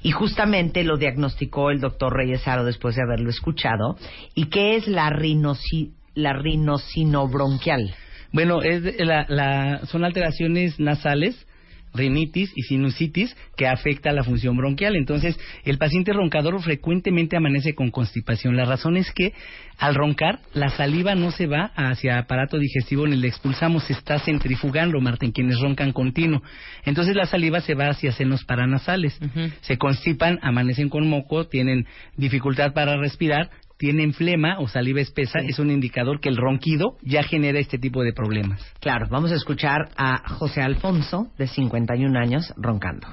Y 0.02 0.10
justamente 0.10 0.84
lo 0.84 0.98
diagnosticó 0.98 1.70
el 1.70 1.80
doctor 1.80 2.14
Reyes 2.14 2.48
Aro 2.48 2.66
después 2.66 2.96
de 2.96 3.04
haberlo 3.04 3.30
escuchado. 3.30 3.96
¿Y 4.34 4.46
qué 4.48 4.76
es 4.76 4.88
la, 4.88 5.12
rinoci- 5.12 5.94
la 6.16 6.34
rinocinobronquial? 6.34 7.94
Bueno, 8.34 8.62
es 8.62 8.84
de- 8.84 9.06
la- 9.06 9.26
la- 9.30 9.86
son 9.86 10.04
alteraciones 10.04 10.80
nasales, 10.80 11.48
rinitis 11.96 12.52
y 12.56 12.64
sinusitis 12.64 13.36
que 13.56 13.68
afecta 13.68 14.12
la 14.12 14.24
función 14.24 14.58
bronquial. 14.58 14.96
Entonces, 14.96 15.40
el 15.64 15.78
paciente 15.78 16.12
roncador 16.12 16.60
frecuentemente 16.60 17.38
amanece 17.38 17.76
con 17.76 17.92
constipación. 17.92 18.58
La 18.58 18.66
razón 18.66 18.98
es 18.98 19.12
que 19.12 19.32
al 19.78 19.94
roncar, 19.94 20.40
la 20.56 20.70
saliva 20.70 21.14
no 21.14 21.30
se 21.30 21.46
va 21.46 21.72
hacia 21.76 22.18
aparato 22.18 22.58
digestivo 22.58 23.06
ni 23.06 23.16
la 23.18 23.28
expulsamos, 23.28 23.84
se 23.84 23.94
está 23.94 24.18
centrifugando, 24.18 25.00
Marta, 25.02 25.26
en 25.28 25.32
quienes 25.34 25.60
roncan 25.60 25.92
continuo. 25.92 26.42
Entonces, 26.84 27.16
la 27.16 27.28
saliva 27.28 27.62
se 27.62 27.76
va 27.76 27.90
hacia 27.90 28.12
senos 28.12 28.44
paranasales. 28.44 29.20
Se 29.62 29.78
constipan, 29.78 30.40
amanecen 30.42 30.90
con 30.90 31.08
moco, 31.08 31.46
tienen 31.46 31.86
dificultad 32.18 32.74
para 32.74 32.98
respirar, 32.98 33.52
tienen 33.84 34.14
flema 34.14 34.60
o 34.60 34.68
saliva 34.70 35.02
espesa 35.02 35.40
es 35.40 35.60
un 35.60 35.70
indicador 35.70 36.22
que 36.22 36.30
el 36.30 36.38
ronquido 36.38 36.96
ya 37.02 37.22
genera 37.22 37.60
este 37.60 37.78
tipo 37.78 38.02
de 38.02 38.14
problemas. 38.14 38.62
Claro, 38.80 39.08
vamos 39.10 39.34
a 39.34 39.36
escuchar 39.36 39.90
a 39.98 40.26
José 40.36 40.62
Alfonso, 40.62 41.28
de 41.38 41.48
51 41.48 42.18
años, 42.18 42.54
roncando. 42.56 43.10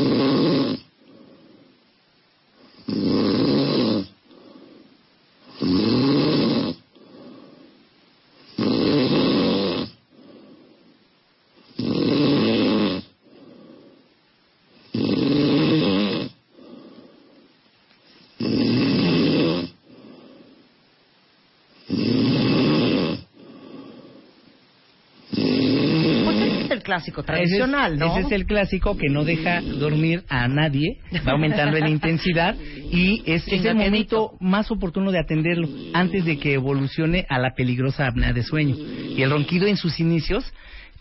clásico 26.93 27.23
tradicional, 27.23 27.93
ese 27.93 27.95
es, 27.95 27.99
¿no? 27.99 28.17
Ese 28.17 28.27
es 28.27 28.31
el 28.31 28.45
clásico 28.45 28.97
que 28.97 29.09
no 29.09 29.23
deja 29.23 29.61
dormir 29.61 30.23
a 30.29 30.47
nadie, 30.47 30.99
va 31.27 31.31
aumentando 31.31 31.77
en 31.77 31.87
intensidad 31.97 32.55
y 32.55 33.23
es, 33.25 33.47
es 33.47 33.65
el 33.65 33.75
momento 33.75 34.33
más 34.39 34.69
oportuno 34.69 35.11
de 35.11 35.19
atenderlo 35.19 35.67
antes 35.93 36.25
de 36.25 36.37
que 36.37 36.53
evolucione 36.53 37.25
a 37.29 37.39
la 37.39 37.55
peligrosa 37.55 38.07
apnea 38.07 38.33
de 38.33 38.43
sueño. 38.43 38.75
Y 38.77 39.21
el 39.23 39.31
ronquido 39.31 39.67
en 39.67 39.77
sus 39.77 39.99
inicios 39.99 40.53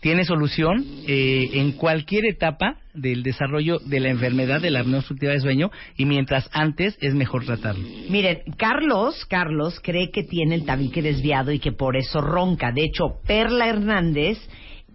tiene 0.03 0.25
solución 0.25 0.85
eh, 1.07 1.49
en 1.53 1.71
cualquier 1.71 2.25
etapa 2.25 2.75
del 2.93 3.23
desarrollo 3.23 3.79
de 3.79 4.01
la 4.01 4.09
enfermedad 4.09 4.61
de 4.61 4.69
la 4.69 4.81
apnea 4.81 4.97
obstructiva 4.97 5.31
de 5.31 5.39
sueño 5.39 5.71
y 5.95 6.05
mientras 6.05 6.49
antes 6.51 6.97
es 6.99 7.13
mejor 7.13 7.45
tratarlo. 7.45 7.87
Miren, 8.09 8.39
Carlos, 8.57 9.25
Carlos 9.25 9.79
cree 9.81 10.11
que 10.11 10.23
tiene 10.23 10.55
el 10.55 10.65
tabique 10.65 11.01
desviado 11.01 11.53
y 11.53 11.59
que 11.59 11.71
por 11.71 11.95
eso 11.95 12.19
ronca. 12.19 12.71
De 12.73 12.83
hecho, 12.83 13.21
Perla 13.25 13.69
Hernández, 13.69 14.37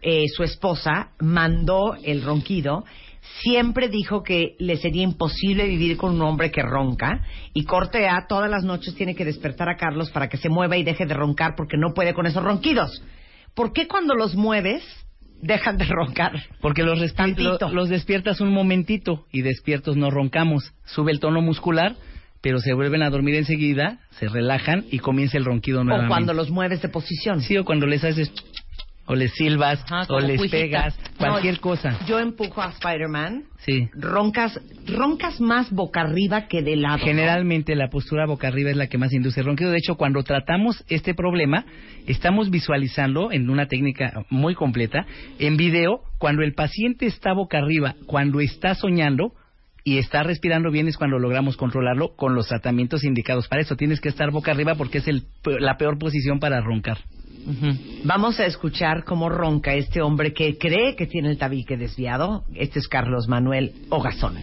eh, 0.03 0.25
su 0.35 0.43
esposa, 0.43 1.11
mandó 1.21 1.95
el 2.03 2.23
ronquido. 2.23 2.85
Siempre 3.43 3.89
dijo 3.89 4.23
que 4.23 4.57
le 4.59 4.77
sería 4.77 5.03
imposible 5.03 5.67
vivir 5.67 5.97
con 5.97 6.15
un 6.15 6.23
hombre 6.23 6.51
que 6.51 6.63
ronca 6.63 7.21
y 7.53 7.65
corte 7.65 8.09
A 8.09 8.27
todas 8.27 8.51
las 8.51 8.65
noches 8.65 8.95
tiene 8.95 9.15
que 9.15 9.25
despertar 9.25 9.69
a 9.69 9.77
Carlos 9.77 10.11
para 10.11 10.29
que 10.29 10.39
se 10.39 10.49
mueva 10.49 10.77
y 10.77 10.83
deje 10.85 11.05
de 11.07 11.15
roncar 11.15 11.55
porque 11.57 11.77
no 11.77 11.93
puede 11.95 12.15
con 12.15 12.27
esos 12.27 12.43
ronquidos. 12.43 13.03
¿Por 13.55 13.73
qué 13.73 13.87
cuando 13.87 14.15
los 14.15 14.35
mueves 14.35 14.83
dejan 15.43 15.77
de 15.77 15.85
roncar? 15.85 16.33
Porque 16.61 16.83
los, 16.85 16.99
lo- 17.37 17.73
los 17.73 17.89
despiertas 17.89 18.41
un 18.41 18.53
momentito 18.53 19.27
y 19.31 19.43
despiertos 19.43 19.97
no 19.97 20.11
roncamos. 20.11 20.73
Sube 20.87 21.13
el 21.13 21.21
tono 21.21 21.43
muscular, 21.43 21.97
pero 22.41 22.61
se 22.61 22.73
vuelven 22.73 23.03
a 23.03 23.11
dormir 23.11 23.35
enseguida, 23.35 23.99
se 24.13 24.29
relajan 24.29 24.85
y 24.91 25.01
comienza 25.01 25.37
el 25.39 25.45
ronquido 25.45 25.81
O 25.81 25.85
nuevamente. 25.85 26.09
cuando 26.09 26.33
los 26.35 26.51
mueves 26.51 26.81
de 26.83 26.89
posición. 26.89 27.43
Sí, 27.43 27.57
o 27.59 27.65
cuando 27.65 27.87
les 27.87 28.05
haces 28.05 28.33
o 29.09 29.15
les 29.15 29.33
silbas 29.33 29.85
o 30.09 30.21
les 30.21 30.51
pegas, 30.51 30.99
cualquier 31.17 31.55
No, 31.55 31.61
cosa. 31.61 31.99
Yo 32.07 32.21
empujo 32.21 32.61
a 32.61 32.69
Spider-Man. 32.69 33.45
Sí. 33.65 33.89
Roncas, 33.95 34.61
roncas 34.87 35.41
más 35.41 35.71
boca 35.71 36.03
arriba 36.03 36.47
que 36.47 36.63
de 36.63 36.77
lado. 36.77 36.99
¿no? 36.99 37.05
Generalmente 37.05 37.75
la 37.75 37.89
postura 37.89 38.27
boca 38.27 38.49
arriba 38.49 38.71
es 38.71 38.77
la 38.77 38.87
que 38.89 38.99
más 38.99 39.13
induce 39.13 39.43
ronquido. 39.43 39.71
De 39.71 39.79
hecho, 39.79 39.97
cuando 39.97 40.23
tratamos 40.23 40.85
este 40.89 41.15
problema, 41.15 41.65
estamos 42.07 42.51
visualizando 42.51 43.33
en 43.33 43.49
una 43.49 43.67
técnica 43.67 44.25
muy 44.29 44.55
completa, 44.55 45.07
en 45.39 45.57
video, 45.57 46.03
cuando 46.19 46.43
el 46.43 46.53
paciente 46.53 47.07
está 47.07 47.33
boca 47.33 47.59
arriba, 47.59 47.95
cuando 48.07 48.41
está 48.41 48.75
soñando 48.75 49.33
y 49.85 49.97
está 49.97 50.23
respirando 50.23 50.71
bien 50.71 50.87
es 50.87 50.99
cuando 50.99 51.19
logramos 51.19 51.57
controlarlo 51.57 52.15
con 52.15 52.35
los 52.35 52.49
tratamientos 52.49 53.05
indicados 53.05 53.49
para 53.49 53.63
eso. 53.63 53.75
Tienes 53.75 54.03
que 54.03 54.11
estar 54.11 54.31
boca 54.31 54.51
arriba 54.51 54.75
porque 54.75 54.99
es 54.99 55.09
el, 55.09 55.25
la 55.45 55.79
peor 55.79 55.99
posición 55.99 56.41
para 56.41 56.61
roncar. 56.61 56.99
Vamos 58.05 58.39
a 58.41 58.47
escuchar 58.47 59.05
cómo 59.05 59.29
ronca 59.29 59.75
este 59.75 60.01
hombre 60.01 60.33
que 60.33 60.59
cree 60.59 60.97
que 60.97 61.07
tiene 61.07 61.31
el 61.31 61.39
tabique 61.39 61.77
desviado. 61.77 62.45
Este 62.55 62.79
es 62.79 62.89
Carlos 62.89 63.29
Manuel 63.29 63.73
Ogazón. 63.91 64.37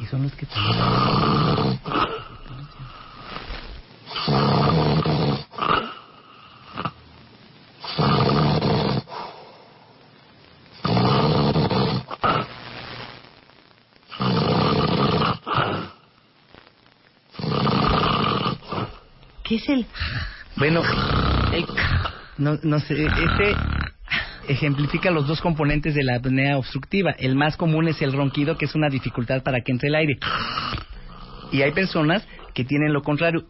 Y 0.00 0.06
son 0.06 0.22
los 0.22 0.32
que 0.32 0.46
¿Qué 19.52 19.56
es 19.56 19.68
el...? 19.68 19.84
Bueno, 20.56 20.80
no, 22.38 22.58
no 22.62 22.80
sé, 22.80 23.04
este 23.04 23.54
ejemplifica 24.48 25.10
los 25.10 25.26
dos 25.26 25.42
componentes 25.42 25.94
de 25.94 26.02
la 26.04 26.14
apnea 26.16 26.56
obstructiva. 26.56 27.10
El 27.18 27.36
más 27.36 27.58
común 27.58 27.86
es 27.86 28.00
el 28.00 28.14
ronquido, 28.14 28.56
que 28.56 28.64
es 28.64 28.74
una 28.74 28.88
dificultad 28.88 29.42
para 29.42 29.60
que 29.60 29.72
entre 29.72 29.90
el 29.90 29.94
aire. 29.96 30.18
Y 31.52 31.60
hay 31.60 31.72
personas 31.72 32.26
que 32.54 32.64
tienen 32.64 32.94
lo 32.94 33.02
contrario, 33.02 33.44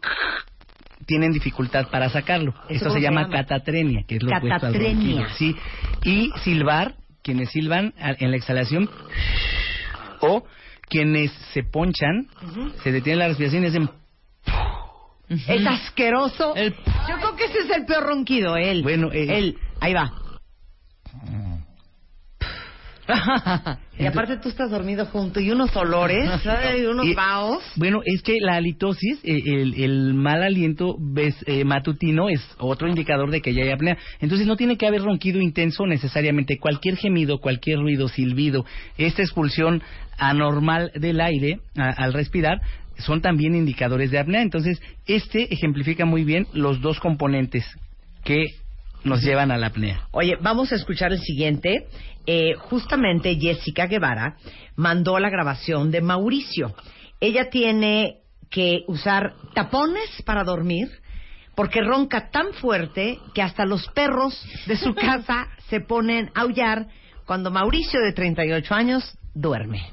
tienen 1.05 1.31
dificultad 1.31 1.87
para 1.87 2.09
sacarlo. 2.09 2.53
¿Eso 2.65 2.73
Esto 2.75 2.89
se 2.89 2.95
se 2.95 3.01
llama 3.01 3.21
llama? 3.21 3.35
catatrenia, 3.37 4.03
que 4.05 4.17
es 4.17 4.23
lo 4.23 4.35
al 4.35 4.41
Catatrenia. 4.41 5.21
ronquido. 5.21 5.25
Sí, 5.37 5.55
y 6.03 6.31
silbar, 6.43 6.95
quienes 7.21 7.49
silban 7.51 7.93
en 7.97 8.29
la 8.29 8.35
exhalación, 8.35 8.89
o 10.19 10.43
quienes 10.89 11.31
se 11.53 11.63
ponchan, 11.63 12.27
se 12.83 12.91
detiene 12.91 13.19
la 13.19 13.27
respiración 13.29 13.63
y 13.63 13.67
hacen 13.67 13.89
Es 15.29 15.65
asqueroso. 15.65 16.53
Yo 16.55 17.15
creo 17.17 17.35
que 17.35 17.45
ese 17.45 17.59
es 17.59 17.69
el 17.77 17.85
peor 17.85 18.03
ronquido, 18.03 18.55
él. 18.57 18.83
Bueno, 18.83 19.11
eh, 19.11 19.37
él. 19.37 19.57
Ahí 19.79 19.93
va. 19.93 20.11
y 23.99 24.05
aparte 24.05 24.37
tú 24.37 24.47
estás 24.47 24.71
dormido 24.71 25.05
junto 25.07 25.41
y 25.41 25.51
unos 25.51 25.75
olores, 25.75 26.25
unos 26.89 27.13
vaos. 27.15 27.61
Bueno, 27.75 27.99
es 28.05 28.21
que 28.21 28.37
la 28.39 28.53
halitosis, 28.55 29.19
eh, 29.25 29.41
el, 29.45 29.73
el 29.73 30.13
mal 30.13 30.41
aliento 30.41 30.95
ves- 30.97 31.43
eh, 31.45 31.65
matutino 31.65 32.29
es 32.29 32.39
otro 32.59 32.87
indicador 32.87 33.29
de 33.29 33.41
que 33.41 33.53
ya 33.53 33.63
hay 33.63 33.71
apnea. 33.71 33.97
Entonces 34.21 34.47
no 34.47 34.55
tiene 34.55 34.77
que 34.77 34.87
haber 34.87 35.01
ronquido 35.01 35.41
intenso 35.41 35.85
necesariamente. 35.85 36.57
Cualquier 36.59 36.95
gemido, 36.95 37.39
cualquier 37.39 37.79
ruido, 37.79 38.07
silbido, 38.07 38.65
esta 38.97 39.21
expulsión 39.21 39.83
anormal 40.17 40.91
del 40.95 41.19
aire 41.19 41.59
a- 41.75 41.89
al 41.89 42.13
respirar 42.13 42.61
son 42.97 43.21
también 43.21 43.55
indicadores 43.55 44.11
de 44.11 44.19
apnea. 44.19 44.41
Entonces 44.41 44.81
este 45.05 45.53
ejemplifica 45.53 46.05
muy 46.05 46.23
bien 46.23 46.47
los 46.53 46.81
dos 46.81 46.99
componentes 46.99 47.65
que 48.23 48.47
nos 49.03 49.21
llevan 49.21 49.51
a 49.51 49.57
la 49.57 49.67
apnea. 49.67 50.07
Oye, 50.11 50.37
vamos 50.41 50.71
a 50.71 50.75
escuchar 50.75 51.11
el 51.11 51.19
siguiente. 51.19 51.87
Eh, 52.25 52.53
justamente 52.55 53.35
Jessica 53.35 53.87
Guevara 53.87 54.37
mandó 54.75 55.19
la 55.19 55.29
grabación 55.29 55.91
de 55.91 56.01
Mauricio. 56.01 56.73
Ella 57.19 57.49
tiene 57.49 58.19
que 58.49 58.83
usar 58.87 59.33
tapones 59.53 60.21
para 60.25 60.43
dormir 60.43 60.89
porque 61.55 61.81
ronca 61.81 62.29
tan 62.29 62.53
fuerte 62.53 63.19
que 63.33 63.41
hasta 63.41 63.65
los 63.65 63.87
perros 63.89 64.41
de 64.67 64.77
su 64.77 64.93
casa 64.95 65.47
se 65.69 65.81
ponen 65.81 66.31
a 66.33 66.41
aullar 66.41 66.87
cuando 67.25 67.51
Mauricio, 67.51 68.01
de 68.01 68.11
38 68.11 68.73
años, 68.73 69.17
duerme. 69.33 69.89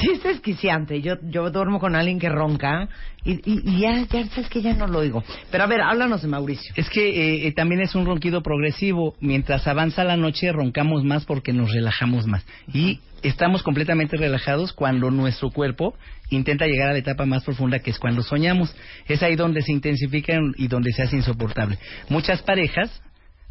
Sí, 0.00 0.08
es 0.12 0.22
desquiciante. 0.22 1.02
Yo, 1.02 1.14
yo 1.30 1.50
duermo 1.50 1.78
con 1.78 1.94
alguien 1.96 2.18
que 2.18 2.28
ronca 2.28 2.88
y, 3.24 3.32
y- 3.32 3.62
y 3.64 3.80
ya, 3.80 3.98
ya 4.08 4.26
sabes 4.28 4.48
que 4.48 4.62
ya 4.62 4.72
no 4.72 4.86
lo 4.86 5.00
oigo. 5.00 5.22
Pero 5.50 5.64
a 5.64 5.66
ver, 5.66 5.80
háblanos 5.82 6.22
de 6.22 6.28
Mauricio. 6.28 6.72
Es 6.76 6.88
que 6.88 7.08
eh, 7.08 7.46
eh, 7.48 7.52
también 7.52 7.80
es 7.82 7.94
un 7.94 8.06
ronquido 8.06 8.42
progresivo. 8.42 9.14
Mientras 9.20 9.66
avanza 9.66 10.04
la 10.04 10.16
noche, 10.16 10.52
roncamos 10.52 11.04
más 11.04 11.24
porque 11.26 11.52
nos 11.52 11.72
relajamos 11.72 12.26
más. 12.26 12.46
Y 12.72 13.00
estamos 13.22 13.62
completamente 13.62 14.16
relajados 14.16 14.72
cuando 14.72 15.10
nuestro 15.10 15.50
cuerpo 15.50 15.94
intenta 16.30 16.66
llegar 16.66 16.88
a 16.88 16.92
la 16.92 16.98
etapa 16.98 17.26
más 17.26 17.44
profunda, 17.44 17.80
que 17.80 17.90
es 17.90 17.98
cuando 17.98 18.22
soñamos. 18.22 18.74
Es 19.06 19.22
ahí 19.22 19.34
donde 19.36 19.60
se 19.60 19.72
intensifica 19.72 20.34
y 20.56 20.68
donde 20.68 20.92
se 20.92 21.02
hace 21.02 21.16
insoportable. 21.16 21.78
Muchas 22.08 22.42
parejas 22.42 23.02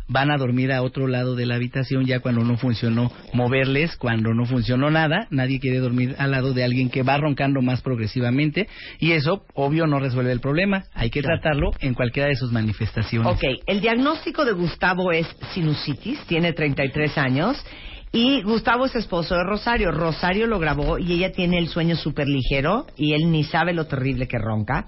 van 0.10 0.32
a 0.32 0.38
dormir 0.38 0.74
a 0.74 0.82
otro 0.82 1.08
lado 1.08 1.36
de 1.36 1.46
la 1.46 1.56
habitación 1.56 2.06
ya 2.06 2.20
cuando 2.20 2.44
no 2.44 2.58
funcionó 2.58 3.12
moverles, 3.34 3.96
cuando 3.96 4.34
no 4.34 4.46
funcionó 4.46 4.90
nada, 4.92 5.28
nadie 5.30 5.60
quiere 5.60 5.80
dormir 5.80 6.16
al 6.18 6.32
lado 6.32 6.54
de 6.54 6.64
alguien 6.64 6.90
que 6.90 7.04
va 7.04 7.18
roncando 7.18 7.62
más 7.62 7.82
progresivamente 7.82 8.68
y 9.00 9.14
eso 9.14 9.46
obvio 9.54 9.88
no 9.88 10.00
resuelve 10.00 10.32
el 10.32 10.42
problema, 10.42 10.86
hay 10.94 11.10
que 11.10 11.22
tratarlo 11.22 11.72
en 11.80 11.94
cualquiera 11.94 12.28
de 12.28 12.36
sus 12.36 12.52
manifestaciones. 12.52 13.32
Ok, 13.32 13.44
el 13.68 13.82
diagnóstico 13.82 14.44
de 14.44 14.54
Gustavo 14.54 15.12
es 15.12 15.28
sinusitis, 15.54 16.20
tiene 16.26 16.54
33 16.54 17.18
años. 17.18 17.64
Y 18.12 18.42
Gustavo 18.42 18.86
es 18.86 18.96
esposo 18.96 19.36
de 19.36 19.44
Rosario. 19.44 19.92
Rosario 19.92 20.48
lo 20.48 20.58
grabó 20.58 20.98
y 20.98 21.14
ella 21.14 21.32
tiene 21.32 21.60
el 21.60 21.68
sueño 21.68 21.96
súper 21.96 22.28
ligero 22.28 22.88
y 22.96 23.14
él 23.14 23.32
ni 23.32 23.44
sabe 23.44 23.72
lo 23.74 23.86
terrible 23.86 24.28
que 24.28 24.40
ronca. 24.40 24.88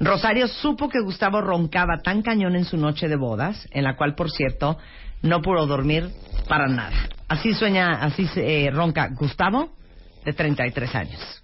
Rosario 0.00 0.48
supo 0.48 0.88
que 0.88 1.00
Gustavo 1.00 1.40
roncaba 1.40 1.98
tan 2.02 2.22
cañón 2.22 2.56
en 2.56 2.64
su 2.64 2.76
noche 2.76 3.06
de 3.06 3.16
bodas, 3.16 3.68
en 3.70 3.84
la 3.84 3.96
cual, 3.96 4.16
por 4.16 4.32
cierto, 4.32 4.78
no 5.22 5.42
pudo 5.42 5.66
dormir 5.66 6.10
para 6.48 6.66
nada. 6.66 7.08
Así 7.28 7.54
sueña, 7.54 7.92
así 8.02 8.28
eh, 8.36 8.70
ronca 8.72 9.10
Gustavo, 9.16 9.70
de 10.24 10.32
33 10.32 10.94
años. 10.94 11.42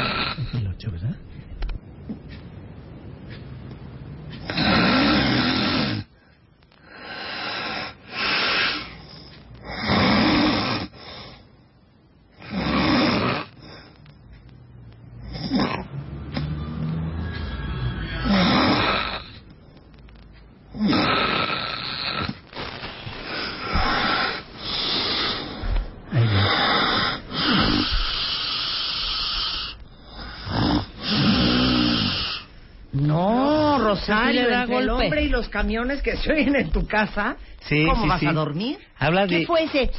Hombre 35.06 35.23
y 35.23 35.30
los 35.30 35.49
camiones 35.49 36.02
que 36.02 36.18
se 36.18 36.32
oyen 36.34 36.56
en 36.56 36.69
tu 36.72 36.86
casa. 36.88 37.38
Sí, 37.61 37.86
¿Cómo 37.88 38.03
sí, 38.03 38.10
vas 38.10 38.19
sí. 38.19 38.26
a 38.27 38.34
dormir? 38.34 38.77
Habla 38.99 39.26
¿Qué 39.27 39.40
de 39.40 39.45
fue 39.45 39.64
ese? 39.64 39.90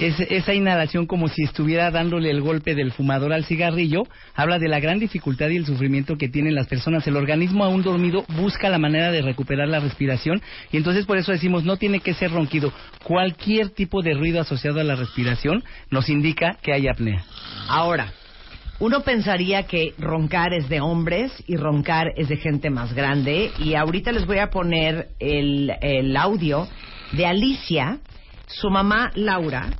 es- 0.00 0.20
esa 0.30 0.52
inhalación 0.52 1.06
como 1.06 1.28
si 1.28 1.42
estuviera 1.42 1.90
dándole 1.90 2.30
el 2.30 2.42
golpe 2.42 2.74
del 2.74 2.92
fumador 2.92 3.32
al 3.32 3.44
cigarrillo. 3.46 4.02
Habla 4.34 4.58
de 4.58 4.68
la 4.68 4.78
gran 4.78 4.98
dificultad 4.98 5.48
y 5.48 5.56
el 5.56 5.64
sufrimiento 5.64 6.16
que 6.18 6.28
tienen 6.28 6.54
las 6.54 6.66
personas. 6.66 7.06
El 7.06 7.16
organismo 7.16 7.64
aún 7.64 7.82
dormido 7.82 8.24
busca 8.36 8.68
la 8.68 8.78
manera 8.78 9.10
de 9.10 9.22
recuperar 9.22 9.68
la 9.68 9.80
respiración 9.80 10.42
y 10.70 10.76
entonces 10.76 11.06
por 11.06 11.16
eso 11.16 11.32
decimos 11.32 11.64
no 11.64 11.78
tiene 11.78 12.00
que 12.00 12.12
ser 12.12 12.30
ronquido. 12.30 12.72
Cualquier 13.04 13.70
tipo 13.70 14.02
de 14.02 14.12
ruido 14.14 14.40
asociado 14.40 14.80
a 14.80 14.84
la 14.84 14.96
respiración 14.96 15.64
nos 15.90 16.10
indica 16.10 16.58
que 16.62 16.74
hay 16.74 16.88
apnea. 16.88 17.24
Ahora, 17.68 18.12
uno 18.78 19.00
pensaría 19.00 19.62
que 19.64 19.94
roncar 19.98 20.52
es 20.52 20.68
de 20.68 20.80
hombres 20.80 21.32
y 21.46 21.56
roncar 21.56 22.08
es 22.16 22.28
de 22.28 22.36
gente 22.36 22.68
más 22.70 22.92
grande. 22.92 23.50
Y 23.58 23.74
ahorita 23.74 24.12
les 24.12 24.26
voy 24.26 24.38
a 24.38 24.50
poner 24.50 25.08
el, 25.18 25.72
el 25.80 26.16
audio 26.16 26.68
de 27.12 27.26
Alicia. 27.26 27.98
Su 28.46 28.68
mamá, 28.70 29.10
Laura, 29.14 29.70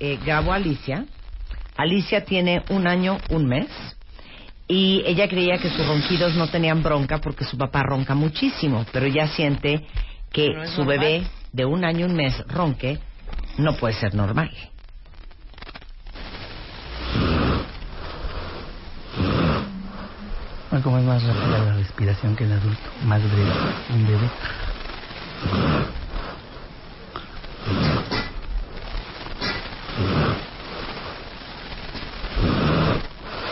eh, 0.00 0.18
grabó 0.24 0.52
a 0.52 0.56
Alicia. 0.56 1.04
Alicia 1.76 2.24
tiene 2.24 2.62
un 2.70 2.86
año, 2.86 3.18
un 3.28 3.46
mes. 3.46 3.68
Y 4.68 5.02
ella 5.06 5.28
creía 5.28 5.58
que 5.58 5.68
sus 5.70 5.86
ronquidos 5.86 6.34
no 6.34 6.48
tenían 6.48 6.82
bronca 6.82 7.18
porque 7.18 7.44
su 7.44 7.56
papá 7.58 7.82
ronca 7.82 8.14
muchísimo. 8.14 8.84
Pero 8.90 9.06
ella 9.06 9.28
siente 9.28 9.84
que 10.32 10.48
No 10.48 10.66
su 10.68 10.84
normal. 10.84 10.98
bebé 10.98 11.26
de 11.52 11.64
un 11.66 11.84
año, 11.84 12.06
un 12.06 12.14
mes 12.14 12.34
ronque 12.48 12.98
no 13.58 13.76
puede 13.76 13.94
ser 13.94 14.14
normal. 14.14 14.50
Como 20.82 20.98
es 20.98 21.04
más 21.04 21.22
rápida 21.24 21.58
la 21.60 21.74
respiración 21.74 22.36
que 22.36 22.44
el 22.44 22.52
adulto, 22.52 22.90
más 23.00 23.22
breve, 23.22 23.52
un 23.88 24.06
bebé. 24.06 24.30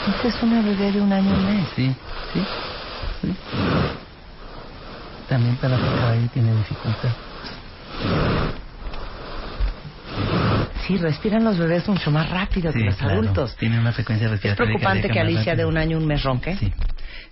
Esta 0.06 0.28
es 0.28 0.42
una 0.42 0.60
bebé 0.60 0.92
de 0.92 1.00
un 1.00 1.12
año, 1.12 1.34
un 1.34 1.44
mes. 1.46 1.68
Sí, 1.74 1.96
sí, 2.32 2.44
sí. 3.22 3.36
También 5.28 5.56
para 5.56 6.10
ahí 6.10 6.28
tiene 6.28 6.54
dificultad. 6.54 7.10
Sí, 10.86 10.98
respiran 10.98 11.44
los 11.44 11.58
bebés 11.58 11.88
mucho 11.88 12.10
más 12.10 12.28
rápido 12.30 12.70
que 12.70 12.80
Sí, 12.80 12.84
los 12.84 12.96
claro. 12.96 13.14
adultos. 13.14 13.56
Tiene 13.56 13.78
una 13.80 13.92
frecuencia 13.92 14.26
¿Es 14.26 14.32
respiratoria. 14.32 14.72
preocupante 14.72 15.08
que 15.08 15.18
Alicia 15.20 15.56
de 15.56 15.64
un 15.64 15.78
año 15.78 15.96
un 15.96 16.06
mes 16.06 16.22
ronque? 16.22 16.56
Sí. 16.56 16.72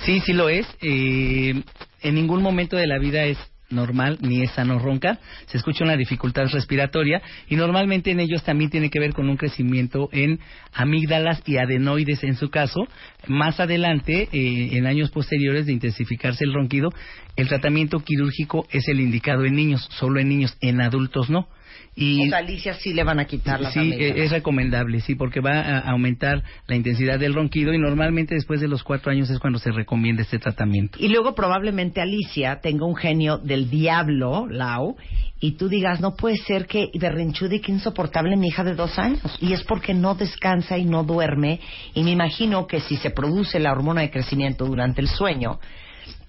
Sí, 0.04 0.20
sí 0.20 0.32
lo 0.32 0.48
es. 0.48 0.66
Eh, 0.80 1.62
en 2.02 2.14
ningún 2.14 2.42
momento 2.42 2.76
de 2.76 2.86
la 2.86 2.98
vida 2.98 3.24
es 3.24 3.38
normal 3.70 4.18
ni 4.20 4.42
es 4.42 4.50
sano 4.52 4.78
roncar. 4.78 5.18
Se 5.46 5.56
escucha 5.56 5.84
una 5.84 5.96
dificultad 5.96 6.46
respiratoria 6.52 7.22
y 7.48 7.56
normalmente 7.56 8.10
en 8.10 8.20
ellos 8.20 8.44
también 8.44 8.70
tiene 8.70 8.90
que 8.90 9.00
ver 9.00 9.12
con 9.14 9.28
un 9.28 9.36
crecimiento 9.36 10.08
en 10.12 10.40
amígdalas 10.72 11.42
y 11.46 11.56
adenoides 11.56 12.22
en 12.24 12.36
su 12.36 12.50
caso. 12.50 12.86
Más 13.28 13.60
adelante, 13.60 14.28
eh, 14.32 14.70
en 14.72 14.86
años 14.86 15.10
posteriores 15.10 15.66
de 15.66 15.72
intensificarse 15.72 16.44
el 16.44 16.52
ronquido, 16.52 16.90
el 17.36 17.48
tratamiento 17.48 18.00
quirúrgico 18.00 18.66
es 18.70 18.88
el 18.88 19.00
indicado 19.00 19.44
en 19.44 19.54
niños, 19.54 19.88
solo 19.92 20.20
en 20.20 20.28
niños, 20.28 20.56
en 20.60 20.80
adultos 20.80 21.30
no. 21.30 21.48
Y 21.94 22.26
O 22.26 22.30
sea, 22.30 22.38
a 22.38 22.40
Alicia 22.40 22.74
sí 22.74 22.94
le 22.94 23.04
van 23.04 23.20
a 23.20 23.26
quitar 23.26 23.60
las 23.60 23.74
Sí, 23.74 23.92
eh, 23.92 24.14
es 24.16 24.30
recomendable, 24.30 25.00
sí, 25.00 25.14
porque 25.14 25.40
va 25.40 25.60
a 25.60 25.78
aumentar 25.90 26.42
la 26.66 26.74
intensidad 26.74 27.18
del 27.18 27.34
ronquido 27.34 27.74
y 27.74 27.78
normalmente 27.78 28.34
después 28.34 28.60
de 28.62 28.68
los 28.68 28.82
cuatro 28.82 29.12
años 29.12 29.28
es 29.28 29.38
cuando 29.38 29.58
se 29.58 29.70
recomienda 29.72 30.22
este 30.22 30.38
tratamiento. 30.38 30.98
Y 30.98 31.08
luego 31.08 31.34
probablemente 31.34 32.00
Alicia 32.00 32.60
tenga 32.60 32.86
un 32.86 32.96
genio 32.96 33.36
del 33.36 33.68
diablo, 33.68 34.46
Lau, 34.48 34.96
y 35.38 35.52
tú 35.52 35.68
digas, 35.68 36.00
no 36.00 36.14
puede 36.14 36.36
ser 36.36 36.66
que 36.66 36.90
berrinchuda 36.94 37.56
y 37.56 37.60
que 37.60 37.72
insoportable 37.72 38.36
mi 38.36 38.48
hija 38.48 38.64
de 38.64 38.74
dos 38.74 38.98
años. 38.98 39.20
Y 39.40 39.52
es 39.52 39.62
porque 39.64 39.92
no 39.92 40.14
descansa 40.14 40.78
y 40.78 40.84
no 40.84 41.04
duerme. 41.04 41.60
Y 41.94 42.04
me 42.04 42.12
imagino 42.12 42.66
que 42.66 42.80
si 42.80 42.96
se 42.96 43.10
produce 43.10 43.58
la 43.58 43.72
hormona 43.72 44.02
de 44.02 44.10
crecimiento 44.10 44.64
durante 44.64 45.00
el 45.00 45.08
sueño, 45.08 45.58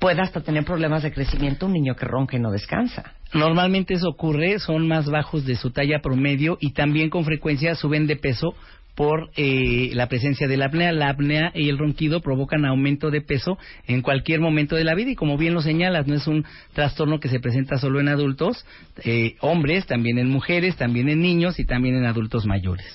puede 0.03 0.19
hasta 0.19 0.41
tener 0.41 0.65
problemas 0.65 1.01
de 1.01 1.13
crecimiento 1.13 1.65
un 1.65 1.71
niño 1.71 1.95
que 1.95 2.05
ronca 2.05 2.35
y 2.35 2.39
no 2.41 2.51
descansa. 2.51 3.13
Normalmente 3.33 3.93
eso 3.93 4.09
ocurre, 4.09 4.59
son 4.59 4.85
más 4.85 5.09
bajos 5.09 5.45
de 5.45 5.55
su 5.55 5.71
talla 5.71 5.99
promedio 5.99 6.57
y 6.59 6.73
también 6.73 7.09
con 7.09 7.23
frecuencia 7.23 7.73
suben 7.73 8.05
de 8.05 8.17
peso 8.17 8.53
por 8.95 9.29
eh, 9.37 9.91
la 9.93 10.09
presencia 10.09 10.49
de 10.49 10.57
la 10.57 10.65
apnea. 10.65 10.91
La 10.91 11.07
apnea 11.07 11.53
y 11.55 11.69
el 11.69 11.77
ronquido 11.77 12.19
provocan 12.19 12.65
aumento 12.65 13.11
de 13.11 13.21
peso 13.21 13.57
en 13.87 14.01
cualquier 14.01 14.41
momento 14.41 14.75
de 14.75 14.83
la 14.83 14.93
vida 14.93 15.11
y 15.11 15.15
como 15.15 15.37
bien 15.37 15.53
lo 15.53 15.61
señalas, 15.61 16.05
no 16.05 16.15
es 16.15 16.27
un 16.27 16.43
trastorno 16.73 17.21
que 17.21 17.29
se 17.29 17.39
presenta 17.39 17.77
solo 17.77 18.01
en 18.01 18.09
adultos, 18.09 18.65
eh, 19.05 19.37
hombres, 19.39 19.85
también 19.85 20.17
en 20.17 20.27
mujeres, 20.27 20.75
también 20.75 21.07
en 21.07 21.21
niños 21.21 21.59
y 21.59 21.65
también 21.65 21.95
en 21.95 22.07
adultos 22.07 22.45
mayores. 22.45 22.85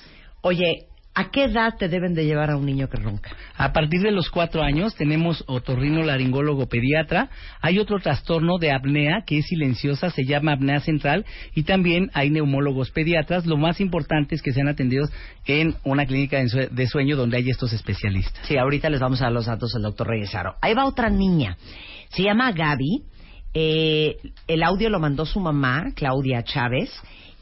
Oye, 0.41 0.88
¿a 1.19 1.31
qué 1.31 1.43
edad 1.45 1.75
te 1.77 1.89
deben 1.89 2.13
de 2.13 2.25
llevar 2.25 2.49
a 2.49 2.55
un 2.57 2.65
niño 2.65 2.87
que 2.87 2.97
ronca? 2.97 3.31
A 3.57 3.73
partir 3.73 4.01
de 4.01 4.11
los 4.11 4.29
cuatro 4.29 4.61
años 4.63 4.95
tenemos 4.95 5.43
otorrino 5.47 6.01
laringólogo 6.03 6.67
pediatra. 6.67 7.29
Hay 7.61 7.77
otro 7.79 7.99
trastorno 7.99 8.57
de 8.57 8.71
apnea 8.71 9.23
que 9.25 9.39
es 9.39 9.45
silenciosa, 9.47 10.09
se 10.11 10.23
llama 10.25 10.53
apnea 10.53 10.79
central 10.79 11.25
y 11.53 11.63
también 11.63 12.09
hay 12.13 12.29
neumólogos 12.29 12.91
pediatras. 12.91 13.45
Lo 13.45 13.57
más 13.57 13.81
importante 13.81 14.35
es 14.35 14.41
que 14.41 14.53
sean 14.53 14.69
atendidos 14.69 15.11
en 15.45 15.75
una 15.83 16.05
clínica 16.05 16.37
de 16.37 16.47
sue- 16.49 16.69
de 16.71 16.87
sueño 16.87 17.17
donde 17.17 17.37
hay 17.37 17.49
estos 17.49 17.73
especialistas. 17.73 18.47
Sí, 18.47 18.57
ahorita 18.57 18.89
les 18.89 18.99
vamos 19.01 19.21
a 19.21 19.25
dar 19.25 19.33
los 19.33 19.47
datos 19.47 19.71
del 19.73 19.83
doctor 19.83 20.07
Reyesaro. 20.07 20.55
Ahí 20.61 20.73
va 20.73 20.85
otra 20.85 21.09
niña. 21.09 21.57
Se 22.09 22.23
llama 22.23 22.51
Gaby. 22.53 23.03
Eh, 23.53 24.17
el 24.47 24.63
audio 24.63 24.89
lo 24.89 24.99
mandó 24.99 25.25
su 25.25 25.39
mamá, 25.39 25.87
Claudia 25.95 26.43
Chávez. 26.43 26.91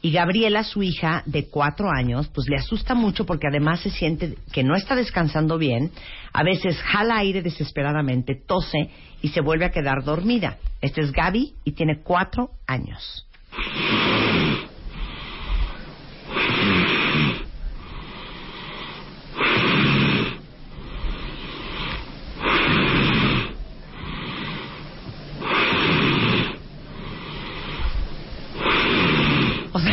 Y 0.00 0.12
Gabriela, 0.12 0.62
su 0.62 0.82
hija 0.82 1.22
de 1.26 1.48
cuatro 1.48 1.90
años, 1.90 2.28
pues 2.28 2.48
le 2.48 2.56
asusta 2.56 2.94
mucho 2.94 3.26
porque 3.26 3.48
además 3.48 3.80
se 3.80 3.90
siente 3.90 4.36
que 4.52 4.62
no 4.62 4.76
está 4.76 4.94
descansando 4.94 5.58
bien. 5.58 5.90
A 6.32 6.44
veces 6.44 6.80
jala 6.82 7.18
aire 7.18 7.42
desesperadamente, 7.42 8.36
tose 8.36 8.90
y 9.22 9.28
se 9.28 9.40
vuelve 9.40 9.64
a 9.64 9.70
quedar 9.70 10.04
dormida. 10.04 10.58
Esta 10.80 11.00
es 11.00 11.10
Gaby 11.10 11.54
y 11.64 11.72
tiene 11.72 12.00
cuatro 12.02 12.50
años. 12.66 13.26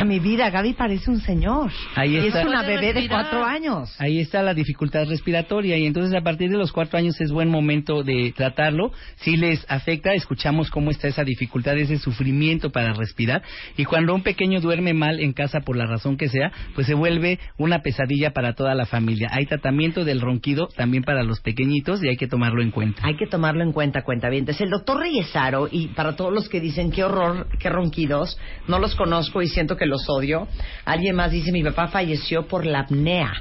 mi 0.06 0.20
vida, 0.20 0.50
Gaby 0.50 0.74
parece 0.74 1.12
un 1.12 1.20
señor. 1.20 1.72
Ahí 1.96 2.16
y 2.16 2.28
está. 2.28 2.42
es 2.42 2.48
una 2.48 2.64
bebé 2.64 2.94
de 2.94 3.08
cuatro 3.08 3.44
años. 3.44 3.94
Ahí 4.00 4.20
está 4.20 4.42
la 4.42 4.54
dificultad 4.54 5.06
respiratoria 5.08 5.78
y 5.78 5.86
entonces 5.86 6.14
a 6.16 6.22
partir 6.22 6.50
de 6.50 6.58
los 6.58 6.72
cuatro 6.72 6.98
años 6.98 7.20
es 7.20 7.32
buen 7.32 7.50
momento 7.50 8.04
de 8.04 8.34
tratarlo. 8.36 8.92
Si 9.18 9.38
les 9.38 9.66
afecta, 9.70 10.14
escuchamos 10.14 10.70
cómo 10.70 10.92
está 10.92 11.08
esa 11.08 11.24
dificultad, 11.24 11.78
ese 11.78 11.98
sufrimiento 11.98 12.72
para 12.72 12.94
respirar 12.94 13.44
y 13.78 13.86
cuando 13.86 14.14
un 14.16 14.24
pequeño 14.24 14.62
duerme 14.62 14.94
mal 14.94 15.20
en 15.20 15.34
casa 15.34 15.62
por 15.62 15.76
la 15.76 15.86
razón 15.86 16.18
que 16.18 16.30
sea, 16.30 16.52
pues 16.74 16.88
se 16.88 16.94
vuelve 16.94 17.40
una 17.58 17.80
pesadilla 17.80 18.32
para 18.32 18.54
toda 18.54 18.76
la 18.76 18.86
familia. 18.86 19.30
Hay 19.32 19.46
tratamiento 19.46 20.06
del 20.06 20.22
ronquido 20.22 20.68
también 20.76 21.04
para 21.04 21.24
los 21.24 21.42
pequeñitos 21.42 22.04
y 22.04 22.10
hay 22.10 22.18
que 22.18 22.28
tomarlo 22.28 22.62
en 22.62 22.72
cuenta. 22.72 23.02
Hay 23.06 23.16
que 23.18 23.28
tomarlo 23.28 23.64
en 23.64 23.72
cuenta, 23.72 24.04
cuenta 24.04 24.30
bien. 24.30 24.46
El 24.60 24.70
doctor 24.70 25.00
Reyesaro, 25.00 25.68
y 25.72 25.88
para 25.90 26.16
todos 26.16 26.34
los 26.34 26.50
que 26.50 26.60
dicen 26.60 26.92
qué 26.92 27.04
horror, 27.04 27.48
qué 27.60 27.70
ronquidos, 27.70 28.38
no 28.68 28.80
los 28.80 28.96
conozco 28.96 29.42
y 29.42 29.48
siento 29.48 29.78
que 29.78 29.86
los 29.86 29.95
odio. 30.08 30.48
Alguien 30.86 31.16
más 31.16 31.32
dice, 31.32 31.52
mi 31.52 31.64
papá 31.64 31.88
falleció 31.88 32.48
por 32.48 32.66
la 32.66 32.82
apnea. 32.82 33.32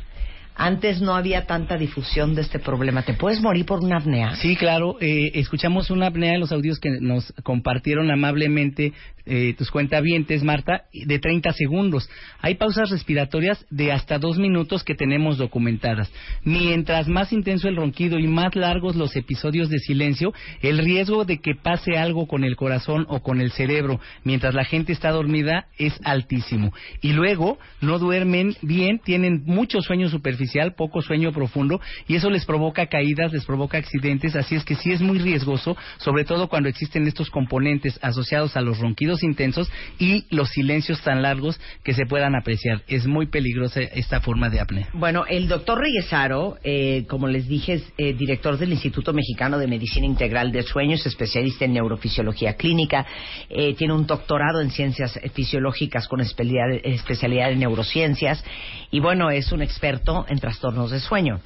Antes 0.56 1.01
no 1.01 1.16
había 1.16 1.47
tanta 1.47 1.76
difusión 1.76 2.36
de 2.36 2.43
este 2.43 2.60
problema. 2.60 3.02
¿Te 3.02 3.14
puedes 3.14 3.40
morir 3.40 3.66
por 3.66 3.81
una 3.81 3.97
apnea? 3.97 4.36
Sí, 4.36 4.55
claro. 4.55 4.97
eh, 5.01 5.32
escuchamos 5.35 5.90
una 5.90 6.06
apnea 6.06 6.35
en 6.35 6.40
los 6.40 6.52
audios 6.52 6.78
que 6.78 6.90
nos 7.01 7.32
compartieron 7.43 8.10
amablemente 8.12 8.93
eh, 9.26 9.55
tus 9.56 9.70
cuentavientes, 9.70 10.42
Marta, 10.42 10.84
de 10.92 11.18
30 11.18 11.52
segundos. 11.52 12.09
Hay 12.40 12.56
pausas 12.56 12.90
respiratorias 12.90 13.64
de 13.70 13.92
hasta 13.92 14.18
dos 14.18 14.38
minutos 14.38 14.84
que 14.84 14.94
tenemos 14.94 15.38
documentadas. 15.38 16.12
Mientras 16.42 17.09
más 17.09 17.32
intenso 17.32 17.68
el 17.68 17.76
ronquido 17.76 18.18
y 18.18 18.26
más 18.26 18.55
largos 18.55 18.96
los 18.96 19.16
episodios 19.16 19.70
de 19.70 19.78
silencio, 19.78 20.32
el 20.60 20.78
riesgo 20.78 21.24
de 21.24 21.38
que 21.38 21.55
pase 21.55 21.96
algo 21.96 22.26
con 22.26 22.44
el 22.44 22.56
corazón 22.56 23.06
o 23.09 23.20
con 23.20 23.40
el 23.40 23.51
cerebro 23.52 24.01
mientras 24.24 24.55
la 24.55 24.64
gente 24.64 24.92
está 24.92 25.10
dormida 25.10 25.66
es 25.78 25.98
altísimo. 26.05 26.72
Y 27.01 27.12
luego 27.12 27.59
no 27.80 27.98
duermen 27.98 28.55
bien, 28.62 28.98
tienen 28.98 29.42
mucho 29.44 29.80
sueño 29.80 30.09
superficial, 30.09 30.74
poco 30.74 31.02
sueño 31.02 31.32
profundo, 31.32 31.80
y 32.06 32.16
eso 32.16 32.30
les 32.30 32.44
provoca 32.44 32.86
caídas, 32.86 33.32
les 33.32 33.44
provoca 33.44 33.78
accidentes, 33.78 34.36
así 34.36 34.55
es 34.55 34.64
que 34.64 34.74
sí 34.74 34.92
es 34.92 35.01
muy 35.01 35.18
riesgoso, 35.18 35.76
sobre 35.98 36.24
todo 36.24 36.48
cuando 36.48 36.68
existen 36.68 37.06
estos 37.06 37.30
componentes 37.30 37.98
asociados 38.02 38.56
a 38.56 38.60
los 38.60 38.78
ronquidos 38.78 39.13
intensos 39.22 39.70
y 39.98 40.24
los 40.30 40.50
silencios 40.50 41.00
tan 41.02 41.22
largos 41.22 41.60
que 41.82 41.94
se 41.94 42.06
puedan 42.06 42.34
apreciar. 42.34 42.82
Es 42.88 43.06
muy 43.06 43.26
peligrosa 43.26 43.80
esta 43.80 44.20
forma 44.20 44.48
de 44.50 44.60
apnea. 44.60 44.88
Bueno, 44.92 45.24
el 45.28 45.48
doctor 45.48 45.78
Reyesaro, 45.78 46.56
eh, 46.64 47.04
como 47.08 47.28
les 47.28 47.48
dije, 47.48 47.74
es 47.74 47.92
eh, 47.98 48.12
director 48.14 48.58
del 48.58 48.72
Instituto 48.72 49.12
Mexicano 49.12 49.58
de 49.58 49.66
Medicina 49.66 50.06
Integral 50.06 50.52
de 50.52 50.62
Sueños, 50.62 51.06
especialista 51.06 51.64
en 51.64 51.74
neurofisiología 51.74 52.54
clínica, 52.54 53.06
eh, 53.48 53.74
tiene 53.74 53.94
un 53.94 54.06
doctorado 54.06 54.60
en 54.60 54.70
ciencias 54.70 55.18
fisiológicas 55.32 56.08
con 56.08 56.20
especialidad, 56.20 56.80
especialidad 56.84 57.52
en 57.52 57.60
neurociencias 57.60 58.44
y 58.90 59.00
bueno, 59.00 59.30
es 59.30 59.52
un 59.52 59.62
experto 59.62 60.24
en 60.28 60.38
trastornos 60.38 60.90
de 60.90 61.00
sueño. 61.00 61.40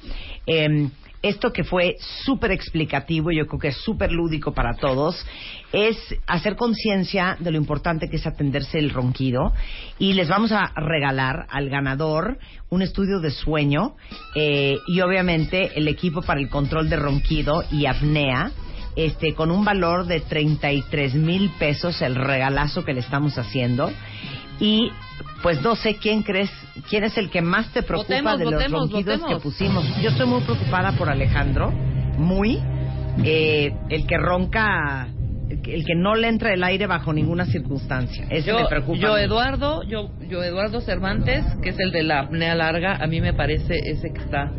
Esto 1.21 1.51
que 1.51 1.65
fue 1.65 1.97
súper 2.23 2.51
explicativo, 2.51 3.31
yo 3.31 3.45
creo 3.45 3.59
que 3.59 3.67
es 3.69 3.77
súper 3.77 4.11
lúdico 4.11 4.53
para 4.53 4.75
todos, 4.75 5.25
es 5.73 5.97
hacer 6.27 6.55
conciencia 6.55 7.35
de 7.39 7.51
lo 7.51 7.57
importante 7.57 8.09
que 8.09 8.15
es 8.15 8.25
atenderse 8.25 8.79
el 8.79 8.89
ronquido 8.89 9.51
y 9.97 10.13
les 10.13 10.29
vamos 10.29 10.53
a 10.53 10.71
regalar 10.75 11.45
al 11.49 11.69
ganador 11.69 12.39
un 12.69 12.81
estudio 12.81 13.19
de 13.19 13.31
sueño 13.31 13.95
eh, 14.33 14.77
y 14.87 15.01
obviamente 15.01 15.77
el 15.77 15.89
equipo 15.89 16.21
para 16.21 16.39
el 16.39 16.49
control 16.49 16.89
de 16.89 16.95
ronquido 16.95 17.63
y 17.71 17.85
apnea. 17.85 18.51
Este, 18.95 19.33
con 19.33 19.49
un 19.51 19.63
valor 19.63 20.07
de 20.07 20.19
33 20.19 21.13
mil 21.13 21.51
pesos, 21.59 22.01
el 22.01 22.15
regalazo 22.15 22.83
que 22.83 22.93
le 22.93 22.99
estamos 22.99 23.37
haciendo. 23.37 23.91
Y 24.59 24.91
pues 25.41 25.61
no 25.61 25.75
sé 25.75 25.95
quién 25.95 26.23
crees, 26.23 26.51
quién 26.89 27.03
es 27.03 27.17
el 27.17 27.29
que 27.29 27.41
más 27.41 27.71
te 27.71 27.81
preocupa 27.83 28.13
Votemos, 28.13 28.37
de 28.39 28.45
los 28.45 28.53
votemos, 28.53 28.79
ronquidos 28.81 29.19
votemos. 29.19 29.29
que 29.41 29.43
pusimos. 29.43 30.01
Yo 30.01 30.09
estoy 30.09 30.27
muy 30.27 30.41
preocupada 30.41 30.91
por 30.93 31.09
Alejandro, 31.09 31.71
muy. 32.17 32.59
Eh, 33.23 33.73
el 33.89 34.07
que 34.07 34.17
ronca, 34.17 35.07
el 35.49 35.61
que, 35.85 35.95
no 35.95 36.15
le 36.15 36.29
entra 36.29 36.53
el 36.53 36.63
aire 36.63 36.87
bajo 36.87 37.11
ninguna 37.11 37.45
circunstancia. 37.45 38.25
Ese 38.29 38.53
me 38.53 38.61
Yo, 38.61 38.69
preocupa. 38.69 38.97
yo. 38.97 39.17
Eduardo, 39.17 39.83
yo, 39.83 40.11
yo 40.29 40.43
Eduardo 40.43 40.79
Cervantes, 40.81 41.43
que 41.61 41.69
es 41.69 41.79
el 41.79 41.91
de 41.91 42.03
la 42.03 42.19
apnea 42.21 42.55
larga, 42.55 42.95
a 42.95 43.07
mí 43.07 43.19
me 43.19 43.33
parece 43.33 43.79
ese 43.79 44.13
que 44.13 44.21
está. 44.21 44.51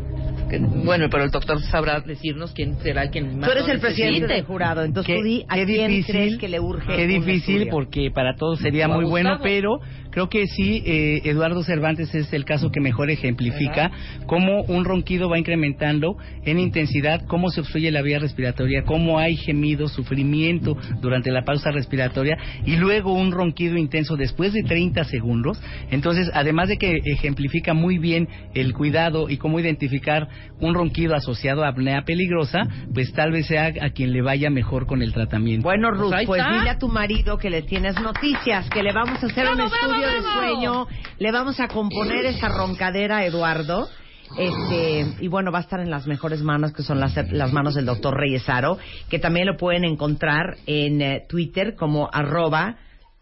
Que- 0.51 0.59
bueno, 0.59 1.07
pero 1.09 1.23
el 1.23 1.31
doctor 1.31 1.59
sabrá 1.63 1.99
decirnos 2.01 2.51
quién 2.53 2.77
será 2.79 3.09
quien 3.09 3.39
más 3.39 3.49
Tú 3.49 3.57
eres 3.57 3.67
el 3.69 3.79
presidente 3.79 4.27
del 4.33 4.43
jurado, 4.45 4.83
entonces 4.83 5.15
tú 5.17 5.23
di 5.23 5.43
a 5.47 5.55
qué 5.55 5.65
quién 5.65 5.87
difícil, 5.89 6.13
crees 6.15 6.37
que 6.37 6.49
le 6.49 6.59
urge. 6.59 6.95
Qué 6.95 7.03
un 7.03 7.07
difícil 7.09 7.55
estudio. 7.63 7.71
porque 7.71 8.11
para 8.11 8.35
todos 8.35 8.59
sería 8.59 8.87
muy 8.87 9.05
bueno, 9.05 9.39
pero 9.41 9.79
creo 10.11 10.29
que 10.29 10.45
sí, 10.47 10.83
eh, 10.85 11.21
Eduardo 11.25 11.63
Cervantes 11.63 12.13
es 12.13 12.31
el 12.33 12.45
caso 12.45 12.71
que 12.71 12.79
mejor 12.79 13.09
ejemplifica 13.09 13.91
cómo 14.27 14.61
un 14.63 14.85
ronquido 14.85 15.29
va 15.29 15.39
incrementando 15.39 16.17
en 16.45 16.59
intensidad, 16.59 17.25
cómo 17.27 17.49
se 17.49 17.61
obstruye 17.61 17.91
la 17.91 18.01
vía 18.01 18.19
respiratoria, 18.19 18.83
cómo 18.83 19.19
hay 19.19 19.37
gemido, 19.37 19.87
sufrimiento 19.87 20.77
durante 21.01 21.31
la 21.31 21.43
pausa 21.43 21.71
respiratoria 21.71 22.37
y 22.65 22.75
luego 22.77 23.13
un 23.13 23.31
ronquido 23.31 23.77
intenso 23.77 24.17
después 24.17 24.53
de 24.53 24.63
30 24.63 25.03
segundos. 25.05 25.59
Entonces, 25.89 26.29
además 26.33 26.69
de 26.69 26.77
que 26.77 27.01
ejemplifica 27.05 27.73
muy 27.73 27.97
bien 27.97 28.27
el 28.53 28.73
cuidado 28.73 29.29
y 29.29 29.37
cómo 29.37 29.59
identificar 29.59 30.27
un 30.59 30.73
ronquido 30.73 31.15
asociado 31.15 31.63
a 31.63 31.69
apnea 31.69 32.03
peligrosa, 32.03 32.59
pues 32.93 33.13
tal 33.13 33.31
vez 33.31 33.47
sea 33.47 33.67
a 33.81 33.89
quien 33.91 34.11
le 34.13 34.21
vaya 34.21 34.49
mejor 34.49 34.85
con 34.85 35.01
el 35.01 35.13
tratamiento. 35.13 35.63
Bueno, 35.63 35.91
Ruth, 35.91 36.11
Pues 36.11 36.27
pues 36.27 36.43
dile 36.59 36.69
a 36.69 36.77
tu 36.77 36.87
marido 36.87 37.37
que 37.37 37.49
le 37.49 37.61
tienes 37.61 37.99
noticias, 38.01 38.69
que 38.69 38.83
le 38.83 38.91
vamos 38.91 39.23
a 39.23 39.27
hacer 39.27 39.47
un 39.47 39.57
¡Vamos, 39.57 39.73
estudio 39.73 40.00
vamos, 40.01 40.23
de 40.25 40.31
sueño, 40.33 40.87
le 41.19 41.31
vamos 41.31 41.59
a 41.59 41.67
componer 41.67 42.25
esa 42.25 42.49
roncadera 42.49 43.17
a 43.17 43.25
Eduardo. 43.25 43.89
Este, 44.37 45.05
y 45.19 45.27
bueno, 45.27 45.51
va 45.51 45.57
a 45.59 45.61
estar 45.61 45.81
en 45.81 45.89
las 45.89 46.07
mejores 46.07 46.41
manos, 46.41 46.71
que 46.71 46.83
son 46.83 46.99
las, 47.01 47.15
las 47.31 47.51
manos 47.51 47.75
del 47.75 47.85
doctor 47.85 48.15
Reyesaro, 48.17 48.77
que 49.09 49.19
también 49.19 49.45
lo 49.45 49.57
pueden 49.57 49.83
encontrar 49.83 50.55
en 50.65 51.01
eh, 51.01 51.25
Twitter 51.27 51.75
como 51.75 52.09
arroba 52.13 52.77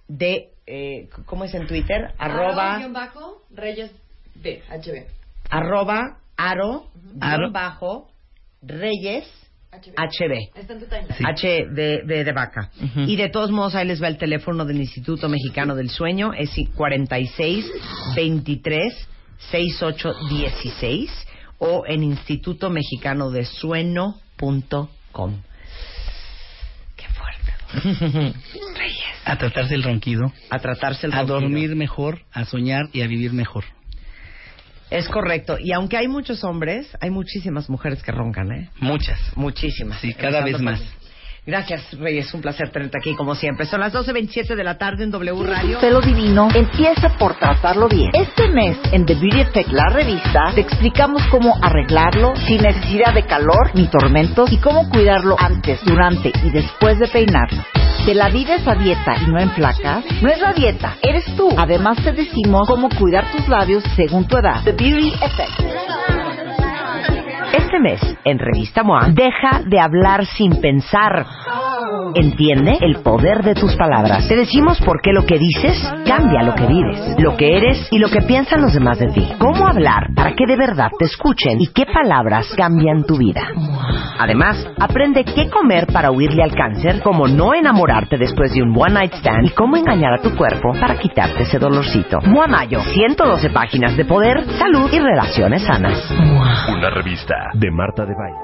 de, 0.08 0.50
eh, 0.68 1.10
¿cómo 1.26 1.46
es 1.46 1.54
en 1.56 1.66
Twitter? 1.66 2.14
Arroba, 2.20 2.80
bajo 2.92 3.42
Reyes 3.50 3.92
B, 4.36 4.62
HB. 4.70 5.08
arroba 5.50 6.20
aro, 6.38 6.86
Aro. 7.20 7.40
guion 7.40 7.54
bajo, 7.54 8.08
Reyes, 8.62 9.26
HB. 9.72 10.34
Está 10.56 10.74
en 10.74 10.80
tu 10.80 10.86
timeline. 10.88 11.16
Sí. 11.18 11.24
H 11.26 11.48
de, 11.72 12.02
de, 12.06 12.24
de 12.24 12.32
vaca. 12.34 12.72
Ujú. 12.82 13.02
Y 13.02 13.16
de 13.16 13.30
todos 13.30 13.52
modos, 13.52 13.76
ahí 13.76 13.88
les 13.88 14.02
va 14.02 14.08
el 14.08 14.18
teléfono 14.18 14.66
del 14.66 14.78
Instituto 14.78 15.30
Mexicano 15.30 15.76
del 15.76 15.90
Sueño. 15.90 16.34
Es 16.34 16.52
46 16.76 17.66
23 18.16 19.08
68 19.52 20.14
16 20.30 21.26
o 21.60 21.84
en 21.88 22.04
instituto 22.04 22.70
mexicano 22.70 23.32
de 23.32 23.46
sueño.com. 23.46 25.42
Qué 26.96 27.06
fuerte. 27.10 27.54
Reyes. 28.78 28.98
A 29.26 29.38
tratarse 29.38 29.76
el 29.76 29.84
ronquido, 29.84 30.32
A 30.50 30.60
tratarse 30.60 31.06
el 31.06 31.14
a 31.14 31.18
ronquido. 31.18 31.40
dormir 31.42 31.76
mejor, 31.76 32.22
a 32.32 32.46
soñar 32.46 32.86
y 32.94 33.02
a 33.02 33.08
vivir 33.08 33.32
mejor. 33.34 33.66
Es 34.90 35.08
correcto. 35.08 35.58
Y 35.60 35.72
aunque 35.72 35.98
hay 35.98 36.08
muchos 36.08 36.44
hombres, 36.44 36.88
hay 37.00 37.10
muchísimas 37.10 37.70
mujeres 37.70 38.02
que 38.02 38.12
roncan, 38.12 38.52
¿eh? 38.52 38.70
Muchas. 38.80 39.20
Muchísimas. 39.36 40.00
Sí, 40.02 40.14
cada 40.14 40.44
vez 40.44 40.60
más. 40.60 40.82
Gracias, 41.50 41.82
Reyes. 41.98 42.32
Un 42.32 42.42
placer 42.42 42.70
tenerte 42.70 43.00
aquí, 43.00 43.16
como 43.16 43.34
siempre. 43.34 43.66
Son 43.66 43.80
las 43.80 43.92
12.27 43.92 44.56
de 44.56 44.64
la 44.64 44.78
tarde 44.78 45.04
en 45.04 45.10
W 45.10 45.44
Radio. 45.44 45.80
Pelo 45.80 46.00
divino 46.00 46.48
empieza 46.54 47.10
por 47.18 47.40
tratarlo 47.40 47.90
bien. 47.90 48.12
Este 48.14 48.50
mes 48.50 48.78
en 48.92 49.04
The 49.04 49.16
Beauty 49.16 49.42
Effect, 49.42 49.72
la 49.72 49.90
revista, 49.90 50.52
te 50.54 50.62
explicamos 50.62 51.24
cómo 51.32 51.58
arreglarlo 51.60 52.36
sin 52.36 52.62
necesidad 52.62 53.16
de 53.16 53.26
calor 53.26 53.72
ni 53.74 53.88
tormentos 53.88 54.52
y 54.52 54.58
cómo 54.58 54.90
cuidarlo 54.90 55.36
antes, 55.40 55.84
durante 55.86 56.32
y 56.44 56.52
después 56.52 57.00
de 57.00 57.08
peinarlo. 57.08 57.64
¿Te 58.06 58.14
la 58.14 58.30
vives 58.30 58.68
a 58.68 58.76
dieta 58.76 59.16
y 59.20 59.32
no 59.32 59.40
en 59.40 59.50
placas? 59.50 60.06
No 60.22 60.30
es 60.30 60.40
la 60.40 60.54
dieta, 60.54 60.98
eres 61.02 61.26
tú. 61.36 61.50
Además 61.58 61.98
te 62.04 62.12
decimos 62.12 62.68
cómo 62.68 62.90
cuidar 62.90 63.26
tus 63.32 63.48
labios 63.48 63.84
según 63.96 64.28
tu 64.28 64.38
edad. 64.38 64.64
The 64.64 64.74
Beauty 64.74 65.14
Effect. 65.16 66.19
Este 67.70 67.82
mes, 67.82 68.02
en 68.26 68.40
Revista 68.40 68.82
MOA, 68.82 69.10
deja 69.10 69.62
de 69.64 69.80
hablar 69.80 70.26
sin 70.26 70.60
pensar. 70.60 71.24
Entiende 72.16 72.80
el 72.82 72.96
poder 73.04 73.44
de 73.44 73.54
tus 73.54 73.76
palabras. 73.76 74.28
Te 74.28 74.36
decimos 74.36 74.82
por 74.82 75.02
qué 75.04 75.14
lo 75.14 75.24
que 75.24 75.38
dices 75.38 75.78
cambia 76.08 76.42
lo 76.42 76.56
que 76.56 76.66
vives, 76.66 77.16
lo 77.20 77.38
que 77.38 77.58
eres 77.58 77.88
y 77.92 78.00
lo 78.00 78.10
que 78.10 78.22
piensan 78.22 78.64
los 78.64 78.74
demás 78.74 78.98
de 78.98 79.10
ti. 79.10 79.30
Cómo 79.38 79.68
hablar 79.68 80.08
para 80.16 80.34
que 80.34 80.48
de 80.48 80.58
verdad 80.58 80.90
te 80.98 81.06
escuchen 81.06 81.62
y 81.62 81.68
qué 81.68 81.86
palabras 81.86 82.48
cambian 82.58 83.04
tu 83.06 83.18
vida. 83.18 83.48
Además, 84.18 84.68
aprende 84.80 85.24
qué 85.24 85.50
comer 85.50 85.86
para 85.94 86.10
huirle 86.10 86.44
al 86.44 86.56
cáncer, 86.56 87.02
cómo 87.02 87.28
no 87.28 87.54
enamorarte 87.54 88.18
después 88.18 88.52
de 88.52 88.64
un 88.64 88.76
one 88.76 88.94
night 88.94 89.14
stand 89.14 89.46
y 89.46 89.50
cómo 89.52 89.78
engañar 89.78 90.14
a 90.14 90.22
tu 90.22 90.36
cuerpo 90.36 90.74
para 90.74 90.98
quitarte 90.98 91.44
ese 91.44 91.60
dolorcito. 91.60 92.20
MOA 92.22 92.48
Mayo, 92.48 92.82
112 92.82 93.52
páginas 93.52 93.96
de 93.96 94.06
poder, 94.06 94.44
salud 94.58 94.92
y 94.92 95.00
relaciones 95.00 95.64
sanas. 95.64 96.12
Una 96.76 96.90
revista 96.90 97.36
de 97.60 97.70
Marta 97.72 98.06
de 98.06 98.14
Baile. 98.14 98.38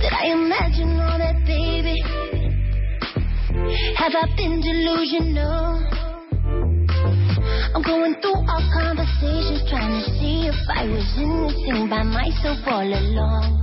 Did 0.00 0.12
I 0.12 0.32
imagine 0.32 0.98
all 0.98 1.18
that, 1.18 1.36
baby? 1.46 2.02
Have 3.96 4.12
I 4.16 4.26
been 4.36 4.60
delusional? 4.60 5.86
I'm 7.74 7.82
going 7.82 8.16
through 8.20 8.42
our 8.48 8.62
conversations, 8.74 9.62
trying 9.70 10.02
to 10.02 10.10
see 10.18 10.48
if 10.48 10.56
I 10.74 10.84
was 10.86 11.06
in 11.16 11.46
this 11.46 11.54
thing 11.64 11.88
by 11.88 12.02
myself 12.02 12.58
all 12.66 12.82
along. 12.82 13.62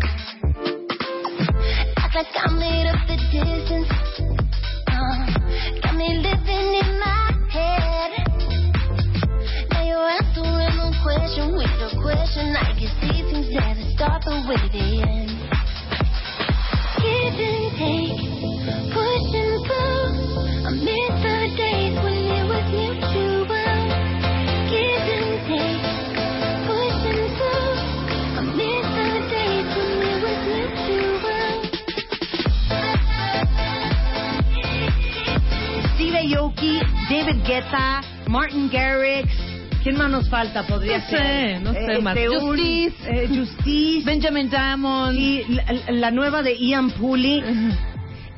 Act 2.19 2.35
like 2.35 2.43
I 2.43 2.51
made 2.51 2.87
up 2.87 3.07
the 3.07 3.15
distance. 3.31 3.87
Uh, 4.87 5.15
got 5.81 5.95
me 5.95 6.07
living 6.19 6.69
in 6.83 6.99
my 6.99 7.31
head. 7.49 8.11
Now 9.71 9.83
you're 9.85 10.03
question 11.01 11.55
with 11.55 11.69
question. 12.01 12.55
I 12.57 12.75
can 12.77 12.89
see 12.99 13.23
things 13.31 13.49
never 13.51 13.83
start 13.95 14.23
the 14.25 14.35
way 14.49 14.67
they 14.73 15.09
end. 15.09 15.18
David 37.09 37.43
Guetta, 37.45 38.01
Martin 38.27 38.69
Garrix. 38.69 39.29
¿Quién 39.83 39.97
más 39.97 40.09
nos 40.11 40.29
falta? 40.29 40.63
Podría 40.67 40.97
No 40.99 41.05
sé, 41.05 41.17
ser. 41.17 41.61
no 41.61 41.73
sé, 41.73 41.79
Eh, 41.95 42.01
Marta. 42.01 42.21
este, 42.21 42.37
un- 42.37 42.59
eh, 42.59 43.27
Justice. 43.29 44.05
Benjamin 44.05 44.49
Diamond. 44.49 45.17
Y 45.17 45.43
la, 45.47 45.63
la 45.91 46.11
nueva 46.11 46.43
de 46.43 46.55
Ian 46.57 46.91
Pooley. 46.91 47.43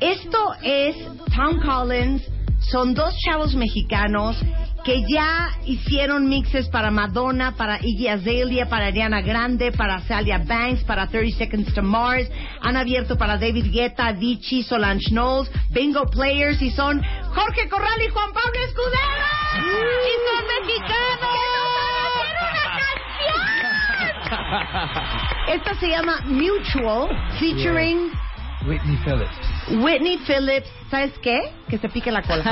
Esto 0.00 0.38
es 0.62 0.96
Tom 1.36 1.60
Collins, 1.60 2.22
son 2.60 2.94
dos 2.94 3.14
chavos 3.24 3.54
mexicanos 3.54 4.36
que 4.84 5.04
ya 5.08 5.50
hicieron 5.64 6.28
mixes 6.28 6.68
para 6.68 6.90
Madonna, 6.90 7.52
para 7.56 7.78
Iggy 7.80 8.08
Azalea, 8.08 8.68
para 8.68 8.86
Ariana 8.86 9.20
Grande, 9.22 9.72
para 9.72 10.00
Salia 10.00 10.38
Banks, 10.38 10.82
para 10.84 11.06
30 11.06 11.38
Seconds 11.38 11.72
to 11.74 11.82
Mars. 11.82 12.28
Han 12.60 12.76
abierto 12.76 13.16
para 13.16 13.38
David 13.38 13.72
Guetta, 13.72 14.08
Avicii, 14.08 14.62
Solange 14.62 15.10
Knowles, 15.10 15.50
Bingo 15.70 16.06
Players 16.06 16.60
y 16.62 16.70
son 16.70 17.02
Jorge 17.34 17.68
Corral 17.68 18.02
y 18.02 18.08
Juan 18.08 18.32
Pablo 18.32 18.60
Escudero. 18.66 19.26
¡Y 19.56 20.12
son 20.26 20.44
mexicanos! 20.66 21.32
Esta 25.48 25.74
se 25.74 25.88
llama 25.88 26.20
Mutual, 26.26 27.08
featuring 27.38 28.10
Whitney 28.66 28.96
Phillips. 29.04 29.82
Whitney 29.82 30.18
Phillips. 30.26 30.68
¿Sabes 30.90 31.12
qué? 31.22 31.40
Que 31.68 31.78
se 31.78 31.88
pique 31.88 32.10
la 32.10 32.22
cola. 32.22 32.42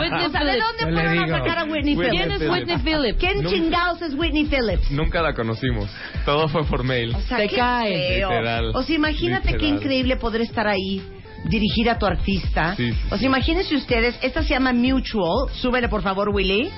Whitney 0.00 0.24
O 0.26 0.30
sea, 0.30 0.44
¿De 0.44 0.58
dónde 0.60 0.92
fueron 0.94 1.18
a 1.18 1.38
sacar 1.38 1.58
a 1.58 1.64
Whitney 1.64 1.96
Whitney 1.96 2.10
Phillips? 2.10 2.10
¿Quién 2.10 2.30
es 2.32 2.50
Whitney 2.50 2.76
Phillips? 2.78 3.18
¿Quién 3.18 3.46
chingados 3.46 4.02
es 4.02 4.14
Whitney 4.14 4.44
Phillips? 4.46 4.90
Nunca 4.90 5.22
la 5.22 5.32
conocimos. 5.34 5.90
Todo 6.24 6.48
fue 6.48 6.64
por 6.64 6.84
mail. 6.84 7.14
O 7.14 7.20
sea, 7.22 7.38
Te 7.38 7.48
qué 7.48 7.56
cae. 7.56 8.20
Literal. 8.20 8.72
O 8.74 8.82
sea, 8.82 8.96
imagínate 8.96 9.48
qué 9.48 9.52
Literal. 9.54 9.74
increíble 9.76 10.16
poder 10.16 10.42
estar 10.42 10.66
ahí, 10.68 11.02
dirigir 11.46 11.88
a 11.90 11.98
tu 11.98 12.06
artista. 12.06 12.74
Sí, 12.76 12.92
sí, 12.92 12.98
o 13.06 13.08
sea, 13.10 13.18
sí. 13.18 13.26
imagínense 13.26 13.74
ustedes, 13.74 14.16
esta 14.22 14.42
se 14.42 14.50
llama 14.50 14.72
Mutual. 14.72 15.48
Súbele, 15.54 15.88
por 15.88 16.02
favor, 16.02 16.28
Willy. 16.28 16.70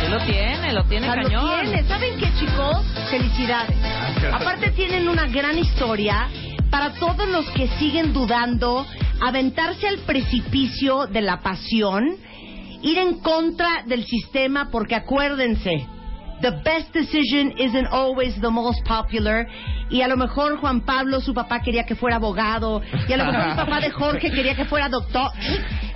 Sí 0.00 0.08
lo 0.10 0.18
tiene, 0.24 0.72
lo 0.72 0.84
tiene 0.84 1.08
O 1.08 1.12
sea, 1.12 1.22
lo 1.22 1.28
cañón. 1.28 1.60
tiene. 1.62 1.82
¿Saben 1.84 2.18
qué, 2.18 2.28
chicos? 2.38 2.84
Felicidades. 3.10 3.76
Aparte 4.32 4.70
tienen 4.72 5.08
una 5.08 5.26
gran 5.26 5.58
historia 5.58 6.28
para 6.70 6.94
todos 6.94 7.28
los 7.28 7.48
que 7.50 7.68
siguen 7.78 8.12
dudando, 8.12 8.86
aventarse 9.20 9.88
al 9.88 9.98
precipicio 9.98 11.06
de 11.06 11.22
la 11.22 11.40
pasión, 11.40 12.16
ir 12.82 12.98
en 12.98 13.20
contra 13.20 13.82
del 13.86 14.04
sistema, 14.04 14.68
porque 14.70 14.94
acuérdense, 14.94 15.86
the 16.42 16.50
best 16.64 16.92
decision 16.92 17.52
isn't 17.58 17.86
always 17.90 18.38
the 18.40 18.50
most 18.50 18.84
popular. 18.84 19.46
Y 19.88 20.02
a 20.02 20.08
lo 20.08 20.16
mejor 20.16 20.58
Juan 20.58 20.80
Pablo, 20.80 21.20
su 21.20 21.32
papá 21.32 21.60
quería 21.60 21.84
que 21.84 21.94
fuera 21.94 22.16
abogado, 22.16 22.82
y 23.08 23.12
a 23.12 23.16
lo 23.16 23.24
mejor 23.26 23.48
el 23.48 23.56
papá 23.56 23.80
de 23.80 23.90
Jorge 23.90 24.30
quería 24.30 24.54
que 24.54 24.64
fuera 24.64 24.88
doctor. 24.88 25.30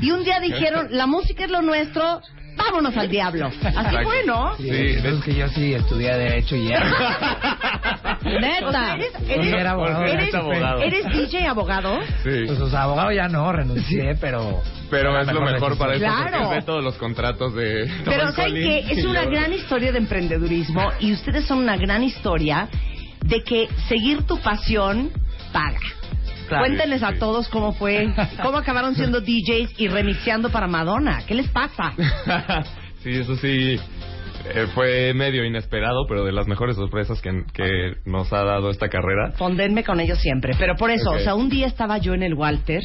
Y 0.01 0.11
un 0.11 0.25
día 0.25 0.41
dijeron, 0.41 0.89
la 0.91 1.07
música 1.07 1.45
es 1.45 1.51
lo 1.51 1.63
nuestro, 1.63 2.21
vámonos 2.57 2.97
al 2.97 3.09
diablo. 3.09 3.47
Así 3.63 3.97
fue, 4.03 4.25
¿no? 4.27 4.57
Sí, 4.57 4.69
es 4.71 5.25
que 5.25 5.35
yo 5.35 5.49
sí 5.49 5.75
estudié 5.75 6.15
Derecho 6.17 6.57
y 6.57 6.69
ya. 6.69 6.81
Neta. 8.23 8.67
O 8.67 8.71
sea, 8.73 8.95
eres, 8.95 9.13
eres, 9.29 9.47
Era 9.53 9.71
abogado. 9.73 10.05
eres, 10.05 10.29
Es 10.29 10.35
abogado. 10.35 10.81
eres 10.83 11.05
DJ 11.13 11.47
abogado. 11.47 11.99
Sí. 12.23 12.45
Pues, 12.47 12.61
o 12.61 12.69
sea, 12.71 12.83
abogado 12.83 13.13
ya 13.13 13.29
no, 13.29 13.51
renuncié, 13.53 14.15
pero... 14.21 14.63
Pero 14.91 15.11
Era 15.11 15.23
es 15.23 15.33
lo 15.33 15.41
mejor 15.41 15.79
para 15.79 15.95
eso 15.95 16.05
Claro. 16.05 16.39
porque 16.41 16.55
ve 16.57 16.63
todos 16.63 16.83
los 16.85 16.97
contratos 16.97 17.55
de 17.55 17.89
Pero 18.05 18.33
¿saben 18.33 18.55
qué? 18.55 18.79
Es 18.91 19.05
una 19.05 19.25
yo- 19.25 19.31
gran 19.31 19.53
historia 19.53 19.93
de 19.93 19.99
emprendedurismo 19.99 20.91
y 20.99 21.13
ustedes 21.13 21.45
son 21.47 21.59
una 21.59 21.77
gran 21.77 22.03
historia 22.03 22.69
de 23.25 23.43
que 23.45 23.69
seguir 23.89 24.25
tu 24.25 24.39
pasión 24.41 25.11
paga. 25.53 25.79
Claro. 26.51 26.65
Cuéntenles 26.67 27.03
a 27.05 27.13
todos 27.13 27.49
cómo 27.49 27.73
fue, 27.75 28.13
cómo 28.43 28.59
acabaron 28.59 28.97
siendo 28.97 29.21
DJs 29.23 29.79
y 29.79 29.87
remixeando 29.87 30.51
para 30.51 30.67
Madonna. 30.67 31.21
¿Qué 31.29 31.37
les 31.37 31.49
pasa? 31.49 31.93
sí, 33.05 33.11
eso 33.11 33.37
sí. 33.37 33.79
eh, 34.53 34.67
fue 34.75 35.15
medio 35.15 35.45
inesperado, 35.45 36.07
pero 36.09 36.25
de 36.25 36.33
las 36.33 36.49
mejores 36.49 36.75
sorpresas 36.75 37.21
que, 37.23 37.45
que 37.55 37.93
nos 38.05 38.33
ha 38.33 38.43
dado 38.43 38.71
esta 38.71 38.89
carrera. 38.89 39.31
Fondenme 39.37 39.85
con 39.85 40.01
ellos 40.01 40.19
siempre. 40.19 40.55
Pero 40.59 40.75
por 40.75 40.91
eso, 40.91 41.13
o 41.13 41.19
sea, 41.21 41.37
un 41.37 41.49
día 41.51 41.69
estaba 41.69 41.99
yo 41.99 42.15
en 42.15 42.25
el 42.25 42.35
Walter. 42.35 42.83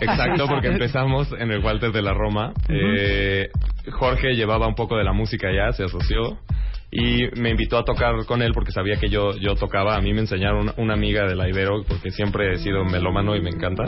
Exacto, 0.00 0.46
porque 0.48 0.68
empezamos 0.72 1.30
en 1.38 1.50
el 1.52 1.62
Walter 1.62 1.92
de 1.92 2.00
la 2.00 2.14
Roma. 2.14 2.54
Eh, 2.70 3.50
Jorge 3.90 4.34
llevaba 4.36 4.66
un 4.66 4.74
poco 4.74 4.96
de 4.96 5.04
la 5.04 5.12
música 5.12 5.48
ya, 5.52 5.70
se 5.72 5.84
asoció 5.84 6.38
y 6.94 7.26
me 7.40 7.48
invitó 7.48 7.78
a 7.78 7.84
tocar 7.84 8.26
con 8.26 8.42
él 8.42 8.52
porque 8.52 8.70
sabía 8.70 8.96
que 8.96 9.08
yo, 9.08 9.32
yo 9.38 9.56
tocaba. 9.56 9.96
A 9.96 10.00
mí 10.02 10.12
me 10.12 10.20
enseñaron 10.20 10.74
una, 10.76 10.92
amiga 10.92 11.26
de 11.26 11.34
la 11.34 11.48
Ibero 11.48 11.82
porque 11.88 12.10
siempre 12.10 12.52
he 12.52 12.58
sido 12.58 12.84
melómano 12.84 13.34
y 13.34 13.40
me 13.40 13.48
encanta. 13.48 13.84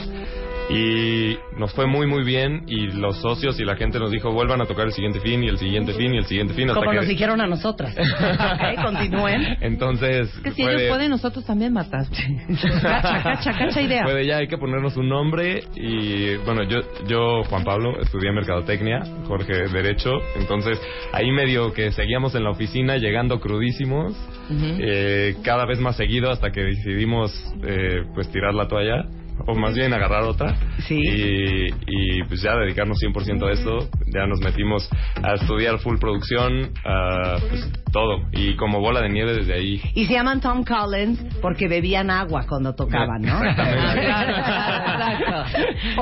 Y 0.70 1.36
nos 1.58 1.72
fue 1.74 1.86
muy 1.86 2.06
muy 2.06 2.24
bien 2.24 2.64
y 2.66 2.86
los 2.92 3.20
socios 3.20 3.60
y 3.60 3.64
la 3.64 3.76
gente 3.76 3.98
nos 3.98 4.10
dijo 4.10 4.32
vuelvan 4.32 4.60
a 4.62 4.66
tocar 4.66 4.86
el 4.86 4.92
siguiente 4.92 5.20
fin 5.20 5.44
y 5.44 5.48
el 5.48 5.58
siguiente 5.58 5.92
fin 5.92 6.14
y 6.14 6.18
el 6.18 6.24
siguiente 6.24 6.54
fin 6.54 6.68
hasta 6.70 6.80
Como 6.80 6.90
que... 6.90 6.96
nos 6.96 7.08
dijeron 7.08 7.40
a 7.40 7.46
nosotras. 7.46 7.94
ok, 7.98 8.82
continúen. 8.82 9.56
Entonces... 9.60 10.30
Que 10.42 10.52
si 10.52 10.62
ellos 10.62 10.82
de- 10.82 10.88
pueden, 10.88 11.10
nosotros 11.10 11.44
también 11.44 11.72
matas. 11.72 12.08
cacha, 12.82 13.22
cacha, 13.22 13.52
cacha 13.52 13.82
idea. 13.82 14.04
Fue 14.04 14.14
de 14.14 14.26
ya 14.26 14.38
hay 14.38 14.48
que 14.48 14.56
ponernos 14.58 14.96
un 14.96 15.08
nombre 15.08 15.64
y 15.74 16.36
bueno, 16.38 16.62
yo 16.64 16.80
yo 17.06 17.42
Juan 17.44 17.64
Pablo 17.64 18.00
estudié 18.00 18.32
mercadotecnia, 18.32 19.02
Jorge 19.26 19.68
derecho, 19.68 20.10
entonces 20.36 20.80
ahí 21.12 21.30
medio 21.30 21.72
que 21.72 21.92
seguíamos 21.92 22.34
en 22.34 22.44
la 22.44 22.50
oficina 22.50 22.96
llegando 22.96 23.38
crudísimos, 23.40 24.14
eh, 24.50 25.36
cada 25.42 25.66
vez 25.66 25.78
más 25.80 25.96
seguido 25.96 26.30
hasta 26.30 26.50
que 26.50 26.62
decidimos 26.62 27.32
eh, 27.66 28.02
pues 28.14 28.28
tirar 28.30 28.54
la 28.54 28.66
toalla 28.68 29.04
o 29.46 29.54
más 29.54 29.74
bien 29.74 29.92
agarrar 29.92 30.22
otra 30.24 30.54
Sí. 30.86 30.98
y, 31.00 31.66
y 31.86 32.22
pues 32.28 32.42
ya 32.42 32.54
dedicarnos 32.56 32.98
100% 33.02 33.48
a 33.48 33.52
esto, 33.52 33.88
ya 34.12 34.26
nos 34.26 34.40
metimos 34.40 34.88
a 35.22 35.34
estudiar 35.34 35.78
full 35.78 35.96
producción, 35.98 36.70
a 36.84 37.36
pues 37.48 37.70
todo 37.92 38.22
y 38.32 38.56
como 38.56 38.80
bola 38.80 39.00
de 39.00 39.08
nieve 39.08 39.34
desde 39.34 39.54
ahí. 39.54 39.80
Y 39.94 40.06
se 40.06 40.14
llaman 40.14 40.40
Tom 40.40 40.64
Collins 40.64 41.20
porque 41.40 41.68
bebían 41.68 42.10
agua 42.10 42.44
cuando 42.48 42.74
tocaban, 42.74 43.22
¿no? 43.22 43.42
Exacto. 44.64 45.44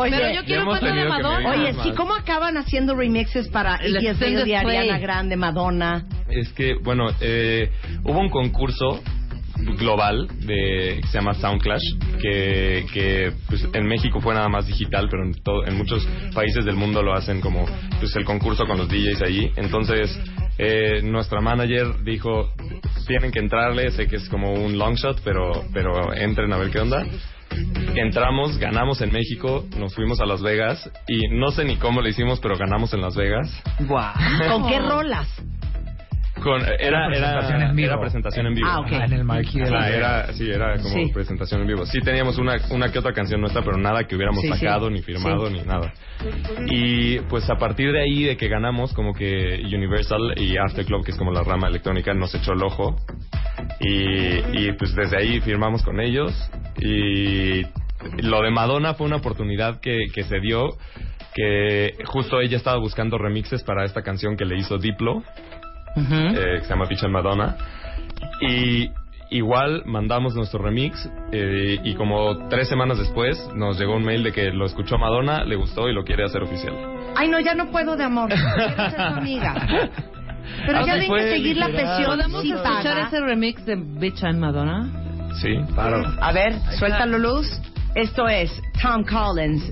Oye, 0.01 0.11
Pero 0.17 0.35
yo 0.35 0.45
quiero 0.45 0.65
cuento 0.67 0.87
de 0.87 1.05
Madonna. 1.05 1.51
Oye, 1.51 1.75
sí, 1.83 1.93
¿cómo 1.97 2.15
acaban 2.15 2.57
haciendo 2.57 2.95
remixes 2.95 3.49
para 3.49 3.77
El 3.77 3.97
Iggy 3.97 4.09
Azalea. 4.09 4.61
Ariana 4.61 4.99
Grande, 4.99 5.37
Madonna? 5.37 6.05
Es 6.29 6.53
que, 6.53 6.75
bueno, 6.83 7.07
eh, 7.21 7.71
hubo 8.05 8.19
un 8.19 8.31
concurso 8.31 9.03
global 9.79 10.29
de 10.41 10.99
que 11.01 11.07
se 11.09 11.19
llama 11.19 11.35
Soundclash 11.35 11.83
que, 12.21 12.87
que 12.93 13.33
pues, 13.49 13.67
en 13.73 13.87
México 13.87 14.21
fue 14.21 14.35
nada 14.35 14.49
más 14.49 14.67
digital 14.67 15.09
pero 15.11 15.25
en, 15.25 15.35
todo, 15.43 15.67
en 15.67 15.77
muchos 15.77 16.07
países 16.35 16.65
del 16.65 16.77
mundo 16.77 17.03
lo 17.03 17.15
hacen 17.15 17.41
como 17.41 17.67
pues 17.99 18.15
el 18.17 18.25
concurso 18.25 18.67
con 18.67 18.79
los 18.79 18.89
DJs 18.89 19.23
allí 19.23 19.51
entonces 19.57 20.19
eh, 20.59 21.01
nuestra 21.03 21.41
manager 21.41 22.03
dijo 22.05 22.51
tienen 23.07 23.31
que 23.31 23.41
entrarle 23.41 23.91
sé 23.91 24.07
que 24.07 24.17
es 24.17 24.29
como 24.29 24.53
un 24.53 24.79
long 24.79 24.95
shot 24.95 25.21
pero 25.25 25.65
pero 25.73 26.13
entren 26.15 26.53
a 26.53 26.59
ver 26.59 26.71
qué 26.71 26.81
onda 26.81 27.05
Entramos, 27.95 28.57
ganamos 28.57 29.03
en 29.03 29.13
México, 29.13 29.67
nos 29.77 29.95
fuimos 29.95 30.21
a 30.21 30.25
Las 30.25 30.41
Vegas 30.41 30.91
y 31.07 31.29
no 31.29 31.51
sé 31.51 31.65
ni 31.65 31.77
cómo 31.77 32.01
lo 32.01 32.09
hicimos, 32.09 32.41
pero 32.41 32.57
ganamos 32.57 32.95
en 32.95 33.03
Las 33.03 33.15
Vegas. 33.15 33.51
¿Con 34.49 34.67
qué 34.67 34.79
rolas? 34.79 35.29
Con, 36.43 36.60
era, 36.78 37.06
presentación 37.09 37.56
era, 37.60 37.70
en 37.70 37.77
vivo. 37.77 37.89
era 37.93 38.01
presentación 38.01 38.47
en 38.47 38.55
vivo. 38.55 38.69
Ah, 38.70 38.81
ok. 38.81 38.93
En 38.93 39.12
el 39.12 39.24
marquee 39.24 39.62
de 39.64 39.70
la 39.70 39.89
era, 39.90 40.32
sí, 40.32 40.51
era 40.51 40.77
como 40.77 40.89
Sí. 40.89 41.10
presentación 41.12 41.60
en 41.62 41.66
vivo. 41.69 41.86
Sí 41.86 42.01
teníamos 42.01 42.39
una, 42.39 42.56
una 42.70 42.90
que 42.90 42.98
otra 42.98 43.12
canción 43.12 43.40
nuestra, 43.40 43.62
pero 43.62 43.77
nada 43.78 44.05
que 44.05 44.16
hubiéramos 44.16 44.40
Sí, 44.40 44.48
sí. 44.52 44.59
sacado, 44.59 44.90
ni 44.90 45.02
firmado, 45.02 45.47
Sí. 45.47 45.55
ni 45.55 45.62
nada. 45.62 45.93
Y 46.66 47.19
pues 47.28 47.48
a 47.51 47.55
partir 47.56 47.93
de 47.93 48.01
ahí, 48.02 48.24
de 48.24 48.36
que 48.36 48.48
ganamos, 48.48 48.93
como 48.93 49.12
que 49.14 49.60
Universal 49.64 50.35
y 50.36 50.56
Afterclub, 50.56 51.05
que 51.05 51.12
es 51.12 51.16
como 51.16 51.32
la 51.32 51.43
rama 51.43 51.69
electrónica, 51.69 52.12
nos 52.14 52.35
echó 52.35 52.52
el 52.52 52.62
ojo. 52.62 52.97
Y, 53.81 54.39
y 54.66 54.73
pues 54.78 54.94
desde 54.94 55.16
ahí 55.19 55.40
firmamos 55.40 55.82
con 55.82 56.01
ellos. 56.01 56.32
Y 56.81 57.62
lo 58.23 58.43
de 58.43 58.51
Madonna 58.51 58.94
fue 58.94 59.06
una 59.06 59.16
oportunidad 59.16 59.81
que, 59.81 60.06
que 60.12 60.24
se 60.24 60.40
dio, 60.40 60.70
que 61.35 61.94
justo 62.05 62.40
ella 62.40 62.56
estaba 62.56 62.78
buscando 62.78 63.16
remixes 63.19 63.62
para 63.62 63.85
esta 63.85 64.02
canción 64.02 64.36
que 64.36 64.44
le 64.44 64.56
hizo 64.59 64.78
Diplo 64.78 65.23
eh, 65.97 66.59
que 66.59 66.64
se 66.64 66.69
llama 66.69 66.86
Bitch 66.86 67.05
and 67.05 67.12
Madonna. 67.12 67.56
Y 68.40 68.90
igual 69.31 69.82
mandamos 69.86 70.35
nuestro 70.35 70.62
remix 70.62 71.09
eh, 71.32 71.78
y 71.82 71.94
como 71.94 72.48
tres 72.48 72.69
semanas 72.69 72.98
después 72.98 73.48
nos 73.55 73.78
llegó 73.78 73.97
un 73.97 74.05
mail 74.05 74.23
de 74.23 74.32
que 74.32 74.51
lo 74.52 74.66
escuchó 74.66 74.98
Madonna, 74.98 75.44
le 75.44 75.56
gustó 75.56 75.89
y 75.89 75.94
lo 75.94 76.05
quiere 76.05 76.24
hacer 76.24 76.43
oficial. 76.43 76.74
Ay, 77.16 77.28
no, 77.28 77.40
ya 77.40 77.55
no 77.55 77.70
puedo 77.70 77.97
de 77.97 78.05
amor. 78.05 78.31
Quiero 78.56 78.74
ser 78.74 78.97
tu 78.97 79.02
amiga. 79.02 79.55
Pero 80.66 80.86
ya 80.86 80.97
ven 80.97 81.12
que 81.12 81.23
seguir 81.35 81.56
la 81.56 81.69
presión 81.69 82.05
¿Podemos 82.06 82.43
sí 82.43 82.52
escuchar 82.52 82.98
ese 83.06 83.20
remix 83.20 83.64
de 83.64 83.77
Bitch 83.77 84.24
and 84.24 84.40
Madonna? 84.40 84.90
Sí, 85.40 85.56
claro. 85.74 86.05
A 86.20 86.32
ver, 86.32 86.55
suéltalo 86.78 87.19
luz. 87.19 87.47
Esto 87.94 88.27
es 88.27 88.51
Tom 88.82 89.05
Collins. 89.05 89.70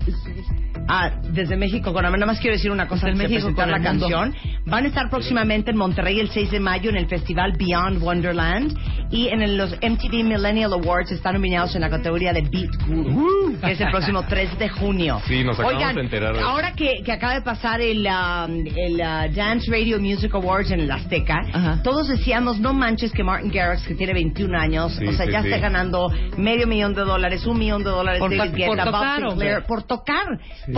Ah, 0.92 1.10
desde 1.22 1.56
México, 1.56 1.92
con 1.92 2.02
nada 2.02 2.26
más 2.26 2.40
quiero 2.40 2.56
decir 2.56 2.70
una 2.70 2.88
cosa 2.88 3.06
Desde 3.06 3.22
antes 3.22 3.28
de 3.28 3.34
México 3.34 3.54
presentar 3.54 3.70
con 3.72 3.82
la 3.82 3.90
canción. 3.90 4.34
Van 4.66 4.84
a 4.84 4.88
estar 4.88 5.08
próximamente 5.08 5.70
en 5.70 5.76
Monterrey 5.76 6.18
el 6.18 6.30
6 6.30 6.50
de 6.50 6.58
mayo 6.60 6.90
en 6.90 6.96
el 6.96 7.06
festival 7.06 7.52
Beyond 7.56 8.02
Wonderland 8.02 8.76
y 9.10 9.28
en 9.28 9.42
el- 9.42 9.56
los 9.56 9.72
MTV 9.80 10.24
Millennial 10.24 10.72
Awards 10.72 11.12
están 11.12 11.34
nominados 11.34 11.74
en 11.74 11.82
la 11.82 11.90
categoría 11.90 12.32
de 12.32 12.42
Beat 12.42 12.70
Guru, 12.86 13.56
que 13.60 13.72
es 13.72 13.80
el 13.80 13.90
próximo 13.90 14.22
3 14.28 14.58
de 14.58 14.68
junio. 14.68 15.20
Sí, 15.26 15.44
nos 15.44 15.58
acabamos 15.58 15.80
Oigan, 15.80 15.94
de 15.96 16.00
enterar 16.02 16.34
de 16.34 16.40
ahora 16.42 16.72
que, 16.72 17.02
que 17.04 17.12
acaba 17.12 17.34
de 17.34 17.42
pasar 17.42 17.80
el, 17.80 18.06
um, 18.06 18.66
el 18.76 18.94
uh, 18.94 19.32
Dance 19.34 19.70
Radio 19.70 20.00
Music 20.00 20.34
Awards 20.34 20.70
en 20.72 20.80
el 20.80 20.90
Azteca, 20.90 21.40
Ajá. 21.52 21.80
todos 21.82 22.08
decíamos, 22.08 22.58
no 22.58 22.72
manches 22.74 23.12
que 23.12 23.22
Martin 23.22 23.50
Garrix, 23.52 23.86
que 23.86 23.94
tiene 23.94 24.12
21 24.12 24.58
años, 24.58 24.92
Sí, 24.96 25.06
o 25.06 25.12
sea, 25.12 25.26
sí, 25.26 25.32
ya 25.32 25.42
sí. 25.42 25.48
está 25.48 25.60
ganando 25.60 26.10
medio 26.36 26.66
millón 26.66 26.94
de 26.94 27.02
dólares, 27.02 27.46
un 27.46 27.58
millón 27.58 27.84
de 27.84 27.90
dólares, 27.90 28.20
Por 28.20 28.36
David 28.36 28.50
to- 28.50 28.56
Guetta, 28.56 28.66
por 28.84 28.92
Bob 28.92 28.92
tocar, 28.92 29.66
por 29.66 29.82
tocar. 29.84 30.26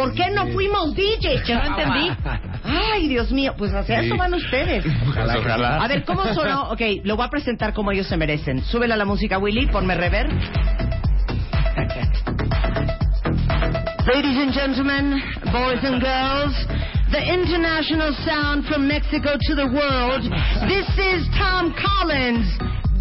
¿Por 0.03 0.15
qué 0.15 0.31
no 0.31 0.47
fuimos 0.49 0.95
DJs, 0.95 1.43
que 1.47 1.55
no 1.55 1.63
entendí. 1.65 2.11
Ay, 2.65 3.09
Dios 3.09 3.31
mío, 3.33 3.55
pues 3.57 3.73
hacia 3.73 4.01
Sí. 4.01 4.07
eso 4.07 4.17
van 4.17 4.35
ustedes. 4.35 4.85
Ojalá. 5.09 5.39
Ojalá. 5.39 5.77
A 5.85 5.89
ver, 5.89 6.05
¿cómo 6.05 6.25
sonó? 6.35 6.63
Ok, 6.73 6.81
lo 7.05 7.17
voy 7.17 7.27
a 7.27 7.29
presentar 7.29 7.73
como 7.73 7.93
ellos 7.93 8.07
se 8.07 8.17
merecen. 8.17 8.63
Súbela 8.65 8.97
la 8.97 9.05
música, 9.05 9.39
Willy, 9.39 9.67
ponme 9.67 9.95
rever. 9.95 10.29
Ladies 14.07 14.37
and 14.37 14.53
gentlemen, 14.53 15.23
boys 15.53 15.83
and 15.85 16.01
girls, 16.03 16.55
the 17.13 17.23
international 17.23 18.13
sound 18.25 18.65
from 18.67 18.87
Mexico 18.89 19.37
to 19.41 19.55
the 19.55 19.67
world. 19.67 20.23
This 20.69 20.89
is 20.99 21.27
Tom 21.39 21.73
Collins, 21.79 22.47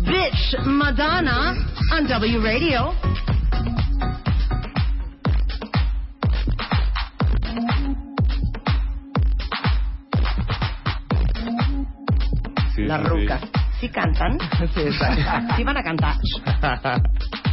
Bitch 0.05 0.65
Madonna 0.65 1.55
on 1.93 2.07
W 2.07 2.41
Radio. 2.43 2.93
Las 12.91 13.09
rucas. 13.09 13.41
sí. 13.41 13.47
¿Sí 13.79 13.89
cantan? 13.93 14.37
Sí 15.55 15.63
van 15.63 15.77
a 15.77 15.83
cantar. 15.83 16.15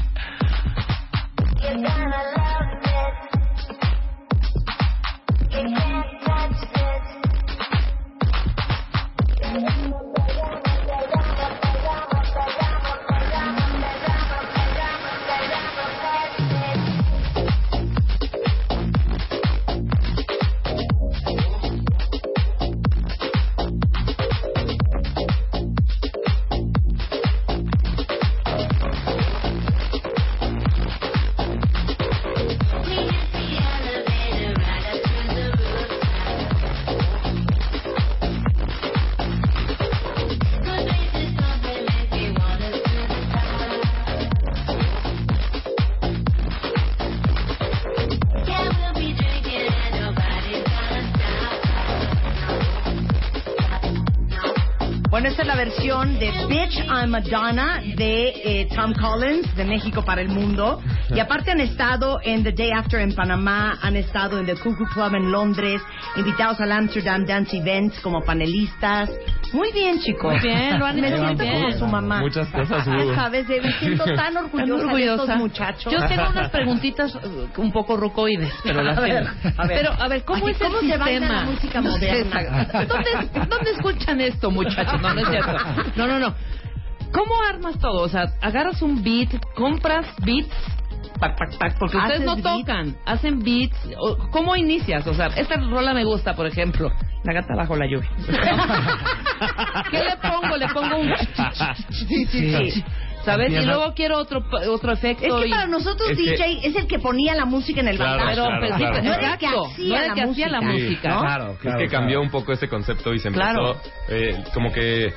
Madonna 57.09 57.81
de 57.97 58.29
eh, 58.63 58.69
Tom 58.75 58.93
Collins 58.95 59.55
de 59.57 59.65
México 59.65 60.03
para 60.05 60.21
el 60.21 60.29
mundo. 60.29 60.81
Y 61.15 61.19
aparte 61.21 61.51
han 61.51 61.61
estado 61.61 62.21
en 62.23 62.43
The 62.45 62.53
Day 62.53 62.71
After 62.73 63.01
en 63.01 63.15
Panamá, 63.15 63.79
han 63.83 63.97
estado 63.97 64.39
en 64.39 64.47
The 64.47 64.57
Cuckoo 64.57 64.87
Club 64.93 65.15
en 65.15 65.31
Londres, 65.33 65.81
invitados 66.17 66.61
al 66.61 66.73
Amsterdam 66.73 67.25
Dance 67.25 67.57
Events 67.57 67.99
como 68.01 68.23
panelistas. 68.23 69.11
Muy 69.53 69.73
bien, 69.73 69.99
chicos. 70.01 70.33
Muy 70.35 70.41
bien, 70.43 70.79
lo 70.79 70.85
han 70.87 71.01
Me 71.01 71.09
hecho 71.09 71.17
siento 71.25 71.43
bien. 71.43 71.55
como 71.63 71.73
su 71.73 71.87
mamá. 71.87 72.21
Muchas 72.21 72.49
cosas 72.49 72.85
Ya 72.87 73.15
sabes, 73.15 73.49
de- 73.49 73.61
me 73.63 73.73
siento 73.73 74.05
tan 74.17 74.37
orgullosa, 74.37 74.93
de 74.95 75.05
estos 75.05 75.37
muchachos. 75.37 75.93
Yo 75.93 76.07
tengo 76.07 76.29
unas 76.31 76.51
preguntitas 76.51 77.15
uh, 77.15 77.49
un 77.61 77.73
poco 77.73 77.97
rucoides, 77.97 78.53
pero 78.63 78.83
las 78.83 78.99
A 78.99 79.01
ver, 79.01 79.25
tengo. 79.43 79.55
a 79.57 79.67
ver. 79.67 79.77
Pero, 79.79 79.93
a 79.99 80.09
ver, 80.09 80.25
¿cómo 80.25 80.47
Ay, 80.47 80.53
es 80.53 80.59
¿cómo 80.59 80.79
el 80.81 80.91
sistema? 80.91 81.09
la 81.29 81.45
música 81.45 81.81
moderna? 81.81 82.67
¿Dónde, 82.89 83.11
¿Dónde 83.49 83.71
escuchan 83.71 84.21
esto, 84.21 84.51
muchachos? 84.51 85.01
No, 85.01 85.15
no 85.15 85.21
es 85.21 85.29
cierto. 85.29 85.53
No, 85.97 86.07
no, 86.07 86.19
no. 86.19 86.35
¿Cómo 87.13 87.35
armas 87.49 87.79
todo? 87.79 88.03
O 88.03 88.09
sea, 88.09 88.27
agarras 88.41 88.83
un 88.83 89.03
beat, 89.03 89.31
compras 89.55 90.07
beats, 90.25 90.49
pac, 91.19 91.39
pac, 91.39 91.59
pac, 91.59 91.79
porque 91.79 91.97
ustedes 91.97 92.21
no 92.21 92.37
beat. 92.37 92.45
tocan, 92.45 92.97
hacen 93.07 93.41
beats. 93.43 93.77
o- 93.99 94.17
¿Cómo 94.31 94.55
inicias? 94.57 95.07
O 95.07 95.15
sea, 95.15 95.27
esta 95.29 95.57
rola 95.57 95.95
me 95.95 96.05
gusta, 96.05 96.35
por 96.35 96.47
ejemplo. 96.47 96.91
La 97.25 97.33
gata 97.33 97.55
bajo 97.57 97.75
la 97.77 97.87
lluvia. 97.87 98.09
¿Qué 99.91 99.99
le 100.05 100.17
pongo? 100.17 100.57
Le 100.57 100.69
pongo 100.69 100.97
un... 100.99 101.13
Sí, 101.91 102.27
sí, 102.27 102.57
sí. 102.71 102.85
¿Sabes? 103.25 103.51
Y 103.53 103.61
luego 103.67 103.93
quiero 103.95 104.17
otro, 104.19 104.43
otro 104.71 104.93
efecto. 104.93 105.25
Es 105.27 105.35
que 105.43 105.49
y- 105.49 105.51
para 105.51 105.67
nosotros 105.67 106.09
Es 106.11 106.17
que- 106.17 106.31
DJ 106.31 106.61
es 106.69 106.77
el 106.77 106.87
que 106.87 106.99
ponía 106.99 107.35
la 107.35 107.45
música 107.45 107.81
en 107.81 107.89
el 107.89 107.97
Claro, 107.97 108.23
claro, 108.23 108.59
Pero, 108.61 108.77
claro. 108.77 108.93
pues, 108.95 109.05
No 109.05 109.13
era 109.15 109.33
el 109.33 109.39
que 109.39 109.47
hacía 109.47 110.01
no 110.01 110.07
la 110.09 110.15
que 110.15 110.23
hacía 110.23 110.49
la 110.49 110.61
música. 110.61 111.09
¿no? 111.11 111.21
Claro, 111.21 111.57
claro. 111.61 111.79
es 111.81 111.85
que 111.85 111.95
cambió 111.95 112.21
un 112.23 112.31
poco 112.31 112.53
ese 112.53 112.69
concepto 112.69 113.13
y 113.13 113.19
se 113.19 113.29
empezó, 113.29 113.45
Claro. 113.45 113.77
eh, 114.09 114.45
como 114.55 114.73
que 114.73 115.13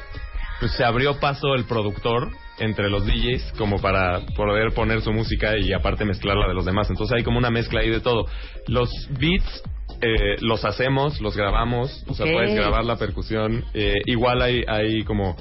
pues, 0.61 0.71
se 0.77 0.85
abrió 0.85 1.19
paso 1.19 1.53
el 1.55 1.65
productor 1.65 2.29
entre 2.59 2.89
los 2.89 3.05
DJs 3.05 3.53
como 3.57 3.81
para 3.81 4.21
poder 4.35 4.71
poner 4.73 5.01
su 5.01 5.11
música 5.11 5.57
y 5.57 5.73
aparte 5.73 6.05
mezclarla 6.05 6.47
de 6.47 6.53
los 6.53 6.63
demás. 6.65 6.89
Entonces 6.89 7.17
hay 7.17 7.23
como 7.23 7.37
una 7.39 7.49
mezcla 7.49 7.81
ahí 7.81 7.89
de 7.89 7.99
todo. 7.99 8.27
Los 8.67 8.89
beats 9.19 9.63
eh, 10.01 10.35
los 10.41 10.63
hacemos, 10.63 11.19
los 11.21 11.35
grabamos, 11.35 12.03
o 12.07 12.13
sea, 12.13 12.25
puedes 12.31 12.53
grabar 12.55 12.85
la 12.85 12.95
percusión. 12.97 13.65
eh, 13.73 13.95
igual 14.05 14.41
hay, 14.41 14.63
hay 14.67 15.03
como 15.03 15.35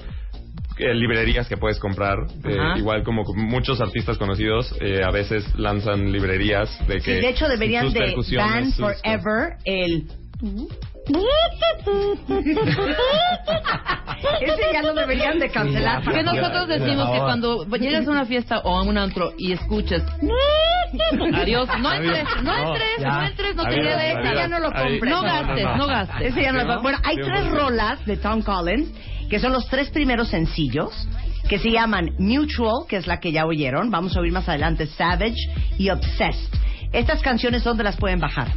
eh, 0.78 0.94
librerías 0.94 1.46
que 1.48 1.56
puedes 1.58 1.78
comprar. 1.78 2.16
eh, 2.44 2.78
igual 2.78 3.02
como 3.04 3.22
muchos 3.34 3.80
artistas 3.82 4.16
conocidos 4.16 4.74
eh, 4.80 5.02
a 5.04 5.10
veces 5.10 5.44
lanzan 5.56 6.10
librerías 6.10 6.70
de 6.88 7.00
Sí, 7.00 7.04
que 7.06 7.12
de 7.20 7.28
hecho 7.28 7.48
deberían 7.48 7.92
de 7.92 8.14
sus- 8.14 8.28
forever 8.76 9.56
el... 9.66 10.04
Ese 14.40 14.62
ya 14.72 14.82
lo 14.82 14.94
deberían 14.94 15.38
de 15.38 15.50
cancelar. 15.50 16.02
Porque 16.04 16.22
nosotros 16.22 16.68
decimos 16.68 17.10
que 17.10 17.18
cuando 17.18 17.64
llegas 17.76 18.06
a 18.06 18.10
una 18.10 18.24
fiesta 18.26 18.60
o 18.60 18.76
a 18.76 18.82
un 18.82 18.96
antro 18.98 19.32
y 19.38 19.52
escuchas 19.52 20.02
adiós, 21.34 21.68
no 21.80 21.92
entres, 21.92 22.24
no 22.42 22.56
entres, 22.56 23.00
no 23.00 23.22
entres, 23.26 23.56
no 23.56 23.62
te 23.64 23.74
quedes, 23.76 24.16
adiós. 24.16 24.34
ya 24.36 24.48
no 24.48 24.58
lo 24.58 24.72
compres. 24.72 25.00
no 25.14 25.22
gastes, 25.22 25.66
no 25.76 25.86
gastes. 25.86 26.26
Ese 26.28 26.42
ya 26.42 26.52
no 26.52 26.64
lo- 26.64 26.82
Bueno, 26.82 26.98
hay 27.04 27.16
tres 27.16 27.50
rolas 27.50 28.04
de 28.06 28.16
Tom 28.16 28.42
Collins 28.42 28.88
que 29.30 29.38
son 29.38 29.52
los 29.52 29.66
tres 29.68 29.90
primeros 29.90 30.28
sencillos 30.28 31.06
que 31.48 31.58
se 31.58 31.70
llaman 31.70 32.10
Mutual, 32.18 32.86
que 32.88 32.96
es 32.96 33.06
la 33.06 33.20
que 33.20 33.32
ya 33.32 33.46
oyeron. 33.46 33.90
Vamos 33.90 34.16
a 34.16 34.20
oír 34.20 34.32
más 34.32 34.48
adelante 34.48 34.86
Savage 34.86 35.36
y 35.78 35.90
Obsessed. 35.90 36.50
Estas 36.92 37.22
canciones, 37.22 37.62
¿dónde 37.64 37.84
las 37.84 37.96
pueden 37.96 38.18
bajar? 38.18 38.48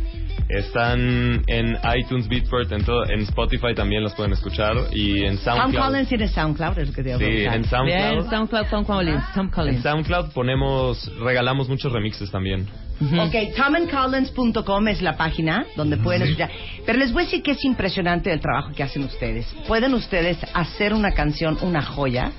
Están 0.49 1.41
en 1.47 1.77
iTunes, 1.97 2.27
Beatport, 2.27 2.71
en, 2.71 2.83
todo, 2.83 3.05
en 3.09 3.21
Spotify 3.21 3.73
también 3.75 4.03
las 4.03 4.13
pueden 4.13 4.33
escuchar 4.33 4.75
y 4.91 5.23
en 5.23 5.37
Tom 5.37 5.55
SoundCloud. 5.55 5.85
Collins 5.85 6.09
tiene 6.09 6.27
SoundCloud, 6.27 6.79
es 6.79 6.87
lo 6.89 6.93
que 6.93 7.03
te 7.03 7.17
Sí, 7.17 7.45
en 7.45 7.65
SoundCloud. 7.65 7.85
Bien, 7.85 8.29
SoundCloud, 8.29 8.65
Tom 8.69 8.85
Collins, 8.85 9.23
Tom 9.33 9.49
En. 9.49 9.81
SoundCloud 9.81 10.31
ponemos, 10.33 11.11
regalamos 11.19 11.69
muchos 11.69 11.91
remixes 11.91 12.29
también. 12.31 12.67
Ok, 13.01 13.55
tomandcollins.com 13.55 14.87
es 14.87 15.01
la 15.01 15.17
página 15.17 15.65
donde 15.75 15.97
pueden 15.97 16.23
escuchar. 16.23 16.51
Pero 16.85 16.99
les 16.99 17.11
voy 17.11 17.23
a 17.23 17.25
decir 17.25 17.41
que 17.41 17.51
es 17.51 17.63
impresionante 17.65 18.31
el 18.31 18.39
trabajo 18.39 18.71
que 18.73 18.83
hacen 18.83 19.03
ustedes. 19.03 19.45
Pueden 19.67 19.93
ustedes 19.93 20.37
hacer 20.53 20.93
una 20.93 21.11
canción 21.11 21.57
una 21.61 21.81
joya 21.81 22.31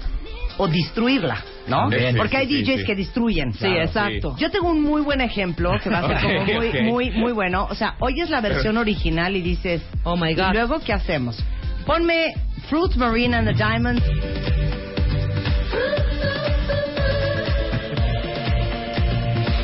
o 0.57 0.69
destruirla, 0.69 1.43
¿no? 1.66 1.89
Porque 2.16 2.36
hay 2.36 2.47
sí, 2.47 2.62
DJs 2.62 2.81
sí. 2.81 2.85
que 2.86 2.95
destruyen. 2.95 3.53
Sí, 3.55 3.66
exacto. 3.66 4.36
Yo 4.39 4.51
tengo 4.51 4.70
un 4.70 4.82
muy 4.82 5.03
buen 5.03 5.20
ejemplo 5.20 5.73
que 5.82 5.91
va 5.91 6.01
a 6.01 6.09
ser 6.09 6.20
como 6.20 6.45
muy, 6.45 6.82
muy, 6.82 7.11
muy 7.11 7.32
bueno. 7.32 7.66
O 7.70 7.74
sea, 7.74 7.95
oyes 8.01 8.31
la 8.31 8.41
versión 8.41 8.77
original 8.77 9.36
y 9.36 9.43
dices, 9.43 9.82
Oh 10.05 10.16
my 10.16 10.32
¿y 10.32 10.35
God. 10.35 10.53
luego 10.53 10.81
qué 10.81 10.93
hacemos? 10.93 11.43
Ponme 11.86 12.35
Fruit 12.69 12.95
Marine 12.97 13.36
and 13.36 13.49
the 13.49 13.55
Diamonds. 13.55 14.03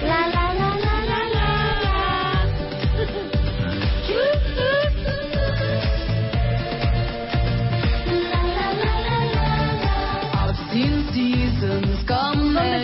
¿Dónde 0.02 0.49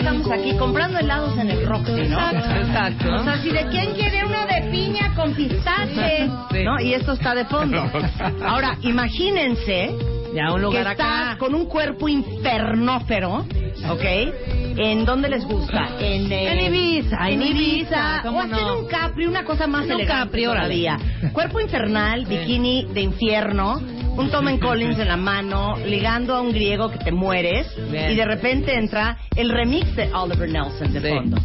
estamos 0.07 0.31
aquí? 0.31 0.55
Comprando 0.57 0.99
helados 0.99 1.37
en 1.37 1.49
el 1.49 1.65
Roxy, 1.67 2.07
¿no? 2.07 2.29
Exacto. 2.31 3.13
O 3.13 3.23
sea, 3.23 3.37
si 3.41 3.49
de 3.49 3.65
quién 3.67 3.93
quiere 3.93 4.23
uno 4.25 4.45
de 4.45 4.69
piña 4.71 5.13
con 5.15 5.33
pistache, 5.33 6.29
Sí. 6.51 6.63
¿no? 6.63 6.79
Y 6.79 6.93
esto 6.93 7.13
está 7.13 7.35
de 7.35 7.45
fondo. 7.45 7.83
Ahora, 8.45 8.77
imagínense 8.81 9.95
Ya 10.37 10.51
un 10.51 10.57
que 10.57 10.61
lugar 10.65 10.87
estás 10.91 11.29
acá. 11.31 11.37
con 11.39 11.55
un 11.55 11.65
cuerpo 11.65 12.07
infernófero, 12.07 13.45
¿ok? 13.89 14.03
¿En 14.79 15.03
dónde 15.05 15.29
les 15.29 15.43
gusta? 15.45 15.87
En, 15.99 16.31
eh, 16.31 16.51
En 16.51 16.73
Ibiza, 16.73 17.27
En 17.29 17.41
en 17.41 17.47
Ibiza. 17.47 17.61
Ibiza, 17.61 18.19
¿cómo 18.21 18.37
O 18.39 18.41
hacer 18.43 18.61
no? 18.61 18.79
un 18.79 18.85
Capri, 18.87 19.25
una 19.25 19.43
cosa 19.43 19.65
más 19.65 19.85
Un 19.85 19.93
elegante 19.93 20.23
Capri, 20.25 20.45
órale. 20.45 20.75
todavía. 20.85 20.99
Cuerpo 21.33 21.59
infernal, 21.59 22.25
bikini 22.27 22.85
de 22.93 23.01
infierno, 23.01 23.81
un 24.15 24.29
Tom 24.29 24.47
and 24.47 24.59
Collins 24.59 24.99
en 24.99 25.07
la 25.07 25.17
mano, 25.17 25.75
ligando 25.85 26.35
a 26.35 26.41
un 26.41 26.51
griego 26.51 26.91
que 26.91 26.99
te 26.99 27.11
mueres, 27.11 27.67
Bien. 27.91 28.11
y 28.11 28.15
de 28.15 28.25
repente 28.25 28.75
entra 28.75 29.17
el 29.35 29.49
remix 29.49 29.95
de 29.95 30.13
Oliver 30.13 30.49
Nelson 30.49 30.93
de 30.93 31.01
Sí. 31.01 31.07
fondo. 31.09 31.37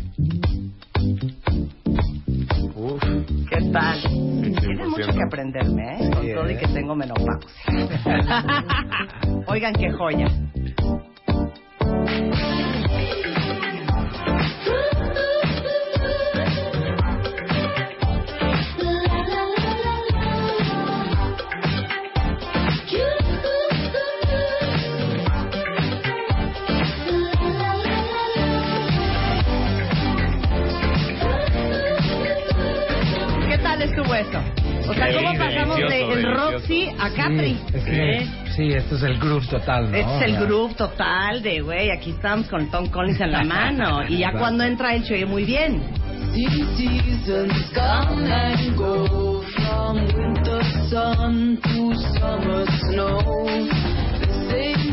Uf. 2.74 3.02
¿Qué 3.48 3.62
tal? 3.72 3.98
Mucho 4.86 5.12
que 5.12 5.22
aprenderme, 5.22 5.96
¿eh? 5.96 6.10
Con 6.12 6.34
todo 6.34 6.50
y 6.50 6.54
¿eh? 6.54 6.58
que 6.58 6.68
tengo 6.68 6.94
menopausia. 6.94 7.38
Oigan 9.46 9.74
qué 9.74 9.90
joya. 9.92 10.26
¿Qué 33.48 33.58
tal 33.58 33.82
estuvo 33.82 34.14
eso? 34.14 34.51
O 34.88 34.94
sea, 34.94 35.12
¿cómo 35.14 35.38
pasamos 35.38 35.76
de 35.76 36.12
el. 36.12 36.34
Roxy 36.34 36.88
a 36.98 37.10
Capri? 37.10 37.54
Sí, 37.54 37.74
es 37.74 37.84
que, 37.84 38.26
sí, 38.56 38.68
esto 38.72 38.96
es 38.96 39.02
el 39.02 39.18
groove 39.18 39.46
total, 39.48 39.90
¿no? 39.90 39.96
Este 39.96 40.16
es 40.16 40.22
el 40.22 40.36
groove 40.46 40.74
total 40.74 41.42
de, 41.42 41.60
güey, 41.60 41.90
aquí 41.90 42.10
estamos 42.10 42.48
con 42.48 42.70
Tom 42.70 42.88
Collins 42.88 43.20
en 43.20 43.32
la 43.32 43.44
mano. 43.44 44.02
Y 44.08 44.18
ya 44.18 44.32
cuando 44.32 44.64
entra 44.64 44.94
él 44.94 45.04
se 45.04 45.14
oye 45.14 45.26
muy 45.26 45.44
bien. 45.44 45.82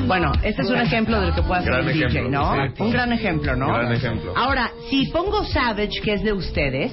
Bueno, 0.05 0.31
este 0.43 0.61
es 0.63 0.69
un 0.69 0.79
ejemplo 0.79 1.21
de 1.21 1.27
lo 1.27 1.35
que 1.35 1.41
puede 1.43 1.61
hacer 1.61 1.71
Gran 1.71 1.85
un 1.85 1.93
DJ, 1.93 2.05
ejemplo, 2.07 2.29
¿no? 2.31 2.55
exacto. 2.55 2.83
Un 2.83 2.91
gran 2.91 3.13
ejemplo, 3.13 3.55
¿no? 3.55 3.67
Gran 3.67 3.93
ejemplo. 3.93 4.33
Ahora, 4.35 4.71
si 4.89 5.07
pongo 5.11 5.43
Savage, 5.45 6.01
que 6.03 6.13
es 6.13 6.23
de 6.23 6.33
ustedes, 6.33 6.91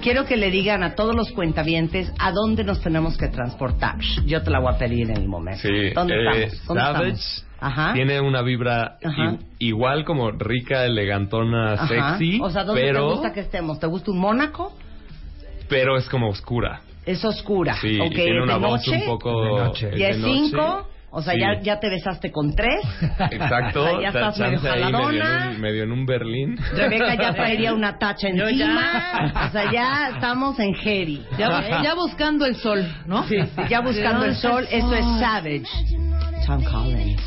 quiero 0.00 0.24
que 0.24 0.36
le 0.36 0.50
digan 0.50 0.82
a 0.82 0.94
todos 0.94 1.14
los 1.14 1.30
cuentavientes 1.32 2.12
a 2.18 2.32
dónde 2.32 2.64
nos 2.64 2.80
tenemos 2.80 3.16
que 3.16 3.28
transportar. 3.28 3.96
Yo 4.26 4.42
te 4.42 4.50
la 4.50 4.60
voy 4.60 4.74
a 4.74 4.78
pedir 4.78 5.10
en 5.10 5.16
el 5.16 5.28
momento. 5.28 5.62
Sí, 5.62 5.90
¿Dónde 5.94 6.14
eh, 6.14 6.44
estamos? 6.44 6.66
¿Dónde 6.66 6.82
Savage 6.82 7.08
estamos? 7.10 7.46
Ajá. 7.62 7.92
tiene 7.92 8.20
una 8.22 8.40
vibra 8.42 8.96
Ajá. 9.04 9.36
igual 9.58 10.04
como 10.06 10.30
rica, 10.30 10.84
elegantona, 10.86 11.74
Ajá. 11.74 11.88
sexy, 12.16 12.40
O 12.42 12.48
sea, 12.50 12.64
¿dónde 12.64 12.80
pero, 12.80 13.08
te 13.08 13.14
gusta 13.14 13.32
que 13.34 13.40
estemos? 13.40 13.78
¿Te 13.78 13.86
gusta 13.86 14.10
un 14.10 14.18
Mónaco? 14.18 14.72
pero 15.68 15.96
es 15.96 16.08
como 16.08 16.28
oscura. 16.30 16.80
Es 17.06 17.24
oscura. 17.24 17.76
Sí, 17.80 17.90
y 17.96 18.00
ok, 18.00 18.08
tiene 18.14 18.38
¿es 18.38 18.42
una 18.42 18.54
de 18.54 18.60
voz 18.60 18.86
noche? 18.86 18.98
un 18.98 19.06
poco... 19.06 19.44
De 19.44 19.50
noche. 19.64 19.90
¿Ya 19.96 20.08
es 20.08 20.16
de 20.16 20.22
noche. 20.22 20.40
cinco? 20.50 20.88
O 21.12 21.22
sea, 21.22 21.34
Sí. 21.34 21.40
ya, 21.40 21.60
ya 21.60 21.80
te 21.80 21.88
besaste 21.90 22.30
con 22.30 22.54
tres. 22.54 22.80
Exacto, 23.32 23.82
O 23.82 23.88
sea, 23.88 24.00
ya 24.00 24.08
estás 24.08 24.38
medio 24.38 24.72
en, 24.88 24.94
un, 24.94 25.60
medio 25.60 25.82
en 25.82 25.92
un 25.92 26.06
Berlín. 26.06 26.56
Rebeca 26.72 27.14
ya 27.16 27.32
traería 27.34 27.74
una 27.74 27.98
tacha 27.98 28.28
encima. 28.28 28.52
ya. 28.54 29.46
O 29.48 29.50
sea, 29.50 29.72
ya 29.72 30.08
estamos 30.14 30.58
en 30.60 30.74
Jerry. 30.74 31.24
Ya, 31.36 31.82
ya 31.82 31.94
buscando 31.94 32.46
el 32.46 32.54
sol, 32.54 32.86
¿no? 33.06 33.24
Sí, 33.24 33.36
sí, 33.42 33.62
ya 33.68 33.80
buscando 33.80 34.24
el 34.24 34.36
sol. 34.36 34.66
Eso 34.70 34.94
es 34.94 35.04
Savage. 35.18 35.64
Tom 36.46 36.62
Collins. 36.64 37.20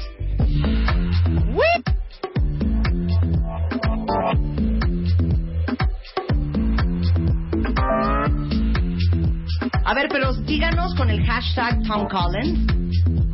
A 9.86 9.94
ver, 9.94 10.08
pero 10.10 10.34
díganos 10.34 10.96
con 10.96 11.10
el 11.10 11.24
hashtag 11.26 11.84
Tom 11.84 12.08
Collins, 12.08 12.83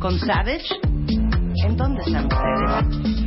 con 0.00 0.18
Savage, 0.18 0.80
¿en 1.08 1.76
dónde 1.76 2.00
están 2.00 2.26
ustedes? 2.26 3.19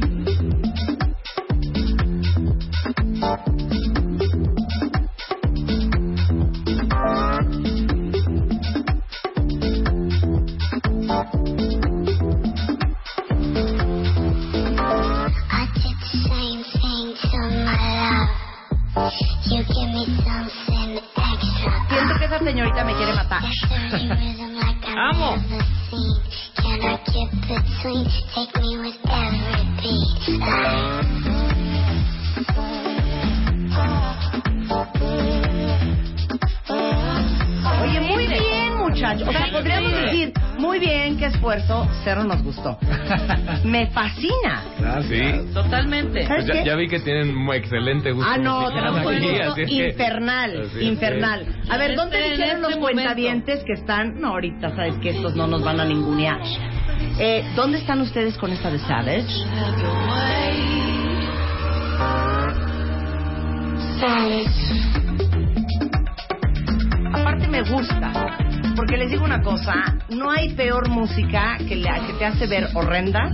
Totalmente. 46.14 46.28
¿Sabes 46.28 46.46
Pues 46.46 46.66
ya, 46.66 46.76
vi 46.76 46.88
que 46.88 47.00
tienen 47.00 47.36
muy 47.36 47.58
excelente 47.58 48.12
gusto. 48.12 48.30
Ah, 48.32 48.38
no, 48.38 48.70
tenemos 48.74 49.06
un 49.06 49.14
aquí, 49.16 49.28
gusto 49.30 49.56
que- 49.56 49.64
infernal, 49.90 50.70
infernal. 50.80 51.46
A 51.70 51.78
ver, 51.78 51.96
¿dónde 51.96 52.18
Este- 52.20 52.32
dijeron 52.32 52.62
los 52.62 52.72
este 52.72 52.82
momento. 52.82 53.02
cuentavientes 53.02 53.64
que 53.64 53.74
están? 53.74 54.20
No, 54.20 54.30
ahorita 54.30 54.76
sabes 54.76 54.96
que 54.98 55.10
estos 55.10 55.36
no 55.36 55.48
nos 55.48 55.64
van 55.64 55.80
a 55.80 55.86
ningunear. 55.86 56.40
Eh, 57.20 57.44
¿Dónde 57.56 57.80
están 57.80 58.02
ustedes 58.02 58.38
con 58.38 58.52
esta 58.52 58.70
de 58.72 58.80
Savage? 58.80 59.24
Aparte 67.14 67.48
me 67.48 67.62
gusta, 67.64 68.12
porque 68.76 68.98
les 68.98 69.10
digo 69.12 69.24
una 69.24 69.42
cosa, 69.42 69.74
no 70.14 70.30
hay 70.32 70.50
peor 70.50 70.90
música 70.90 71.58
que, 71.68 71.76
la, 71.76 72.06
que 72.06 72.14
te 72.14 72.26
hace 72.26 72.48
ver 72.48 72.70
horrenda, 72.74 73.32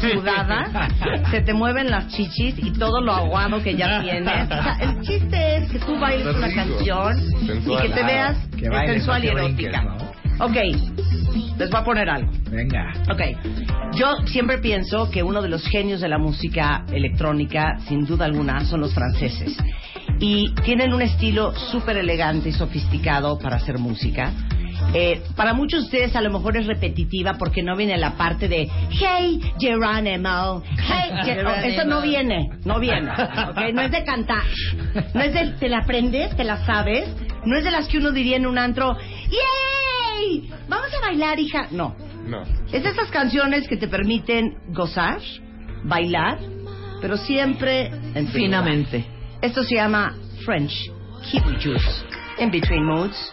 sudada, 0.00 0.88
se 1.30 1.40
te 1.42 1.52
mueven 1.54 1.90
las 1.90 2.08
chichis 2.08 2.54
y 2.58 2.72
todo 2.72 3.00
lo 3.00 3.12
aguado 3.12 3.62
que 3.62 3.74
ya 3.76 4.00
tienes. 4.02 4.44
O 4.44 4.48
sea, 4.62 4.76
el 4.80 5.00
chiste 5.00 5.56
es 5.56 5.70
que 5.70 5.78
tú 5.78 5.98
bailes 5.98 6.26
Está 6.26 6.38
una 6.38 6.46
rico. 6.48 6.60
canción 6.76 7.16
Sensual. 7.46 7.84
y 7.84 7.88
que 7.88 7.94
te 7.94 8.02
veas 8.04 8.36
que 8.58 8.68
bailes, 8.68 8.96
sensual 8.96 9.24
y 9.24 9.28
no 9.28 9.34
que 9.34 9.42
brinques, 9.42 9.66
erótica. 9.66 9.96
Ok, 10.40 10.56
les 11.58 11.70
voy 11.70 11.80
a 11.80 11.84
poner 11.84 12.10
algo. 12.10 12.32
Venga. 12.50 12.92
Ok, 13.10 13.20
yo 13.94 14.16
siempre 14.26 14.58
pienso 14.58 15.10
que 15.10 15.22
uno 15.22 15.40
de 15.42 15.48
los 15.48 15.64
genios 15.68 16.00
de 16.00 16.08
la 16.08 16.18
música 16.18 16.84
electrónica, 16.92 17.78
sin 17.86 18.04
duda 18.04 18.24
alguna, 18.24 18.60
son 18.64 18.80
los 18.80 18.92
franceses. 18.94 19.56
Y 20.20 20.52
tienen 20.64 20.92
un 20.94 21.02
estilo 21.02 21.52
súper 21.54 21.96
elegante 21.98 22.48
y 22.48 22.52
sofisticado 22.52 23.38
para 23.38 23.56
hacer 23.56 23.78
música. 23.78 24.32
Eh, 24.92 25.22
para 25.36 25.54
muchos 25.54 25.80
de 25.80 25.84
ustedes 25.86 26.16
a 26.16 26.20
lo 26.20 26.30
mejor 26.30 26.56
es 26.56 26.66
repetitiva 26.66 27.34
porque 27.38 27.62
no 27.62 27.76
viene 27.76 27.96
la 27.96 28.12
parte 28.16 28.48
de 28.48 28.68
Hey 28.90 29.40
Geronimo, 29.58 30.62
Hey 30.76 31.10
Ge- 31.24 31.44
oh, 31.44 31.54
Eso 31.64 31.84
no 31.84 32.00
viene, 32.02 32.50
no 32.64 32.78
viene. 32.78 33.10
No 33.72 33.80
es 33.82 33.90
de 33.90 34.04
cantar, 34.04 34.42
no 35.14 35.20
es 35.20 35.32
de 35.34 35.46
te 35.58 35.68
la 35.68 35.78
aprendes, 35.78 36.36
te 36.36 36.44
la 36.44 36.64
sabes, 36.64 37.08
no 37.44 37.56
es 37.58 37.64
de 37.64 37.70
las 37.70 37.88
que 37.88 37.98
uno 37.98 38.10
diría 38.12 38.36
en 38.36 38.46
un 38.46 38.58
antro 38.58 38.96
¡Yay! 39.30 40.50
Vamos 40.68 40.88
a 40.96 41.00
bailar, 41.06 41.38
hija. 41.38 41.66
No, 41.70 41.96
No. 42.26 42.42
es 42.72 42.82
de 42.82 42.88
esas 42.90 43.10
canciones 43.10 43.66
que 43.68 43.76
te 43.76 43.88
permiten 43.88 44.54
gozar, 44.68 45.18
bailar, 45.84 46.38
pero 47.00 47.16
siempre 47.16 47.90
en 48.14 48.28
Finamente. 48.28 49.04
Esto 49.42 49.62
se 49.64 49.74
llama 49.76 50.14
French 50.44 50.72
Kiwi 51.30 51.56
Juice. 51.62 52.04
In 52.38 52.50
Between 52.50 52.84
Moods. 52.84 53.32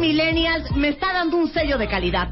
Millennials, 0.00 0.70
me 0.72 0.88
está 0.88 1.12
dando 1.12 1.36
un 1.36 1.48
sello 1.52 1.78
de 1.78 1.86
calidad. 1.88 2.28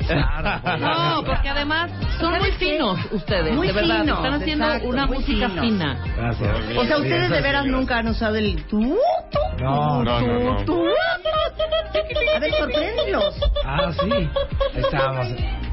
No, 0.78 1.22
porque 1.24 1.48
además 1.48 1.90
son 2.20 2.38
muy 2.38 2.50
finos 2.52 2.98
ustedes, 3.12 3.54
Muy 3.54 3.68
de 3.68 3.72
verdad. 3.72 4.00
finos, 4.00 4.18
Están 4.18 4.34
haciendo 4.34 4.64
exacto, 4.66 4.88
una 4.88 5.06
música 5.06 5.48
finos. 5.48 5.64
fina. 5.64 5.98
Gracias. 6.16 6.56
O 6.76 6.84
sea, 6.84 6.98
ustedes 6.98 7.30
de 7.30 7.40
veras 7.40 7.66
nunca 7.66 7.98
han 7.98 8.08
usado 8.08 8.36
el 8.36 8.64
tú, 8.66 8.96
tú, 9.30 9.38
No, 9.62 10.02
No, 10.02 10.20
no, 10.20 10.64
no. 10.64 10.88
A 12.34 12.38
ver, 12.40 12.52
sorpréndelos. 12.54 13.34
Ah, 13.64 13.90
sí. 13.92 14.28
Estábamos. 14.74 15.28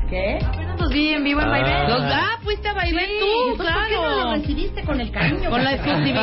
¿Qué? 0.09 0.39
Los 0.77 0.89
vi 0.91 1.09
en 1.13 1.23
vivo 1.23 1.41
en 1.41 1.47
Ah. 1.47 1.51
Vaivén. 1.51 1.89
Los 1.89 2.01
da, 2.03 2.37
fuiste 2.43 2.67
a 2.67 2.73
Vaivén 2.73 3.05
Sí, 3.07 3.19
tú, 3.19 3.57
pues, 3.57 3.69
¿Por 3.71 3.87
qué 3.87 3.95
no 3.95 4.01
lo 4.09 4.13
claro. 4.15 4.31
recibiste 4.33 4.83
con 4.83 5.01
el 5.01 5.11
cariño? 5.11 5.49
Con 5.49 5.63
la 5.63 5.69
acordando 5.71 6.13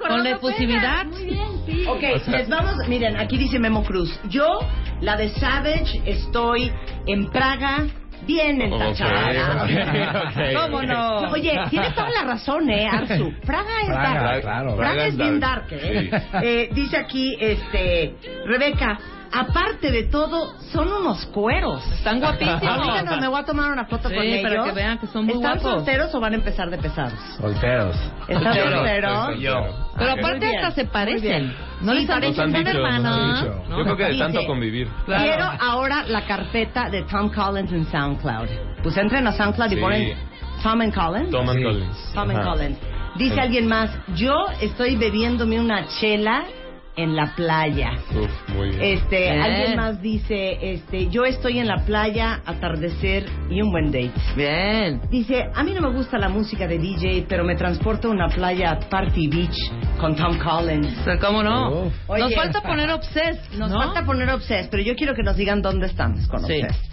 Con 0.00 0.08
la 0.10 0.14
apenas. 0.16 0.32
efusividad. 0.38 1.04
Muy 1.06 1.24
bien, 1.24 1.46
sí. 1.66 1.84
Ok, 1.86 2.02
les 2.28 2.48
vamos, 2.48 2.74
miren, 2.88 3.16
aquí 3.16 3.38
dice 3.38 3.58
Memo 3.58 3.84
Cruz. 3.84 4.18
Yo, 4.28 4.58
la 5.00 5.16
de 5.16 5.28
Savage, 5.30 6.02
estoy 6.04 6.72
en 7.06 7.30
Praga, 7.30 7.86
bien 8.26 8.60
entachada. 8.60 9.62
Ok, 9.62 9.70
ok, 9.70 10.26
ok. 10.26 10.54
¿Cómo 10.62 10.82
no? 10.82 11.16
Oye, 11.30 11.58
tienes 11.70 11.94
toda 11.94 12.10
la 12.10 12.22
razón, 12.24 12.68
¿eh, 12.70 12.88
Arzu? 12.88 13.32
Praga 13.46 13.80
es 13.82 13.86
Praga, 13.88 14.22
dark. 14.22 14.40
claro. 14.42 14.76
Praga 14.76 14.92
Praga 14.94 15.02
es 15.06 15.08
es 15.12 15.16
bien 15.16 15.38
dark. 15.40 15.70
dark, 15.70 15.72
¿eh? 15.84 16.10
Sí. 16.10 16.26
Eh, 16.42 16.68
Dice 16.72 16.96
aquí, 16.96 17.36
este, 17.40 18.14
Rebeca, 18.46 18.98
aparte 19.32 19.90
de 19.90 20.04
todo, 20.04 20.54
son 20.72 20.92
unos 20.92 21.26
cueros. 21.26 21.84
Están 21.92 22.20
guapísimos. 22.20 22.62
Ahorita 22.62 23.02
no 23.02 23.16
me 23.20 23.28
voy 23.28 23.40
a 23.40 23.44
tomar 23.44 23.70
una 23.72 23.84
foto 23.86 24.08
Sí, 24.08 24.14
con 24.14 24.24
ellos. 24.24 24.42
para 24.50 24.64
que 24.64 24.72
vean 24.72 24.98
que 24.98 25.06
son 25.06 25.24
muy 25.26 25.34
¿Están 25.34 25.58
guapos. 25.58 25.72
solteros 25.84 26.14
o 26.14 26.20
van 26.20 26.32
a 26.32 26.36
empezar 26.36 26.70
de 26.70 26.78
pesados? 26.78 27.12
Solteros. 27.40 27.96
¿Están 28.28 28.42
Solteros. 28.54 28.72
solteros? 28.74 29.40
Yo. 29.40 29.54
Pero 29.96 30.12
aparte 30.12 30.56
hasta 30.56 30.70
se 30.72 30.84
parecen. 30.86 31.54
No 31.80 31.92
Sí, 31.92 31.98
les 31.98 32.06
parecen, 32.08 32.52
son 32.52 32.66
hermanos. 32.66 33.44
Yo 33.68 33.82
creo 33.84 33.96
que 33.96 34.04
de 34.04 34.18
tanto 34.18 34.46
convivir. 34.46 34.88
Claro. 35.06 35.22
Quiero 35.24 35.44
ahora 35.60 36.04
la 36.06 36.24
carpeta 36.26 36.88
de 36.90 37.02
Tom 37.04 37.30
Collins 37.32 37.72
en 37.72 37.86
SoundCloud. 37.86 38.48
Pues 38.82 38.96
entren 38.96 39.26
a 39.26 39.32
SoundCloud 39.32 39.70
y 39.70 39.74
Sí. 39.76 39.80
ponen 39.80 40.18
Tom 40.62 40.80
and 40.80 40.94
Collins. 40.94 41.30
Tom 41.30 41.48
and 41.48 41.58
Sí. 41.58 41.64
Collins. 41.64 42.12
Tom 42.14 42.30
and. 42.30 42.42
Collins. 42.44 42.78
Dice 43.16 43.34
Sí. 43.34 43.40
alguien 43.40 43.66
más, 43.66 43.90
yo 44.14 44.46
estoy 44.60 44.94
bebiéndome 44.96 45.58
una 45.58 45.86
chela 46.00 46.44
en 46.96 47.16
la 47.16 47.34
playa. 47.34 47.92
Uf, 48.14 48.54
muy 48.54 48.70
bien. 48.70 48.80
Este, 48.82 49.30
alguien 49.30 49.76
más 49.76 50.02
dice, 50.02 50.58
este, 50.72 51.08
yo 51.08 51.24
estoy 51.24 51.58
en 51.58 51.66
la 51.68 51.84
playa, 51.84 52.40
atardecer 52.44 53.26
y 53.50 53.62
un 53.62 53.70
buen 53.70 53.86
date. 53.86 54.12
Bien. 54.36 55.00
Dice, 55.10 55.48
a 55.54 55.62
mí 55.62 55.72
no 55.72 55.80
me 55.80 55.92
gusta 55.96 56.18
la 56.18 56.28
música 56.28 56.66
de 56.66 56.78
DJ, 56.78 57.26
pero 57.28 57.44
me 57.44 57.54
transporta 57.56 58.08
a 58.08 58.10
una 58.10 58.28
playa 58.28 58.72
a 58.72 58.80
Party 58.80 59.28
Beach 59.28 59.56
con 59.98 60.16
Tom 60.16 60.38
Collins. 60.38 60.94
¿Cómo 61.20 61.42
no? 61.42 61.86
Uf. 61.86 61.94
Oye. 62.08 62.22
Nos 62.24 62.34
falta 62.34 62.60
poner 62.62 62.90
Obsessed, 62.90 63.58
Nos 63.58 63.70
¿no? 63.70 63.80
falta 63.82 64.04
poner 64.04 64.28
Obsessed, 64.30 64.68
pero 64.70 64.82
yo 64.82 64.94
quiero 64.96 65.14
que 65.14 65.22
nos 65.22 65.36
digan 65.36 65.62
dónde 65.62 65.86
estamos 65.86 66.26
con 66.26 66.40
Sí. 66.44 66.60
Obsessed. 66.62 66.90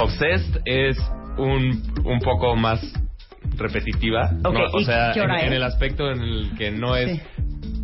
Obsessed 0.00 0.60
es 0.64 0.98
un, 1.38 1.82
un 2.04 2.18
poco 2.20 2.56
más 2.56 2.80
repetitiva. 3.56 4.30
O 4.44 4.80
¿y 4.80 4.84
sea, 4.84 5.12
en, 5.12 5.52
el 5.52 5.62
aspecto 5.62 6.10
en 6.10 6.20
el 6.22 6.50
que 6.56 6.70
no 6.70 6.96
es 6.96 7.10
Sí. 7.12 7.22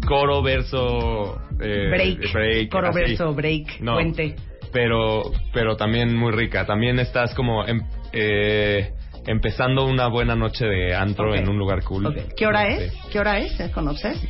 Coro, 0.09 0.43
verso, 0.43 1.41
eh, 1.61 1.89
Break. 1.91 2.33
break 2.33 2.71
Coro, 2.71 2.89
así. 2.89 2.99
verso, 3.01 3.35
break, 3.35 3.81
No, 3.81 3.95
puente. 3.95 4.35
Pero, 4.73 5.23
pero 5.53 5.77
también 5.77 6.15
muy 6.17 6.33
rica. 6.33 6.67
También 6.67 6.99
estás 6.99 7.35
como 7.35 7.67
em- 7.67 7.83
eh, 8.13 8.93
empezando 9.27 9.85
una 9.87 10.09
buena 10.09 10.35
noche 10.35 10.67
de 10.67 10.95
antro 10.95 11.31
Ok. 11.31 11.37
en 11.37 11.49
un 11.49 11.59
lugar 11.59 11.83
cool. 11.85 12.07
Ok. 12.07 12.17
¿Qué 12.37 12.47
hora 12.47 12.67
Sí. 12.67 12.73
es? 12.85 12.93
¿Qué 13.11 13.19
hora 13.21 13.39
es? 13.39 13.59
¿Es 13.61 13.71
con 13.73 13.89
Obsessed? 13.89 14.29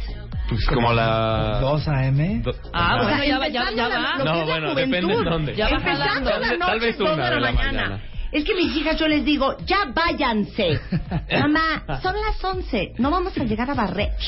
Pues 0.48 0.64
como 0.66 0.92
la... 0.94 1.58
2 1.60 1.86
AM. 1.88 2.40
do- 2.42 2.54
Ah, 2.72 2.94
Ajá. 2.94 3.02
bueno, 3.02 3.24
ya 3.24 3.38
va, 3.38 3.48
ya, 3.48 3.64
ya 3.76 3.88
la- 3.88 3.98
va. 3.98 4.18
No, 4.18 4.24
la 4.24 4.44
bueno, 4.44 4.70
juventud. 4.70 4.76
depende 4.76 5.12
en 5.14 5.24
dónde. 5.24 5.54
Ya 5.56 5.64
va 5.68 5.76
Empezando 5.76 6.04
jalando. 6.04 6.30
la 6.30 6.38
noche, 6.38 6.58
Tal 6.58 6.80
vez 6.80 7.00
una 7.00 7.30
de 7.30 7.40
la, 7.40 7.52
mañana. 7.52 8.02
Es 8.30 8.44
que 8.44 8.54
mis 8.54 8.76
hijas 8.76 8.98
yo 8.98 9.08
les 9.08 9.24
digo, 9.24 9.56
ya 9.64 9.86
váyanse. 9.94 10.78
Mamá, 11.40 12.00
son 12.02 12.14
las 12.20 12.42
11, 12.44 12.92
no 12.98 13.10
vamos 13.10 13.36
a 13.38 13.44
llegar 13.44 13.70
a 13.70 13.74
barrer. 13.74 14.10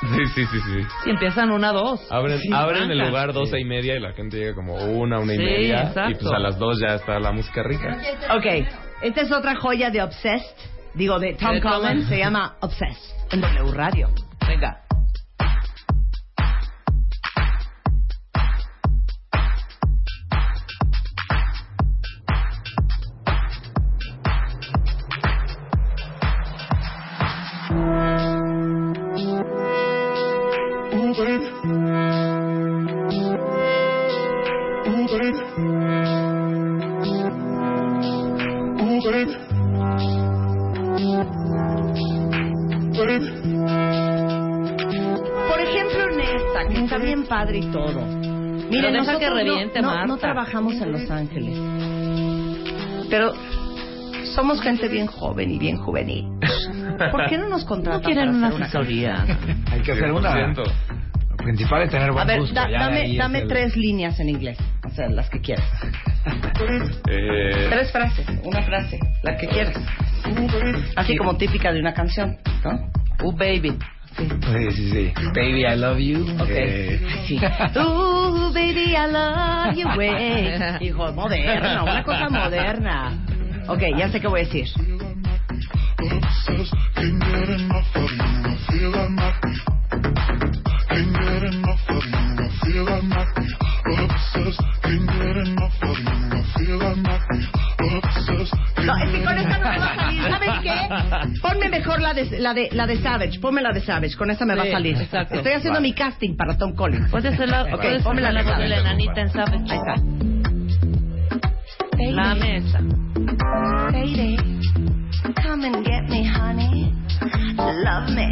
Sí, 0.00 0.24
sí, 0.34 0.46
sí, 0.46 0.58
sí. 0.64 0.86
Si 1.04 1.10
empiezan 1.10 1.50
una, 1.50 1.72
dos. 1.72 2.00
Abren, 2.10 2.38
Sí, 2.38 2.48
abren 2.54 2.90
el 2.90 2.98
lugar 2.98 3.34
doce 3.34 3.60
y 3.60 3.64
media 3.66 3.96
y 3.96 4.00
la 4.00 4.14
gente 4.14 4.38
llega 4.38 4.54
como 4.54 4.74
una, 4.76 5.18
una 5.18 5.34
y 5.34 5.36
Sí, 5.36 5.42
media. 5.44 5.82
exacto. 5.88 6.10
Y 6.10 6.14
pues 6.14 6.32
a 6.32 6.38
las 6.38 6.58
dos 6.58 6.80
ya 6.80 6.94
está 6.94 7.18
la 7.20 7.32
música 7.32 7.62
rica. 7.62 7.98
Ok, 8.34 8.66
esta 9.02 9.20
es 9.20 9.30
otra 9.30 9.56
joya 9.56 9.90
de 9.90 10.02
Obsessed, 10.02 10.56
digo 10.94 11.18
de 11.18 11.34
Tom 11.34 11.52
De 11.52 11.60
Tom. 11.60 11.70
Collins, 11.82 12.08
se 12.08 12.16
llama 12.16 12.56
Obsessed, 12.60 13.14
en 13.30 13.42
W 13.42 13.72
Radio. 13.74 14.08
Venga. 14.48 14.80
Miren, 48.70 48.92
deja 48.92 49.04
nosotros 49.04 49.18
que 49.20 49.28
no- 49.28 49.34
reviente, 49.36 49.82
no, 49.82 50.06
no, 50.06 50.16
trabajamos 50.16 50.74
en 50.74 50.92
Los 50.92 51.10
Ángeles. 51.10 51.58
Pero 53.10 53.32
somos 54.34 54.60
gente 54.62 54.88
bien 54.88 55.06
joven 55.06 55.50
y 55.50 55.58
bien 55.58 55.76
juvenil. 55.76 56.26
¿Por 57.10 57.26
qué 57.28 57.38
no 57.38 57.48
nos 57.48 57.64
contratan 57.64 58.00
No 58.00 58.04
quieren 58.06 58.26
para 58.26 58.36
una 58.38 58.46
hacer 58.48 58.62
asesoría. 58.62 59.24
Hay 59.72 59.80
que 59.82 59.92
hacer 59.92 60.12
una. 60.12 60.32
100%. 60.54 60.62
Lo 61.30 61.36
principal 61.36 61.82
es 61.82 61.90
tener 61.90 62.12
buen 62.12 62.22
A 62.22 62.26
ver, 62.26 62.40
gusto. 62.40 62.54
da- 62.54 62.68
dame, 62.70 63.40
el- 63.40 63.48
tres 63.48 63.74
líneas 63.76 64.20
en 64.20 64.28
inglés. 64.28 64.58
O 64.84 64.90
sea, 64.90 65.08
las 65.08 65.28
que 65.30 65.40
quieras. 65.40 65.64
Eh, 67.08 67.66
Tres 67.70 67.90
frases, 67.90 68.26
una 68.44 68.62
frase, 68.62 68.98
la 69.22 69.36
que 69.36 69.46
quieras. 69.48 69.74
Así 70.96 71.16
como 71.16 71.36
típica 71.36 71.72
de 71.72 71.80
una 71.80 71.94
canción, 71.94 72.36
¿no? 72.64 72.90
Uh, 73.26 73.32
baby. 73.32 73.76
Sí, 74.16 74.72
sí, 74.72 74.90
sí. 74.90 75.12
Baby, 75.34 75.64
I 75.64 75.76
love 75.76 75.98
you. 75.98 76.22
Ok. 76.40 76.48
Eh, 76.50 77.00
Sí. 77.26 77.36
Ooh, 77.78 78.52
baby, 78.52 78.94
I 78.94 79.06
love 79.10 79.74
you, 79.76 79.88
güey. 79.94 80.58
Hijo, 80.80 81.12
moderna, 81.12 81.82
una 81.84 82.02
cosa 82.02 82.28
moderna. 82.28 83.12
Ok, 83.68 83.82
ya 83.96 84.08
sé 84.10 84.20
qué 84.20 84.26
voy 84.26 84.40
a 84.40 84.44
decir. 84.44 84.66
Mejor 101.80 102.00
la 102.02 102.14
de, 102.14 102.38
la 102.38 102.54
de, 102.54 102.68
la 102.72 102.86
de 102.86 102.96
Savage. 103.02 103.40
Ponme 103.40 103.62
la 103.62 103.72
de 103.72 103.80
Savage. 103.80 104.16
Con 104.16 104.30
esa 104.30 104.44
me 104.44 104.54
va 104.54 104.62
a 104.64 104.70
salir. 104.70 104.96
exacto. 104.96 105.34
Estoy 105.36 105.52
haciendo 105.52 105.78
Vale. 105.78 105.88
mi 105.88 105.94
casting 105.94 106.36
para 106.36 106.56
Tom 106.56 106.74
Collins. 106.74 107.10
Puede 107.10 107.36
ser 107.36 107.48
la, 107.48 107.62
Ok, 107.62 107.80
puede 107.80 108.00
ponme 108.00 108.22
ser 108.22 108.32
la 108.34 108.42
la 108.42 108.58
de 108.58 108.68
la 108.68 108.78
enanita 108.80 109.20
en 109.20 109.30
Savage. 109.30 109.64
Ahí 109.70 109.78
está. 109.78 109.94
La 112.12 112.34
mesa. 112.34 112.80
Baby, 113.92 114.36
come 115.42 115.66
and 115.66 115.84
get 115.84 116.08
me, 116.08 116.24
honey. 116.26 116.92
Love 117.56 118.10
me. 118.14 118.28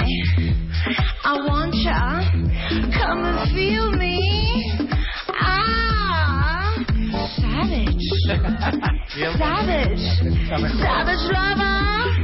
I 1.25 1.39
want 1.47 1.75
ya. 1.75 2.21
Come 2.99 3.25
and 3.27 3.51
feel 3.53 3.91
me. 3.93 4.19
Ah, 5.41 6.73
savage. 7.37 8.09
Savage. 9.39 10.07
Savage 10.49 11.25
lover. 11.31 12.18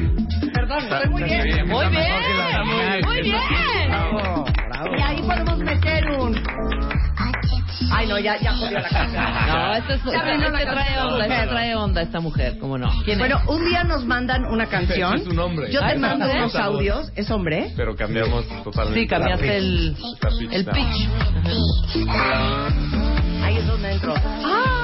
Perdón, 0.80 0.92
estoy 0.98 1.10
muy 1.10 1.22
bien. 1.24 1.68
Muy 1.68 1.86
bien. 1.88 3.04
Muy 3.04 3.22
bien. 3.22 3.36
Y 4.98 5.02
ahí 5.02 5.22
podemos 5.22 5.58
meter 5.58 6.10
un. 6.10 6.42
Ay, 7.92 8.06
no, 8.08 8.18
ya, 8.18 8.36
ya 8.40 8.52
jodió 8.54 8.78
la 8.80 8.88
canción. 8.88 9.24
No, 9.46 9.74
esto 9.74 9.92
es, 9.94 10.04
Ya 10.04 10.12
esta- 10.18 10.24
la 10.50 10.60
esta 10.60 10.72
trae 10.72 11.00
onda, 11.00 11.26
esta 11.26 11.48
trae 11.48 11.74
onda 11.76 12.02
esta 12.02 12.20
mujer, 12.20 12.58
¿cómo 12.58 12.78
no? 12.78 12.88
¿Quién 13.04 13.10
es? 13.12 13.18
Bueno, 13.18 13.40
un 13.46 13.68
día 13.68 13.84
nos 13.84 14.04
mandan 14.04 14.44
una 14.46 14.66
canción. 14.66 15.14
Es 15.14 15.26
un 15.26 15.38
hombre. 15.38 15.70
Yo 15.70 15.80
te 15.80 15.96
mando 15.98 16.26
no, 16.26 16.32
unos 16.32 16.54
audios. 16.56 17.12
¿Es 17.14 17.30
hombre? 17.30 17.72
Pero 17.76 17.94
cambiamos 17.94 18.46
totalmente. 18.64 19.00
Sí, 19.00 19.06
cambiaste 19.06 19.56
el, 19.56 19.96
el 20.50 20.64
pitch. 20.64 21.08
Ahí 23.42 23.56
es 23.58 23.66
donde 23.66 23.92
entro. 23.92 24.14
¡Ah! 24.16 24.83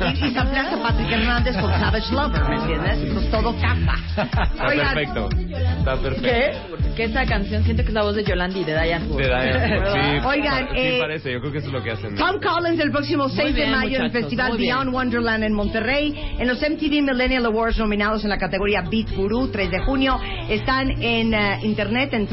Y, 0.00 0.32
y 0.32 0.36
a 0.36 0.82
Patrick 0.82 1.10
Hernández 1.10 1.56
con 1.56 1.70
Savage 1.70 2.12
Lover, 2.12 2.42
¿me 2.48 2.56
entiendes? 2.56 2.98
Entonces 2.98 3.30
todo 3.30 3.56
casa. 3.60 3.94
Está 4.06 4.66
Oigan, 4.66 4.94
perfecto. 4.94 5.28
Está 5.78 5.96
perfecto. 5.96 6.22
¿Qué? 6.22 6.94
Que 6.94 7.04
esa 7.04 7.24
canción 7.26 7.64
siento 7.64 7.82
que 7.82 7.88
es 7.88 7.94
la 7.94 8.02
voz 8.02 8.16
de 8.16 8.24
Yolandi 8.24 8.64
de 8.64 8.72
Diane 8.72 9.06
Wood. 9.06 9.18
De 9.18 9.26
Diane. 9.28 9.74
Sí, 9.94 10.26
Oigan, 10.26 10.68
sí 10.72 10.78
eh, 10.78 10.98
parece. 11.00 11.32
Yo 11.32 11.40
creo 11.40 11.52
que 11.52 11.58
eso 11.58 11.68
es 11.68 11.72
lo 11.72 11.82
que 11.82 11.90
hacen. 11.92 12.14
Tom 12.16 12.40
Collins 12.40 12.80
el 12.80 12.90
próximo 12.90 13.28
6 13.28 13.38
de 13.38 13.52
bien, 13.52 13.70
mayo 13.70 13.96
en 13.96 14.02
el 14.02 14.08
muchachos, 14.08 14.22
Festival. 14.22 14.58
Beyond 14.58 14.92
Wonderland 14.92 15.44
en 15.44 15.52
Monterrey. 15.52 16.14
En 16.38 16.48
los 16.48 16.58
MTV 16.60 17.02
Millennial 17.02 17.46
Awards 17.46 17.78
nominados 17.78 18.24
en 18.24 18.30
la 18.30 18.38
categoría 18.38 18.82
Beat 18.90 19.10
Guru, 19.14 19.48
3 19.48 19.70
de 19.70 19.78
junio. 19.80 20.18
Están 20.48 20.90
en 21.02 21.34
eh, 21.34 21.58
internet 21.62 22.12
en 22.14 22.26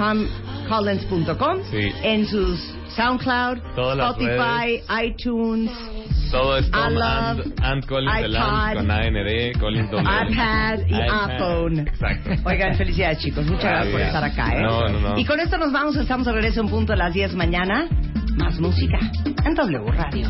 tomcollins.com, 0.72 1.58
Sí. 1.70 1.92
en 2.04 2.26
sus 2.26 2.60
SoundCloud, 2.96 3.58
Todas 3.76 4.16
Spotify, 4.16 4.82
iTunes, 5.06 5.70
Todo 6.32 6.58
es 6.58 6.72
Tom 6.72 6.98
and, 6.98 7.54
and 7.62 7.86
Collins 7.86 8.20
iPod, 8.20 8.32
Lance 8.32 8.76
con 8.78 8.92
AND, 8.92 9.60
Collins 9.60 9.90
iPad 9.92 10.80
y 10.88 10.94
iPhone. 10.94 11.80
Exacto. 11.80 12.30
Oigan, 12.46 12.76
felicidades 12.76 13.20
chicos, 13.20 13.46
muchas 13.46 13.64
gracias 13.64 13.92
por 13.92 14.02
estar 14.02 14.24
acá. 14.24 14.56
¿eh? 14.56 14.62
No, 14.62 14.88
no, 14.88 15.00
no. 15.10 15.20
Y 15.20 15.26
con 15.26 15.40
esto 15.42 15.58
nos 15.58 15.74
vamos, 15.74 15.96
estamos 15.98 16.26
de 16.26 16.34
regreso 16.34 16.62
en 16.62 16.70
punto 16.70 16.94
a 16.94 16.96
las 16.96 17.14
10 17.14 17.36
mañana. 17.36 17.88
Más 18.38 18.58
música 18.62 18.98
en 19.46 19.56
W 19.56 19.92
Radio. 19.92 20.30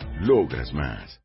Logras 0.23 0.71
más. 0.71 1.21